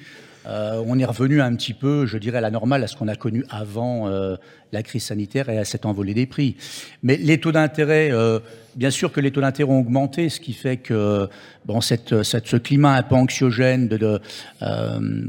Euh, 0.47 0.83
on 0.85 0.99
est 0.99 1.05
revenu 1.05 1.41
un 1.41 1.55
petit 1.55 1.73
peu, 1.73 2.05
je 2.05 2.17
dirais, 2.17 2.37
à 2.37 2.41
la 2.41 2.51
normale, 2.51 2.83
à 2.83 2.87
ce 2.87 2.95
qu'on 2.95 3.07
a 3.07 3.15
connu 3.15 3.43
avant 3.49 4.07
euh, 4.07 4.35
la 4.71 4.83
crise 4.83 5.03
sanitaire 5.03 5.49
et 5.49 5.57
à 5.57 5.65
cet 5.65 5.85
envolée 5.85 6.13
des 6.13 6.27
prix. 6.27 6.55
Mais 7.01 7.17
les 7.17 7.39
taux 7.39 7.51
d'intérêt, 7.51 8.11
bien 8.75 8.89
sûr 8.89 9.11
que 9.11 9.21
les 9.21 9.31
taux 9.31 9.41
d'intérêt 9.41 9.71
ont 9.71 9.79
augmenté, 9.79 10.29
ce 10.29 10.39
qui 10.39 10.53
fait 10.53 10.77
que 10.77 11.29
bon, 11.65 11.81
ce 11.81 12.55
climat 12.57 12.93
un 12.95 13.03
peu 13.03 13.15
anxiogène, 13.15 13.89
euh, 13.91 14.19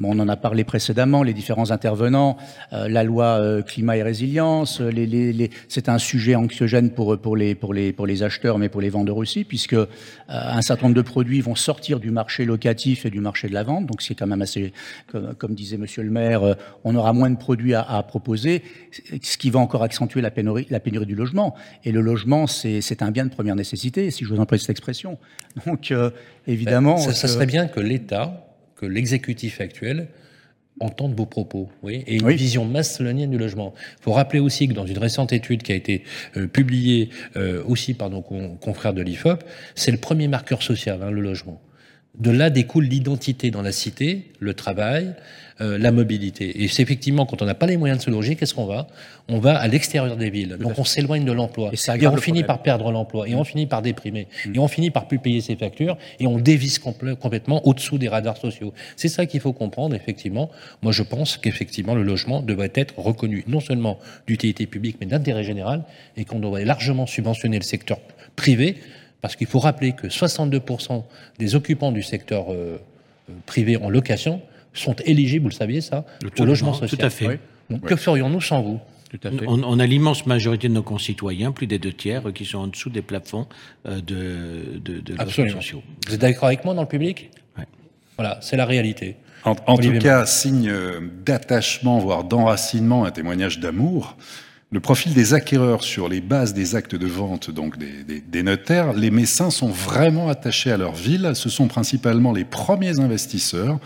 on 0.03 0.19
en 0.19 0.29
a 0.29 0.37
parlé 0.37 0.65
précédemment, 0.65 1.23
les 1.23 1.33
différents 1.33 1.71
intervenants, 1.71 2.37
euh, 2.73 2.89
la 2.89 3.05
loi 3.05 3.41
euh, 3.41 3.63
climat 3.63 3.97
et 3.97 4.03
résilience, 4.03 4.83
c'est 5.69 5.89
un 5.89 5.99
sujet 5.99 6.35
anxiogène 6.35 6.91
pour, 6.91 7.37
les, 7.37 8.23
acheteurs, 8.23 8.59
mais 8.59 8.69
pour 8.69 8.81
les 8.81 8.91
vendeurs 8.91 9.17
aussi, 9.17 9.45
puisque 9.45 9.77
un 10.29 10.63
certain 10.63 10.87
nombre 10.87 10.97
de 10.97 11.03
produits 11.03 11.41
vont 11.41 11.55
sortir 11.55 12.01
du 12.01 12.11
marché 12.11 12.45
locatif 12.45 13.07
et 13.07 13.11
du 13.11 13.21
marché 13.21 13.49
de 13.49 13.55
la 13.55 13.63
vente, 13.63 13.87
donc 13.87 14.03
c'est 14.03 14.15
quand 14.15 14.27
même 14.27 14.43
assez, 14.43 14.73
comme, 15.39 15.55
disait 15.55 15.77
Monsieur 15.77 16.03
le 16.03 16.11
maire, 16.11 16.57
on 16.85 16.95
aura 16.97 17.13
moins 17.13 17.31
de 17.31 17.37
produits 17.37 17.75
à, 17.75 18.03
proposer, 18.07 18.63
ce 19.23 19.37
qui 19.37 19.51
va 19.51 19.61
encore 19.61 19.83
accentuer 19.83 20.21
la 20.21 20.31
pénurie, 20.31 20.67
la 20.71 20.81
pénurie 20.81 21.07
du 21.07 21.15
logement. 21.15 21.55
Et 21.85 21.93
le 21.93 22.01
logement, 22.01 22.47
c'est 22.47 23.03
un 23.03 23.11
bien 23.11 23.25
de 23.25 23.31
première 23.37 23.55
nécessité, 23.55 24.11
si 24.11 24.25
je 24.25 24.31
vous 24.31 24.41
emploie 24.41 24.59
cette 24.59 24.71
expression. 24.71 25.19
Donc, 25.67 25.91
euh, 25.91 26.11
évidemment. 26.47 26.97
Ça, 26.97 27.13
ça, 27.13 27.29
serait 27.29 27.47
bien 27.47 27.69
que 27.69 27.81
l'État, 27.81 28.47
que 28.77 28.87
l'exécutif 28.87 29.61
actuel, 29.61 30.09
entende 30.81 31.15
vos 31.15 31.27
propos, 31.27 31.71
oui, 31.83 32.05
et 32.07 32.17
une 32.17 32.27
oui. 32.27 32.37
vision 32.37 32.65
macédonienne 32.65 33.31
du 33.31 33.39
logement. 33.39 33.73
Il 33.99 34.03
faut 34.03 34.13
rappeler 34.13 34.41
aussi 34.41 34.69
que 34.69 34.75
dans 34.75 34.87
une 34.87 34.99
récente 34.99 35.33
étude 35.33 35.63
qui 35.63 35.73
a 35.73 35.75
été 35.75 36.05
euh, 36.37 36.47
publiée 36.47 37.09
euh, 37.37 37.63
aussi 37.67 37.95
par 37.95 38.11
nos 38.11 38.21
confrères 38.21 38.93
de 38.93 39.01
l'IFOP, 39.03 39.43
c'est 39.75 39.91
le 39.91 39.97
premier 39.97 40.29
marqueur 40.29 40.63
social, 40.63 41.03
hein, 41.03 41.11
le 41.11 41.23
logement. 41.23 41.61
De 42.19 42.31
là 42.31 42.51
découle 42.51 42.85
l'identité 42.85 43.51
dans 43.51 43.63
la 43.63 43.73
cité, 43.73 44.31
le 44.41 44.55
travail, 44.55 45.15
euh, 45.63 45.79
la 45.79 45.91
mobilité. 45.91 46.63
Et 46.63 46.69
c'est 46.69 46.83
effectivement, 46.83 47.25
quand 47.25 47.41
on 47.41 47.47
n'a 47.47 47.55
pas 47.55 47.67
les 47.67 47.79
moyens 47.79 48.01
de 48.01 48.05
se 48.05 48.11
loger, 48.11 48.37
qu'est-ce 48.37 48.53
qu'on 48.53 48.67
va? 48.67 48.89
On 49.29 49.39
va 49.39 49.57
à 49.57 49.67
l'extérieur 49.69 50.17
des 50.17 50.29
villes. 50.29 50.59
Donc 50.61 50.79
on 50.79 50.85
s'éloigne 50.85 51.25
de 51.25 51.33
l'emploi. 51.33 51.71
Et, 51.73 52.03
et, 52.03 52.07
on 52.07 52.17
finit 52.19 52.45
par 52.45 52.61
perdre 52.63 52.93
l'emploi. 52.93 53.27
Et 53.27 53.35
on 53.35 53.43
finit 53.43 53.67
par 53.67 53.81
déprimer. 53.81 54.29
Mmh. 54.45 54.55
Et 54.55 54.59
on 54.59 54.69
finit 54.69 54.91
par 54.91 55.09
plus 55.09 55.19
payer 55.19 55.41
ses 55.41 55.57
factures. 55.57 55.97
Et 56.21 56.27
on 56.27 56.39
dévisse 56.39 56.79
compl 56.79 57.17
complètement 57.17 57.67
au-dessous 57.67 57.97
des 57.97 58.09
radars 58.09 58.37
sociaux. 58.37 58.75
C'est 58.97 59.09
ça 59.09 59.25
qu'il 59.25 59.41
faut 59.41 59.55
comprendre, 59.55 59.95
effectivement. 59.95 60.51
Moi, 60.83 60.93
je 60.93 61.03
pense 61.03 61.39
qu'effectivement, 61.39 61.95
le 61.95 62.03
logement 62.03 62.43
devrait 62.43 62.73
être 62.75 62.99
reconnu 62.99 63.43
non 63.47 63.61
seulement 63.61 63.99
d'utilité 64.27 64.67
publique, 64.67 64.99
mais 65.01 65.07
d'intérêt 65.07 65.43
général. 65.43 65.85
Et 66.19 66.27
qu'on 66.27 66.39
devrait 66.39 66.67
largement 66.67 67.07
subventionner 67.07 67.59
le 67.59 67.65
secteur 67.65 67.99
privé 68.37 68.77
parce 69.27 69.35
qu'il 69.35 69.49
faut 69.49 69.59
rappeler 69.59 69.93
que 69.93 70.07
62% 70.07 71.03
des 71.41 71.57
occupants 71.57 71.91
du 71.91 72.05
secteur 72.05 72.53
euh, 72.53 72.77
privé 73.45 73.77
en 73.77 73.91
location 73.91 74.41
sont 74.73 74.95
éligibles, 75.05 75.43
vous 75.43 75.49
le 75.49 75.55
saviez 75.55 75.81
ça, 75.81 76.05
au 76.39 76.45
logement 76.45 76.75
social. 76.75 76.97
Tout 76.97 77.05
à 77.05 77.11
fait. 77.11 77.27
Oui. 77.27 77.35
Donc, 77.69 77.81
oui. 77.83 77.89
Que 77.89 77.97
ferions-nous 77.97 78.41
sans 78.41 78.63
vous? 78.63 78.79
Tout 79.11 79.19
à 79.25 79.33
fait. 79.33 79.45
On, 79.49 79.65
on 79.65 79.81
a 79.81 79.87
l'immense 79.87 80.27
majorité 80.27 80.69
de 80.69 80.75
nos 80.75 80.85
concitoyens, 80.85 81.51
plus 81.51 81.67
des 81.67 81.81
deux 81.81 81.93
tiers, 81.93 82.23
qui 82.33 82.45
sont 82.45 82.59
en 82.59 82.67
dessous 82.69 82.89
des 82.89 83.03
plafonds 83.03 83.49
euh, 83.89 83.97
de, 84.01 84.79
de, 84.79 85.01
de 85.01 85.15
Absolument. 85.19 85.57
sociaux. 85.57 85.83
Vous 86.07 86.15
êtes 86.15 86.21
d'accord 86.21 86.45
avec 86.47 86.65
moi 86.65 86.75
dans 86.75 86.83
le 86.83 86.89
public? 86.89 87.31
Oui. 87.59 87.65
Voilà, 88.17 88.39
c'est 88.43 88.57
la 88.57 88.65
réalité. 88.65 89.17
En, 89.43 89.57
en 89.67 89.77
tout 89.77 89.99
cas, 89.99 90.25
signe 90.25 90.73
d'attachement, 91.25 91.99
voire 91.99 92.23
d'enracinement, 92.23 93.05
un 93.05 93.11
témoignage 93.11 93.59
d'amour. 93.59 94.17
Le 94.77 94.81
profil 94.81 95.15
des 95.15 95.33
acquéreurs 95.33 95.83
sur 95.83 96.07
les 96.07 96.21
bases 96.21 96.53
des 96.53 96.75
actes 96.77 96.95
de 96.95 97.07
vente, 97.07 97.51
donc 97.51 97.79
des, 97.79 98.05
des, 98.05 98.21
des, 98.21 98.43
notaires, 98.43 98.93
les 98.93 99.11
Messins 99.11 99.49
sont 99.49 99.71
vraiment 99.71 100.29
attachés 100.29 100.71
à 100.71 100.77
leur 100.77 100.93
ville. 100.93 101.31
Ce 101.33 101.49
sont 101.49 101.67
principalement 101.67 102.31
les 102.31 102.45
premiers 102.45 103.01
investisseurs. 103.01 103.79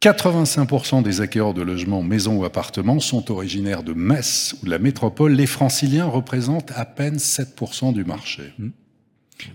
85% 0.00 1.02
des 1.02 1.20
acquéreurs 1.20 1.52
de 1.52 1.60
logements, 1.60 2.02
maisons 2.02 2.38
ou 2.38 2.46
appartements 2.46 3.00
sont 3.00 3.30
originaires 3.30 3.82
de 3.82 3.92
Metz 3.92 4.54
ou 4.62 4.64
de 4.64 4.70
la 4.70 4.78
métropole. 4.78 5.34
Les 5.34 5.46
franciliens 5.46 6.06
représentent 6.06 6.72
à 6.74 6.86
peine 6.86 7.16
7% 7.16 7.92
du 7.92 8.02
marché. 8.02 8.54
Mmh. 8.58 8.68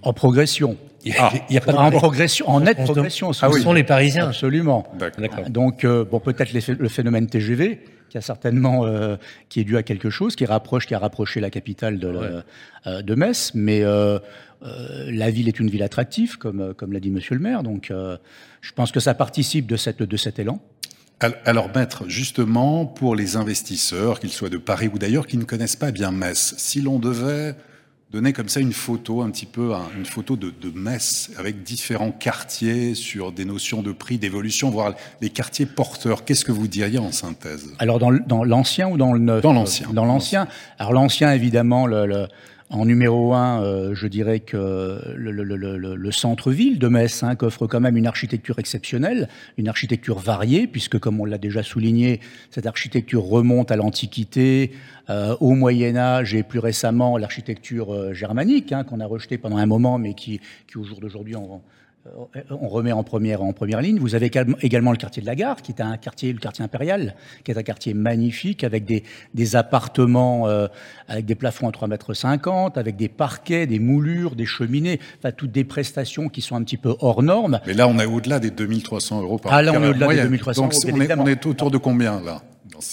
En 0.04 0.14
progression. 0.14 0.78
Il 1.04 1.16
y 1.16 1.18
a, 1.18 1.32
ah, 1.34 1.34
il 1.50 1.56
y 1.56 1.58
a 1.58 1.62
pas 1.62 1.74
en 1.74 1.90
progression, 1.90 2.48
en 2.48 2.60
nette 2.60 2.84
progression. 2.84 3.32
Ah 3.42 3.50
oui. 3.50 3.58
Ce 3.58 3.64
sont 3.64 3.74
les 3.74 3.84
Parisiens. 3.84 4.28
Absolument. 4.28 4.86
Donc, 5.50 5.84
euh, 5.84 6.06
bon, 6.06 6.20
peut-être 6.20 6.54
le 6.54 6.90
phénomène 6.90 7.26
TGV, 7.26 7.80
qui 8.10 8.18
a 8.18 8.22
certainement, 8.22 8.86
euh, 8.86 9.16
qui 9.48 9.60
est 9.60 9.64
dû 9.64 9.78
à 9.78 9.84
quelque 9.84 10.10
chose, 10.10 10.36
qui 10.36 10.46
rapproche, 10.46 10.88
qui 10.88 10.94
a 10.94 11.00
rapproché 11.00 11.40
la 11.40 11.50
capitale 11.50 12.00
de, 12.00 12.08
ouais. 12.08 12.42
euh, 12.88 13.02
de 13.02 13.16
Metz, 13.16 13.52
mais 13.54 13.82
euh, 13.84 14.20
la 14.62 15.30
ville 15.30 15.48
est 15.48 15.60
une 15.60 15.70
ville 15.70 15.84
attractive, 15.84 16.38
comme, 16.38 16.74
comme 16.74 16.92
l'a 16.92 17.00
dit 17.00 17.12
Monsieur 17.12 17.36
le 17.36 17.42
maire, 17.42 17.64
donc 17.64 17.94
je 18.62 18.72
pense 18.74 18.92
que 18.92 19.00
ça 19.00 19.14
participe 19.14 19.68
de, 19.68 19.78
cette, 19.78 20.04
de 20.04 20.18
cet 20.18 20.40
élan. 20.40 20.60
Alors, 21.46 21.70
maître, 21.76 22.06
justement, 22.08 22.86
pour 22.86 23.16
les 23.16 23.36
investisseurs, 23.36 24.20
qu'ils 24.20 24.32
soient 24.32 24.50
de 24.50 24.58
Paris 24.58 24.90
ou 24.94 24.98
d'ailleurs, 24.98 25.28
qui 25.28 25.38
ne 25.38 25.44
connaissent 25.44 25.76
pas 25.76 25.92
bien 25.92 26.12
Metz, 26.12 26.56
si 26.58 26.82
l'on 26.82 26.98
devait 26.98 27.56
donner 28.12 28.34
comme 28.34 28.50
ça 28.50 28.60
une 28.60 28.74
photo, 28.74 29.22
un 29.22 29.30
petit 29.30 29.46
peu 29.46 29.72
une 29.96 30.06
photo 30.06 30.36
de, 30.36 30.50
de 30.50 30.72
Metz 30.78 31.30
avec 31.38 31.64
différents 31.64 32.12
quartiers 32.12 32.96
sur 32.96 33.32
des 33.32 33.46
notions 33.46 33.84
de 33.84 33.92
prix, 33.92 34.18
d'évolution, 34.18 34.70
voire 34.72 34.94
les 35.22 35.30
quartiers 35.30 35.68
porteurs. 35.68 36.26
Qu'est-ce 36.26 36.44
que 36.44 36.52
vous 36.52 36.68
diriez 36.68 36.98
en 37.00 37.12
synthèse? 37.12 37.72
Alors 37.78 38.00
dans, 38.00 38.12
dans 38.12 38.44
l'ancien 38.44 38.90
ou 38.90 38.98
dans 38.98 39.14
le 39.14 39.20
neuf? 39.20 39.44
Dans 39.44 39.54
l'ancien. 39.54 39.90
Dans 39.94 40.06
l'ancien. 40.06 40.48
Alors 40.80 40.94
l'ancien, 40.94 41.32
évidemment, 41.34 41.86
le, 41.86 42.08
le, 42.08 42.28
en 42.70 42.86
numéro 42.86 43.34
un, 43.34 43.64
euh, 43.64 43.96
je 43.96 44.08
dirais 44.08 44.40
que 44.40 45.02
le, 45.16 45.32
le, 45.32 45.44
le, 45.44 45.96
le 45.96 46.12
centre-ville 46.12 46.78
de 46.78 46.88
Metz 46.88 47.24
hein, 47.24 47.36
qu'offre 47.36 47.66
quand 47.66 47.80
même 47.80 47.98
une 47.98 48.06
architecture 48.06 48.60
exceptionnelle, 48.60 49.28
une 49.58 49.68
architecture 49.68 50.20
variée, 50.20 50.68
puisque 50.68 51.00
comme 51.00 51.20
on 51.20 51.26
l'a 51.26 51.40
déjà 51.40 51.64
souligné, 51.64 52.20
cette 52.52 52.68
architecture 52.68 53.24
remonte 53.24 53.72
à 53.72 53.76
l'Antiquité, 53.76 54.72
euh, 55.10 55.36
au 55.40 55.56
Moyen 55.56 55.96
Âge 55.96 56.36
et 56.36 56.44
plus 56.44 56.60
récemment 56.60 57.18
l'architecture 57.18 57.92
euh, 57.92 58.14
germanique, 58.14 58.72
hein, 58.72 58.84
qu'on 58.84 59.00
a 59.00 59.06
rejetée 59.08 59.40
pendant 59.40 59.58
un 59.58 59.66
moment, 59.66 59.98
mais 59.98 60.14
qui, 60.14 60.40
qui 60.68 60.78
au 60.78 60.84
jour 60.84 61.00
d'aujourd'hui 61.00 61.36
on, 61.36 61.62
on 62.50 62.68
remet 62.68 62.92
en 62.92 63.04
première, 63.04 63.44
en 63.44 63.54
première 63.54 63.82
ligne. 63.82 64.00
Vous 64.00 64.16
avez 64.16 64.32
également 64.62 64.92
le 64.92 64.98
quartier 64.98 65.22
de 65.22 65.28
la 65.28 65.36
Gare, 65.36 65.62
qui 65.62 65.72
est 65.72 65.82
un 65.82 65.98
quartier, 65.98 66.32
le 66.34 66.40
quartier 66.40 66.64
impérial, 66.64 67.16
qui 67.44 67.52
est 67.52 67.58
un 67.58 67.64
quartier 67.64 67.94
magnifique, 67.94 68.64
avec 68.64 68.86
des, 68.86 69.04
des 69.34 69.56
appartements 69.56 70.48
euh, 70.48 70.68
avec 71.08 71.26
des 71.26 71.36
plafonds 71.36 71.68
à 71.68 71.72
3,50 71.72 72.68
m, 72.68 72.72
avec 72.76 72.96
des 72.96 73.10
parquets, 73.10 73.68
des 73.68 73.80
moulures, 73.80 74.36
des 74.36 74.46
cheminées, 74.46 75.00
enfin 75.18 75.32
toutes 75.32 75.52
des 75.52 75.64
prestations 75.64 76.30
qui 76.30 76.42
sont 76.42 76.56
un 76.56 76.64
petit 76.64 76.78
peu 76.78 76.96
hors 77.00 77.22
normes. 77.22 77.60
Mais 77.68 77.74
là, 77.74 77.88
on 77.88 78.00
est 78.00 78.06
au-delà 78.06 78.40
des 78.40 78.52
2300 78.52 79.22
euros 79.22 79.38
par 79.38 79.54
Ah 79.54 79.62
là, 79.62 79.74
on 79.76 79.84
est 79.84 79.90
au-delà 79.90 80.08
des 80.08 80.22
2300 80.24 80.62
Donc, 80.62 80.74
euros. 80.74 80.82
On 80.94 81.02
est, 81.02 81.14
on 81.16 81.28
est, 81.28 81.46
autour 81.46 81.72
de 81.72 81.78
combien, 81.78 82.22
là? 82.22 82.42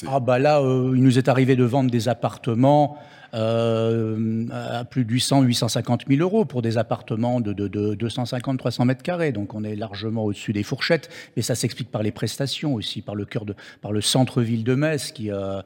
Ah 0.09 0.19
bah 0.19 0.39
là, 0.39 0.61
euh, 0.61 0.93
il 0.97 1.03
nous 1.03 1.17
est 1.17 1.29
arrivé 1.29 1.55
de 1.55 1.65
vendre 1.65 1.91
des 1.91 2.09
appartements 2.09 2.99
euh, 3.37 4.47
à 4.51 4.85
plus 4.85 5.05
de 5.05 5.13
800, 5.13 5.43
850 5.43 6.05
000 6.09 6.21
euros 6.21 6.45
pour 6.45 6.63
des 6.63 6.79
appartements 6.79 7.41
de, 7.41 7.53
de, 7.53 7.69
de 7.69 7.95
250, 7.95 8.59
300 8.59 8.85
mètres 8.87 9.03
carrés. 9.03 9.33
Donc 9.33 9.55
on 9.55 9.63
est 9.63 9.77
largement 9.77 10.25
au-dessus 10.25 10.53
des 10.53 10.63
fourchettes. 10.63 11.09
Mais 11.37 11.43
ça 11.43 11.55
s'explique 11.55 11.91
par 11.91 12.03
les 12.03 12.13
prestations 12.13 12.75
aussi, 12.75 13.03
par 13.03 13.15
le 13.15 13.25
cœur 13.25 13.45
de, 13.45 13.55
par 13.83 13.93
le 13.93 14.01
centre-ville 14.01 14.65
de 14.65 14.75
Metz 14.75 15.13
qui, 15.13 15.31
euh, 15.31 15.61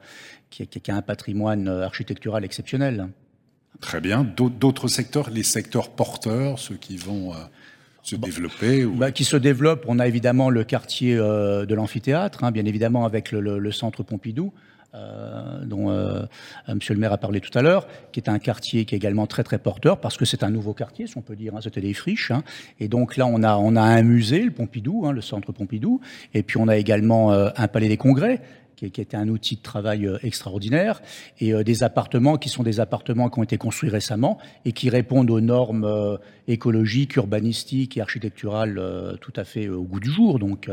qui, 0.49 0.67
qui, 0.67 0.91
a 0.91 0.95
un 0.95 1.01
patrimoine 1.01 1.67
architectural 1.67 2.43
exceptionnel. 2.43 3.07
Très 3.79 3.99
bien. 4.01 4.23
D'autres 4.23 4.87
secteurs, 4.87 5.29
les 5.29 5.43
secteurs 5.43 5.89
porteurs, 5.89 6.59
ceux 6.59 6.75
qui 6.75 6.97
vont 6.97 7.33
euh, 7.33 7.37
se 8.03 8.15
bon. 8.15 8.27
développer 8.27 8.85
ou... 8.85 8.93
bah, 8.95 9.11
Qui 9.11 9.23
se 9.23 9.37
développent. 9.37 9.85
On 9.87 9.99
a 9.99 10.07
évidemment 10.07 10.49
le 10.49 10.63
quartier 10.63 11.15
euh, 11.17 11.65
de 11.65 11.73
l'amphithéâtre, 11.73 12.43
hein, 12.43 12.51
bien 12.51 12.65
évidemment 12.65 13.05
avec 13.05 13.31
le, 13.31 13.41
le, 13.41 13.59
le 13.59 13.71
centre 13.71 14.03
Pompidou. 14.03 14.53
Euh, 14.93 15.63
dont 15.63 15.89
euh, 15.89 16.25
Monsieur 16.67 16.93
le 16.93 16.99
maire 16.99 17.13
a 17.13 17.17
parlé 17.17 17.39
tout 17.39 17.57
à 17.57 17.61
l'heure, 17.61 17.87
qui 18.11 18.19
est 18.19 18.29
un 18.29 18.39
quartier 18.39 18.83
qui 18.83 18.93
est 18.93 18.97
également 18.97 19.25
très 19.25 19.43
très 19.43 19.57
porteur 19.57 20.01
parce 20.01 20.17
que 20.17 20.25
c'est 20.25 20.43
un 20.43 20.49
nouveau 20.49 20.73
quartier, 20.73 21.07
si 21.07 21.17
on 21.17 21.21
peut 21.21 21.37
dire. 21.37 21.55
Hein, 21.55 21.61
C'était 21.63 21.79
des 21.79 21.93
friches, 21.93 22.31
hein, 22.31 22.43
et 22.79 22.89
donc 22.89 23.15
là 23.15 23.25
on 23.25 23.41
a 23.41 23.55
on 23.55 23.77
a 23.77 23.81
un 23.81 24.01
musée, 24.01 24.43
le 24.43 24.51
Pompidou, 24.51 25.03
hein, 25.05 25.13
le 25.13 25.21
centre 25.21 25.53
Pompidou, 25.53 26.01
et 26.33 26.43
puis 26.43 26.57
on 26.57 26.67
a 26.67 26.75
également 26.75 27.31
euh, 27.31 27.49
un 27.55 27.69
palais 27.69 27.87
des 27.87 27.95
congrès 27.95 28.41
qui, 28.89 29.01
était 29.01 29.17
un 29.17 29.27
outil 29.27 29.55
de 29.55 29.61
travail 29.61 30.07
euh, 30.07 30.17
extraordinaire, 30.23 31.01
et 31.39 31.53
euh, 31.53 31.63
des 31.63 31.83
appartements 31.83 32.37
qui 32.37 32.49
sont 32.49 32.63
des 32.63 32.79
appartements 32.79 33.29
qui 33.29 33.39
ont 33.39 33.43
été 33.43 33.57
construits 33.57 33.89
récemment 33.89 34.37
et 34.65 34.71
qui 34.71 34.89
répondent 34.89 35.29
aux 35.29 35.41
normes 35.41 35.85
euh, 35.85 36.17
écologiques, 36.47 37.15
urbanistiques 37.15 37.97
et 37.97 38.01
architecturales 38.01 38.81
tout 39.21 39.33
à 39.35 39.43
fait 39.43 39.69
au 39.69 39.83
goût 39.83 39.99
du 39.99 40.09
jour. 40.09 40.39
Donc 40.39 40.69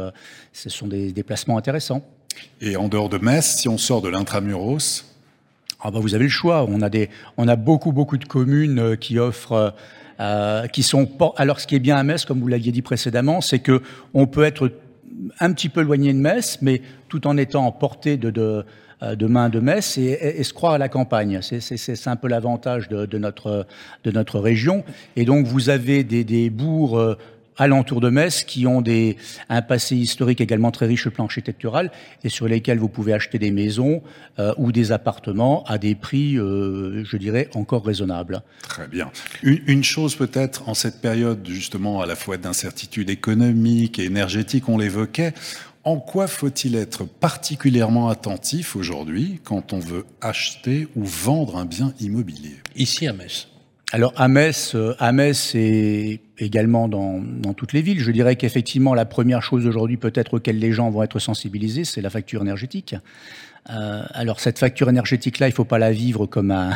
ce 0.53 0.70
sont 0.70 0.86
des 0.86 1.12
déplacements 1.12 1.59
intéressants. 1.59 2.03
Et 2.61 2.77
en 2.77 2.89
dehors 2.89 3.09
de 3.09 3.19
Metz, 3.19 3.57
si 3.57 3.69
on 3.69 3.79
sort 3.79 4.03
de 4.03 4.09
l'intramuros 4.09 5.05
ah 5.81 5.91
bah 5.91 6.01
vous 6.01 6.15
avez 6.15 6.25
le 6.25 6.31
choix. 6.31 6.67
On 6.69 6.83
a, 6.83 6.91
des, 6.91 7.09
on 7.37 7.47
a 7.47 7.57
beaucoup, 7.57 7.93
beaucoup 7.93 8.17
de 8.17 8.25
communes 8.25 8.81
euh, 8.81 8.97
qui 8.97 9.19
offrent, 9.19 9.75
euh, 10.21 10.67
qui 10.67 10.83
sont. 10.83 11.09
Alors, 11.37 11.61
ce 11.61 11.67
qui 11.67 11.77
est 11.77 11.81
bien 11.81 11.97
à 11.97 12.03
Metz, 12.03 12.25
comme 12.25 12.41
vous 12.41 12.49
l'aviez 12.49 12.73
dit 12.73 12.83
précédemment, 12.83 13.41
c'est 13.41 13.61
que 13.61 13.83
on 14.13 14.27
peut 14.27 14.43
être 14.43 14.73
un 15.41 15.53
petit 15.53 15.69
peu 15.69 15.83
éloigné 15.83 16.13
de 16.13 16.19
Metz, 16.19 16.59
mais 16.63 16.83
tout 17.09 17.27
en 17.27 17.37
étant 17.37 17.67
en 17.67 17.73
portée 17.73 18.17
de, 18.17 18.31
de, 18.31 18.65
euh, 19.03 19.29
main 19.29 19.49
de 19.49 19.61
Metz 19.61 19.99
et, 19.99 20.43
se 20.43 20.53
croire 20.53 20.73
à 20.73 20.79
la 20.79 20.89
campagne. 20.89 21.41
C'est 21.43 22.09
un 22.09 22.17
peu 22.17 22.27
l'avantage 22.27 22.89
de, 22.89 23.07
de, 23.07 23.19
notre, 23.19 23.67
de 24.03 24.11
notre 24.11 24.41
région. 24.41 24.85
Et 25.15 25.25
donc, 25.25 25.47
vous 25.47 25.71
avez 25.71 26.03
des, 26.03 26.25
des 26.25 26.51
bourgs 26.51 26.99
euh, 26.99 27.15
alentour 27.59 28.01
de 28.01 28.09
Metz 28.09 28.44
qui 28.44 28.66
ont 28.66 28.80
des, 28.80 29.16
un 29.48 29.62
passé 29.62 29.97
historique 29.97 30.40
également 30.40 30.70
très 30.70 30.86
riche 30.86 31.06
au 31.06 31.10
plan 31.10 31.24
architectural 31.24 31.90
et 32.24 32.28
sur 32.28 32.48
lesquels 32.48 32.78
vous 32.78 32.89
pouvez 32.89 33.12
acheter 33.12 33.39
des 33.39 33.51
maisons 33.51 34.02
euh, 34.39 34.55
ou 34.56 34.72
des 34.72 34.93
appartements 34.93 35.64
à 35.64 35.78
des 35.78 35.94
prix, 35.94 36.39
euh, 36.39 37.05
je 37.05 37.16
dirais, 37.16 37.48
encore 37.55 37.85
raisonnables. 37.85 38.43
Très 38.62 38.89
bien. 38.89 39.10
Une, 39.43 39.60
une 39.66 39.85
chose 39.85 40.14
peut-être 40.14 40.68
en 40.68 40.74
cette 40.74 41.01
période 41.01 41.47
justement 41.47 42.01
à 42.01 42.06
la 42.06 42.16
fois 42.16 42.36
d'incertitude 42.36 43.10
économique 43.10 43.98
et 43.98 44.05
énergétique, 44.05 44.68
on 44.68 44.78
l'évoquait, 44.78 45.35
en 45.85 45.98
quoi 45.98 46.26
faut-il 46.26 46.74
être 46.74 47.05
particulièrement 47.05 48.09
attentif 48.09 48.76
aujourd'hui 48.76 49.40
quand 49.44 49.72
on 49.72 49.78
veut 49.78 50.05
acheter 50.20 50.89
ou 50.97 51.05
vendre 51.05 51.56
un 51.56 51.64
bien 51.64 51.94
immobilier? 52.01 52.56
Ici 52.76 53.06
à 53.06 53.12
Metz. 53.12 53.48
Alors 53.93 54.12
à 54.16 54.28
Metz, 54.28 54.74
euh, 54.74 54.94
à 54.98 55.12
Metz 55.12 55.55
et 55.55 56.20
également 56.39 56.89
dans, 56.89 57.20
dans 57.20 57.55
toutes 57.55 57.73
les 57.73 57.82
villes, 57.82 58.01
je 58.01 58.10
dirais 58.10 58.36
qu'effectivement 58.36 58.94
la 58.94 59.05
première 59.05 59.43
chose 59.43 59.66
aujourd'hui 59.66 59.97
peut-être 59.97 60.35
auquel 60.35 60.59
les 60.59 60.73
gens 60.73 60.90
vont 60.90 61.02
être 61.02 61.19
sensibilisés, 61.19 61.85
c'est 61.85 62.01
la 62.01 62.10
facture 62.10 62.43
énergétique. 62.43 62.94
Euh, 63.70 64.02
alors 64.10 64.40
cette 64.40 64.59
facture 64.59 64.89
énergétique-là, 64.89 65.48
il 65.48 65.51
ne 65.51 65.55
faut 65.55 65.65
pas 65.65 65.78
la 65.78 65.93
vivre 65.93 66.27
comme 66.27 66.51
un, 66.51 66.70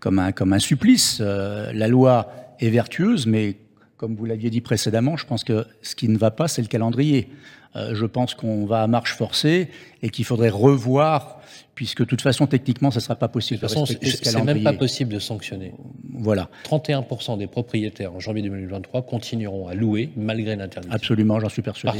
comme 0.00 0.18
un, 0.18 0.32
comme 0.32 0.52
un 0.52 0.58
supplice. 0.58 1.18
Euh, 1.20 1.72
la 1.72 1.88
loi 1.88 2.32
est 2.58 2.70
vertueuse, 2.70 3.26
mais 3.26 3.56
comme 3.96 4.16
vous 4.16 4.24
l'aviez 4.24 4.50
dit 4.50 4.60
précédemment, 4.60 5.16
je 5.16 5.26
pense 5.26 5.44
que 5.44 5.64
ce 5.82 5.94
qui 5.94 6.08
ne 6.08 6.18
va 6.18 6.30
pas, 6.30 6.48
c'est 6.48 6.62
le 6.62 6.68
calendrier. 6.68 7.28
Euh, 7.76 7.94
je 7.94 8.06
pense 8.06 8.34
qu'on 8.34 8.66
va 8.66 8.82
à 8.82 8.86
marche 8.86 9.14
forcée 9.14 9.68
et 10.02 10.10
qu'il 10.10 10.24
faudrait 10.24 10.50
revoir 10.50 11.40
puisque 11.82 12.02
de 12.02 12.04
toute 12.04 12.22
façon, 12.22 12.46
techniquement, 12.46 12.92
ça 12.92 13.00
ne 13.00 13.02
sera 13.02 13.16
pas 13.16 13.26
possible 13.26 13.60
de, 13.60 13.66
ce 13.66 13.74
calendrier. 13.74 13.98
C'est 14.22 14.44
même 14.44 14.62
pas 14.62 14.72
possible 14.72 15.12
de 15.12 15.18
sanctionner. 15.18 15.74
Voilà. 16.14 16.48
31% 16.62 17.38
des 17.38 17.48
propriétaires 17.48 18.14
en 18.14 18.20
janvier 18.20 18.40
2023 18.42 19.02
continueront 19.02 19.66
à 19.66 19.74
louer 19.74 20.10
malgré 20.16 20.54
l'interdiction. 20.54 20.94
Absolument, 20.94 21.40
j'en 21.40 21.48
suis 21.48 21.60
persuadé. 21.62 21.98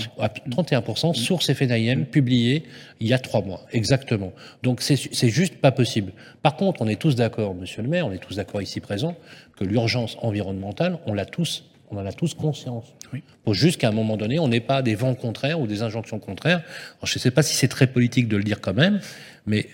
31%, 0.49 1.15
source 1.15 1.53
FNIM, 1.53 2.05
publié 2.05 2.63
il 3.01 3.09
y 3.09 3.13
a 3.13 3.19
trois 3.19 3.43
mois, 3.43 3.63
exactement. 3.73 4.33
Donc 4.63 4.83
c'est 4.83 5.29
juste 5.29 5.57
pas 5.57 5.73
possible. 5.73 6.13
Par 6.43 6.55
contre, 6.55 6.81
on 6.81 6.87
est 6.87 7.01
tous 7.01 7.17
d'accord, 7.17 7.53
monsieur 7.53 7.83
le 7.83 7.89
maire, 7.89 8.07
on 8.07 8.13
est 8.13 8.23
tous 8.23 8.37
d'accord 8.37 8.63
ici 8.63 8.79
présents, 8.79 9.17
que 9.57 9.65
l'urgence 9.65 10.17
environnementale, 10.23 11.01
on 11.07 11.13
l'a 11.13 11.25
tous 11.25 11.65
on 11.93 11.99
en 11.99 12.07
a 12.07 12.13
tous 12.13 12.35
conscience. 12.35 12.87
Oui. 13.13 13.23
Juste 13.53 13.81
qu'à 13.81 13.89
un 13.89 13.93
moment 13.93 14.17
donné, 14.17 14.39
on 14.39 14.49
n'ait 14.49 14.61
pas 14.61 14.83
des 14.83 14.95
vents 14.95 15.15
contraires 15.15 15.61
ou 15.61 15.67
des 15.67 15.83
injonctions 15.83 16.19
contraires. 16.19 16.63
je 17.03 17.15
ne 17.15 17.21
sais 17.21 17.31
pas 17.31 17.43
si 17.43 17.55
c'est 17.55 17.69
très 17.69 17.87
politique 17.87 18.29
de 18.29 18.37
le 18.37 18.45
dire 18.45 18.61
quand 18.61 18.75
même, 18.75 19.01
mais 19.47 19.69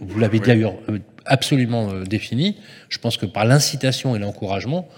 vous 0.00 0.18
l'avez 0.18 0.40
d'ailleurs 0.40 0.74
euh, 0.88 0.98
absolument 1.26 1.90
euh, 1.90 2.04
défini. 2.04 2.56
Je 2.88 2.98
pense 2.98 3.16
que 3.16 3.26
par 3.26 3.44
l'incitation 3.44 4.16
et 4.16 4.18
l'encouragement, 4.18 4.88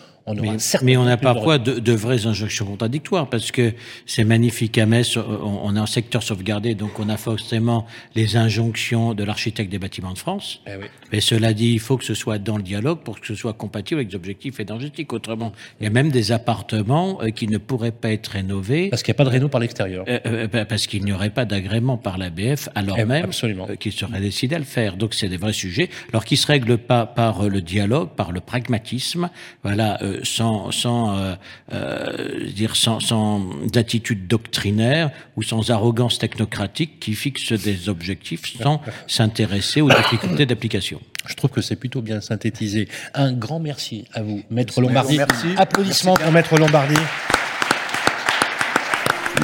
mais, 0.83 0.97
on 0.97 1.07
a 1.07 1.17
parfois 1.17 1.59
de, 1.59 1.93
vraies 1.93 2.27
injonctions 2.27 2.67
contradictoires 2.67 3.29
parce 3.29 3.51
que 3.51 3.73
c'est 4.07 4.25
magnifique 4.25 4.79
à 4.79 4.87
Metz, 4.87 5.17
on, 5.17 5.75
est 5.77 5.81
en 5.81 5.87
secteur 5.87 6.23
sauvegardé, 6.23 6.75
donc 6.75 6.99
on 6.99 7.09
a 7.09 7.17
forcément 7.17 7.87
les 8.15 8.37
injonctions 8.37 9.15
de 9.15 9.25
l'architecte 9.25 9.71
des 9.71 9.79
bâtiments 9.79 10.13
de 10.13 10.19
France. 10.19 10.61
Eh 10.67 10.73
mais 11.13 11.21
cela 11.21 11.53
dit, 11.53 11.73
il 11.73 11.81
faut 11.81 11.97
que 11.97 12.05
ce 12.05 12.15
soit 12.15 12.39
dans 12.39 12.57
le 12.57 12.63
dialogue 12.63 13.01
pour 13.01 13.21
que 13.21 13.27
ce 13.27 13.35
soit 13.35 13.53
compatible 13.53 14.01
avec 14.01 14.11
les 14.11 14.17
objectifs 14.17 14.61
énergétiques. 14.61 15.13
Autrement, 15.13 15.53
il 15.81 15.85
y 15.85 15.87
a 15.87 15.91
même 15.91 16.11
des 16.11 16.33
appartements 16.33 17.21
euh, 17.23 17.31
qui 17.31 17.49
ne 17.49 17.59
pourraient 17.59 17.91
pas 17.91 18.13
être 18.13 18.29
rénovés. 18.29 18.89
Parce 18.91 19.03
qu'il 19.03 19.13
n'y 19.13 19.17
a 19.17 19.19
pas 19.19 19.25
de 19.25 19.31
réno 19.31 19.49
par 19.49 19.61
l'extérieur. 19.61 20.05
Euh, 20.09 20.19
euh, 20.27 20.65
parce 20.65 20.87
qu'il 20.87 21.05
n'y 21.05 21.13
aurait 21.13 21.31
pas 21.31 21.45
d'agrément 21.45 21.97
par 21.97 22.19
l'ABF, 22.19 22.69
alors 22.75 22.97
eh, 22.99 23.05
même 23.05 23.31
qu'il 23.79 23.93
serait 23.93 24.21
décidé 24.21 24.55
à 24.55 24.59
le 24.59 24.65
faire. 24.65 24.97
Donc 24.97 25.15
c'est 25.15 25.29
des 25.29 25.37
vrais 25.37 25.53
sujets, 25.53 25.91
alors 26.11 26.25
qui 26.25 26.37
se 26.37 26.47
règlent 26.47 26.79
pas 26.79 27.07
par 27.07 27.49
le 27.49 27.61
dialogue, 27.61 28.11
par 28.11 28.33
le 28.33 28.41
pragmatisme. 28.41 29.31
Voilà 29.63 29.99
sans, 30.23 30.71
sans 30.71 31.17
euh, 31.17 31.35
euh, 31.73 32.51
dire 32.53 32.77
sans, 32.77 33.01
sans 33.01 33.47
attitude 33.75 34.27
doctrinaire 34.27 35.11
ou 35.37 35.43
sans 35.43 35.71
arrogance 35.71 36.19
technocratique 36.19 37.01
qui 37.01 37.15
fixe 37.15 37.53
des 37.53 37.89
objectifs 37.89 38.57
sans 38.61 38.81
s'intéresser 39.07 39.81
aux 39.81 39.91
difficultés 39.91 40.47
d'application. 40.47 41.01
Je 41.27 41.35
trouve 41.35 41.51
que 41.51 41.61
c'est 41.61 41.77
plutôt 41.77 42.03
bien 42.03 42.21
synthétisé. 42.21 42.89
Un 43.15 43.33
grand 43.33 43.61
merci 43.61 44.07
à 44.15 44.23
vous, 44.23 44.43
Maître 44.51 44.81
Lombardi. 44.81 45.19
Merci. 45.19 45.49
Applaudissements 45.57 46.15
pour 46.15 46.33
Maître 46.33 46.57
Lombardi. 46.59 46.95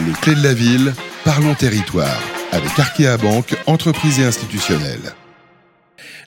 Les 0.06 0.12
clés 0.20 0.34
de 0.34 0.42
la 0.42 0.54
ville, 0.54 0.92
parlons 1.24 1.54
territoire, 1.54 2.20
avec 2.52 2.78
Arkea 2.78 3.16
Banque, 3.20 3.56
entreprise 3.66 4.20
et 4.20 4.24
institutionnelle. 4.24 5.12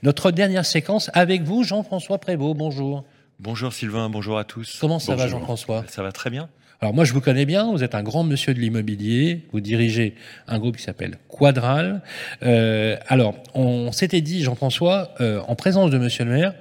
Notre 0.02 0.32
dernière 0.32 0.66
séquence 0.66 1.12
avec 1.14 1.44
vous, 1.44 1.64
Jean-François 1.64 2.20
Prévost. 2.20 2.58
Bonjour. 2.58 3.04
Bonjour 3.40 3.72
Sylvain, 3.72 4.10
bonjour 4.10 4.38
à 4.38 4.44
tous. 4.44 4.80
Comment 4.82 5.00
ça 5.00 5.16
va 5.16 5.30
Jean-François? 5.30 5.86
Ça 5.88 6.04
va 6.04 6.12
très 6.12 6.30
bien. 6.30 6.50
Alors 6.82 6.94
moi 6.94 7.04
je 7.04 7.12
vous 7.12 7.20
connais 7.20 7.46
bien, 7.46 7.70
vous 7.70 7.84
êtes 7.84 7.94
un 7.94 8.04
grand 8.04 8.24
monsieur 8.24 8.54
de 8.54 8.60
l'immobilier, 8.60 9.42
vous 9.52 9.60
dirigez 9.60 10.16
un 10.48 10.60
groupe 10.60 10.78
qui 10.78 10.84
s'appelle 10.84 11.18
Quadral. 11.28 12.02
Euh, 12.42 12.96
alors 13.10 13.36
on 13.54 13.92
s'était 13.92 14.22
dit 14.22 14.44
Jean-François, 14.44 15.14
euh, 15.20 15.42
en 15.50 15.56
présence 15.56 15.92
de 15.92 15.98
monsieur 15.98 16.24
le 16.24 16.32
maire, 16.32 16.54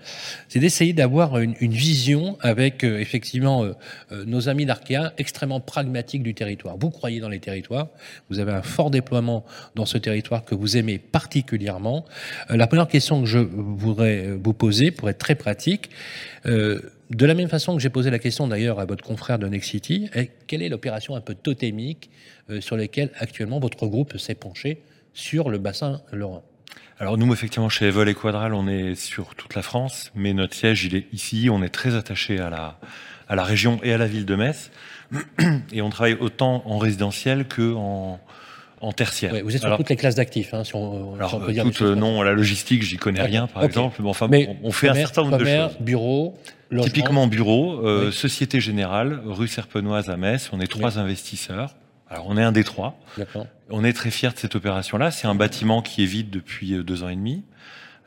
c'est 0.49 0.59
d'essayer 0.59 0.93
d'avoir 0.93 1.39
une, 1.39 1.55
une, 1.61 1.71
vision 1.71 2.37
avec 2.41 2.83
euh, 2.83 2.99
effectivement 2.99 3.63
euh, 3.63 3.75
euh, 4.11 4.25
nos 4.25 4.49
amis 4.49 4.67
d'Arkea 4.67 5.13
extrêmement 5.19 5.61
pragmatique 5.61 6.25
du 6.25 6.35
territoire. 6.35 6.77
Vous 6.81 6.91
croyez 6.91 7.21
dans 7.21 7.29
les 7.29 7.39
territoires, 7.39 7.87
vous 8.29 8.41
avez 8.41 8.51
un 8.51 8.63
fort 8.63 8.91
déploiement 8.91 9.45
dans 9.77 9.87
ce 9.87 9.99
territoire 9.99 10.45
que 10.45 10.57
vous 10.57 10.77
aimez 10.77 10.99
particulièrement. 10.99 12.05
la 12.49 12.67
première 12.67 12.89
question 12.89 13.21
que 13.21 13.29
je 13.29 13.39
voudrais 13.39 14.33
vous 14.43 14.53
poser 14.53 14.91
pour 14.91 15.09
être 15.09 15.19
très 15.19 15.37
pratique, 15.37 15.91
de 17.11 17.27
la 17.27 17.35
même 17.35 17.49
façon 17.49 17.75
que 17.75 17.81
j'ai 17.81 17.91
posé 17.91 18.11
la 18.11 18.19
question 18.19 18.47
d'ailleurs 18.49 18.81
à 18.81 18.85
votre 18.85 19.03
confrère 19.03 19.39
de 19.39 19.47
Nexity, 19.47 20.11
quelle 20.47 20.63
est 20.63 20.69
l'opération 20.69 21.17
un 21.17 21.21
peu 21.21 21.35
totémique 21.35 22.11
euh, 22.51 22.61
sur 22.61 22.77
laquelle 22.77 23.11
actuellement 23.19 23.61
votre 23.61 23.87
groupe 23.87 24.19
s'est 24.19 24.35
penché 24.35 24.83
sur 25.15 25.49
le 25.51 25.59
bassin 25.59 26.03
lorrain? 26.13 26.43
Alors 26.99 27.17
nous, 27.17 27.33
effectivement, 27.33 27.69
chez 27.69 27.91
Vol 27.91 28.09
et 28.09 28.15
Quadral, 28.15 28.53
on 28.55 28.67
est 28.67 28.95
sur 28.95 29.35
toute 29.37 29.55
la 29.55 29.63
France, 29.63 30.11
mais 30.15 30.33
notre 30.33 30.55
siège, 30.55 30.85
il 30.85 30.97
est 30.97 31.07
ici. 31.13 31.49
On 31.51 31.63
est 31.63 31.69
très 31.69 31.95
attaché 31.95 32.41
à 32.41 32.51
la, 32.51 32.79
à 33.29 33.37
la 33.37 33.45
région 33.45 33.79
et 33.85 33.93
à 33.93 33.99
la 33.99 34.07
ville 34.07 34.27
de 34.27 34.35
Metz. 34.35 34.71
Et 35.73 35.81
on 35.81 35.89
travaille 35.89 36.19
autant 36.21 36.63
en 36.67 36.77
résidentiel 36.77 37.47
que 37.47 37.73
en, 37.75 38.21
en 38.81 38.93
tertiaire. 38.93 39.35
vous 39.43 39.55
êtes 39.55 39.63
sur 39.63 39.77
toutes 39.77 39.89
les 39.89 39.97
classes 39.97 40.15
d'actifs, 40.15 40.55
hein, 40.55 40.65
si 40.65 40.75
on, 40.75 41.15
alors, 41.15 41.45
peut 41.45 41.53
dire. 41.53 41.65
non, 41.97 42.23
la 42.23 42.33
logistique, 42.33 42.83
j'y 42.83 42.97
connais 42.97 43.23
rien, 43.23 43.47
par 43.47 43.65
exemple. 43.65 44.01
Mais 44.01 44.09
enfin, 44.09 44.29
on, 44.63 44.73
fait 44.73 44.89
un 44.89 44.95
certain 44.95 45.23
nombre 45.23 45.39
de 45.39 45.45
choses. 45.45 45.77
bureau, 45.81 46.39
Typiquement 46.83 47.27
bureau, 47.27 47.81
euh, 47.87 48.13
Société 48.13 48.61
Générale, 48.61 49.21
rue 49.25 49.49
Serpenoise 49.49 50.11
à 50.11 50.17
Metz. 50.17 50.51
On 50.53 50.61
est 50.61 50.67
trois 50.67 50.99
investisseurs. 50.99 51.75
Alors 52.11 52.27
on 52.29 52.37
est 52.37 52.43
un 52.43 52.53
des 52.53 52.65
trois. 52.65 52.99
On 53.71 53.85
est 53.85 53.93
très 53.93 54.11
fiers 54.11 54.31
de 54.31 54.39
cette 54.39 54.57
opération-là. 54.57 55.11
C'est 55.11 55.27
un 55.27 55.35
bâtiment 55.35 55.83
qui 55.83 56.03
est 56.03 56.07
vide 56.07 56.31
depuis 56.31 56.75
euh, 56.75 56.83
deux 56.83 57.03
ans 57.03 57.09
et 57.09 57.17
demi, 57.17 57.45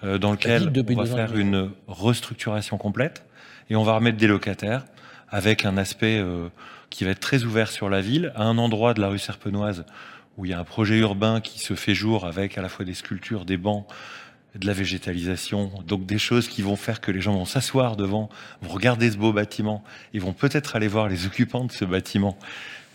euh, 0.04 0.18
dans 0.18 0.32
lequel 0.32 0.72
on 0.90 0.96
va 0.96 1.06
faire 1.06 1.38
une 1.38 1.72
restructuration 1.88 2.78
complète 2.78 3.26
et 3.70 3.76
on 3.76 3.84
va 3.84 3.94
remettre 3.94 4.18
des 4.18 4.28
locataires 4.28 4.86
avec 5.30 5.66
un 5.66 5.78
aspect 5.78 6.18
euh, 6.18 6.50
qui 6.90 7.06
va 7.06 7.12
être 7.12 7.20
très 7.20 7.44
ouvert 7.44 7.72
sur 7.72 7.90
la 7.90 8.02
ville, 8.02 8.34
à 8.36 8.44
un 8.44 8.58
endroit 8.58 8.94
de 8.94 9.02
la 9.02 9.08
rue 9.08 9.20
Serpenoise 9.20 9.86
où 10.42 10.46
il 10.46 10.52
y 10.52 10.54
a 10.54 10.60
un 10.60 10.64
projet 10.64 10.98
urbain 10.98 11.40
qui 11.40 11.60
se 11.60 11.76
fait 11.76 11.94
jour 11.94 12.26
avec 12.26 12.58
à 12.58 12.64
la 12.64 12.70
fois 12.70 12.84
des 12.84 12.96
sculptures, 12.96 13.46
des 13.46 13.58
bancs, 13.58 13.86
de 14.56 14.66
la 14.66 14.74
végétalisation, 14.74 15.72
donc 15.88 16.08
des 16.08 16.18
choses 16.18 16.48
qui 16.48 16.64
vont 16.64 16.76
faire 16.76 17.00
que 17.00 17.12
les 17.12 17.22
gens 17.22 17.34
vont 17.34 17.46
s'asseoir 17.46 17.96
devant, 17.96 18.28
vont 18.64 18.74
regarder 18.74 19.12
ce 19.12 19.18
beau 19.18 19.32
bâtiment, 19.32 19.84
ils 20.14 20.20
vont 20.20 20.34
peut-être 20.34 20.76
aller 20.76 20.88
voir 20.88 21.08
les 21.10 21.28
occupants 21.28 21.66
de 21.66 21.72
ce 21.72 21.86
bâtiment 21.86 22.36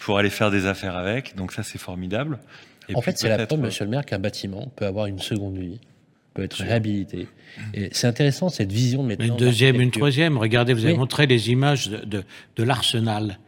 pour 0.01 0.19
aller 0.19 0.29
faire 0.29 0.51
des 0.51 0.67
affaires 0.67 0.97
avec, 0.97 1.37
donc 1.37 1.53
ça 1.53 1.63
c'est 1.63 1.79
formidable. 1.79 2.41
en 2.93 3.01
fait, 3.01 3.17
c'est 3.17 3.29
la 3.29 3.47
preuve, 3.47 3.61
monsieur 3.61 3.85
le 3.85 3.93
maire, 3.93 4.05
qu'un 4.05 4.19
bâtiment 4.19 4.73
peut 4.75 4.85
avoir 4.85 5.07
une 5.07 5.21
seconde 5.21 5.57
vie, 5.57 5.79
peut 6.35 6.43
être 6.43 6.61
réhabilité. 6.61 7.29
Et 7.75 7.91
c'est 7.93 8.09
intéressant 8.09 8.49
cette 8.49 8.73
vision 8.73 9.05
de 9.05 9.17
Une 9.23 9.37
deuxième, 9.37 9.81
une 9.81 9.93
troisième. 9.93 10.37
Regardez, 10.37 10.75
vous 10.75 10.85
avez 10.85 10.97
montré 10.97 11.27
les 11.27 11.51
images 11.51 11.89
de, 11.89 12.25
de, 12.57 12.63
l'arsenal, 12.65 13.39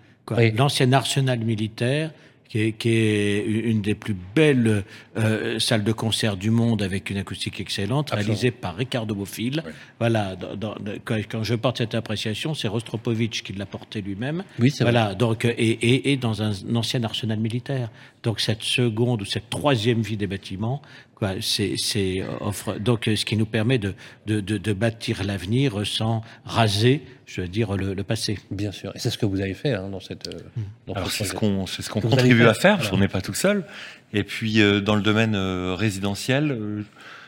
l'ancien 0.56 0.92
arsenal 0.92 1.40
militaire 1.40 2.12
qui 2.48 2.60
est, 2.60 2.72
qui 2.72 2.88
est 2.90 3.44
une 3.46 3.82
des 3.82 3.94
plus 3.94 4.16
belles 4.34 4.84
euh, 5.18 5.58
salles 5.58 5.84
de 5.84 5.92
concert 5.92 6.36
du 6.36 6.50
monde 6.50 6.82
avec 6.82 7.10
une 7.10 7.18
acoustique 7.18 7.60
excellente, 7.60 8.10
réalisée 8.10 8.50
par 8.50 8.74
Ricardo 8.76 9.14
Bofill. 9.14 9.62
Voilà, 9.98 10.34
dans- 10.34 10.56
dans- 10.56 10.74
quand, 11.04 11.42
je 11.44 11.54
porte 11.54 11.78
cette 11.78 11.94
appréciation, 11.94 12.54
c'est 12.54 12.68
Rostropovitch 12.68 13.42
qui 13.42 13.52
l'a 13.52 13.66
porté 13.66 14.00
lui-même. 14.00 14.44
Oui, 14.58 14.70
c'est 14.70 14.84
Voilà, 14.84 15.14
donc 15.14 15.44
et, 15.44 15.50
et, 15.52 16.12
et 16.12 16.16
dans 16.16 16.42
un 16.42 16.52
ancien 16.74 17.02
arsenal 17.04 17.38
militaire. 17.38 17.90
Donc 18.22 18.40
cette 18.40 18.62
seconde 18.62 19.22
ou 19.22 19.24
cette 19.24 19.48
troisième 19.50 20.00
vie 20.00 20.16
des 20.16 20.26
bâtiments, 20.26 20.80
quoi, 21.18 21.30
c'est, 21.40 21.74
c'est 21.76 22.22
offre 22.40 22.78
donc 22.78 23.08
euh, 23.08 23.16
ce 23.16 23.24
qui 23.24 23.36
nous 23.36 23.46
permet 23.46 23.78
de 23.78 23.94
de, 24.26 24.40
de, 24.40 24.56
de 24.58 24.72
bâtir 24.72 25.24
l'avenir 25.24 25.86
sans 25.86 26.22
raser, 26.44 27.02
je 27.26 27.40
veux 27.42 27.48
dire 27.48 27.76
le, 27.76 27.94
le 27.94 28.04
passé. 28.04 28.38
Bien 28.50 28.72
sûr. 28.72 28.92
Et 28.94 28.98
c'est 28.98 29.10
ce 29.10 29.18
que 29.18 29.26
vous 29.26 29.40
avez 29.40 29.54
fait 29.54 29.74
hein, 29.74 29.88
dans 29.90 30.00
cette. 30.00 30.28
euh, 30.28 30.38
dans 30.86 30.94
Alors 30.94 31.10
ce 31.10 31.18
c'est 31.18 31.24
ce 31.24 31.34
qu'on 31.34 31.66
c'est 31.66 31.82
ce 31.82 31.90
qu'on 31.90 32.00
Que 32.00 32.06
vous 32.06 32.12
avez 32.14 32.22
contribue 32.22 32.42
fait. 32.44 32.48
à 32.48 32.54
faire, 32.54 32.78
Alors. 32.80 32.90
qu'on 32.90 32.98
n'est 32.98 33.08
pas 33.08 33.20
tout 33.20 33.34
seul. 33.34 33.64
Et 34.12 34.22
puis 34.24 34.60
euh, 34.62 34.80
dans 34.80 34.94
le 34.96 35.02
domaine 35.02 35.34
euh, 35.34 35.74
résidentiel, 35.74 36.52
euh, 36.52 36.82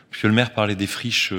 puisque 0.09 0.23
le 0.25 0.31
maire 0.33 0.53
parlait 0.53 0.75
des 0.75 0.87
friches 0.87 1.33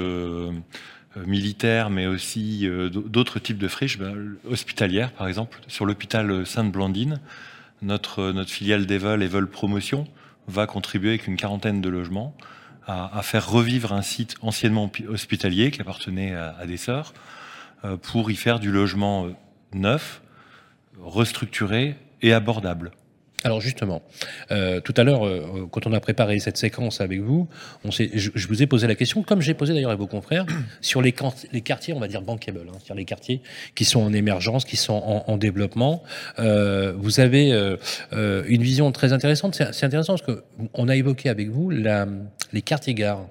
militaires, 1.27 1.89
mais 1.89 2.07
aussi 2.07 2.67
euh, 2.67 2.89
d'autres 2.89 3.39
types 3.39 3.57
de 3.59 3.67
friches, 3.67 3.99
ben, 3.99 4.35
hospitalières 4.49 5.11
par 5.11 5.27
exemple, 5.27 5.59
sur 5.67 5.85
l'hôpital 5.85 6.45
Sainte-Blandine, 6.45 7.19
notre 7.81 8.31
notre 8.31 8.49
filiale 8.49 8.85
d'Evel, 8.85 9.21
Evel 9.21 9.45
Promotion, 9.47 10.07
va 10.47 10.67
contribuer 10.67 11.09
avec 11.09 11.27
une 11.27 11.35
quarantaine 11.35 11.81
de 11.81 11.89
logements 11.89 12.35
à, 12.85 13.21
faire 13.23 13.49
revivre 13.49 13.93
un 13.93 14.01
site 14.01 14.35
anciennement 14.41 14.87
hospi- 14.87 15.07
hospitalier 15.07 15.71
qui 15.71 15.81
appartenait 15.81 16.35
à, 16.35 16.55
à 16.59 16.65
des 16.65 16.77
sœurs, 16.77 17.13
euh, 17.85 17.97
pour 17.97 18.29
y 18.29 18.35
faire 18.35 18.59
du 18.59 18.71
logement 18.71 19.25
euh, 19.25 19.29
neuf, 19.73 20.21
restructuré 20.99 21.95
et 22.21 22.33
abordable. 22.33 22.91
Alors 23.43 23.59
justement, 23.59 24.01
euh, 24.51 24.79
tout 24.79 24.93
à 24.95 25.03
l'heure, 25.03 25.25
euh, 25.25 25.67
quand 25.71 25.85
on 25.85 25.93
a 25.93 25.99
préparé 25.99 26.39
cette 26.39 26.57
séquence 26.57 27.01
avec 27.01 27.19
vous, 27.19 27.47
je, 27.89 28.47
vous 28.47 28.63
ai 28.63 28.67
posé 28.67 28.87
la 28.87 28.95
question, 28.95 29.21
comme 29.21 29.41
j'ai 29.41 29.53
posé 29.53 29.73
d'ailleurs 29.73 29.91
à 29.91 29.95
vos 29.95 30.07
confrères, 30.07 30.45
sur 30.81 31.01
les, 31.01 31.11
quartiers, 31.11 31.93
on 31.93 31.99
va 31.99 32.07
dire 32.07 32.21
bankable, 32.21 32.61
hein, 32.67 32.73
c'est-à-dire 32.77 32.95
les 32.95 33.05
quartiers 33.05 33.41
qui 33.75 33.85
sont 33.85 34.01
en 34.01 34.13
émergence, 34.13 34.63
qui 34.63 34.77
sont 34.77 34.93
en, 34.93 35.25
en 35.27 35.37
développement. 35.37 36.03
Euh, 36.39 36.93
vous 36.95 37.19
avez 37.19 37.51
une 38.11 38.63
vision 38.63 38.91
très 38.91 39.13
intéressante. 39.13 39.55
C'est 39.55 39.85
intéressant 39.85 40.13
parce 40.13 40.25
que 40.25 40.43
on 40.73 40.87
a 40.87 40.95
évoqué 40.95 41.29
avec 41.29 41.49
vous 41.49 41.69
les 41.69 42.61
quartiers-gares 42.61 43.25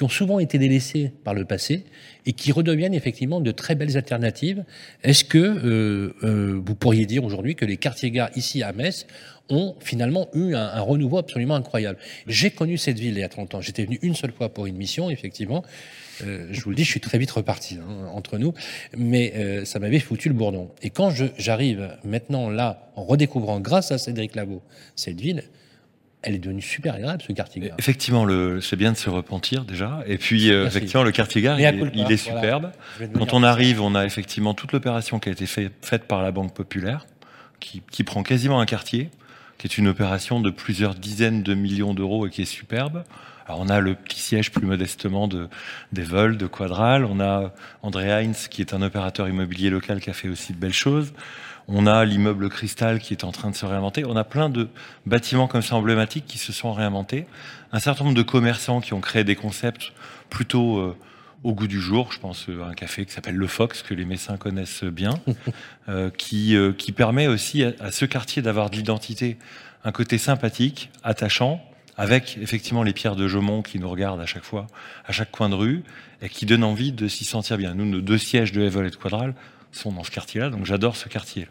qui 0.00 0.04
ont 0.04 0.08
souvent 0.08 0.38
été 0.38 0.56
délaissés 0.56 1.12
par 1.24 1.34
le 1.34 1.44
passé 1.44 1.84
et 2.24 2.32
qui 2.32 2.52
redeviennent 2.52 2.94
effectivement 2.94 3.42
de 3.42 3.50
très 3.50 3.74
belles 3.74 3.98
alternatives. 3.98 4.64
Est-ce 5.02 5.24
que 5.24 5.36
euh, 5.36 6.14
euh, 6.24 6.58
vous 6.64 6.74
pourriez 6.74 7.04
dire 7.04 7.22
aujourd'hui 7.22 7.54
que 7.54 7.66
les 7.66 7.76
quartiers-gares 7.76 8.30
ici 8.34 8.62
à 8.62 8.72
Metz 8.72 9.06
ont 9.50 9.76
finalement 9.78 10.30
eu 10.32 10.54
un, 10.54 10.80
renouveau 10.80 11.18
absolument 11.18 11.54
incroyable? 11.54 11.98
J'ai 12.26 12.50
connu 12.50 12.78
cette 12.78 12.98
ville 12.98 13.12
il 13.12 13.20
y 13.20 13.22
a 13.22 13.28
30 13.28 13.56
ans. 13.56 13.60
J'étais 13.60 13.84
venu 13.84 13.98
une 14.00 14.14
seule 14.14 14.32
fois 14.32 14.48
pour 14.48 14.64
une 14.64 14.76
mission, 14.78 15.10
effectivement. 15.10 15.66
Euh, 16.24 16.48
je 16.50 16.62
vous 16.62 16.70
le 16.70 16.76
dis, 16.76 16.84
je 16.84 16.90
suis 16.90 17.00
très 17.00 17.18
vite 17.18 17.32
reparti 17.32 17.74
hein, 17.74 18.06
entre 18.14 18.38
nous, 18.38 18.54
mais 18.96 19.34
ça 19.66 19.80
m'avait 19.80 19.98
foutu 19.98 20.30
le 20.30 20.34
bourdon. 20.34 20.70
Et 20.80 20.88
quand 20.88 21.12
j'arrive 21.36 21.94
maintenant 22.04 22.48
là, 22.48 22.90
en 22.96 23.04
redécouvrant 23.04 23.60
grâce 23.60 23.92
à 23.92 23.98
Cédric 23.98 24.34
Labo 24.34 24.62
cette 24.96 25.20
ville, 25.20 25.42
elle 26.22 26.34
est 26.34 26.38
devenue 26.38 26.60
super 26.62 26.94
agréable 26.94 27.22
ce 27.26 27.32
quartier-gare. 27.32 27.76
Effectivement, 27.78 28.24
le- 28.24 28.60
c'est 28.60 28.76
bien 28.76 28.92
de 28.92 28.96
se 28.96 29.08
repentir 29.08 29.64
déjà. 29.64 30.00
Et 30.06 30.18
puis, 30.18 30.50
euh, 30.50 30.66
effectivement, 30.66 31.02
le 31.02 31.12
quartier 31.12 31.40
gare, 31.42 31.58
il, 31.58 31.64
est- 32.12 32.16
superbe. 32.18 32.72
Quand 33.18 33.32
on 33.32 33.42
arrive, 33.42 33.80
on 33.80 33.94
a 33.94 34.04
effectivement 34.04 34.52
toute 34.54 34.72
l'opération 34.72 35.18
qui 35.18 35.28
a 35.28 35.32
été 35.32 35.46
fait- 35.46 35.70
faite 35.82 36.04
par 36.04 36.22
la 36.22 36.30
Banque 36.30 36.54
Populaire, 36.54 37.06
qui, 37.58 37.82
qui 37.90 38.04
prend 38.04 38.22
quasiment 38.22 38.60
un 38.60 38.66
quartier, 38.66 39.08
qui 39.58 39.66
est 39.66 39.78
une 39.78 39.88
opération 39.88 40.40
de 40.40 40.50
plusieurs 40.50 40.94
dizaines 40.94 41.42
de 41.42 41.54
millions 41.54 41.94
d'euros 41.94 42.26
et 42.26 42.30
qui 42.30 42.42
est 42.42 42.46
superbe. 42.46 43.04
Alors, 43.46 43.60
on 43.60 43.68
a 43.68 43.80
le 43.80 43.94
petit 43.94 44.20
siège 44.20 44.52
plus 44.52 44.64
modestement 44.64 45.26
de, 45.26 45.48
des 45.92 46.02
vols, 46.02 46.36
de 46.36 46.46
Quadral. 46.46 47.04
On 47.04 47.18
a 47.20 47.52
André 47.82 48.10
Heinz, 48.12 48.46
qui 48.48 48.60
est 48.60 48.74
un 48.74 48.80
opérateur 48.82 49.28
immobilier 49.28 49.70
local 49.70 50.00
qui 50.00 50.08
a 50.08 50.12
fait 50.12 50.28
aussi 50.28 50.52
de 50.52 50.58
belles 50.58 50.72
choses. 50.72 51.12
On 51.72 51.86
a 51.86 52.04
l'immeuble 52.04 52.48
Cristal 52.48 52.98
qui 52.98 53.14
est 53.14 53.24
en 53.24 53.32
train 53.32 53.50
de 53.50 53.56
se 53.56 53.64
réinventer. 53.64 54.04
On 54.04 54.16
a 54.16 54.24
plein 54.24 54.50
de 54.50 54.68
bâtiments 55.06 55.46
comme 55.46 55.62
ça 55.62 55.76
emblématiques 55.76 56.26
qui 56.26 56.38
se 56.38 56.52
sont 56.52 56.72
réinventés. 56.72 57.26
Un 57.72 57.78
certain 57.78 58.04
nombre 58.04 58.16
de 58.16 58.22
commerçants 58.22 58.80
qui 58.80 58.92
ont 58.92 59.00
créé 59.00 59.22
des 59.22 59.36
concepts 59.36 59.92
plutôt 60.28 60.78
euh, 60.78 60.96
au 61.44 61.54
goût 61.54 61.66
du 61.66 61.80
jour. 61.80 62.12
Je 62.12 62.18
pense 62.18 62.48
euh, 62.48 62.62
à 62.62 62.68
un 62.68 62.74
café 62.74 63.04
qui 63.06 63.12
s'appelle 63.12 63.36
Le 63.36 63.46
Fox, 63.46 63.82
que 63.82 63.94
les 63.94 64.04
Messins 64.04 64.36
connaissent 64.36 64.84
bien, 64.84 65.14
euh, 65.88 66.10
qui, 66.10 66.56
euh, 66.56 66.72
qui 66.72 66.92
permet 66.92 67.26
aussi 67.26 67.64
à, 67.64 67.72
à 67.80 67.90
ce 67.90 68.04
quartier 68.04 68.42
d'avoir 68.42 68.70
de 68.70 68.76
l'identité, 68.76 69.38
un 69.84 69.92
côté 69.92 70.18
sympathique, 70.18 70.90
attachant, 71.02 71.62
avec 71.96 72.38
effectivement 72.40 72.82
les 72.82 72.92
pierres 72.92 73.16
de 73.16 73.28
Jaumont 73.28 73.62
qui 73.62 73.78
nous 73.78 73.88
regardent 73.88 74.20
à 74.20 74.26
chaque 74.26 74.44
fois, 74.44 74.66
à 75.06 75.12
chaque 75.12 75.30
coin 75.30 75.48
de 75.48 75.54
rue, 75.54 75.82
et 76.22 76.28
qui 76.28 76.46
donnent 76.46 76.64
envie 76.64 76.92
de 76.92 77.08
s'y 77.08 77.24
sentir 77.24 77.56
bien. 77.58 77.74
Nous, 77.74 77.84
nos 77.84 78.00
deux 78.00 78.18
sièges 78.18 78.52
de 78.52 78.62
Evel 78.62 78.86
et 78.86 78.90
de 78.90 78.96
Quadral 78.96 79.34
sont 79.72 79.92
dans 79.92 80.04
ce 80.04 80.10
quartier-là, 80.10 80.50
donc 80.50 80.66
j'adore 80.66 80.96
ce 80.96 81.08
quartier. 81.08 81.46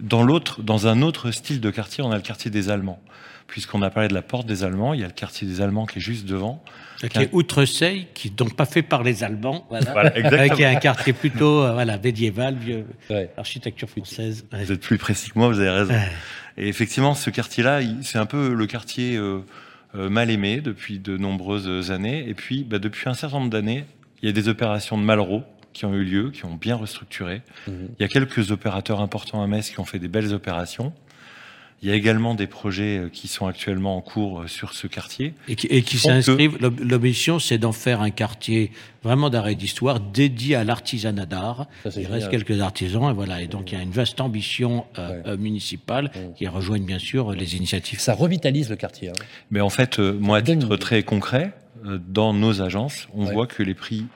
Dans 0.00 0.22
l'autre, 0.22 0.62
dans 0.62 0.86
un 0.86 1.02
autre 1.02 1.30
style 1.30 1.60
de 1.60 1.70
quartier, 1.70 2.04
on 2.04 2.10
a 2.10 2.16
le 2.16 2.22
quartier 2.22 2.50
des 2.50 2.70
Allemands. 2.70 3.00
Puisqu'on 3.46 3.80
a 3.82 3.90
parlé 3.90 4.08
de 4.08 4.14
la 4.14 4.22
porte 4.22 4.46
des 4.46 4.64
Allemands, 4.64 4.92
il 4.92 5.00
y 5.00 5.04
a 5.04 5.06
le 5.06 5.12
quartier 5.12 5.46
des 5.46 5.60
Allemands 5.60 5.86
qui 5.86 5.98
est 5.98 6.02
juste 6.02 6.26
devant. 6.26 6.62
Qui 6.98 7.18
est 7.18 7.32
Outreseil, 7.32 8.08
qui 8.12 8.30
donc 8.30 8.56
pas 8.56 8.66
fait 8.66 8.82
par 8.82 9.04
les 9.04 9.22
Allemands, 9.22 9.66
voilà, 9.68 9.92
Voilà, 9.92 10.16
exactement. 10.18 10.54
qui 10.56 10.62
est 10.62 10.66
un 10.66 10.74
quartier 10.76 11.12
plutôt 11.12 11.62
euh, 11.62 11.72
voilà 11.72 11.96
médiéval, 11.98 12.56
vieux, 12.56 12.86
architecture 13.36 13.88
française. 13.88 14.46
Vous 14.50 14.72
êtes 14.72 14.80
plus 14.80 14.98
précis 14.98 15.30
que 15.30 15.38
moi, 15.38 15.48
vous 15.48 15.60
avez 15.60 15.70
raison. 15.70 15.94
Et 16.56 16.68
effectivement, 16.68 17.14
ce 17.14 17.30
quartier-là, 17.30 17.80
c'est 18.02 18.18
un 18.18 18.26
peu 18.26 18.52
le 18.52 18.66
quartier 18.66 19.16
euh, 19.16 19.44
euh, 19.94 20.08
mal 20.08 20.30
aimé 20.30 20.60
depuis 20.60 20.98
de 20.98 21.16
nombreuses 21.16 21.90
années. 21.90 22.28
Et 22.28 22.34
puis, 22.34 22.64
bah, 22.64 22.78
depuis 22.78 23.08
un 23.08 23.14
certain 23.14 23.38
nombre 23.38 23.50
d'années, 23.50 23.84
il 24.22 24.26
y 24.26 24.28
a 24.28 24.32
des 24.32 24.48
opérations 24.48 24.98
de 24.98 25.02
Malraux 25.04 25.44
qui 25.76 25.84
ont 25.84 25.94
eu 25.94 26.04
lieu, 26.04 26.30
qui 26.30 26.44
ont 26.46 26.54
bien 26.54 26.76
restructuré. 26.76 27.42
Il 27.68 27.74
y 28.00 28.04
a 28.04 28.08
quelques 28.08 28.50
opérateurs 28.50 29.00
importants 29.00 29.42
à 29.42 29.46
Metz 29.46 29.70
qui 29.70 29.78
ont 29.78 29.84
fait 29.84 29.98
des 29.98 30.08
belles 30.08 30.32
opérations. 30.32 30.92
Il 31.82 31.88
y 31.90 31.92
a 31.92 31.94
également 31.94 32.34
des 32.34 32.46
projets 32.46 32.96
euh, 32.96 33.08
qui 33.10 33.28
sont 33.28 33.46
actuellement 33.46 33.98
en 33.98 34.00
cours 34.00 34.40
euh, 34.40 34.46
sur 34.46 34.72
ce 34.72 34.86
quartier. 34.86 35.34
Et 35.46 35.56
qui, 35.56 35.68
que- 35.68 35.96
s'inscrivent. 35.98 36.56
l'ob- 36.58 36.80
L'ambition, 36.80 37.38
c'est 37.38 37.58
d'en 37.58 37.72
faire 37.72 38.00
un 38.00 38.08
quartier 38.08 38.70
vraiment 39.04 39.28
d'arrêt 39.28 39.54
d'histoire 39.56 40.00
dédié 40.00 40.54
à 40.56 40.64
l'artisanat 40.64 41.26
d'art. 41.26 41.66
Il 41.94 42.06
reste 42.06 42.30
quelques 42.30 42.62
artisans, 42.62 43.10
et 43.10 43.12
voilà. 43.12 43.42
Et 43.42 43.46
donc, 43.46 43.70
il 43.70 43.74
y 43.76 43.78
a 43.78 43.82
une 43.82 43.90
vaste 43.90 44.22
ambition 44.22 44.86
euh, 44.98 45.36
municipale 45.36 46.10
qui 46.38 46.46
rejoignent 46.48 46.86
bien 46.86 46.98
sûr 46.98 47.32
les 47.32 47.56
initiatives. 47.56 48.00
Ça 48.00 48.14
revitalise 48.14 48.70
le 48.70 48.76
quartier. 48.76 49.10
hein. 49.10 49.24
Mais 49.50 49.60
en 49.60 49.68
fait, 49.70 49.98
euh, 49.98 50.16
moi, 50.18 50.38
à 50.38 50.42
titre 50.42 50.76
très 50.78 51.02
concret, 51.02 51.52
euh, 51.84 51.98
dans 52.08 52.32
nos 52.32 52.62
agences, 52.62 53.06
on 53.14 53.26
Ouais. 53.26 53.34
voit 53.34 53.46
que 53.46 53.62
les 53.62 53.74
prix 53.74 54.06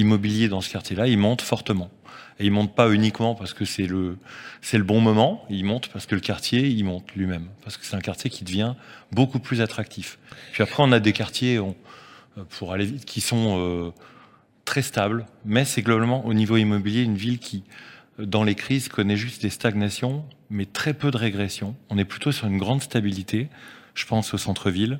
immobiliers 0.00 0.48
dans 0.48 0.60
ce 0.60 0.70
quartier-là, 0.70 1.06
ils 1.06 1.18
montent 1.18 1.42
fortement. 1.42 1.90
Et 2.38 2.46
ils 2.46 2.50
montent 2.50 2.74
pas 2.74 2.90
uniquement 2.90 3.34
parce 3.34 3.52
que 3.52 3.64
c'est 3.64 3.86
le 3.86 4.16
c'est 4.62 4.78
le 4.78 4.84
bon 4.84 5.00
moment, 5.00 5.44
ils 5.50 5.64
montent 5.64 5.88
parce 5.88 6.06
que 6.06 6.14
le 6.14 6.20
quartier, 6.20 6.68
il 6.68 6.84
monte 6.84 7.14
lui-même, 7.14 7.48
parce 7.64 7.76
que 7.76 7.84
c'est 7.84 7.96
un 7.96 8.00
quartier 8.00 8.30
qui 8.30 8.44
devient 8.44 8.74
beaucoup 9.12 9.38
plus 9.38 9.60
attractif. 9.60 10.18
Puis 10.52 10.62
après, 10.62 10.82
on 10.82 10.92
a 10.92 11.00
des 11.00 11.12
quartiers, 11.12 11.58
euh, 11.58 12.44
pour 12.48 12.72
aller 12.72 12.86
vite, 12.86 13.04
qui 13.04 13.20
sont 13.20 13.58
euh, 13.58 13.90
très 14.64 14.82
stables, 14.82 15.26
mais 15.44 15.64
c'est 15.64 15.82
globalement 15.82 16.24
au 16.26 16.34
niveau 16.34 16.56
immobilier 16.56 17.02
une 17.02 17.16
ville 17.16 17.38
qui, 17.38 17.62
euh, 18.18 18.26
dans 18.26 18.44
les 18.44 18.54
crises, 18.54 18.88
connaît 18.88 19.16
juste 19.16 19.42
des 19.42 19.50
stagnations, 19.50 20.24
mais 20.48 20.66
très 20.66 20.94
peu 20.94 21.10
de 21.10 21.16
régression. 21.16 21.76
On 21.90 21.98
est 21.98 22.04
plutôt 22.04 22.32
sur 22.32 22.46
une 22.46 22.58
grande 22.58 22.82
stabilité. 22.82 23.48
Je 23.94 24.06
pense 24.06 24.32
au 24.32 24.38
centre-ville, 24.38 24.98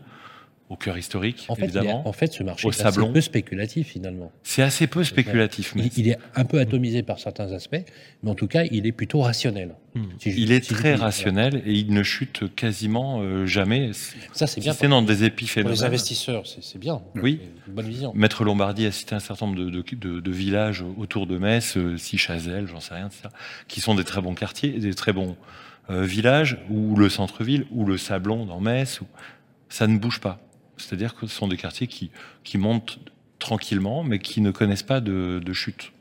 au 0.70 0.76
cœur 0.76 0.96
historique, 0.96 1.44
En 1.48 1.56
fait, 1.56 1.64
évidemment. 1.64 2.06
en 2.08 2.12
fait, 2.12 2.32
ce 2.32 2.42
marché 2.44 2.68
est 2.68 2.80
assez 2.82 3.00
peu 3.12 3.20
spéculatif 3.20 3.88
finalement. 3.88 4.30
C'est 4.44 4.62
assez 4.62 4.86
peu 4.86 5.02
spéculatif. 5.04 5.72
Il, 5.74 5.82
mais 5.82 5.90
il 5.96 6.08
est 6.08 6.16
un 6.36 6.44
peu 6.44 6.60
atomisé 6.60 7.02
par 7.02 7.18
certains 7.18 7.52
aspects, 7.52 7.84
mais 8.22 8.30
en 8.30 8.36
tout 8.36 8.46
cas, 8.46 8.62
il 8.70 8.86
est 8.86 8.92
plutôt 8.92 9.20
rationnel. 9.20 9.74
Si 10.20 10.30
je- 10.30 10.38
il 10.38 10.52
est 10.52 10.64
si 10.64 10.72
très 10.72 10.94
rationnel 10.94 11.62
et 11.66 11.72
il 11.74 11.92
ne 11.92 12.04
chute 12.04 12.54
quasiment 12.54 13.20
euh, 13.20 13.44
jamais. 13.46 13.90
Ça, 14.32 14.46
c'est 14.46 14.60
bien 14.60 14.72
Si 14.72 14.78
C'est 14.78 14.88
dans 14.88 15.02
des 15.02 15.16
Pour 15.16 15.24
épiphénomènes. 15.24 15.74
les 15.76 15.82
investisseurs, 15.82 16.44
c'est 16.46 16.78
bien. 16.78 17.02
Oui. 17.16 17.40
Une 17.66 17.74
bonne 17.74 17.88
vision. 17.88 18.12
Maître 18.14 18.44
Lombardi 18.44 18.86
a 18.86 18.92
cité 18.92 19.16
un 19.16 19.20
certain 19.20 19.46
nombre 19.46 19.58
de, 19.58 19.70
de- 19.70 19.82
de- 19.96 20.20
de 20.20 20.30
villages 20.30 20.84
autour 20.96 21.26
de 21.26 21.36
Metz, 21.36 21.76
euh, 21.76 21.96
Sichazel, 21.96 22.68
j'en 22.68 22.78
sais 22.78 22.94
rien, 22.94 23.08
etc., 23.08 23.22
qui 23.66 23.80
sont 23.80 23.96
des 23.96 24.04
très 24.04 24.20
bons 24.22 24.34
quartiers, 24.34 24.70
des 24.70 24.94
très 24.94 25.12
bons 25.12 25.36
euh, 25.90 26.04
villages, 26.04 26.58
ou 26.70 26.94
le 26.94 27.08
centre-ville, 27.08 27.66
ou 27.72 27.84
le 27.84 27.98
Sablon 27.98 28.46
dans 28.46 28.60
Metz. 28.60 29.00
Où 29.00 29.06
ça 29.68 29.88
ne 29.88 29.98
bouge 29.98 30.20
pas. 30.20 30.40
C'est-à-dire 30.80 31.14
que 31.14 31.26
ce 31.26 31.34
sont 31.34 31.48
des 31.48 31.56
quartiers 31.56 31.86
qui, 31.86 32.10
qui 32.44 32.58
montent 32.58 32.98
tranquillement, 33.38 34.02
mais 34.04 34.18
qui 34.18 34.40
ne 34.40 34.50
connaissent 34.50 34.82
pas 34.82 35.00
de, 35.00 35.40
de 35.44 35.52
chute. 35.52 35.92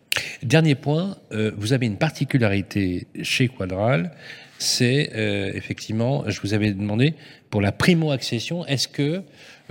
Dernier 0.43 0.76
point, 0.76 1.18
euh, 1.31 1.51
vous 1.57 1.72
avez 1.73 1.85
une 1.85 1.97
particularité 1.97 3.07
chez 3.22 3.47
Quadral, 3.47 4.11
c'est 4.57 5.11
euh, 5.15 5.51
effectivement, 5.53 6.23
je 6.27 6.41
vous 6.41 6.53
avais 6.53 6.73
demandé 6.73 7.14
pour 7.49 7.61
la 7.61 7.72
primo-accession, 7.72 8.65
est-ce 8.65 8.88
que 8.88 9.22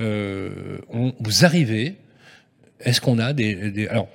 euh, 0.00 0.78
on- 0.90 1.12
vous 1.20 1.44
arrivez, 1.44 1.96
est-ce 2.80 3.00
qu'on 3.00 3.18
a 3.18 3.32
des, 3.32 3.88
alors 3.88 4.08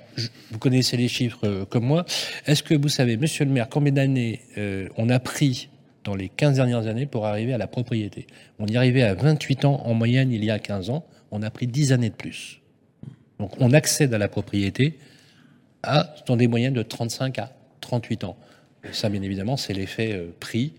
vous 0.50 0.58
connaissez 0.58 0.96
les 0.96 1.06
chiffres 1.08 1.64
comme 1.70 1.84
moi, 1.84 2.04
est-ce 2.46 2.62
que 2.62 2.74
vous 2.74 2.88
savez, 2.88 3.16
Monsieur 3.16 3.44
le 3.44 3.50
Maire, 3.52 3.68
combien 3.68 3.92
d'années 3.92 4.40
on 4.96 5.10
a 5.10 5.18
pris 5.20 5.68
dans 6.04 6.14
les 6.14 6.28
15 6.28 6.56
dernières 6.56 6.86
années 6.86 7.06
pour 7.06 7.26
arriver 7.26 7.52
à 7.54 7.58
la 7.58 7.66
propriété. 7.66 8.26
On 8.58 8.66
y 8.66 8.76
arrivait 8.76 9.02
à 9.02 9.14
28 9.14 9.64
ans 9.64 9.82
en 9.84 9.94
moyenne 9.94 10.30
il 10.30 10.44
y 10.44 10.50
a 10.50 10.58
15 10.58 10.90
ans, 10.90 11.04
on 11.30 11.42
a 11.42 11.50
pris 11.50 11.66
10 11.66 11.92
années 11.92 12.10
de 12.10 12.14
plus. 12.14 12.60
Donc 13.40 13.52
on 13.60 13.72
accède 13.72 14.14
à 14.14 14.18
la 14.18 14.28
propriété 14.28 14.98
à, 15.82 16.14
dans 16.26 16.36
des 16.36 16.46
moyennes 16.46 16.74
de 16.74 16.82
35 16.82 17.38
à 17.38 17.52
38 17.80 18.24
ans. 18.24 18.36
Et 18.84 18.92
ça, 18.92 19.08
bien 19.08 19.22
évidemment, 19.22 19.56
c'est 19.56 19.72
l'effet 19.72 20.12
euh, 20.12 20.34
prix, 20.38 20.74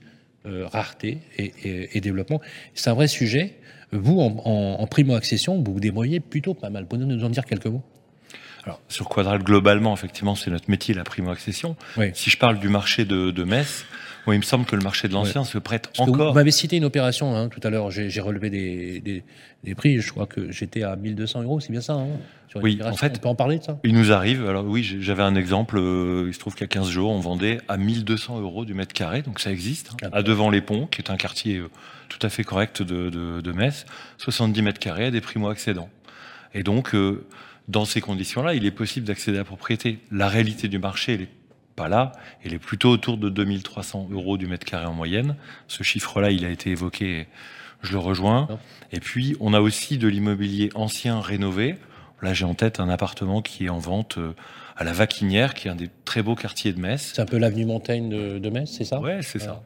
euh, 0.46 0.68
rareté 0.68 1.20
et, 1.38 2.00
développement. 2.02 2.40
C'est 2.74 2.90
un 2.90 2.94
vrai 2.94 3.08
sujet. 3.08 3.56
Vous, 3.92 4.20
en, 4.20 4.86
primo-accession, 4.88 5.62
vous 5.62 5.74
vous 5.74 5.80
débrouillez 5.80 6.20
plutôt 6.20 6.54
pas 6.54 6.70
mal. 6.70 6.86
Pouvez-vous 6.86 7.10
nous 7.10 7.24
en 7.24 7.30
dire 7.30 7.46
quelques 7.46 7.68
mots? 7.68 7.84
Alors, 8.64 8.82
sur 8.90 9.08
Quadral, 9.08 9.44
globalement, 9.44 9.94
effectivement, 9.94 10.36
c'est 10.36 10.50
notre 10.52 10.70
métier, 10.70 10.94
la 10.94 11.04
primo-accession. 11.04 11.76
Si 12.14 12.30
je 12.30 12.38
parle 12.38 12.60
du 12.60 12.68
marché 12.68 13.06
de, 13.06 13.32
de 13.32 13.44
Metz, 13.44 13.86
il 14.34 14.40
me 14.40 14.44
semble 14.44 14.66
que 14.66 14.76
le 14.76 14.82
marché 14.82 15.08
de 15.08 15.14
l'ancien 15.14 15.44
se 15.44 15.58
prête 15.58 15.90
encore. 15.98 16.30
Vous 16.30 16.34
m'avez 16.34 16.52
cité 16.52 16.78
une 16.78 16.86
opération 16.86 17.36
hein, 17.36 17.50
tout 17.50 17.60
à 17.64 17.70
l'heure. 17.70 17.92
J'ai 17.92 18.22
relevé 18.22 18.50
des, 18.50 19.24
des, 19.64 19.76
prix. 19.76 20.00
Je 20.00 20.12
crois 20.12 20.26
que 20.26 20.52
j'étais 20.52 20.84
à 20.84 20.96
1200 20.96 21.44
euros. 21.44 21.60
C'est 21.60 21.72
bien 21.72 21.82
ça 21.82 21.94
hein, 21.94 22.08
Oui, 22.56 22.80
en 22.84 22.94
fait. 22.94 23.18
On 23.18 23.20
peut 23.20 23.30
en 23.30 23.36
parler 23.36 23.60
de 23.60 23.64
ça? 23.64 23.80
Il 23.84 23.94
nous 23.94 24.12
arrive. 24.12 24.48
Alors 24.48 24.66
oui, 24.66 24.84
j'avais 25.00 25.24
un 25.24 25.36
exemple. 25.36 25.78
Euh, 25.78 26.26
il 26.28 26.34
se 26.34 26.40
trouve 26.40 26.54
qu'il 26.54 26.62
y 26.62 26.66
a 26.66 26.68
15 26.68 26.90
jours, 26.90 27.12
on 27.12 27.20
vendait 27.20 27.60
à 27.68 27.78
1200 27.78 28.42
euros 28.42 28.66
du 28.66 28.74
mètre 28.74 28.94
carré. 28.94 29.22
Donc 29.22 29.40
ça 29.40 29.52
existe. 29.52 29.92
Hein, 30.04 30.10
à 30.12 30.24
Devant 30.24 30.50
les 30.50 30.62
Ponts, 30.62 30.88
qui 30.88 31.02
est 31.02 31.12
un 31.12 31.18
quartier 31.18 31.58
euh, 31.58 31.70
tout 32.10 32.20
à 32.26 32.30
fait 32.30 32.44
correct 32.44 32.82
de, 32.82 33.10
de, 33.10 33.52
Metz. 33.52 33.86
70 34.18 34.62
mètres 34.62 34.80
carrés 34.80 35.06
à 35.06 35.12
des 35.12 35.22
primo-accédants. 35.22 35.90
Et 36.54 36.64
donc, 36.64 36.96
euh, 36.96 37.26
dans 37.68 37.86
ces 37.86 38.02
conditions-là, 38.02 38.54
il 38.54 38.66
est 38.66 38.72
possible 38.72 39.06
d'accéder 39.06 39.38
à 39.38 39.42
la 39.42 39.46
propriété. 39.46 40.00
La 40.12 40.30
réalité 40.30 40.68
du 40.68 40.80
marché, 40.80 41.14
elle 41.14 41.22
est 41.22 41.30
pas 41.76 41.90
là. 41.90 42.14
Il 42.44 42.54
est 42.54 42.60
plutôt 42.60 42.90
autour 42.90 43.18
de 43.18 43.30
2300 43.30 44.10
euros 44.12 44.38
du 44.38 44.48
mètre 44.48 44.66
carré 44.66 44.86
en 44.86 44.94
moyenne. 44.94 45.36
Ce 45.68 45.84
chiffre-là, 45.84 46.32
il 46.32 46.46
a 46.46 46.50
été 46.50 46.72
évoqué, 46.72 47.28
je 47.82 47.92
le 47.94 48.00
rejoins. 48.00 48.48
Et 48.92 49.00
puis, 49.00 49.36
on 49.40 49.54
a 49.54 49.60
aussi 49.60 49.98
de 49.98 50.08
l'immobilier 50.08 50.70
ancien 50.76 51.20
rénové. 51.20 51.76
Là, 52.22 52.34
j'ai 52.34 52.46
en 52.46 52.54
tête 52.54 52.80
un 52.80 52.90
appartement 52.90 53.42
qui 53.42 53.66
est 53.66 53.70
en 53.70 53.78
vente 53.78 54.18
euh, 54.18 54.34
à 54.78 54.84
la 54.84 54.94
Vaquinière, 54.94 55.54
qui 55.54 55.68
est 55.68 55.72
un 55.72 55.76
des 55.76 55.90
très 56.06 56.24
beaux 56.24 56.36
quartiers 56.36 56.72
de 56.72 56.80
Metz. 56.80 57.12
C'est 57.14 57.22
un 57.22 57.26
peu 57.26 57.38
l'avenue 57.38 57.66
Montaigne 57.66 58.10
de, 58.10 58.50
Metz, 58.50 58.70
c'est 58.72 58.86
ça? 58.86 59.00
Ouais, 59.00 59.20
c'est 59.22 59.40
ça. 59.40 59.62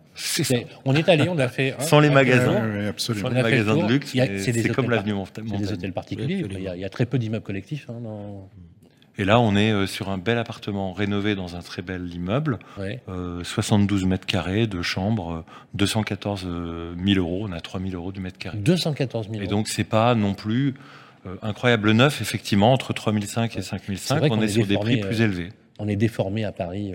On 0.85 0.95
est 0.95 1.07
allé, 1.09 1.29
on 1.29 1.37
a 1.37 1.47
fait. 1.47 1.75
Sans 1.79 1.99
les 1.99 2.09
magasins. 2.09 2.87
absolument. 2.87 3.29
Sans 3.29 3.35
les 3.35 3.41
magasins 3.43 3.77
de 3.77 3.87
luxe. 3.87 4.11
C'est 4.11 4.69
comme 4.69 4.89
l'avenue 4.89 5.13
Montaigne. 5.13 5.47
C'est 5.51 5.57
des 5.57 5.73
hôtels 5.73 5.93
particuliers. 5.93 6.43
Il 6.49 6.79
y, 6.79 6.85
a, 6.85 6.89
très 6.89 7.05
peu 7.05 7.19
d'immeubles 7.19 7.45
collectifs. 7.45 7.87
Hein, 7.89 7.99
dans... 8.01 8.49
Et 9.19 9.25
là, 9.25 9.41
on 9.41 9.57
est 9.57 9.71
euh, 9.71 9.85
sur 9.85 10.09
un 10.09 10.17
bel 10.17 10.37
appartement 10.37 10.93
rénové 10.93 11.35
dans 11.35 11.57
un 11.57 11.59
très 11.59 11.81
bel 11.81 12.11
immeuble, 12.13 12.57
72 13.43 14.03
euh, 14.03 14.07
mètres 14.07 14.25
carrés, 14.25 14.65
de 14.65 14.81
chambres, 14.81 15.43
214 15.73 16.43
euh, 16.45 16.93
000 17.05 17.19
euros. 17.19 17.45
On 17.47 17.51
a 17.51 17.59
3 17.59 17.81
000 17.81 17.91
euros 17.95 18.13
du 18.13 18.21
mètre 18.21 18.37
carré. 18.37 18.57
214 18.57 19.25
000 19.25 19.35
euros. 19.35 19.43
Et 19.43 19.47
donc, 19.47 19.67
c'est 19.67 19.83
pas 19.83 20.15
non 20.15 20.33
plus 20.33 20.73
incroyable 21.41 21.91
neuf, 21.91 22.21
effectivement, 22.21 22.71
entre 22.71 22.93
3 22.93 23.11
500 23.11 23.43
et 23.57 23.61
5 23.61 23.81
500. 23.97 24.27
On, 24.31 24.41
est, 24.41 24.47
sur 24.47 24.65
des 24.65 24.77
prix 24.77 25.01
plus 25.01 25.19
élevés. 25.19 25.49
On 25.79 25.89
est 25.89 25.97
déformé 25.97 26.45
à 26.45 26.53
Paris. 26.53 26.93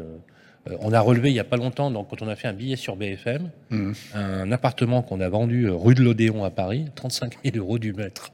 on 0.80 0.94
a 0.94 1.00
relevé 1.00 1.28
il 1.28 1.34
n'y 1.34 1.40
a 1.40 1.44
pas 1.44 1.58
longtemps, 1.58 1.90
donc, 1.90 2.08
quand 2.08 2.22
on 2.22 2.28
a 2.28 2.36
fait 2.36 2.48
un 2.48 2.54
billet 2.54 2.76
sur 2.76 2.96
BFM, 2.96 3.50
mmh. 3.68 3.92
un 4.14 4.50
appartement 4.50 5.02
qu'on 5.02 5.20
a 5.20 5.28
vendu 5.28 5.68
rue 5.68 5.94
de 5.94 6.02
l'Odéon 6.02 6.42
à 6.42 6.50
Paris, 6.50 6.86
35 6.94 7.34
000 7.44 7.58
euros 7.58 7.78
du 7.78 7.92
mètre. 7.92 8.32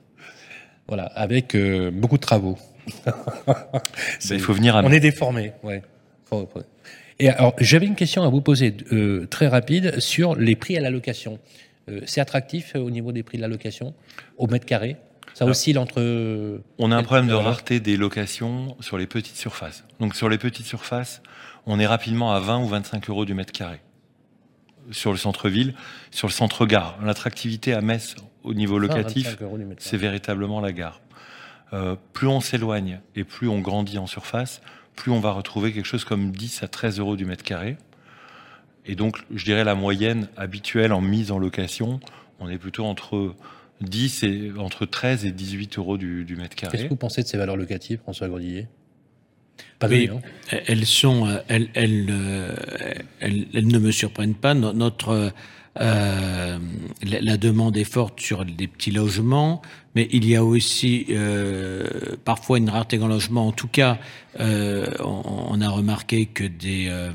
Voilà, 0.87 1.07
avec 1.07 1.57
beaucoup 1.93 2.17
de 2.17 2.23
travaux. 2.23 2.57
il 4.31 4.41
faut 4.41 4.53
venir 4.53 4.77
à 4.77 4.83
On 4.83 4.91
est 4.91 5.01
déformé, 5.01 5.53
ouais. 5.63 5.83
Et 7.19 7.29
alors, 7.29 7.55
j'avais 7.59 7.87
une 7.87 7.97
question 7.97 8.23
à 8.23 8.29
vous 8.29 8.41
poser 8.41 8.75
euh, 8.93 9.27
très 9.27 9.47
rapide 9.47 10.01
sur 10.01 10.35
les 10.37 10.57
prix 10.57 10.77
à 10.77 10.81
la 10.81 10.91
location. 10.91 11.39
Euh, 11.89 12.01
c'est 12.07 12.21
attractif 12.21 12.75
euh, 12.75 12.81
au 12.81 12.91
niveau 12.91 13.13
des 13.13 13.23
prix 13.23 13.37
de 13.37 13.43
la 13.43 13.49
location 13.49 13.95
au 14.39 14.47
mètre 14.47 14.67
carré? 14.67 14.97
Ça 15.35 15.47
oscille 15.47 15.79
entre. 15.79 16.61
On 16.79 16.91
a 16.91 16.97
un 16.97 17.03
problème 17.03 17.29
de 17.29 17.35
rareté 17.35 17.79
des 17.79 17.97
locations 17.97 18.77
sur 18.81 18.99
les 18.99 19.07
petites 19.07 19.37
surfaces. 19.37 19.85
Donc 20.01 20.17
sur 20.17 20.29
les 20.29 20.39
petites 20.39 20.67
surfaces, 20.67 21.23
on 21.67 21.79
est 21.79 21.87
rapidement 21.87 22.33
à 22.33 22.41
20 22.41 22.65
ou 22.65 22.67
25 22.67 23.09
euros 23.11 23.25
du 23.25 23.35
mètre 23.35 23.53
carré. 23.53 23.81
Sur 24.91 25.13
le 25.13 25.19
centre-ville, 25.19 25.75
sur 26.11 26.27
le 26.27 26.33
centre-gare. 26.33 26.99
L'attractivité 27.05 27.75
à 27.75 27.81
Metz 27.81 28.17
au 28.43 28.55
niveau 28.55 28.79
locatif, 28.79 29.37
c'est 29.79 29.97
véritablement 29.97 30.61
la 30.61 30.73
gare. 30.73 31.01
Euh, 31.73 31.97
plus 32.13 32.27
on 32.27 32.41
s'éloigne 32.41 33.01
et 33.15 33.25
plus 33.25 33.49
on 33.49 33.61
grandit 33.61 33.99
en 33.99 34.07
surface, 34.07 34.61
plus 34.97 35.13
on 35.13 35.21
va 35.21 35.33
retrouver 35.33 35.73
quelque 35.73 35.87
chose 35.87 36.05
comme 36.05 36.33
10 36.33 36.63
à 36.63 36.69
13 36.69 36.99
euros 36.99 37.17
du 37.17 37.25
mètre 37.25 37.45
carré. 37.45 37.77
Et 38.87 38.95
donc, 38.95 39.19
je 39.33 39.45
dirais 39.45 39.65
la 39.65 39.75
moyenne 39.75 40.29
habituelle 40.37 40.93
en 40.93 41.01
mise 41.01 41.31
en 41.31 41.39
location, 41.39 42.01
on 42.41 42.49
est 42.49 42.59
plutôt 42.59 42.85
entre 42.85 43.35
10 43.83 44.23
et 44.25 44.53
entre 44.59 44.87
13 44.87 45.25
et 45.27 45.33
18 45.33 45.79
euros 45.79 45.97
du, 45.97 46.37
mètre 46.37 46.57
carré. 46.57 46.73
Qu'est-ce 46.73 46.85
que 46.85 46.89
vous 46.89 46.97
pensez 46.97 47.23
de 47.23 47.29
ces 47.29 47.39
valeurs 47.39 47.57
locatives, 47.57 48.01
François 48.01 48.29
Grodillier 48.29 48.67
pas 49.79 49.89
oui, 49.89 50.09
elles 50.67 50.87
sont, 50.87 51.27
euh, 51.27 51.39
elles, 51.49 51.69
euh, 51.75 52.55
elles, 53.21 53.47
elles, 53.53 53.67
ne 53.67 53.79
me 53.79 53.91
surprennent 53.91 54.35
pas. 54.35 54.55
Notre 54.55 55.33
euh, 55.81 56.59
la, 57.03 57.37
demande 57.37 57.77
est 57.77 57.85
forte 57.85 58.21
sur 58.21 58.45
des 58.45 58.67
petits 58.67 58.91
logements, 58.91 59.63
mais 59.95 60.09
il 60.13 60.27
y 60.27 60.37
a 60.37 60.45
aussi 60.45 61.07
euh, 61.11 61.85
parfois 62.25 62.59
une 62.59 62.71
rareté 62.71 62.99
en 62.99 63.09
logement. 63.09 63.49
En 63.49 63.53
tout 63.53 63.69
cas, 63.69 63.99
euh, 64.39 64.87
on, 65.01 65.61
a 65.61 65.69
remarqué 65.69 66.27
que 66.27 66.45
des, 66.45 66.87
euh, 66.89 67.11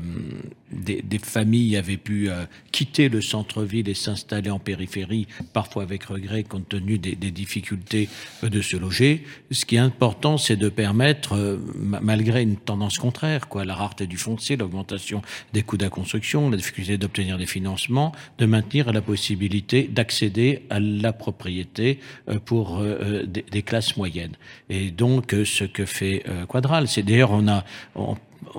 des, 0.70 1.00
des, 1.00 1.18
familles 1.18 1.78
avaient 1.78 1.96
pu 1.96 2.28
euh, 2.28 2.44
quitter 2.72 3.08
le 3.08 3.22
centre-ville 3.22 3.88
et 3.88 3.94
s'installer 3.94 4.50
en 4.50 4.58
périphérie, 4.58 5.26
parfois 5.54 5.84
avec 5.84 6.04
regret 6.04 6.42
compte 6.42 6.68
tenu 6.68 6.98
des, 6.98 7.16
des, 7.16 7.30
difficultés 7.30 8.10
de 8.42 8.60
se 8.60 8.76
loger. 8.76 9.24
Ce 9.50 9.64
qui 9.64 9.76
est 9.76 9.80
important, 9.80 10.36
c'est 10.36 10.56
de 10.56 10.68
permettre, 10.68 11.58
malgré 12.02 12.42
une 12.42 12.56
tendance 12.56 12.98
contraire, 12.98 13.48
quoi, 13.48 13.64
la 13.64 13.74
rareté 13.74 14.06
du 14.06 14.18
foncier, 14.18 14.58
l'augmentation 14.58 15.22
des 15.54 15.62
coûts 15.62 15.78
de 15.78 15.84
la 15.84 15.90
construction, 15.90 16.50
la 16.50 16.58
difficulté 16.58 16.98
d'obtenir 16.98 17.38
des 17.38 17.46
financements, 17.46 18.12
de 18.36 18.44
maintenir 18.44 18.92
la 18.92 19.00
possibilité 19.00 19.84
d'accéder 19.84 20.66
à 20.68 20.80
la 20.80 21.14
propriété 21.14 21.98
pour 22.44 22.65
euh, 22.74 23.22
euh, 23.22 23.26
des, 23.26 23.62
classes 23.62 23.96
moyennes. 23.96 24.36
Et 24.68 24.90
donc, 24.90 25.34
euh, 25.34 25.44
ce 25.44 25.64
que 25.64 25.84
fait 25.84 26.24
Quadral, 26.48 26.88
c'est 26.88 27.02
d'ailleurs, 27.02 27.30
on 27.32 27.48
a, 27.48 27.64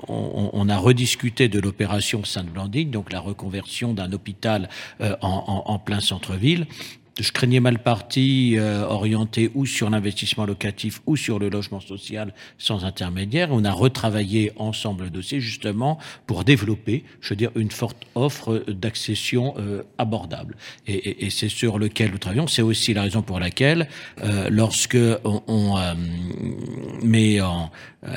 on, 0.08 0.68
a 0.68 0.76
rediscuté 0.76 1.48
de 1.48 1.60
l'opération 1.60 2.24
Sainte-Blandine, 2.24 2.90
donc 2.90 3.12
la 3.12 3.20
reconversion 3.20 3.94
d'un 3.94 4.12
hôpital 4.12 4.68
en, 5.20 5.78
plein 5.78 6.00
centre-ville 6.00 6.66
je 7.18 7.32
craignais 7.32 7.60
mal 7.60 7.78
parti, 7.78 8.54
euh, 8.56 8.84
orienté 8.86 9.50
ou 9.54 9.66
sur 9.66 9.90
l'investissement 9.90 10.46
locatif 10.46 11.00
ou 11.06 11.16
sur 11.16 11.38
le 11.38 11.48
logement 11.48 11.80
social 11.80 12.32
sans 12.58 12.84
intermédiaire. 12.84 13.48
On 13.50 13.64
a 13.64 13.72
retravaillé 13.72 14.52
ensemble 14.56 15.04
le 15.04 15.10
dossier 15.10 15.40
justement 15.40 15.98
pour 16.26 16.44
développer, 16.44 17.04
je 17.20 17.30
veux 17.30 17.36
dire, 17.36 17.50
une 17.56 17.70
forte 17.70 17.98
offre 18.14 18.64
d'accession 18.68 19.54
euh, 19.58 19.82
abordable. 19.98 20.56
Et, 20.86 21.28
c'est 21.30 21.48
sur 21.48 21.78
lequel 21.78 22.10
nous 22.10 22.18
travaillons. 22.18 22.46
C'est 22.46 22.62
aussi 22.62 22.94
la 22.94 23.02
raison 23.02 23.22
pour 23.22 23.38
laquelle, 23.38 23.88
euh, 24.22 24.48
lorsque 24.50 24.96
on, 25.24 25.76
met 27.02 27.38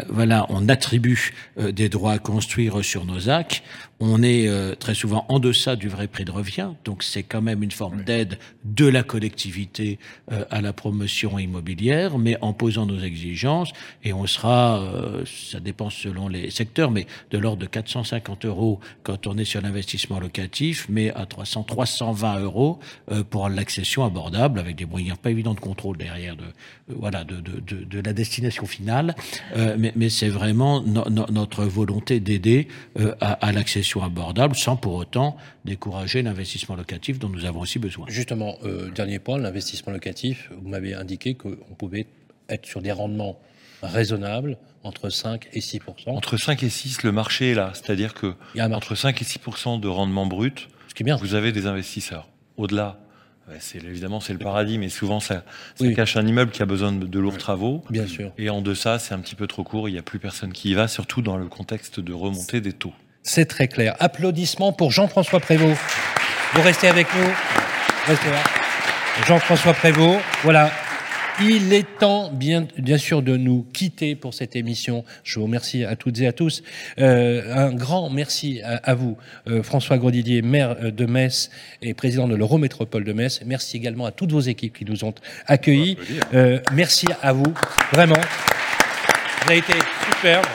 voilà, 0.09 0.45
on 0.49 0.69
attribue 0.69 1.33
des 1.57 1.89
droits 1.89 2.13
à 2.13 2.19
construire 2.19 2.83
sur 2.83 3.05
nos 3.05 3.29
actes, 3.29 3.63
on 4.01 4.23
est 4.23 4.49
très 4.79 4.95
souvent 4.95 5.25
en 5.29 5.39
deçà 5.39 5.75
du 5.75 5.87
vrai 5.87 6.07
prix 6.07 6.25
de 6.25 6.31
revient. 6.31 6.69
Donc 6.85 7.03
c'est 7.03 7.23
quand 7.23 7.41
même 7.41 7.63
une 7.63 7.71
forme 7.71 8.03
d'aide 8.03 8.37
de 8.65 8.85
la 8.85 9.03
collectivité 9.03 9.99
euh, 10.31 10.45
à 10.49 10.61
la 10.61 10.73
promotion 10.73 11.39
immobilière, 11.39 12.17
mais 12.17 12.37
en 12.41 12.53
posant 12.53 12.85
nos 12.85 12.99
exigences, 12.99 13.71
et 14.03 14.13
on 14.13 14.25
sera, 14.25 14.81
euh, 14.81 15.23
ça 15.25 15.59
dépend 15.59 15.89
selon 15.89 16.27
les 16.27 16.49
secteurs, 16.51 16.91
mais 16.91 17.07
de 17.31 17.37
l'ordre 17.37 17.61
de 17.61 17.65
450 17.65 18.45
euros 18.45 18.79
quand 19.03 19.27
on 19.27 19.37
est 19.37 19.45
sur 19.45 19.61
l'investissement 19.61 20.19
locatif, 20.19 20.87
mais 20.89 21.11
à 21.11 21.25
300, 21.25 21.63
320 21.63 22.39
euros 22.39 22.79
euh, 23.11 23.23
pour 23.23 23.49
l'accession 23.49 24.05
abordable, 24.05 24.59
avec 24.59 24.75
des 24.75 24.85
moyens 24.85 25.17
pas 25.17 25.31
évidents 25.31 25.53
de 25.53 25.59
contrôle 25.59 25.97
derrière 25.97 26.35
de, 26.35 26.45
voilà, 26.87 27.23
de, 27.23 27.39
de, 27.39 27.83
de, 27.83 27.99
la 28.01 28.13
destination 28.13 28.65
finale, 28.65 29.15
mais, 29.77 29.93
mais 29.95 30.09
c'est 30.09 30.29
vraiment 30.29 30.81
notre 30.81 31.65
volonté 31.65 32.19
d'aider 32.19 32.67
à, 33.19 33.33
à 33.33 33.51
l'accession 33.51 33.90
abordable 33.99 34.55
sans 34.55 34.77
pour 34.77 34.95
autant 34.95 35.35
décourager 35.65 36.21
l'investissement 36.21 36.75
locatif 36.75 37.19
dont 37.19 37.29
nous 37.29 37.45
avons 37.45 37.59
aussi 37.59 37.79
besoin. 37.79 38.05
Justement, 38.07 38.57
dernier 38.95 39.19
point, 39.19 39.37
l'investissement 39.37 39.91
locatif. 39.91 40.49
Vous 40.61 40.69
m'avez 40.69 40.93
indiqué 40.93 41.35
qu'on 41.35 41.75
pouvait 41.77 42.07
être 42.49 42.65
sur 42.65 42.81
des 42.81 42.91
rendements 42.91 43.39
raisonnables 43.83 44.57
entre 44.83 45.09
5 45.09 45.49
et 45.53 45.59
6% 45.59 46.09
Entre 46.09 46.37
5 46.37 46.63
et 46.63 46.69
6, 46.69 47.03
le 47.03 47.11
marché 47.11 47.51
est 47.51 47.55
là. 47.55 47.71
C'est-à-dire 47.73 48.13
que 48.13 48.33
entre 48.57 48.95
5 48.95 49.21
et 49.21 49.25
6% 49.25 49.79
de 49.79 49.87
rendement 49.87 50.25
brut, 50.25 50.69
Ce 50.87 50.93
qui 50.93 51.03
est 51.03 51.05
bien. 51.05 51.15
vous 51.17 51.35
avez 51.35 51.51
des 51.51 51.67
investisseurs. 51.67 52.27
Au-delà, 52.57 52.99
c'est 53.59 53.83
évidemment 53.83 54.19
c'est 54.19 54.33
le 54.33 54.39
paradis, 54.39 54.77
mais 54.77 54.89
souvent 54.89 55.19
ça, 55.19 55.43
cache 55.95 56.15
un 56.15 56.25
immeuble 56.25 56.51
qui 56.51 56.61
a 56.61 56.65
besoin 56.65 56.91
de, 56.91 57.19
lourds 57.19 57.37
travaux. 57.37 57.83
Bien 57.89 58.07
sûr. 58.07 58.31
Et 58.37 58.49
en 58.49 58.61
deçà, 58.61 58.99
c'est 58.99 59.13
un 59.13 59.19
petit 59.19 59.35
peu 59.35 59.47
trop 59.47 59.63
court. 59.63 59.89
Il 59.89 59.93
n'y 59.93 59.99
a 59.99 60.03
plus 60.03 60.19
personne 60.19 60.53
qui 60.53 60.71
y 60.71 60.73
va, 60.73 60.87
surtout 60.87 61.21
dans 61.21 61.37
le 61.37 61.47
contexte 61.47 61.99
de 61.99 62.13
remontée 62.13 62.61
des 62.61 62.73
taux. 62.73 62.93
C'est 63.23 63.45
très 63.45 63.67
clair. 63.67 63.95
Applaudissements 63.99 64.73
pour 64.73 64.91
Jean-François 64.91 65.39
Prévost. 65.39 65.79
Vous 66.53 66.61
restez 66.61 66.87
avec 66.87 67.07
nous. 67.15 67.29
Restez 68.07 68.29
là. 68.29 68.43
Jean-François 69.27 69.73
Prévost. 69.73 70.19
Voilà. 70.43 70.71
Il 71.39 71.73
est 71.73 71.97
temps, 71.97 72.29
bien, 72.31 72.67
bien 72.77 72.97
sûr, 72.97 73.21
de 73.21 73.35
nous 73.35 73.65
quitter 73.73 74.15
pour 74.15 74.33
cette 74.33 74.55
émission. 74.55 75.03
Je 75.23 75.39
vous 75.39 75.45
remercie 75.45 75.83
à 75.85 75.95
toutes 75.95 76.19
et 76.19 76.27
à 76.27 76.33
tous. 76.33 76.61
Euh, 76.99 77.55
un 77.55 77.73
grand 77.73 78.09
merci 78.09 78.61
à, 78.63 78.75
à 78.75 78.93
vous, 78.93 79.17
euh, 79.47 79.63
François 79.63 79.97
Grodidier, 79.97 80.41
maire 80.43 80.75
euh, 80.83 80.91
de 80.91 81.05
Metz 81.05 81.49
et 81.81 81.93
président 81.93 82.27
de 82.27 82.35
l'Eurométropole 82.35 83.05
de 83.05 83.13
Metz. 83.13 83.41
Merci 83.45 83.77
également 83.77 84.05
à 84.05 84.11
toutes 84.11 84.31
vos 84.31 84.41
équipes 84.41 84.77
qui 84.77 84.85
nous 84.85 85.03
ont 85.03 85.15
accueillis. 85.47 85.97
Euh, 86.33 86.59
merci 86.73 87.07
à 87.23 87.33
vous, 87.33 87.53
vraiment. 87.91 88.21
Vous 89.43 89.51
avez 89.51 89.59
été 89.59 89.73
superbe. 90.11 90.45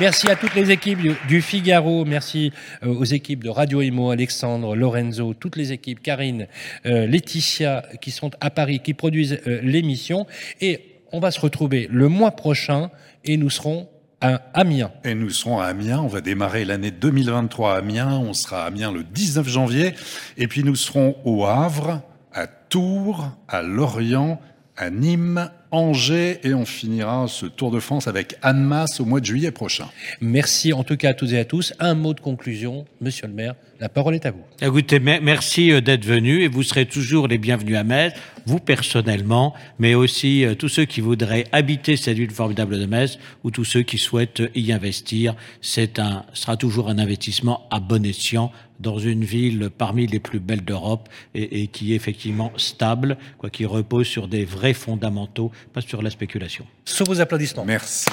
Merci 0.00 0.30
à 0.30 0.36
toutes 0.36 0.54
les 0.54 0.70
équipes 0.70 1.00
du, 1.28 1.42
Figaro, 1.42 2.04
merci 2.04 2.52
euh, 2.82 2.88
aux 2.88 3.04
équipes 3.04 3.44
de 3.44 3.50
Radio 3.50 3.82
Imo, 3.82 4.10
Alexandre, 4.10 4.74
Lorenzo, 4.74 5.34
toutes 5.34 5.56
les 5.56 5.72
équipes, 5.72 6.00
Karine, 6.02 6.46
euh, 6.86 7.06
Laetitia, 7.06 7.84
qui 8.00 8.10
sont 8.10 8.30
à 8.40 8.50
Paris, 8.50 8.80
qui 8.80 8.94
produisent 8.94 9.38
euh, 9.46 9.60
l'émission. 9.62 10.26
Et 10.60 10.80
on 11.12 11.20
va 11.20 11.30
se 11.30 11.40
retrouver 11.40 11.88
le 11.90 12.08
mois 12.08 12.30
prochain 12.30 12.90
et 13.24 13.36
nous 13.36 13.50
serons 13.50 13.88
à 14.22 14.36
Amiens. 14.54 14.92
Et 15.04 15.14
nous 15.14 15.30
serons 15.30 15.60
à 15.60 15.66
Amiens. 15.66 16.00
On 16.00 16.08
va 16.08 16.22
démarrer 16.22 16.64
l'année 16.64 16.90
2023 16.90 17.74
à 17.74 17.78
Amiens. 17.78 18.18
On 18.18 18.32
sera 18.32 18.64
à 18.64 18.66
Amiens 18.66 18.92
le 18.92 19.04
19 19.04 19.46
janvier. 19.46 19.94
Et 20.38 20.48
puis 20.48 20.64
nous 20.64 20.76
serons 20.76 21.16
au 21.24 21.44
Havre, 21.44 22.00
à 22.32 22.46
Tours, 22.46 23.30
à 23.46 23.62
Lorient, 23.62 24.40
à 24.76 24.88
Nîmes, 24.88 25.50
Angers 25.72 26.38
et 26.44 26.52
on 26.52 26.66
finira 26.66 27.26
ce 27.28 27.46
Tour 27.46 27.70
de 27.70 27.80
France 27.80 28.06
avec 28.06 28.36
Annemasse 28.42 29.00
au 29.00 29.06
mois 29.06 29.20
de 29.20 29.24
juillet 29.24 29.50
prochain. 29.50 29.88
Merci 30.20 30.74
en 30.74 30.84
tout 30.84 30.98
cas 30.98 31.10
à 31.10 31.14
toutes 31.14 31.32
et 31.32 31.38
à 31.38 31.46
tous. 31.46 31.72
Un 31.80 31.94
mot 31.94 32.12
de 32.12 32.20
conclusion, 32.20 32.84
monsieur 33.00 33.26
le 33.26 33.32
maire, 33.32 33.54
la 33.80 33.88
parole 33.88 34.14
est 34.14 34.26
à 34.26 34.30
vous. 34.30 34.44
Écoutez, 34.60 35.00
merci 35.00 35.72
euh, 35.72 35.80
d'être 35.80 36.04
venu 36.04 36.42
et 36.42 36.48
vous 36.48 36.62
serez 36.62 36.86
toujours 36.86 37.26
les 37.26 37.38
bienvenus 37.38 37.76
à 37.76 37.82
Metz, 37.84 38.12
vous 38.46 38.60
personnellement, 38.60 39.54
mais 39.78 39.94
aussi 39.94 40.44
euh, 40.44 40.54
tous 40.54 40.68
ceux 40.68 40.84
qui 40.84 41.00
voudraient 41.00 41.46
habiter 41.50 41.96
cette 41.96 42.16
ville 42.16 42.30
formidable 42.30 42.78
de 42.78 42.86
Metz 42.86 43.18
ou 43.42 43.50
tous 43.50 43.64
ceux 43.64 43.82
qui 43.82 43.98
souhaitent 43.98 44.42
y 44.54 44.72
investir. 44.72 45.34
C'est 45.62 45.98
un, 45.98 46.24
sera 46.32 46.56
toujours 46.56 46.90
un 46.90 46.98
investissement 46.98 47.66
à 47.70 47.80
bon 47.80 48.04
escient 48.04 48.52
dans 48.78 48.98
une 48.98 49.24
ville 49.24 49.70
parmi 49.76 50.06
les 50.06 50.18
plus 50.18 50.40
belles 50.40 50.64
d'Europe 50.64 51.08
et, 51.34 51.62
et, 51.62 51.66
qui 51.68 51.92
est 51.92 51.96
effectivement 51.96 52.52
stable, 52.56 53.16
quoi, 53.38 53.48
qui 53.48 53.64
repose 53.64 54.06
sur 54.06 54.28
des 54.28 54.44
vrais 54.44 54.74
fondamentaux, 54.74 55.50
pas 55.72 55.80
sur 55.80 56.02
la 56.02 56.10
spéculation. 56.10 56.66
Sous 56.84 57.04
vos 57.04 57.20
applaudissements. 57.20 57.64
Merci. 57.64 58.06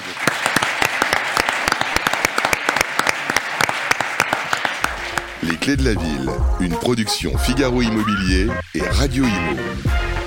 Les 5.42 5.56
clés 5.56 5.76
de 5.76 5.84
la 5.84 5.94
ville, 5.94 6.30
une 6.60 6.74
production 6.74 7.36
Figaro 7.38 7.80
Immobilier 7.80 8.48
et 8.74 8.82
Radio 8.82 9.24
Imo. 9.24 9.60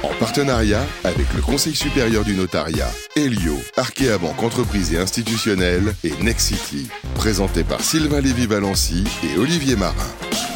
En 0.04 0.14
partenariat 0.20 0.86
avec 1.04 1.32
le 1.34 1.41
Conseil 1.41 1.76
supérieur 1.76 2.24
du 2.24 2.36
notariat, 2.36 2.90
Elio, 3.16 3.58
Arkea 3.78 4.18
Banque 4.20 4.41
Entreprise 4.44 4.94
et 4.94 4.98
Institutionnelle 4.98 5.95
et 6.04 6.14
Nexity. 6.22 6.90
Présenté 7.16 7.64
par 7.64 7.82
Sylvain 7.82 8.22
Lévy-Valency 8.22 9.06
et 9.24 9.38
Olivier 9.38 9.76
Marin. 9.76 10.53